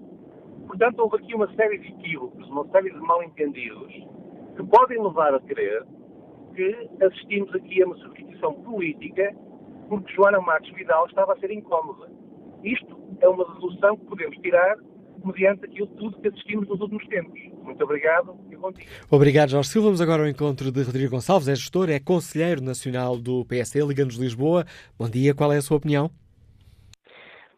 Portanto, 0.67 1.01
houve 1.01 1.17
aqui 1.17 1.35
uma 1.35 1.53
série 1.55 1.79
de 1.79 1.89
equívocos, 1.89 2.49
uma 2.49 2.67
série 2.69 2.91
de 2.91 3.01
mal-entendidos 3.01 3.93
que 4.57 4.63
podem 4.65 5.03
levar 5.03 5.35
a 5.35 5.41
crer 5.41 5.85
que 6.55 6.91
assistimos 7.03 7.55
aqui 7.55 7.83
a 7.83 7.87
uma 7.87 7.97
substituição 7.97 8.55
política 8.63 9.35
porque 9.89 10.13
Joana 10.15 10.41
Marques 10.41 10.73
Vidal 10.75 11.07
estava 11.07 11.33
a 11.33 11.39
ser 11.39 11.51
incómoda. 11.51 12.09
Isto 12.63 12.97
é 13.21 13.29
uma 13.29 13.45
dedução 13.55 13.97
que 13.97 14.05
podemos 14.07 14.37
tirar 14.37 14.77
mediante 15.25 15.65
aquilo 15.65 15.89
tudo 15.89 16.21
que 16.21 16.29
assistimos 16.29 16.69
nos 16.69 16.81
últimos 16.81 17.05
tempos. 17.09 17.41
Muito 17.65 17.83
obrigado 17.83 18.39
dia. 18.71 18.87
Obrigado, 19.11 19.51
Jorge 19.51 19.69
Silva. 19.71 19.87
Vamos 19.87 20.01
agora 20.01 20.23
ao 20.23 20.29
encontro 20.29 20.71
de 20.71 20.83
Rodrigo 20.83 21.11
Gonçalves, 21.11 21.49
é 21.49 21.55
gestor, 21.55 21.89
é 21.89 21.99
conselheiro 21.99 22.61
nacional 22.61 23.17
do 23.17 23.45
PSD, 23.47 23.85
Liga-nos 23.85 24.17
Lisboa. 24.17 24.65
Bom 24.99 25.09
dia, 25.09 25.35
qual 25.35 25.53
é 25.53 25.57
a 25.57 25.63
sua 25.63 25.79
opinião? 25.79 26.11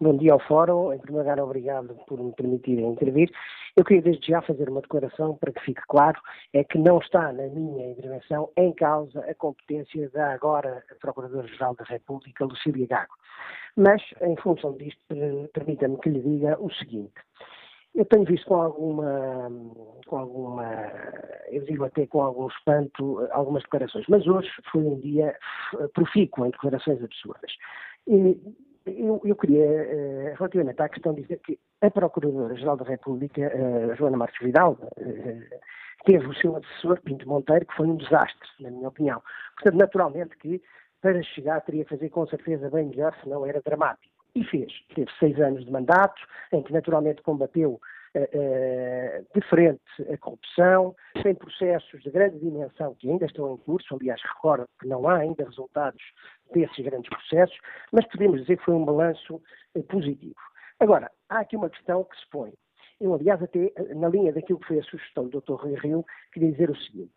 Bom 0.01 0.16
dia 0.16 0.33
ao 0.33 0.41
Fórum. 0.41 0.93
Em 0.93 0.99
primeiro 0.99 1.29
lugar, 1.29 1.43
obrigado 1.45 1.95
por 2.09 2.20
me 2.20 2.33
permitirem 2.33 2.89
intervir. 2.89 3.31
Eu 3.77 3.85
queria 3.85 4.03
desde 4.03 4.27
já 4.27 4.43
fazer 4.43 4.69
uma 4.69 4.81
declaração 4.83 5.37
para 5.37 5.53
que 5.53 5.61
fique 5.61 5.81
claro, 5.89 6.20
é 6.53 6.62
que 6.62 6.77
não 6.77 6.99
está 6.99 7.33
na 7.33 7.45
minha 7.45 7.91
intervenção 7.91 8.51
em 8.57 8.73
causa 8.73 9.20
a 9.20 9.35
competência 9.35 10.11
da 10.11 10.33
agora 10.33 10.85
Procuradora-Geral 11.01 11.74
da 11.77 11.85
República, 11.85 12.45
Lucília 12.45 12.87
Gago. 12.87 13.15
Mas, 13.77 14.03
em 14.20 14.37
função 14.37 14.77
disto, 14.77 15.01
permita-me 15.55 15.97
que 15.99 16.11
lhe 16.11 16.20
diga 16.20 16.61
o 16.61 16.70
seguinte. 16.74 17.15
Eu 17.94 18.06
tenho 18.06 18.24
visto 18.24 18.47
com 18.47 18.55
alguma, 18.55 19.51
com 20.06 20.16
alguma, 20.16 20.64
eu 21.51 21.62
digo 21.64 21.85
até 21.85 22.06
com 22.06 22.23
algum 22.23 22.48
espanto, 22.48 23.28
algumas 23.32 23.62
declarações, 23.64 24.06
mas 24.09 24.27
hoje 24.27 24.48
foi 24.70 24.82
um 24.82 24.98
dia 24.98 25.36
profícuo 25.93 26.47
em 26.47 26.51
declarações 26.51 27.02
absurdas. 27.02 27.52
E 28.06 28.40
eu, 28.86 29.20
eu 29.24 29.36
queria, 29.36 29.64
eh, 29.64 30.35
relativamente 30.36 30.81
à 30.82 30.89
questão, 30.89 31.14
dizer 31.14 31.39
que 31.40 31.59
a 31.81 31.90
Procuradora-Geral 31.90 32.77
da 32.77 32.85
República, 32.85 33.43
eh, 33.43 33.94
Joana 33.97 34.16
Marques 34.16 34.40
Vidal, 34.40 34.77
eh, 34.97 35.60
teve 36.05 36.27
o 36.27 36.35
seu 36.35 36.56
assessor, 36.56 37.01
Pinto 37.02 37.28
Monteiro, 37.28 37.66
que 37.66 37.74
foi 37.77 37.86
um 37.86 37.97
desastre, 37.97 38.48
na 38.60 38.70
minha 38.70 38.89
opinião. 38.89 39.23
Portanto, 39.55 39.78
naturalmente 39.78 40.36
que 40.39 40.60
para 41.01 41.23
chegar 41.23 41.60
teria 41.60 41.85
que 41.85 41.90
fazer 41.90 42.09
com 42.10 42.27
certeza 42.27 42.70
bem 42.70 42.86
melhor, 42.86 43.14
senão 43.23 43.47
era 43.47 43.60
dramático. 43.60 44.12
E 44.35 44.45
fez. 44.45 44.73
Teve 44.95 45.11
seis 45.19 45.39
anos 45.41 45.65
de 45.65 45.71
mandato, 45.71 46.21
em 46.53 46.63
que 46.63 46.73
naturalmente 46.73 47.23
combateu 47.23 47.81
uh, 48.15 48.19
uh, 48.19 49.27
de 49.35 49.47
frente 49.49 49.81
a 50.11 50.17
corrupção, 50.17 50.95
tem 51.23 51.35
processos 51.35 52.03
de 52.03 52.11
grande 52.11 52.39
dimensão 52.39 52.95
que 52.95 53.11
ainda 53.11 53.27
estão 53.27 53.55
em 53.55 53.57
curso, 53.59 53.95
aliás, 53.95 54.21
recordo 54.23 54.67
que 54.81 54.89
não 54.89 55.07
há 55.09 55.19
ainda 55.19 55.45
resultados 55.45 56.03
desses 56.55 56.85
grandes 56.85 57.11
processos, 57.11 57.57
mas 57.93 58.07
podemos 58.07 58.41
dizer 58.41 58.57
que 58.57 58.65
foi 58.65 58.75
um 58.75 58.85
balanço 58.85 59.41
uh, 59.75 59.83
positivo. 59.85 60.41
Agora, 60.81 61.11
há 61.29 61.41
aqui 61.41 61.57
uma 61.57 61.71
questão 61.71 62.05
que 62.05 62.17
se 62.19 62.29
põe. 62.31 62.53
Eu, 63.01 63.15
aliás, 63.15 63.43
até 63.43 63.73
na 63.95 64.09
linha 64.09 64.33
daquilo 64.33 64.61
que 64.61 64.69
foi 64.69 64.79
a 64.79 64.83
sugestão 64.85 65.29
do 65.29 65.41
Dr. 65.41 65.55
Rui 65.55 65.75
Rio, 65.75 66.05
queria 66.33 66.53
dizer 66.53 66.71
o 66.71 66.77
seguinte. 66.77 67.13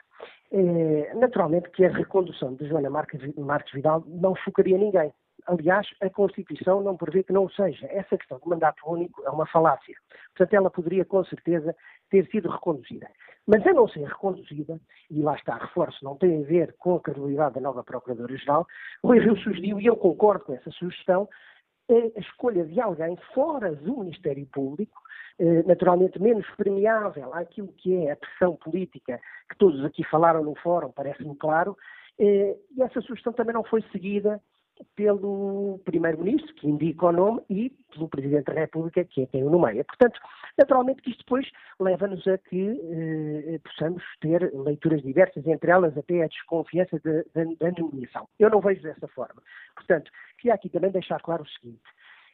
Eh, 0.51 1.13
naturalmente 1.15 1.69
que 1.71 1.85
a 1.85 1.89
recondução 1.91 2.55
de 2.55 2.67
Joana 2.67 2.89
Marques 2.89 3.73
Vidal 3.73 4.03
não 4.07 4.35
chocaria 4.35 4.77
ninguém. 4.77 5.11
Aliás, 5.47 5.87
a 6.01 6.09
Constituição 6.09 6.81
não 6.81 6.97
prevê 6.97 7.23
que 7.23 7.31
não 7.31 7.47
seja. 7.49 7.85
Essa 7.87 8.17
questão 8.17 8.39
do 8.39 8.49
mandato 8.49 8.81
único 8.87 9.23
é 9.23 9.29
uma 9.29 9.45
falácia. 9.45 9.95
Portanto, 10.35 10.53
ela 10.53 10.71
poderia, 10.71 11.05
com 11.05 11.23
certeza, 11.25 11.75
ter 12.09 12.27
sido 12.29 12.49
reconduzida. 12.49 13.07
Mas 13.45 13.65
a 13.67 13.73
não 13.73 13.87
ser 13.87 14.05
reconduzida, 14.05 14.79
e 15.11 15.21
lá 15.21 15.35
está, 15.35 15.57
reforço, 15.57 16.03
não 16.03 16.17
tem 16.17 16.41
a 16.41 16.45
ver 16.45 16.75
com 16.79 16.95
a 16.95 16.99
credibilidade 16.99 17.55
da 17.55 17.61
nova 17.61 17.83
Procuradora-Geral, 17.83 18.65
Rui 19.03 19.19
Rio 19.19 19.37
sugeriu, 19.37 19.79
e 19.79 19.85
eu 19.85 19.95
concordo 19.95 20.45
com 20.45 20.53
essa 20.53 20.71
sugestão, 20.71 21.29
a 21.87 22.19
escolha 22.19 22.65
de 22.65 22.81
alguém 22.81 23.15
fora 23.35 23.75
do 23.75 23.99
Ministério 23.99 24.47
Público, 24.47 24.99
eh, 25.37 25.61
naturalmente 25.63 26.19
menos 26.19 26.49
permeável 26.57 27.31
àquilo 27.33 27.67
que 27.77 27.95
é 27.95 28.11
a 28.11 28.15
pressão 28.15 28.55
política 28.55 29.21
que 29.47 29.57
todos 29.57 29.85
aqui 29.85 30.03
falaram 30.05 30.43
no 30.43 30.55
fórum, 30.55 30.91
parece-me 30.91 31.35
claro, 31.35 31.77
eh, 32.17 32.57
e 32.75 32.81
essa 32.81 33.01
sugestão 33.01 33.33
também 33.33 33.53
não 33.53 33.63
foi 33.63 33.83
seguida 33.91 34.41
pelo 34.95 35.79
Primeiro-Ministro, 35.85 36.53
que 36.55 36.67
indica 36.67 37.07
o 37.07 37.11
nome, 37.11 37.41
e 37.49 37.69
pelo 37.91 38.09
Presidente 38.09 38.45
da 38.45 38.53
República, 38.53 39.03
que 39.05 39.21
é 39.21 39.25
quem 39.25 39.43
o 39.43 39.49
nomeia. 39.49 39.83
Portanto, 39.83 40.19
naturalmente 40.57 41.01
que 41.01 41.11
isto 41.11 41.19
depois 41.19 41.49
leva-nos 41.79 42.27
a 42.27 42.37
que 42.37 42.79
eh, 42.81 43.59
possamos 43.63 44.03
ter 44.19 44.51
leituras 44.53 45.01
diversas, 45.01 45.45
entre 45.45 45.71
elas 45.71 45.97
até 45.97 46.23
a 46.23 46.27
desconfiança 46.27 46.99
da, 47.03 47.23
da, 47.33 47.49
da 47.59 47.71
nomeação. 47.79 48.27
Eu 48.39 48.49
não 48.49 48.61
vejo 48.61 48.81
dessa 48.81 49.07
forma. 49.07 49.41
Portanto, 49.75 50.11
queria 50.37 50.55
aqui 50.55 50.69
também 50.69 50.91
deixar 50.91 51.21
claro 51.21 51.43
o 51.43 51.47
seguinte. 51.47 51.83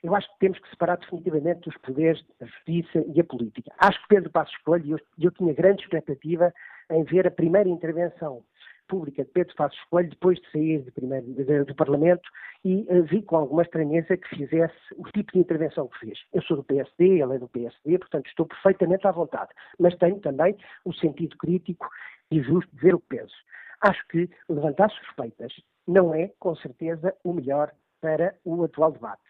Eu 0.03 0.15
acho 0.15 0.27
que 0.34 0.39
temos 0.39 0.57
que 0.57 0.69
separar 0.69 0.97
definitivamente 0.97 1.69
os 1.69 1.77
poderes, 1.77 2.23
a 2.41 2.45
justiça 2.45 3.05
e 3.13 3.22
a 3.22 3.23
política. 3.23 3.72
Acho 3.77 4.01
que 4.01 4.07
Pedro 4.07 4.31
Passos 4.31 4.57
Coelho, 4.57 4.97
eu, 4.97 5.26
eu 5.26 5.31
tinha 5.31 5.53
grande 5.53 5.84
expectativa 5.84 6.51
em 6.89 7.03
ver 7.03 7.27
a 7.27 7.31
primeira 7.31 7.69
intervenção 7.69 8.43
pública 8.91 9.23
de 9.23 9.31
Pedro 9.31 9.55
Passos 9.55 9.81
Coelho 9.89 10.09
depois 10.09 10.38
de 10.38 10.51
sair 10.51 10.81
de 10.81 10.91
primeiro, 10.91 11.26
do 11.65 11.73
Parlamento 11.76 12.30
e 12.65 12.85
uh, 12.89 13.03
vi 13.03 13.23
com 13.23 13.38
alguma 13.38 13.61
estranheza 13.61 14.18
que 14.18 14.35
fizesse 14.35 14.76
o 14.97 15.03
tipo 15.11 15.31
de 15.31 15.39
intervenção 15.39 15.88
que 15.88 15.97
fez. 15.99 16.19
Eu 16.34 16.41
sou 16.41 16.57
do 16.57 16.63
PSD, 16.65 17.22
ele 17.22 17.35
é 17.35 17.39
do 17.39 17.47
PSD, 17.47 17.97
portanto 17.97 18.27
estou 18.27 18.45
perfeitamente 18.45 19.07
à 19.07 19.11
vontade, 19.11 19.49
mas 19.80 19.95
tenho 19.95 20.19
também 20.19 20.57
o 20.84 20.93
sentido 20.93 21.38
crítico 21.38 21.88
e 22.30 22.41
justo 22.41 22.69
de 22.76 22.81
ver 22.81 22.93
o 22.93 22.99
que 22.99 23.15
penso. 23.15 23.35
Acho 23.80 24.05
que 24.09 24.30
levantar 24.49 24.91
suspeitas 24.91 25.53
não 25.88 26.13
é, 26.13 26.30
com 26.38 26.53
certeza, 26.57 27.15
o 27.23 27.31
melhor 27.31 27.72
para 28.01 28.35
o 28.43 28.61
atual 28.65 28.91
debate 28.91 29.22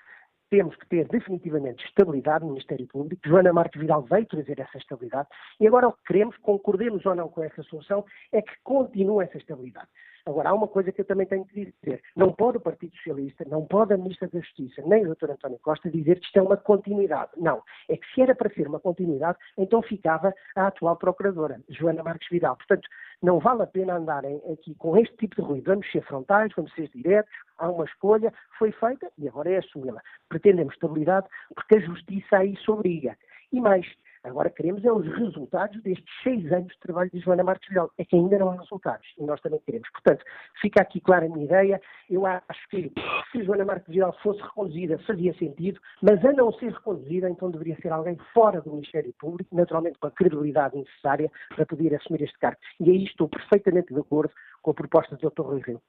temos 0.52 0.76
que 0.76 0.86
ter 0.88 1.08
definitivamente 1.08 1.84
estabilidade 1.86 2.44
no 2.44 2.52
Ministério 2.52 2.86
Público. 2.86 3.22
Joana 3.26 3.54
Marques 3.54 3.80
Vidal 3.80 4.04
veio 4.04 4.26
trazer 4.26 4.60
essa 4.60 4.78
estabilidade 4.78 5.30
e 5.60 5.66
agora 5.66 5.88
o 5.88 5.94
que 5.94 6.04
queremos, 6.04 6.36
concordemos 6.38 7.06
ou 7.06 7.16
não 7.16 7.30
com 7.30 7.42
essa 7.42 7.64
solução, 7.64 8.06
é 8.34 8.42
que 8.42 8.52
continue 8.62 9.24
essa 9.24 9.38
estabilidade. 9.38 9.88
Agora, 10.26 10.50
há 10.50 10.54
uma 10.54 10.68
coisa 10.68 10.92
que 10.92 11.02
eu 11.02 11.06
também 11.06 11.26
tenho 11.26 11.46
que 11.46 11.66
dizer. 11.66 12.02
Não 12.16 12.32
pode 12.32 12.58
o 12.58 12.62
Partido 12.62 12.96
Socialista, 12.98 13.46
não 13.48 13.66
pode 13.66 13.94
a 13.94 13.98
Ministra 13.98 14.28
da 14.28 14.40
Justiça, 14.40 14.82
nem 14.86 15.06
o 15.06 15.16
Dr. 15.16 15.32
António 15.32 15.60
Costa 15.60 15.90
dizer 15.90 16.20
que 16.20 16.26
isto 16.26 16.38
é 16.38 16.42
uma 16.42 16.58
continuidade. 16.58 17.32
Não. 17.38 17.62
É 17.90 17.98
que 17.98 18.06
se 18.14 18.22
era 18.22 18.36
para 18.36 18.54
ser 18.54 18.68
uma 18.68 18.80
continuidade, 18.80 19.38
então 19.58 19.82
ficava 19.82 20.34
a 20.56 20.68
atual 20.68 20.96
Procuradora, 20.96 21.62
Joana 21.70 22.04
Marques 22.04 22.30
Vidal. 22.30 22.56
Portanto, 22.56 22.88
não 23.22 23.40
vale 23.40 23.64
a 23.64 23.68
pena 23.68 23.96
andarem 23.96 24.42
aqui 24.52 24.76
com 24.76 24.98
este 24.98 25.16
tipo 25.18 25.36
de 25.36 25.42
ruído. 25.42 25.66
Vamos 25.66 25.92
ser 25.92 26.02
frontais, 26.04 26.52
vamos 26.56 26.74
ser 26.74 26.90
diretos, 26.90 27.34
há 27.58 27.70
uma 27.70 27.86
escolha, 27.86 28.34
foi 28.58 28.72
feita 28.72 29.12
e 29.18 29.28
agora 29.28 29.52
é 29.52 29.58
assumi-la. 29.58 30.02
Pretendemos 30.30 30.74
estabilidade 30.74 31.28
porque 31.56 31.76
a 31.76 31.80
justiça 31.80 32.38
a 32.38 32.46
isso 32.46 32.72
obriga. 32.72 33.18
E 33.52 33.60
mais, 33.60 33.86
Agora 34.24 34.52
queremos 34.52 34.86
é 34.86 34.92
os 34.92 35.06
resultados 35.18 35.82
destes 35.82 36.06
seis 36.24 36.52
anos 36.52 36.72
de 36.72 36.80
trabalho 36.80 37.10
de 37.12 37.20
Joana 37.20 37.44
Vidal. 37.68 37.92
É 37.98 38.06
que 38.06 38.16
ainda 38.16 38.38
não 38.38 38.52
há 38.52 38.56
resultados 38.56 39.08
e 39.18 39.24
nós 39.24 39.42
também 39.42 39.60
queremos. 39.66 39.90
Portanto, 39.90 40.24
fica 40.62 40.82
aqui 40.82 41.02
clara 41.02 41.26
a 41.26 41.30
minha 41.30 41.46
ideia. 41.46 41.82
Eu 42.10 42.26
acho 42.26 42.70
que 42.70 42.92
se 43.32 43.44
Joana 43.44 43.66
Vidal 43.88 44.16
fosse 44.22 44.42
reconduzida 44.42 45.00
fazia 45.00 45.34
sentido, 45.34 45.80
mas 46.02 46.24
a 46.24 46.34
não 46.34 46.54
ser 46.54 46.72
reconduzida, 46.72 47.30
então 47.30 47.50
deveria 47.50 47.76
ser 47.82 47.92
alguém 47.92 48.18
fora 48.34 48.62
do 48.62 48.72
Ministério 48.72 49.14
Público, 49.20 49.56
naturalmente 49.56 49.98
com 49.98 50.08
a 50.08 50.12
credibilidade 50.12 50.78
necessária 50.78 51.32
para 51.56 51.66
poder 51.66 51.96
assumir 51.96 52.22
este 52.22 52.38
cargo. 52.38 52.60
E 52.80 52.90
aí 52.90 53.04
estou 53.06 53.28
perfeitamente 53.28 53.94
de 53.94 54.00
acordo 54.00 54.32
com 54.62 54.72
a 54.72 54.74
proposta 54.74 55.16
do 55.16 55.30
Dr. 55.30 55.42
Rui 55.42 55.62
Rio. 55.62 55.82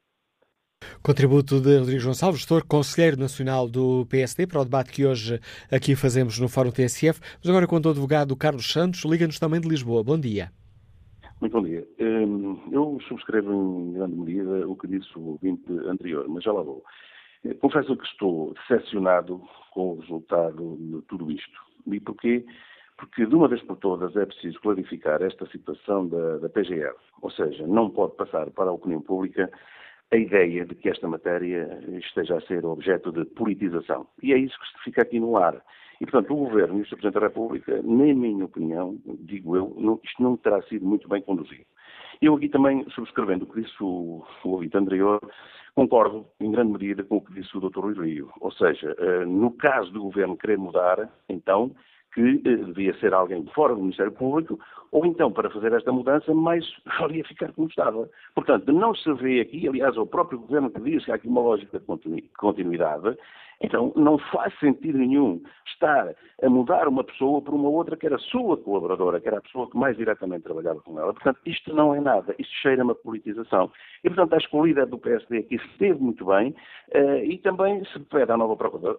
Contributo 1.02 1.60
de 1.60 1.78
Rodrigo 1.78 2.04
Gonçalves, 2.04 2.40
gestor, 2.40 2.64
Conselheiro 2.66 3.18
Nacional 3.18 3.68
do 3.68 4.06
PSD, 4.06 4.46
para 4.46 4.60
o 4.60 4.64
debate 4.64 4.92
que 4.92 5.04
hoje 5.04 5.40
aqui 5.70 5.94
fazemos 5.96 6.38
no 6.38 6.48
Fórum 6.48 6.70
TSF. 6.70 7.20
Mas 7.38 7.48
agora 7.48 7.66
com 7.66 7.76
o 7.76 7.78
advogado 7.78 8.36
Carlos 8.36 8.72
Santos, 8.72 9.04
liga-nos 9.04 9.38
também 9.38 9.60
de 9.60 9.68
Lisboa. 9.68 10.02
Bom 10.02 10.18
dia. 10.18 10.50
Muito 11.40 11.52
bom 11.54 11.62
dia. 11.64 11.84
Hum, 11.98 12.56
eu 12.70 12.98
subscrevo 13.08 13.52
em 13.52 13.92
grande 13.94 14.14
medida 14.14 14.68
o 14.68 14.76
que 14.76 14.86
disse 14.86 15.08
o 15.18 15.30
ouvinte 15.30 15.72
anterior, 15.88 16.28
mas 16.28 16.44
já 16.44 16.52
lá 16.52 16.62
vou. 16.62 16.84
Confesso 17.60 17.96
que 17.96 18.06
estou 18.06 18.54
decepcionado 18.54 19.42
com 19.72 19.94
o 19.94 20.00
resultado 20.00 20.76
de 20.78 21.02
tudo 21.08 21.30
isto. 21.32 21.60
E 21.90 21.98
porquê? 21.98 22.44
Porque 22.96 23.26
de 23.26 23.34
uma 23.34 23.48
vez 23.48 23.60
por 23.62 23.76
todas 23.78 24.14
é 24.16 24.24
preciso 24.24 24.60
clarificar 24.60 25.20
esta 25.20 25.44
situação 25.46 26.06
da, 26.06 26.38
da 26.38 26.48
PGR. 26.48 26.94
Ou 27.20 27.30
seja, 27.32 27.66
não 27.66 27.90
pode 27.90 28.14
passar 28.14 28.48
para 28.50 28.70
a 28.70 28.72
opinião 28.72 29.00
pública 29.00 29.50
a 30.12 30.16
ideia 30.16 30.66
de 30.66 30.74
que 30.74 30.90
esta 30.90 31.08
matéria 31.08 31.80
esteja 31.98 32.36
a 32.36 32.40
ser 32.42 32.64
objeto 32.66 33.10
de 33.10 33.24
politização. 33.24 34.06
E 34.22 34.32
é 34.32 34.38
isso 34.38 34.56
que 34.58 34.84
fica 34.84 35.02
aqui 35.02 35.18
no 35.18 35.38
ar. 35.38 35.62
E, 36.00 36.04
portanto, 36.04 36.34
o 36.34 36.36
Governo 36.36 36.78
e 36.78 36.82
o 36.82 36.84
Sr. 36.84 36.96
Presidente 36.96 37.14
da 37.14 37.26
República, 37.28 37.82
na 37.82 38.14
minha 38.14 38.44
opinião, 38.44 38.98
digo 39.20 39.56
eu, 39.56 39.74
não, 39.78 39.98
isto 40.04 40.22
não 40.22 40.36
terá 40.36 40.60
sido 40.62 40.84
muito 40.84 41.08
bem 41.08 41.22
conduzido. 41.22 41.64
Eu 42.20 42.34
aqui 42.34 42.48
também, 42.48 42.84
subscrevendo 42.90 43.44
o 43.44 43.46
que 43.46 43.62
disse 43.62 43.74
o, 43.80 44.22
o 44.44 44.48
ouvinte 44.48 44.76
anterior, 44.76 45.18
concordo 45.74 46.26
em 46.40 46.50
grande 46.50 46.72
medida 46.72 47.02
com 47.04 47.16
o 47.16 47.20
que 47.20 47.32
disse 47.32 47.56
o 47.56 47.60
Dr. 47.60 47.80
Rui 47.80 47.94
Rio. 47.94 48.30
Ou 48.40 48.52
seja, 48.52 48.94
eh, 48.98 49.24
no 49.24 49.50
caso 49.52 49.90
do 49.92 50.02
Governo 50.02 50.36
querer 50.36 50.58
mudar, 50.58 51.08
então, 51.28 51.74
que 52.14 52.42
eh, 52.44 52.56
devia 52.56 52.94
ser 52.98 53.14
alguém 53.14 53.42
de 53.42 53.52
fora 53.52 53.74
do 53.74 53.80
Ministério 53.80 54.12
Público, 54.12 54.58
ou 54.90 55.06
então, 55.06 55.32
para 55.32 55.50
fazer 55.50 55.72
esta 55.72 55.90
mudança, 55.90 56.34
mais 56.34 56.64
valia 56.98 57.24
ficar 57.24 57.52
como 57.52 57.68
estava. 57.68 58.08
Portanto, 58.34 58.70
não 58.72 58.94
se 58.94 59.12
vê 59.14 59.40
aqui, 59.40 59.66
aliás, 59.66 59.96
o 59.96 60.06
próprio 60.06 60.38
Governo 60.38 60.70
que 60.70 60.80
diz 60.80 61.04
que 61.04 61.12
há 61.12 61.14
aqui 61.14 61.28
uma 61.28 61.40
lógica 61.40 61.80
de 61.80 61.86
continuidade, 62.36 63.16
então 63.62 63.92
não 63.96 64.18
faz 64.18 64.52
sentido 64.58 64.98
nenhum 64.98 65.42
estar 65.66 66.14
a 66.42 66.50
mudar 66.50 66.88
uma 66.88 67.04
pessoa 67.04 67.40
por 67.40 67.54
uma 67.54 67.68
outra 67.68 67.96
que 67.96 68.06
era 68.06 68.18
sua 68.18 68.56
colaboradora, 68.56 69.20
que 69.20 69.28
era 69.28 69.38
a 69.38 69.42
pessoa 69.42 69.70
que 69.70 69.76
mais 69.76 69.96
diretamente 69.96 70.42
trabalhava 70.42 70.80
com 70.80 70.98
ela. 70.98 71.12
Portanto, 71.12 71.38
isto 71.46 71.72
não 71.74 71.94
é 71.94 72.00
nada, 72.00 72.34
isto 72.38 72.52
cheira 72.62 72.82
uma 72.82 72.94
politização. 72.94 73.70
E, 74.02 74.08
portanto, 74.08 74.34
a 74.34 74.38
escolhida 74.38 74.84
do 74.84 74.98
PSD 74.98 75.38
aqui 75.38 75.54
esteve 75.54 76.00
muito 76.00 76.24
bem 76.24 76.54
uh, 76.94 77.24
e 77.24 77.38
também 77.38 77.84
se 77.86 78.00
pede 78.00 78.32
à 78.32 78.36
nova 78.36 78.56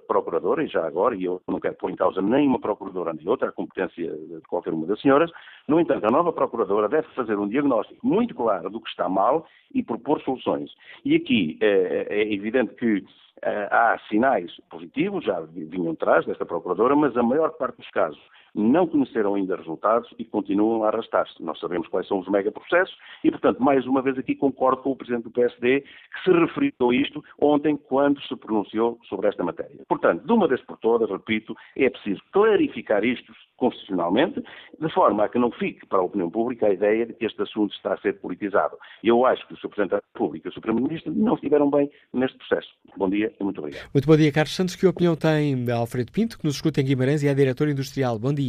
procuradora, 0.07 0.63
e 0.63 0.67
já 0.67 0.85
agora, 0.85 1.15
e 1.15 1.25
eu 1.25 1.41
não 1.47 1.59
quero 1.59 1.75
pôr 1.75 1.91
em 1.91 1.95
causa 1.95 2.21
nem 2.21 2.47
uma 2.47 2.59
procuradora 2.59 3.13
nem 3.13 3.27
outra, 3.27 3.49
a 3.49 3.51
competência 3.51 4.11
de 4.11 4.41
qualquer 4.47 4.73
uma 4.73 4.87
das 4.87 5.01
senhoras, 5.01 5.31
no 5.67 5.79
entanto, 5.79 6.05
a 6.05 6.11
nova 6.11 6.31
procuradora 6.31 6.87
deve 6.87 7.07
fazer 7.09 7.37
um 7.37 7.47
diagnóstico 7.47 8.05
muito 8.05 8.33
claro 8.33 8.69
do 8.69 8.79
que 8.79 8.89
está 8.89 9.09
mal 9.09 9.45
e 9.73 9.83
propor 9.83 10.21
soluções. 10.21 10.71
E 11.03 11.15
aqui 11.15 11.57
uh, 11.61 12.05
é 12.09 12.33
evidente 12.33 12.73
que 12.75 12.97
eh, 12.97 13.22
há 13.71 13.99
sinais 14.09 14.51
positivos, 14.69 15.25
já 15.25 15.39
vinham 15.41 15.91
atrás 15.91 16.25
desta 16.25 16.45
Procuradora, 16.45 16.95
mas 16.95 17.15
a 17.17 17.23
maior 17.23 17.51
parte 17.51 17.77
dos 17.77 17.89
casos 17.91 18.21
não 18.53 18.87
conheceram 18.87 19.35
ainda 19.35 19.55
resultados 19.55 20.09
e 20.17 20.25
continuam 20.25 20.83
a 20.83 20.89
arrastar-se. 20.89 21.41
Nós 21.41 21.59
sabemos 21.59 21.87
quais 21.87 22.07
são 22.07 22.19
os 22.19 22.27
megaprocessos 22.27 22.95
e, 23.23 23.31
portanto, 23.31 23.61
mais 23.61 23.85
uma 23.85 24.01
vez 24.01 24.17
aqui 24.17 24.35
concordo 24.35 24.81
com 24.81 24.91
o 24.91 24.95
Presidente 24.95 25.23
do 25.23 25.31
PSD 25.31 25.81
que 25.81 26.23
se 26.23 26.31
referiu 26.31 26.89
a 26.89 26.95
isto 26.95 27.23
ontem 27.39 27.75
quando 27.75 28.21
se 28.21 28.35
pronunciou 28.35 28.99
sobre 29.09 29.27
esta 29.27 29.43
matéria. 29.43 29.79
Portanto, 29.87 30.25
de 30.25 30.31
uma 30.31 30.47
vez 30.47 30.61
por 30.61 30.77
todas, 30.77 31.09
repito, 31.09 31.55
é 31.75 31.89
preciso 31.89 32.21
clarificar 32.31 33.03
isto 33.03 33.33
constitucionalmente, 33.57 34.43
de 34.79 34.93
forma 34.93 35.23
a 35.23 35.29
que 35.29 35.39
não 35.39 35.51
fique 35.51 35.85
para 35.85 35.99
a 35.99 36.03
opinião 36.03 36.29
pública 36.29 36.67
a 36.67 36.73
ideia 36.73 37.05
de 37.05 37.13
que 37.13 37.25
este 37.25 37.41
assunto 37.41 37.73
está 37.73 37.93
a 37.93 37.97
ser 37.97 38.19
politizado. 38.19 38.77
Eu 39.03 39.25
acho 39.25 39.47
que 39.47 39.53
o 39.53 39.57
Sr. 39.57 39.69
Presidente 39.69 39.91
da 39.91 40.01
República 40.13 40.47
e 40.47 40.49
o 40.49 40.53
Sr. 40.53 40.61
Primeiro-Ministro 40.61 41.13
não 41.13 41.35
estiveram 41.35 41.69
bem 41.69 41.89
neste 42.11 42.37
processo. 42.37 42.69
Bom 42.97 43.09
dia 43.09 43.33
e 43.39 43.43
muito 43.43 43.59
obrigado. 43.59 43.89
Muito 43.93 44.05
bom 44.05 44.17
dia, 44.17 44.31
Carlos 44.31 44.55
Santos. 44.55 44.75
Que 44.75 44.85
opinião 44.85 45.15
tem 45.15 45.71
Alfredo 45.71 46.11
Pinto, 46.11 46.37
que 46.37 46.45
nos 46.45 46.55
escuta 46.55 46.81
em 46.81 46.85
Guimarães 46.85 47.23
e 47.23 47.27
é 47.27 47.33
diretor 47.33 47.69
industrial? 47.69 48.19
Bom 48.19 48.33
dia. 48.33 48.42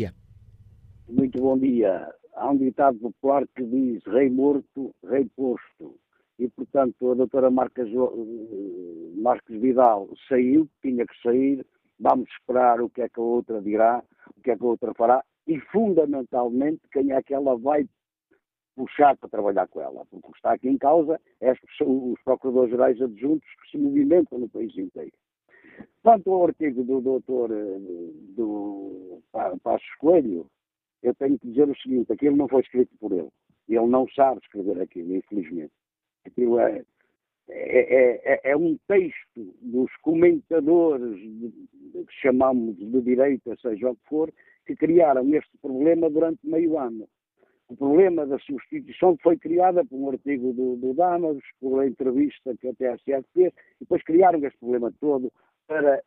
Muito 1.08 1.40
bom 1.40 1.56
dia. 1.58 2.12
Há 2.34 2.50
um 2.50 2.56
ditado 2.56 2.98
popular 2.98 3.46
que 3.54 3.62
diz 3.62 4.02
rei 4.06 4.28
morto, 4.28 4.94
rei 5.08 5.26
posto. 5.36 5.96
E, 6.38 6.48
portanto, 6.48 7.12
a 7.12 7.14
doutora 7.14 7.50
Marques, 7.50 7.88
Marques 9.16 9.60
Vidal 9.60 10.08
saiu, 10.28 10.68
tinha 10.82 11.06
que 11.06 11.22
sair, 11.22 11.64
vamos 12.00 12.28
esperar 12.30 12.80
o 12.80 12.90
que 12.90 13.02
é 13.02 13.08
que 13.08 13.20
a 13.20 13.22
outra 13.22 13.62
dirá, 13.62 14.02
o 14.36 14.42
que 14.42 14.50
é 14.50 14.56
que 14.56 14.64
a 14.64 14.66
outra 14.66 14.92
fará 14.94 15.24
e, 15.46 15.60
fundamentalmente, 15.60 16.80
quem 16.92 17.12
é 17.12 17.22
que 17.22 17.34
ela 17.34 17.56
vai 17.56 17.86
puxar 18.74 19.16
para 19.16 19.28
trabalhar 19.28 19.68
com 19.68 19.80
ela. 19.80 20.04
Porque 20.06 20.26
o 20.26 20.32
que 20.32 20.38
está 20.38 20.52
aqui 20.54 20.68
em 20.68 20.78
causa 20.78 21.20
é 21.40 21.52
os 21.52 22.20
procuradores-gerais 22.24 23.00
adjuntos 23.00 23.48
que 23.62 23.70
se 23.70 23.78
movimentam 23.78 24.38
no 24.38 24.48
país 24.48 24.76
inteiro. 24.76 25.12
Quanto 26.02 26.30
ao 26.32 26.46
artigo 26.46 26.84
do 26.84 27.00
doutor 27.00 27.50
eh, 27.50 27.78
do 28.36 29.22
Passos 29.62 29.94
Coelho, 29.98 30.46
eu 31.02 31.14
tenho 31.14 31.38
que 31.38 31.48
dizer 31.48 31.68
o 31.68 31.76
seguinte, 31.76 32.12
aquilo 32.12 32.36
não 32.36 32.48
foi 32.48 32.62
escrito 32.62 32.90
por 32.98 33.12
ele. 33.12 33.28
Ele 33.68 33.86
não 33.86 34.06
sabe 34.08 34.40
escrever 34.42 34.80
aquilo, 34.80 35.16
infelizmente. 35.16 35.72
Aquilo 36.26 36.58
é, 36.58 36.82
é, 37.48 38.34
é, 38.34 38.50
é 38.50 38.56
um 38.56 38.78
texto 38.88 39.54
dos 39.60 39.90
comentadores 40.02 41.18
de, 41.18 41.48
de, 41.48 42.04
que 42.04 42.14
chamamos 42.20 42.76
de 42.76 43.00
direita, 43.00 43.56
seja 43.60 43.90
o 43.90 43.96
que 43.96 44.08
for, 44.08 44.32
que 44.66 44.76
criaram 44.76 45.34
este 45.34 45.56
problema 45.60 46.08
durante 46.10 46.46
meio 46.46 46.78
ano. 46.78 47.08
O 47.68 47.76
problema 47.76 48.26
da 48.26 48.38
substituição 48.38 49.16
foi 49.22 49.38
criada 49.38 49.84
por 49.84 49.96
um 49.96 50.10
artigo 50.10 50.52
do, 50.52 50.76
do 50.76 50.94
Damas, 50.94 51.38
por 51.60 51.72
uma 51.72 51.86
entrevista 51.86 52.54
que 52.58 52.68
a 52.68 52.74
TSF 52.74 53.26
fez, 53.32 53.52
e 53.76 53.80
depois 53.80 54.02
criaram 54.02 54.44
este 54.44 54.58
problema 54.58 54.92
todo 55.00 55.32
para 55.66 56.02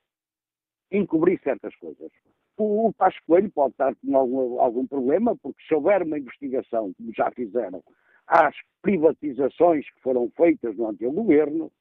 encobrir 0.92 1.40
certas 1.42 1.76
coisas. 1.76 2.12
O, 2.58 2.88
o 2.88 2.94
Pasco 2.94 3.22
Coelho 3.28 3.52
pode 3.52 3.72
estar 3.72 3.94
com 3.96 4.18
algum, 4.18 4.60
algum 4.60 4.88
problema, 4.88 5.36
porque 5.38 5.62
se 5.68 5.74
houver 5.74 6.04
uma 6.04 6.18
investigação, 6.18 6.94
como 6.94 7.14
já 7.16 7.30
fizeram, 7.32 7.84
às 8.28 8.56
privatizações 8.82 9.90
que 9.92 10.02
foram 10.02 10.30
feitas 10.36 10.76
no 10.76 10.90
antigo 10.90 11.12
governo, 11.12 11.72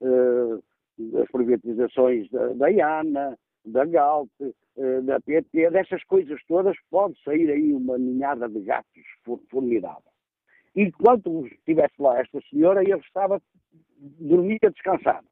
eh, 0.00 1.20
as 1.22 1.30
privatizações 1.30 2.30
da, 2.30 2.48
da 2.54 2.70
IANA, 2.70 3.38
da 3.64 3.84
GALP, 3.84 4.30
eh, 4.40 5.00
da 5.02 5.20
PT, 5.20 5.70
dessas 5.70 6.04
coisas 6.04 6.40
todas, 6.46 6.76
pode 6.90 7.20
sair 7.22 7.50
aí 7.50 7.72
uma 7.72 7.98
ninhada 7.98 8.48
de 8.48 8.60
gatos 8.60 9.02
formidável. 9.50 10.02
Enquanto 10.74 11.46
estivesse 11.46 11.94
lá 11.98 12.20
esta 12.20 12.38
senhora, 12.50 12.82
ele 12.82 12.94
estava, 12.98 13.40
dormia 13.98 14.58
descansado. 14.70 15.26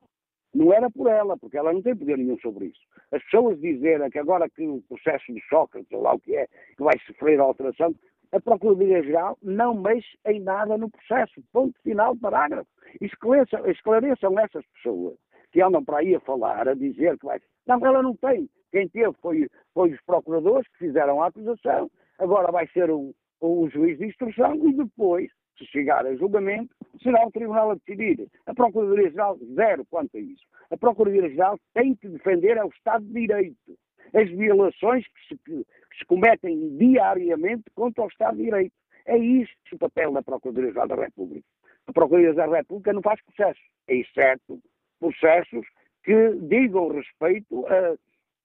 Não 0.54 0.72
era 0.72 0.88
por 0.88 1.08
ela, 1.08 1.36
porque 1.36 1.58
ela 1.58 1.72
não 1.72 1.82
tem 1.82 1.96
poder 1.96 2.16
nenhum 2.16 2.38
sobre 2.38 2.66
isso. 2.66 2.80
As 3.10 3.22
pessoas 3.24 3.60
dizerem 3.60 4.08
que 4.10 4.18
agora 4.18 4.48
que 4.48 4.66
o 4.66 4.80
processo 4.82 5.32
de 5.32 5.42
Sócrates, 5.48 5.90
ou 5.92 6.02
lá 6.02 6.14
o 6.14 6.20
que 6.20 6.36
é, 6.36 6.46
que 6.76 6.82
vai 6.82 6.96
sofrer 7.06 7.40
alteração, 7.40 7.94
a 8.32 8.40
Procuradoria-Geral 8.40 9.38
não 9.42 9.74
mexe 9.74 10.16
em 10.26 10.40
nada 10.40 10.76
no 10.78 10.90
processo. 10.90 11.42
Ponto 11.52 11.78
final, 11.82 12.16
parágrafo. 12.16 12.68
Esclareçam, 13.00 13.66
esclareçam 13.68 14.38
essas 14.38 14.64
pessoas 14.66 15.16
que 15.52 15.60
andam 15.60 15.84
para 15.84 15.98
aí 15.98 16.14
a 16.14 16.20
falar, 16.20 16.68
a 16.68 16.74
dizer 16.74 17.18
que 17.18 17.26
vai. 17.26 17.40
Não, 17.66 17.84
ela 17.84 18.02
não 18.02 18.16
tem. 18.16 18.48
Quem 18.72 18.88
teve 18.88 19.12
foi, 19.22 19.48
foi 19.72 19.92
os 19.92 20.00
procuradores 20.02 20.66
que 20.68 20.78
fizeram 20.78 21.22
a 21.22 21.28
acusação, 21.28 21.88
agora 22.18 22.50
vai 22.50 22.66
ser 22.68 22.90
o, 22.90 23.14
o 23.40 23.68
juiz 23.70 23.98
de 23.98 24.06
instrução 24.06 24.54
e 24.68 24.72
depois 24.72 25.30
se 25.56 25.64
chegar 25.66 26.06
a 26.06 26.14
julgamento, 26.16 26.74
será 27.02 27.26
o 27.26 27.30
Tribunal 27.30 27.70
a 27.70 27.74
decidir. 27.74 28.28
A 28.46 28.54
Procuradoria-Geral, 28.54 29.38
zero 29.54 29.84
quanto 29.86 30.16
a 30.16 30.20
isso. 30.20 30.44
A 30.70 30.76
Procuradoria-Geral 30.76 31.58
tem 31.72 31.94
que 31.94 32.08
defender 32.08 32.62
o 32.64 32.68
Estado 32.68 33.04
de 33.04 33.12
Direito. 33.12 33.78
As 34.12 34.30
violações 34.30 35.04
que 35.06 35.28
se, 35.28 35.38
que, 35.44 35.66
se 35.98 36.04
cometem 36.06 36.76
diariamente 36.76 37.64
contra 37.74 38.04
o 38.04 38.08
Estado 38.08 38.36
de 38.36 38.44
Direito. 38.44 38.74
É 39.06 39.16
isto 39.16 39.54
o 39.72 39.78
papel 39.78 40.12
da 40.12 40.22
Procuradoria-Geral 40.22 40.88
da 40.88 40.96
República. 40.96 41.46
A 41.86 41.92
Procuradoria-Geral 41.92 42.50
da 42.50 42.56
República 42.58 42.92
não 42.92 43.02
faz 43.02 43.20
processos, 43.22 43.62
exceto 43.88 44.60
processos 44.98 45.66
que 46.02 46.34
digam 46.48 46.88
respeito 46.88 47.66
a 47.66 47.96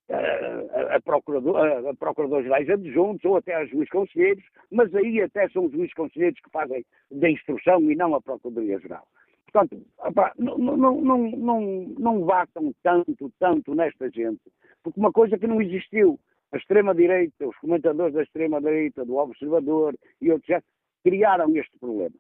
a, 0.10 0.99
procurador, 1.02 1.56
a, 1.56 1.90
a 1.90 1.95
procuradores-gerais 1.95 2.69
adjuntos 2.69 3.23
ou 3.26 3.38
até 3.38 3.56
a 3.56 3.65
juízes 3.65 3.90
conselheiros, 3.90 4.44
mas 4.72 4.94
aí 4.95 5.22
até 5.22 5.48
são 5.49 5.65
os 5.65 5.72
juízes 5.72 5.94
conselheiros 5.94 6.40
que 6.40 6.49
fazem 6.49 6.84
da 7.11 7.30
instrução 7.30 7.80
e 7.91 7.95
não 7.95 8.15
a 8.15 8.22
Procuradoria-Geral. 8.22 9.07
Portanto, 9.52 9.81
opa, 9.99 10.34
não, 10.38 10.57
não, 10.57 11.02
não, 11.02 11.18
não, 11.18 11.61
não 11.98 12.22
batam 12.22 12.73
tanto, 12.84 13.31
tanto 13.40 13.73
nesta 13.73 14.10
gente, 14.10 14.41
porque 14.84 14.99
uma 14.99 15.11
coisa 15.11 15.38
que 15.38 15.48
não 15.48 15.61
existiu, 15.61 16.19
a 16.52 16.57
extrema-direita, 16.57 17.48
os 17.48 17.57
comentadores 17.57 18.14
da 18.14 18.23
extrema-direita, 18.23 19.06
do 19.06 19.18
Observador 19.18 19.95
e 20.22 20.31
outros 20.31 20.48
já 20.48 20.61
criaram 21.03 21.56
este 21.56 21.77
problema. 21.80 22.15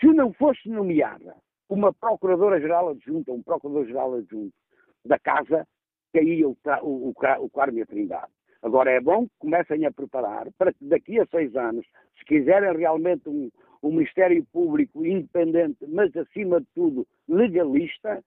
Se 0.00 0.06
não 0.06 0.32
fosse 0.32 0.68
nomeada 0.68 1.34
uma 1.68 1.92
Procuradora-Geral 1.92 2.90
adjunta, 2.90 3.32
um 3.32 3.42
Procurador-Geral 3.42 4.14
adjunto 4.14 4.54
da 5.04 5.18
Casa, 5.18 5.66
caía 6.14 6.48
o, 6.48 6.56
o, 6.82 7.12
o 7.40 7.50
Carmo 7.50 7.78
e 7.78 7.82
a 7.82 7.86
Trindade. 7.86 8.32
Agora 8.62 8.90
é 8.90 9.00
bom 9.00 9.26
que 9.26 9.34
comecem 9.40 9.84
a 9.84 9.92
preparar 9.92 10.50
para 10.56 10.72
que 10.72 10.84
daqui 10.86 11.20
a 11.20 11.26
seis 11.26 11.54
anos, 11.54 11.84
se 12.18 12.24
quiserem 12.24 12.74
realmente 12.78 13.28
um, 13.28 13.50
um 13.82 13.90
Ministério 13.90 14.42
Público 14.52 15.04
independente, 15.04 15.84
mas 15.86 16.16
acima 16.16 16.60
de 16.60 16.66
tudo 16.74 17.06
legalista, 17.28 18.24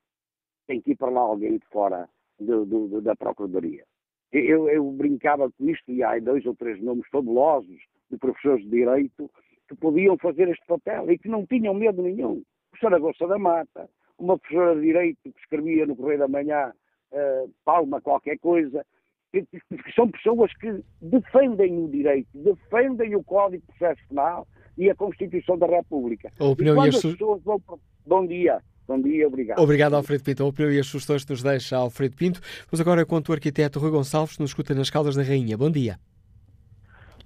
tem 0.68 0.82
que 0.82 0.92
ir 0.92 0.96
para 0.96 1.10
lá 1.10 1.22
alguém 1.22 1.58
de 1.58 1.66
fora 1.72 2.08
do, 2.40 2.66
do, 2.66 3.02
da 3.02 3.16
Procuradoria. 3.16 3.84
Eu, 4.32 4.70
eu, 4.70 4.92
brincava 4.92 5.50
com 5.50 5.70
isto 5.70 5.90
e 5.90 6.04
há 6.04 6.20
dois 6.20 6.46
ou 6.46 6.54
três 6.54 6.80
nomes 6.82 7.08
fabulosos 7.10 7.80
de 8.12 8.18
professores 8.18 8.64
de 8.66 8.70
Direito 8.70 9.32
que 9.68 9.76
podiam 9.76 10.18
fazer 10.18 10.50
este 10.50 10.66
papel 10.68 11.10
e 11.10 11.18
que 11.18 11.30
não 11.30 11.46
tinham 11.46 11.74
medo 11.74 12.04
nenhum. 12.04 12.44
A 12.68 12.70
professora 12.72 13.00
Gosta 13.00 13.26
da 13.26 13.40
Mata, 13.40 13.90
uma 14.20 14.38
professora 14.38 14.76
de 14.76 14.82
Direito 14.82 15.20
que 15.24 15.40
escrevia 15.40 15.86
no 15.86 15.96
Correio 15.96 16.20
da 16.20 16.28
Manhã 16.28 16.74
uh, 17.12 17.52
Palma 17.66 18.02
qualquer 18.02 18.38
coisa, 18.40 18.86
que, 19.32 19.44
que, 19.44 19.94
são 19.94 20.10
pessoas 20.10 20.52
que 20.58 20.84
defendem 21.02 21.84
o 21.84 21.88
direito, 21.90 22.28
defendem 22.34 23.16
o 23.16 23.24
Código 23.24 23.62
de 23.62 23.78
Processo 23.78 24.02
Penal 24.08 24.48
e 24.78 24.90
a 24.90 24.96
Constituição 24.96 25.58
da 25.58 25.68
República. 25.68 26.32
A 26.40 26.46
opinião 26.46 26.76
e 26.76 26.78
quando 26.78 26.86
e 26.86 26.90
as 26.90 27.06
as 27.06 27.12
pessoas 27.12 27.42
vão... 27.44 27.62
Bom 28.06 28.26
dia. 28.26 28.62
Bom 28.88 29.02
dia, 29.02 29.28
obrigado. 29.28 29.60
Obrigado, 29.60 29.96
Alfredo 29.96 30.24
Pinto. 30.24 30.44
A 30.44 30.48
opinião 30.48 30.72
e 30.72 30.80
as 30.80 30.88
sugestões 30.88 31.26
que 31.26 31.32
nos 31.32 31.44
deixa 31.44 31.76
Alfredo 31.76 32.16
Pinto. 32.16 32.40
Vamos 32.72 32.80
agora 32.80 33.06
com 33.06 33.16
o 33.16 33.34
arquiteto 33.34 33.80
Rui 33.80 33.92
Gonçalves, 33.92 34.40
nos 34.40 34.52
escuta 34.52 34.74
nas 34.74 34.90
Caldas 34.90 35.16
da 35.16 35.24
Rainha. 35.24 35.58
Bom 35.58 35.70
dia. 35.70 36.00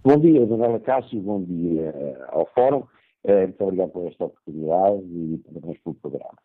Bom 0.03 0.17
dia, 0.17 0.43
Dona 0.47 0.79
Cássio, 0.79 1.21
bom 1.21 1.43
dia 1.43 1.93
ao 2.29 2.47
Fórum. 2.55 2.83
Muito 3.23 3.63
obrigado 3.63 3.89
por 3.89 4.07
esta 4.07 4.25
oportunidade 4.25 5.03
e 5.03 5.41
parabéns 5.45 5.77
pelo 5.83 5.95
programa. 5.95 6.37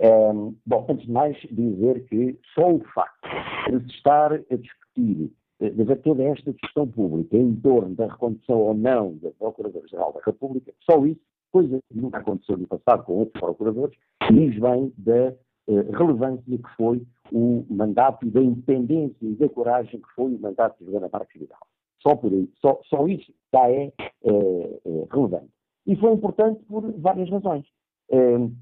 Um, 0.00 0.56
bom, 0.64 0.86
antes 0.88 1.04
de 1.04 1.12
mais, 1.12 1.36
dizer 1.50 2.06
que 2.06 2.38
só 2.54 2.72
o 2.72 2.80
facto 2.94 3.28
de 3.70 3.84
se 3.84 3.96
estar 3.96 4.32
a 4.32 4.56
discutir, 4.56 5.30
de 5.60 5.82
haver 5.82 6.00
toda 6.00 6.22
esta 6.22 6.52
discussão 6.52 6.88
pública 6.88 7.36
em 7.36 7.54
torno 7.56 7.94
da 7.94 8.06
recondução 8.06 8.58
ou 8.58 8.74
não 8.74 9.16
da 9.18 9.30
Procuradora-Geral 9.32 10.14
da 10.14 10.20
República, 10.24 10.72
só 10.90 11.04
isso, 11.04 11.20
coisa 11.52 11.78
que 11.88 11.98
nunca 11.98 12.18
aconteceu 12.18 12.56
no 12.56 12.66
passado 12.66 13.04
com 13.04 13.12
outros 13.12 13.38
procuradores, 13.38 13.94
diz 14.32 14.58
bem 14.58 14.90
da 14.96 15.34
uh, 15.68 15.90
relevância 15.92 16.44
que 16.46 16.76
foi 16.76 17.02
o 17.30 17.66
mandato 17.68 18.26
e 18.26 18.30
da 18.30 18.40
independência 18.40 19.16
e 19.20 19.34
da 19.34 19.48
coragem 19.50 20.00
que 20.00 20.14
foi 20.14 20.34
o 20.34 20.40
mandato 20.40 20.82
de 20.82 20.90
Joana 20.90 21.10
Marques 21.12 21.38
Vidal. 21.38 21.60
Só 22.00 22.16
por 22.16 22.32
aí, 22.32 22.48
só, 22.58 22.80
só 22.84 23.06
isso 23.06 23.30
já 23.52 23.68
é, 23.68 23.92
é, 23.98 24.30
é 24.86 25.06
relevante. 25.12 25.50
E 25.86 25.94
foi 25.96 26.12
importante 26.12 26.62
por 26.64 26.90
várias 26.98 27.28
razões. 27.28 27.66
Um, 28.10 28.52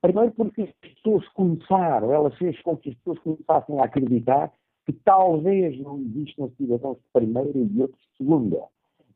primeiro 0.00 0.32
porque 0.32 0.62
as 0.62 0.72
pessoas 0.72 1.26
começaram, 1.28 2.12
ela 2.12 2.30
fez 2.32 2.60
com 2.62 2.76
que 2.76 2.90
as 2.90 2.96
pessoas 2.96 3.18
começassem 3.20 3.80
a 3.80 3.84
acreditar 3.84 4.52
que 4.86 4.92
talvez 4.92 5.78
não 5.80 5.98
existam 5.98 6.48
cidadãos 6.56 6.96
de 6.96 7.04
primeira 7.12 7.58
e 7.58 7.82
outros 7.82 8.00
de 8.00 8.16
segunda. 8.16 8.62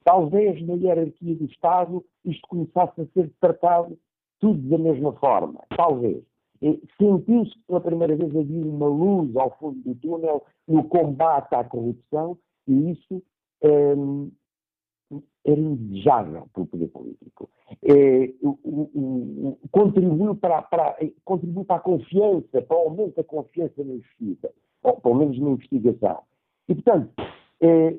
Talvez 0.04 0.60
na 0.66 0.74
hierarquia 0.74 1.34
do 1.34 1.44
Estado 1.46 2.04
isto 2.24 2.46
começasse 2.48 3.00
a 3.00 3.06
ser 3.06 3.30
tratado 3.40 3.98
tudo 4.40 4.68
da 4.68 4.78
mesma 4.78 5.12
forma. 5.14 5.60
Talvez. 5.76 6.22
Sentiu-se 6.98 7.58
pela 7.66 7.80
primeira 7.80 8.14
vez 8.14 8.36
havia 8.36 8.64
uma 8.64 8.86
luz 8.86 9.34
ao 9.36 9.56
fundo 9.58 9.80
do 9.80 9.94
túnel 9.96 10.44
no 10.68 10.84
combate 10.84 11.54
à 11.54 11.64
corrupção 11.64 12.36
e 12.68 12.92
isso 12.92 13.22
um, 13.64 14.30
era 15.44 15.60
indesejável 15.60 16.46
pelo 16.54 16.66
poder 16.66 16.88
político. 16.88 17.50
É, 17.82 18.32
o, 18.42 18.58
o, 18.62 19.58
o, 19.62 19.68
contribuiu, 19.70 20.34
para, 20.36 20.62
para, 20.62 20.96
contribuiu 21.24 21.64
para 21.64 21.76
a 21.76 21.80
confiança, 21.80 22.62
para 22.62 22.76
o 22.76 22.80
aumento 22.80 23.16
da 23.16 23.24
confiança 23.24 23.82
na 23.82 23.94
justiça, 23.94 24.50
ou 24.82 25.00
pelo 25.00 25.16
menos 25.16 25.38
na 25.38 25.50
investigação. 25.50 26.22
E, 26.68 26.74
portanto, 26.74 27.12
é, 27.60 27.96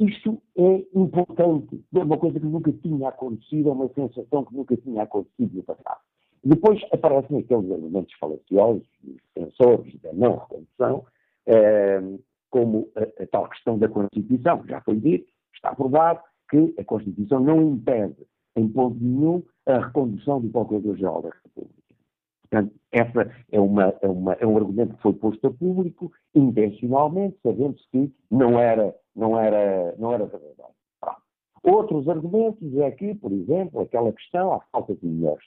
isto 0.00 0.40
é 0.56 0.84
importante, 0.94 1.82
é 1.94 1.98
uma 1.98 2.18
coisa 2.18 2.38
que 2.38 2.46
nunca 2.46 2.72
tinha 2.72 3.08
acontecido, 3.08 3.70
é 3.70 3.72
uma 3.72 3.88
sensação 3.88 4.44
que 4.44 4.54
nunca 4.54 4.76
tinha 4.76 5.02
acontecido 5.02 5.56
no 5.56 5.62
passado. 5.62 6.00
Depois 6.44 6.80
aparecem 6.92 7.38
aqueles 7.38 7.70
elementos 7.70 8.14
falaciosos, 8.14 8.86
sensores 9.34 10.00
da 10.00 10.12
não 10.12 10.36
recondução, 10.36 11.04
é, 11.46 12.00
como 12.50 12.88
a, 12.94 13.22
a 13.22 13.26
tal 13.26 13.48
questão 13.48 13.78
da 13.78 13.88
Constituição, 13.88 14.64
já 14.68 14.80
foi 14.82 14.96
dito, 14.96 15.32
está 15.52 15.70
aprovado, 15.70 16.20
que 16.48 16.74
a 16.78 16.84
Constituição 16.84 17.40
não 17.40 17.72
impede, 17.72 18.26
em 18.56 18.68
ponto 18.68 18.96
nenhum, 19.00 19.42
a 19.66 19.78
recondução 19.78 20.40
do 20.40 20.48
Procurador-Geral 20.48 21.22
da 21.22 21.30
República. 21.30 21.78
Portanto, 22.42 22.74
essa 22.90 23.30
é, 23.52 23.60
uma, 23.60 23.94
é, 24.00 24.08
uma, 24.08 24.32
é, 24.34 24.46
um 24.46 24.56
argumento 24.56 24.96
que 24.96 25.02
foi 25.02 25.12
posto 25.12 25.46
a 25.46 25.52
público, 25.52 26.10
intencionalmente, 26.34 27.38
sabendo-se 27.42 27.86
que 27.90 28.12
não 28.30 28.58
era, 28.58 28.94
não 29.14 29.38
era, 29.38 29.94
não 29.98 30.12
era 30.12 30.24
verdadeiro. 30.24 30.68
Outros 31.62 32.08
argumentos 32.08 32.74
é 32.78 32.90
que, 32.92 33.14
por 33.14 33.32
exemplo, 33.32 33.80
aquela 33.80 34.12
questão, 34.12 34.54
a 34.54 34.60
falta 34.72 34.94
de 34.94 35.06
melhores 35.06 35.44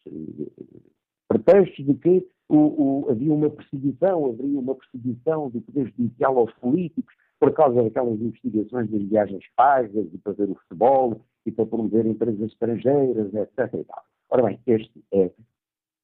pretextos 1.27 1.85
de 1.85 1.93
que 1.95 2.27
o, 2.49 2.57
o, 2.57 3.09
havia 3.09 3.33
uma 3.33 3.49
perseguição, 3.49 4.25
haveria 4.25 4.59
uma 4.59 4.75
perseguição 4.75 5.49
do 5.49 5.61
Poder 5.61 5.87
Judicial 5.97 6.37
aos 6.37 6.53
políticos, 6.55 7.13
por 7.41 7.51
causa 7.53 7.81
daquelas 7.81 8.21
investigações 8.21 8.87
das 8.91 9.01
viagens 9.01 9.43
pagas 9.55 10.05
e 10.13 10.17
fazer 10.19 10.47
o 10.47 10.53
futebol 10.53 11.19
e 11.43 11.51
para 11.51 11.65
promover 11.65 12.05
empresas 12.05 12.39
estrangeiras, 12.39 13.33
etc. 13.33 13.83
Ora 14.29 14.43
bem, 14.43 14.59
este 14.67 15.03
é, 15.11 15.31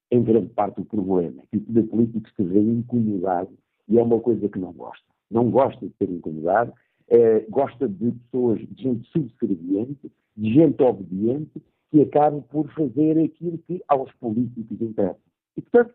em 0.09 0.23
grande 0.23 0.49
parte, 0.49 0.81
o 0.81 0.85
problema, 0.85 1.43
que 1.51 1.57
o 1.57 1.61
poder 1.61 1.84
político 1.84 2.27
se 2.35 2.43
vê 2.43 2.59
incomodado 2.59 3.51
e 3.88 3.99
é 3.99 4.01
uma 4.01 4.19
coisa 4.19 4.49
que 4.49 4.57
não 4.57 4.73
gosta. 4.73 5.05
Não 5.30 5.51
gosta 5.51 5.85
de 5.85 5.93
ser 5.97 6.09
incomodado, 6.09 6.73
é, 7.07 7.41
gosta 7.41 7.88
de 7.88 8.11
pessoas, 8.14 8.59
de 8.59 8.81
gente 8.81 9.07
subserviente, 9.11 10.11
de 10.35 10.53
gente 10.55 10.81
obediente, 10.81 11.61
que 11.91 12.01
acabam 12.01 12.41
por 12.49 12.68
fazer 12.73 13.15
aquilo 13.23 13.59
que 13.59 13.80
aos 13.88 14.11
políticos 14.14 14.81
interessa. 14.81 15.19
E, 15.55 15.61
portanto, 15.61 15.93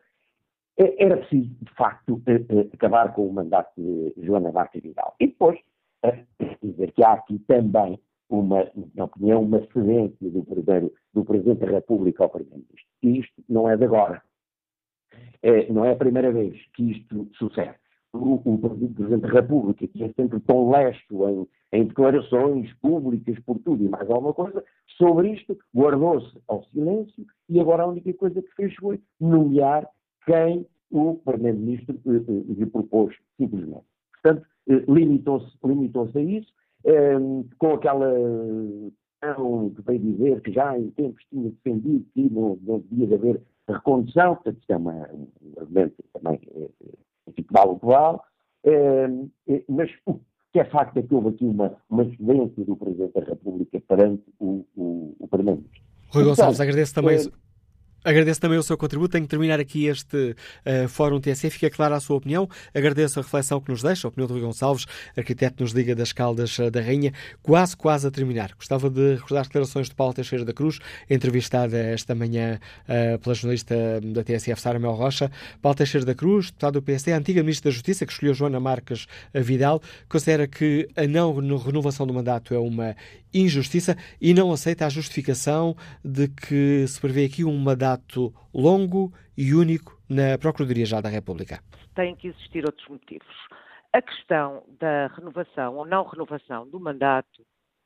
era 0.77 1.17
preciso, 1.19 1.51
de 1.61 1.75
facto, 1.75 2.23
eh, 2.27 2.45
eh, 2.49 2.69
acabar 2.73 3.15
com 3.15 3.27
o 3.27 3.33
mandato 3.33 3.73
de 3.77 4.15
Joana 4.25 4.51
Marques 4.53 4.83
Vidal. 4.83 5.15
E 5.21 5.27
depois, 5.27 5.59
dizer 6.63 6.93
que 6.93 7.05
há 7.05 7.13
aqui 7.13 7.39
também 7.41 7.99
uma, 8.29 8.71
na 8.95 9.05
opinião, 9.05 9.43
uma 9.43 9.61
cedência 9.73 10.31
do, 10.31 10.43
primeiro, 10.43 10.93
do 11.13 11.25
Presidente 11.25 11.61
da 11.61 11.67
República 11.67 12.25
ao 12.25 12.31
Primeiro-Ministro. 12.31 12.87
E 13.03 13.19
isto 13.21 13.45
não 13.49 13.69
é 13.69 13.77
de 13.77 13.85
agora. 13.85 14.23
É, 15.43 15.71
não 15.71 15.85
é 15.85 15.93
a 15.93 15.97
primeira 15.97 16.33
vez 16.33 16.59
que 16.75 16.93
isto 16.93 17.29
sucede. 17.35 17.75
O, 18.15 18.41
o 18.45 18.59
Presidente 18.59 19.23
da 19.23 19.29
República, 19.29 19.87
que 19.87 20.05
é 20.05 20.13
sempre 20.13 20.41
tão 20.41 20.71
lesto 20.71 21.29
em, 21.29 21.49
em, 21.73 21.87
declarações 21.87 22.73
públicas 22.75 23.39
por 23.41 23.59
tudo 23.59 23.85
e 23.85 23.89
mais 23.89 24.09
alguma 24.11 24.35
coisa, 24.35 24.65
sobre 24.99 25.33
isto 25.33 25.59
guardou-se 25.75 26.39
ao 26.49 26.63
silêncio 26.65 27.27
e 27.49 27.61
agora 27.61 27.83
a 27.83 27.87
única 27.87 28.13
coisa 28.15 28.41
que 28.43 28.55
fez 28.55 28.75
foi 28.77 29.01
nomear 29.19 29.89
quem 30.27 30.67
o 30.93 31.15
Primeiro-Ministro 31.25 31.99
eh, 32.07 32.11
eh, 32.17 32.53
lhe 32.53 32.67
propôs, 32.67 33.17
simplesmente. 33.39 33.85
Portanto, 34.13 34.47
eh, 34.69 34.85
limitou-se 34.87 35.51
limitou 35.65 36.09
a 36.15 36.21
isso, 36.21 36.53
com 37.59 37.75
aquela 37.75 38.13
questão 39.21 39.71
que 39.71 39.83
veio 39.83 40.01
dizer 40.01 40.41
que 40.43 40.53
já 40.53 40.77
em 40.77 40.91
tempos 40.91 41.25
tinha 41.31 41.49
defendido 41.49 42.05
que 42.13 42.29
não, 42.29 42.59
não 42.63 42.81
devia 42.81 43.15
haver 43.15 43.41
recondução, 43.69 44.35
portanto, 44.35 44.59
isto 44.59 44.73
é 44.73 44.77
uma, 44.77 45.09
um 45.13 45.29
argumento 45.59 46.05
também, 46.13 46.41
enfim, 47.29 47.47
vale 47.53 47.71
o 47.71 47.79
que 47.79 47.87
vale, 47.87 48.19
mas 49.69 49.91
o 50.07 50.19
que 50.53 50.59
é 50.59 50.65
facto 50.65 50.97
é 50.97 51.03
que 51.03 51.15
houve 51.15 51.29
aqui 51.29 51.45
uma, 51.45 51.73
uma 51.89 52.03
excelência 52.03 52.65
do 52.65 52.75
Presidente 52.75 53.15
da 53.15 53.21
República 53.21 53.81
perante 53.87 54.25
o, 54.41 54.67
o, 54.77 55.17
o 55.21 55.29
Primeiro-Ministro. 55.29 55.83
Rui 56.09 56.25
Gonçalves, 56.25 56.57
então, 56.57 56.65
agradeço 56.65 56.95
também. 56.95 57.19
Agradeço 58.05 58.41
também 58.41 58.59
o 58.59 58.63
seu 58.63 58.77
contributo. 58.77 59.13
Tenho 59.13 59.25
que 59.25 59.31
terminar 59.31 59.61
aqui 59.61 59.87
este 59.87 60.35
uh, 60.67 60.89
Fórum 60.89 61.21
TSE. 61.21 61.51
Fica 61.51 61.71
clara 61.71 61.97
a 61.97 62.01
sua 62.01 62.17
opinião. 62.17 62.49
Agradeço 62.75 63.21
a 63.21 63.23
reflexão 63.23 63.61
que 63.61 63.71
nos 63.71 63.83
deixa, 63.83 64.07
a 64.07 64.09
opinião 64.09 64.27
do 64.27 64.35
Rui 64.35 64.43
Gonçalves, 64.43 64.87
arquiteto 65.17 65.63
nos 65.63 65.73
Liga 65.73 65.95
das 65.95 66.13
Caldas 66.13 66.59
uh, 66.59 66.71
da 66.71 66.81
Rainha. 66.81 67.13
Quase, 67.43 67.77
quase 67.77 68.07
a 68.07 68.11
terminar. 68.11 68.53
Gostava 68.57 68.91
de 68.91 69.15
recordar 69.15 69.45
declarações 69.45 69.89
de 69.89 69.95
Paulo 69.95 70.13
Teixeira 70.15 70.45
da 70.45 70.53
Cruz, 70.53 70.81
entrevistada 71.09 71.79
esta 71.79 72.15
manhã 72.15 72.59
uh, 72.85 73.19
pela 73.21 73.35
jornalista 73.35 73.75
da 74.03 74.25
TSF, 74.25 74.61
Sara 74.61 74.79
Mel 74.79 74.93
Rocha. 74.93 75.31
Paulo 75.61 75.77
Teixeira 75.77 76.05
da 76.05 76.15
Cruz, 76.15 76.47
deputado 76.47 76.75
do 76.75 76.83
PSD, 76.83 77.13
antiga 77.13 77.43
Ministra 77.43 77.71
da 77.71 77.75
Justiça, 77.75 78.05
que 78.05 78.13
escolheu 78.13 78.35
Joana 78.35 78.59
Marques 78.59 79.07
Vidal, 79.33 79.81
considera 80.09 80.49
que 80.49 80.89
a 80.97 81.07
não 81.07 81.33
renovação 81.57 82.07
do 82.07 82.13
mandato 82.13 82.53
é 82.53 82.59
uma 82.59 82.97
injustiça 83.33 83.97
e 84.21 84.35
não 84.35 84.53
aceita 84.53 84.87
a 84.87 84.89
justificação 84.89 85.77
de 86.05 86.29
que 86.29 86.85
se 86.87 87.01
prevê 87.01 87.25
aqui 87.25 87.45
um 87.45 87.57
mandato 87.57 87.92
longo 88.55 89.13
e 89.37 89.55
único 89.55 89.99
na 90.09 90.39
Procuradoria-Geral 90.39 91.03
da 91.03 91.09
República. 91.09 91.63
Tem 91.95 92.15
que 92.17 92.29
existir 92.29 92.65
outros 92.65 92.87
motivos. 92.89 93.35
A 93.93 94.01
questão 94.01 94.65
da 94.79 95.09
renovação 95.09 95.77
ou 95.77 95.87
não 95.87 96.05
renovação 96.05 96.69
do 96.69 96.81
mandato 96.81 97.45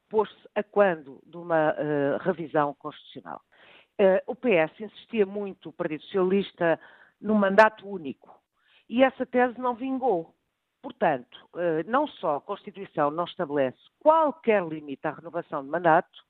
pôs-se 0.08 0.48
a 0.54 0.62
quando 0.62 1.20
de 1.26 1.36
uma 1.36 1.72
uh, 1.72 2.18
revisão 2.20 2.74
constitucional. 2.74 3.40
Uh, 4.00 4.22
o 4.26 4.34
PS 4.36 4.78
insistia 4.80 5.26
muito, 5.26 5.70
o 5.70 5.72
Partido 5.72 6.02
Socialista, 6.04 6.78
no 7.20 7.34
mandato 7.34 7.88
único. 7.88 8.30
E 8.88 9.02
essa 9.02 9.26
tese 9.26 9.58
não 9.58 9.74
vingou. 9.74 10.34
Portanto, 10.86 11.36
eh, 11.56 11.82
não 11.88 12.06
só 12.06 12.36
a 12.36 12.40
Constituição 12.40 13.10
não 13.10 13.24
estabelece 13.24 13.76
qualquer 13.98 14.62
limite 14.62 15.04
à 15.04 15.10
renovação 15.10 15.64
de 15.64 15.68
mandato, 15.68 16.24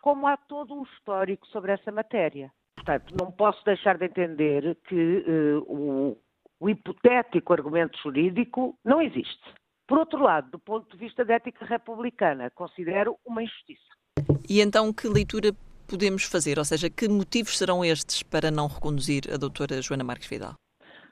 como 0.00 0.26
há 0.26 0.38
todo 0.38 0.72
um 0.72 0.84
histórico 0.84 1.46
sobre 1.48 1.72
essa 1.72 1.92
matéria. 1.92 2.50
Portanto, 2.76 3.14
não 3.18 3.30
posso 3.30 3.64
deixar 3.64 3.96
de 3.96 4.06
entender 4.06 4.76
que 4.86 5.24
uh, 5.26 5.64
o, 5.66 6.18
o 6.60 6.68
hipotético 6.68 7.52
argumento 7.52 7.98
jurídico 8.02 8.78
não 8.84 9.00
existe. 9.00 9.54
Por 9.86 9.98
outro 9.98 10.22
lado, 10.22 10.50
do 10.50 10.58
ponto 10.58 10.90
de 10.90 10.96
vista 10.96 11.24
da 11.24 11.34
ética 11.34 11.64
republicana, 11.64 12.50
considero 12.50 13.16
uma 13.24 13.42
injustiça. 13.42 13.82
E 14.48 14.60
então, 14.60 14.92
que 14.92 15.08
leitura 15.08 15.52
podemos 15.88 16.24
fazer? 16.24 16.58
Ou 16.58 16.64
seja, 16.64 16.88
que 16.88 17.08
motivos 17.08 17.58
serão 17.58 17.84
estes 17.84 18.22
para 18.22 18.50
não 18.50 18.66
reconduzir 18.66 19.24
a 19.32 19.36
doutora 19.36 19.80
Joana 19.82 20.04
Marques 20.04 20.28
Vidal? 20.28 20.54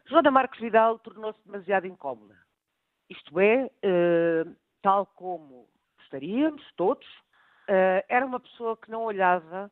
Joana 0.09 0.31
Marques 0.31 0.61
Vidal 0.61 0.99
tornou-se 0.99 1.39
demasiado 1.45 1.87
incómoda. 1.87 2.37
Isto 3.11 3.39
é, 3.41 3.67
uh, 3.67 4.57
tal 4.83 5.07
como 5.07 5.69
gostaríamos, 5.99 6.63
todos, 6.77 7.07
uh, 7.69 8.05
era 8.09 8.25
uma 8.25 8.41
pessoa 8.41 8.77
que 8.77 8.91
não 8.91 9.05
olhava 9.05 9.71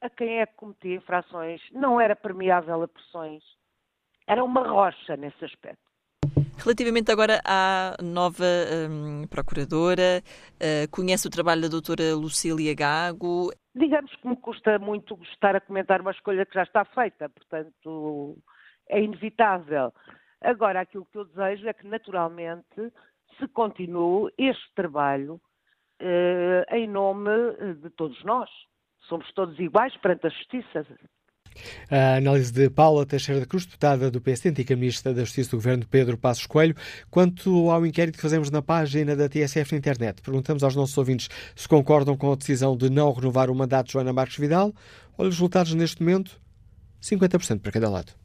a 0.00 0.10
quem 0.10 0.40
é 0.40 0.46
que 0.46 0.54
cometia 0.54 0.96
infrações, 0.96 1.60
não 1.72 2.00
era 2.00 2.16
permeável 2.16 2.82
a 2.82 2.88
pressões, 2.88 3.42
era 4.26 4.42
uma 4.42 4.66
rocha 4.66 5.16
nesse 5.16 5.44
aspecto. 5.44 5.90
Relativamente 6.62 7.10
agora 7.10 7.40
à 7.44 7.96
nova 8.02 8.44
um, 8.90 9.26
procuradora, 9.28 10.22
uh, 10.56 10.90
conhece 10.90 11.26
o 11.26 11.30
trabalho 11.30 11.62
da 11.62 11.68
doutora 11.68 12.14
Lucília 12.14 12.74
Gago? 12.74 13.50
Digamos 13.74 14.14
que 14.16 14.28
me 14.28 14.36
custa 14.36 14.78
muito 14.78 15.16
gostar 15.16 15.56
a 15.56 15.60
comentar 15.60 16.02
uma 16.02 16.10
escolha 16.10 16.44
que 16.44 16.54
já 16.54 16.62
está 16.62 16.84
feita, 16.84 17.30
portanto 17.30 18.36
é 18.88 19.00
inevitável. 19.00 19.92
Agora, 20.42 20.80
aquilo 20.80 21.06
que 21.06 21.18
eu 21.18 21.24
desejo 21.24 21.68
é 21.68 21.72
que, 21.72 21.86
naturalmente, 21.86 22.92
se 23.38 23.48
continue 23.48 24.32
este 24.36 24.74
trabalho 24.74 25.40
eh, 25.98 26.64
em 26.70 26.88
nome 26.88 27.30
eh, 27.30 27.74
de 27.74 27.90
todos 27.90 28.22
nós. 28.24 28.50
Somos 29.08 29.30
todos 29.32 29.58
iguais 29.58 29.96
perante 29.96 30.26
a 30.26 30.30
justiça. 30.30 30.86
A 31.90 32.16
análise 32.16 32.52
de 32.52 32.70
Paula 32.70 33.04
Teixeira 33.04 33.40
da 33.40 33.46
Cruz, 33.46 33.66
deputada 33.66 34.10
do 34.10 34.20
PSD, 34.20 34.50
antiga 34.50 34.76
ministra 34.76 35.12
da 35.12 35.24
Justiça 35.24 35.50
do 35.50 35.56
Governo 35.56 35.86
Pedro 35.86 36.16
Passos 36.16 36.46
Coelho. 36.46 36.76
Quanto 37.10 37.70
ao 37.70 37.84
inquérito 37.84 38.16
que 38.16 38.22
fazemos 38.22 38.50
na 38.50 38.62
página 38.62 39.16
da 39.16 39.28
TSF 39.28 39.72
na 39.72 39.78
internet, 39.78 40.22
perguntamos 40.22 40.62
aos 40.62 40.76
nossos 40.76 40.96
ouvintes 40.96 41.28
se 41.56 41.68
concordam 41.68 42.16
com 42.16 42.32
a 42.32 42.36
decisão 42.36 42.76
de 42.76 42.88
não 42.88 43.12
renovar 43.12 43.50
o 43.50 43.54
mandato 43.54 43.86
de 43.86 43.92
Joana 43.94 44.12
Marques 44.12 44.38
Vidal. 44.38 44.72
Olha 45.18 45.28
os 45.28 45.34
resultados 45.34 45.74
neste 45.74 46.00
momento: 46.02 46.40
50% 47.02 47.60
para 47.60 47.72
cada 47.72 47.90
lado. 47.90 48.19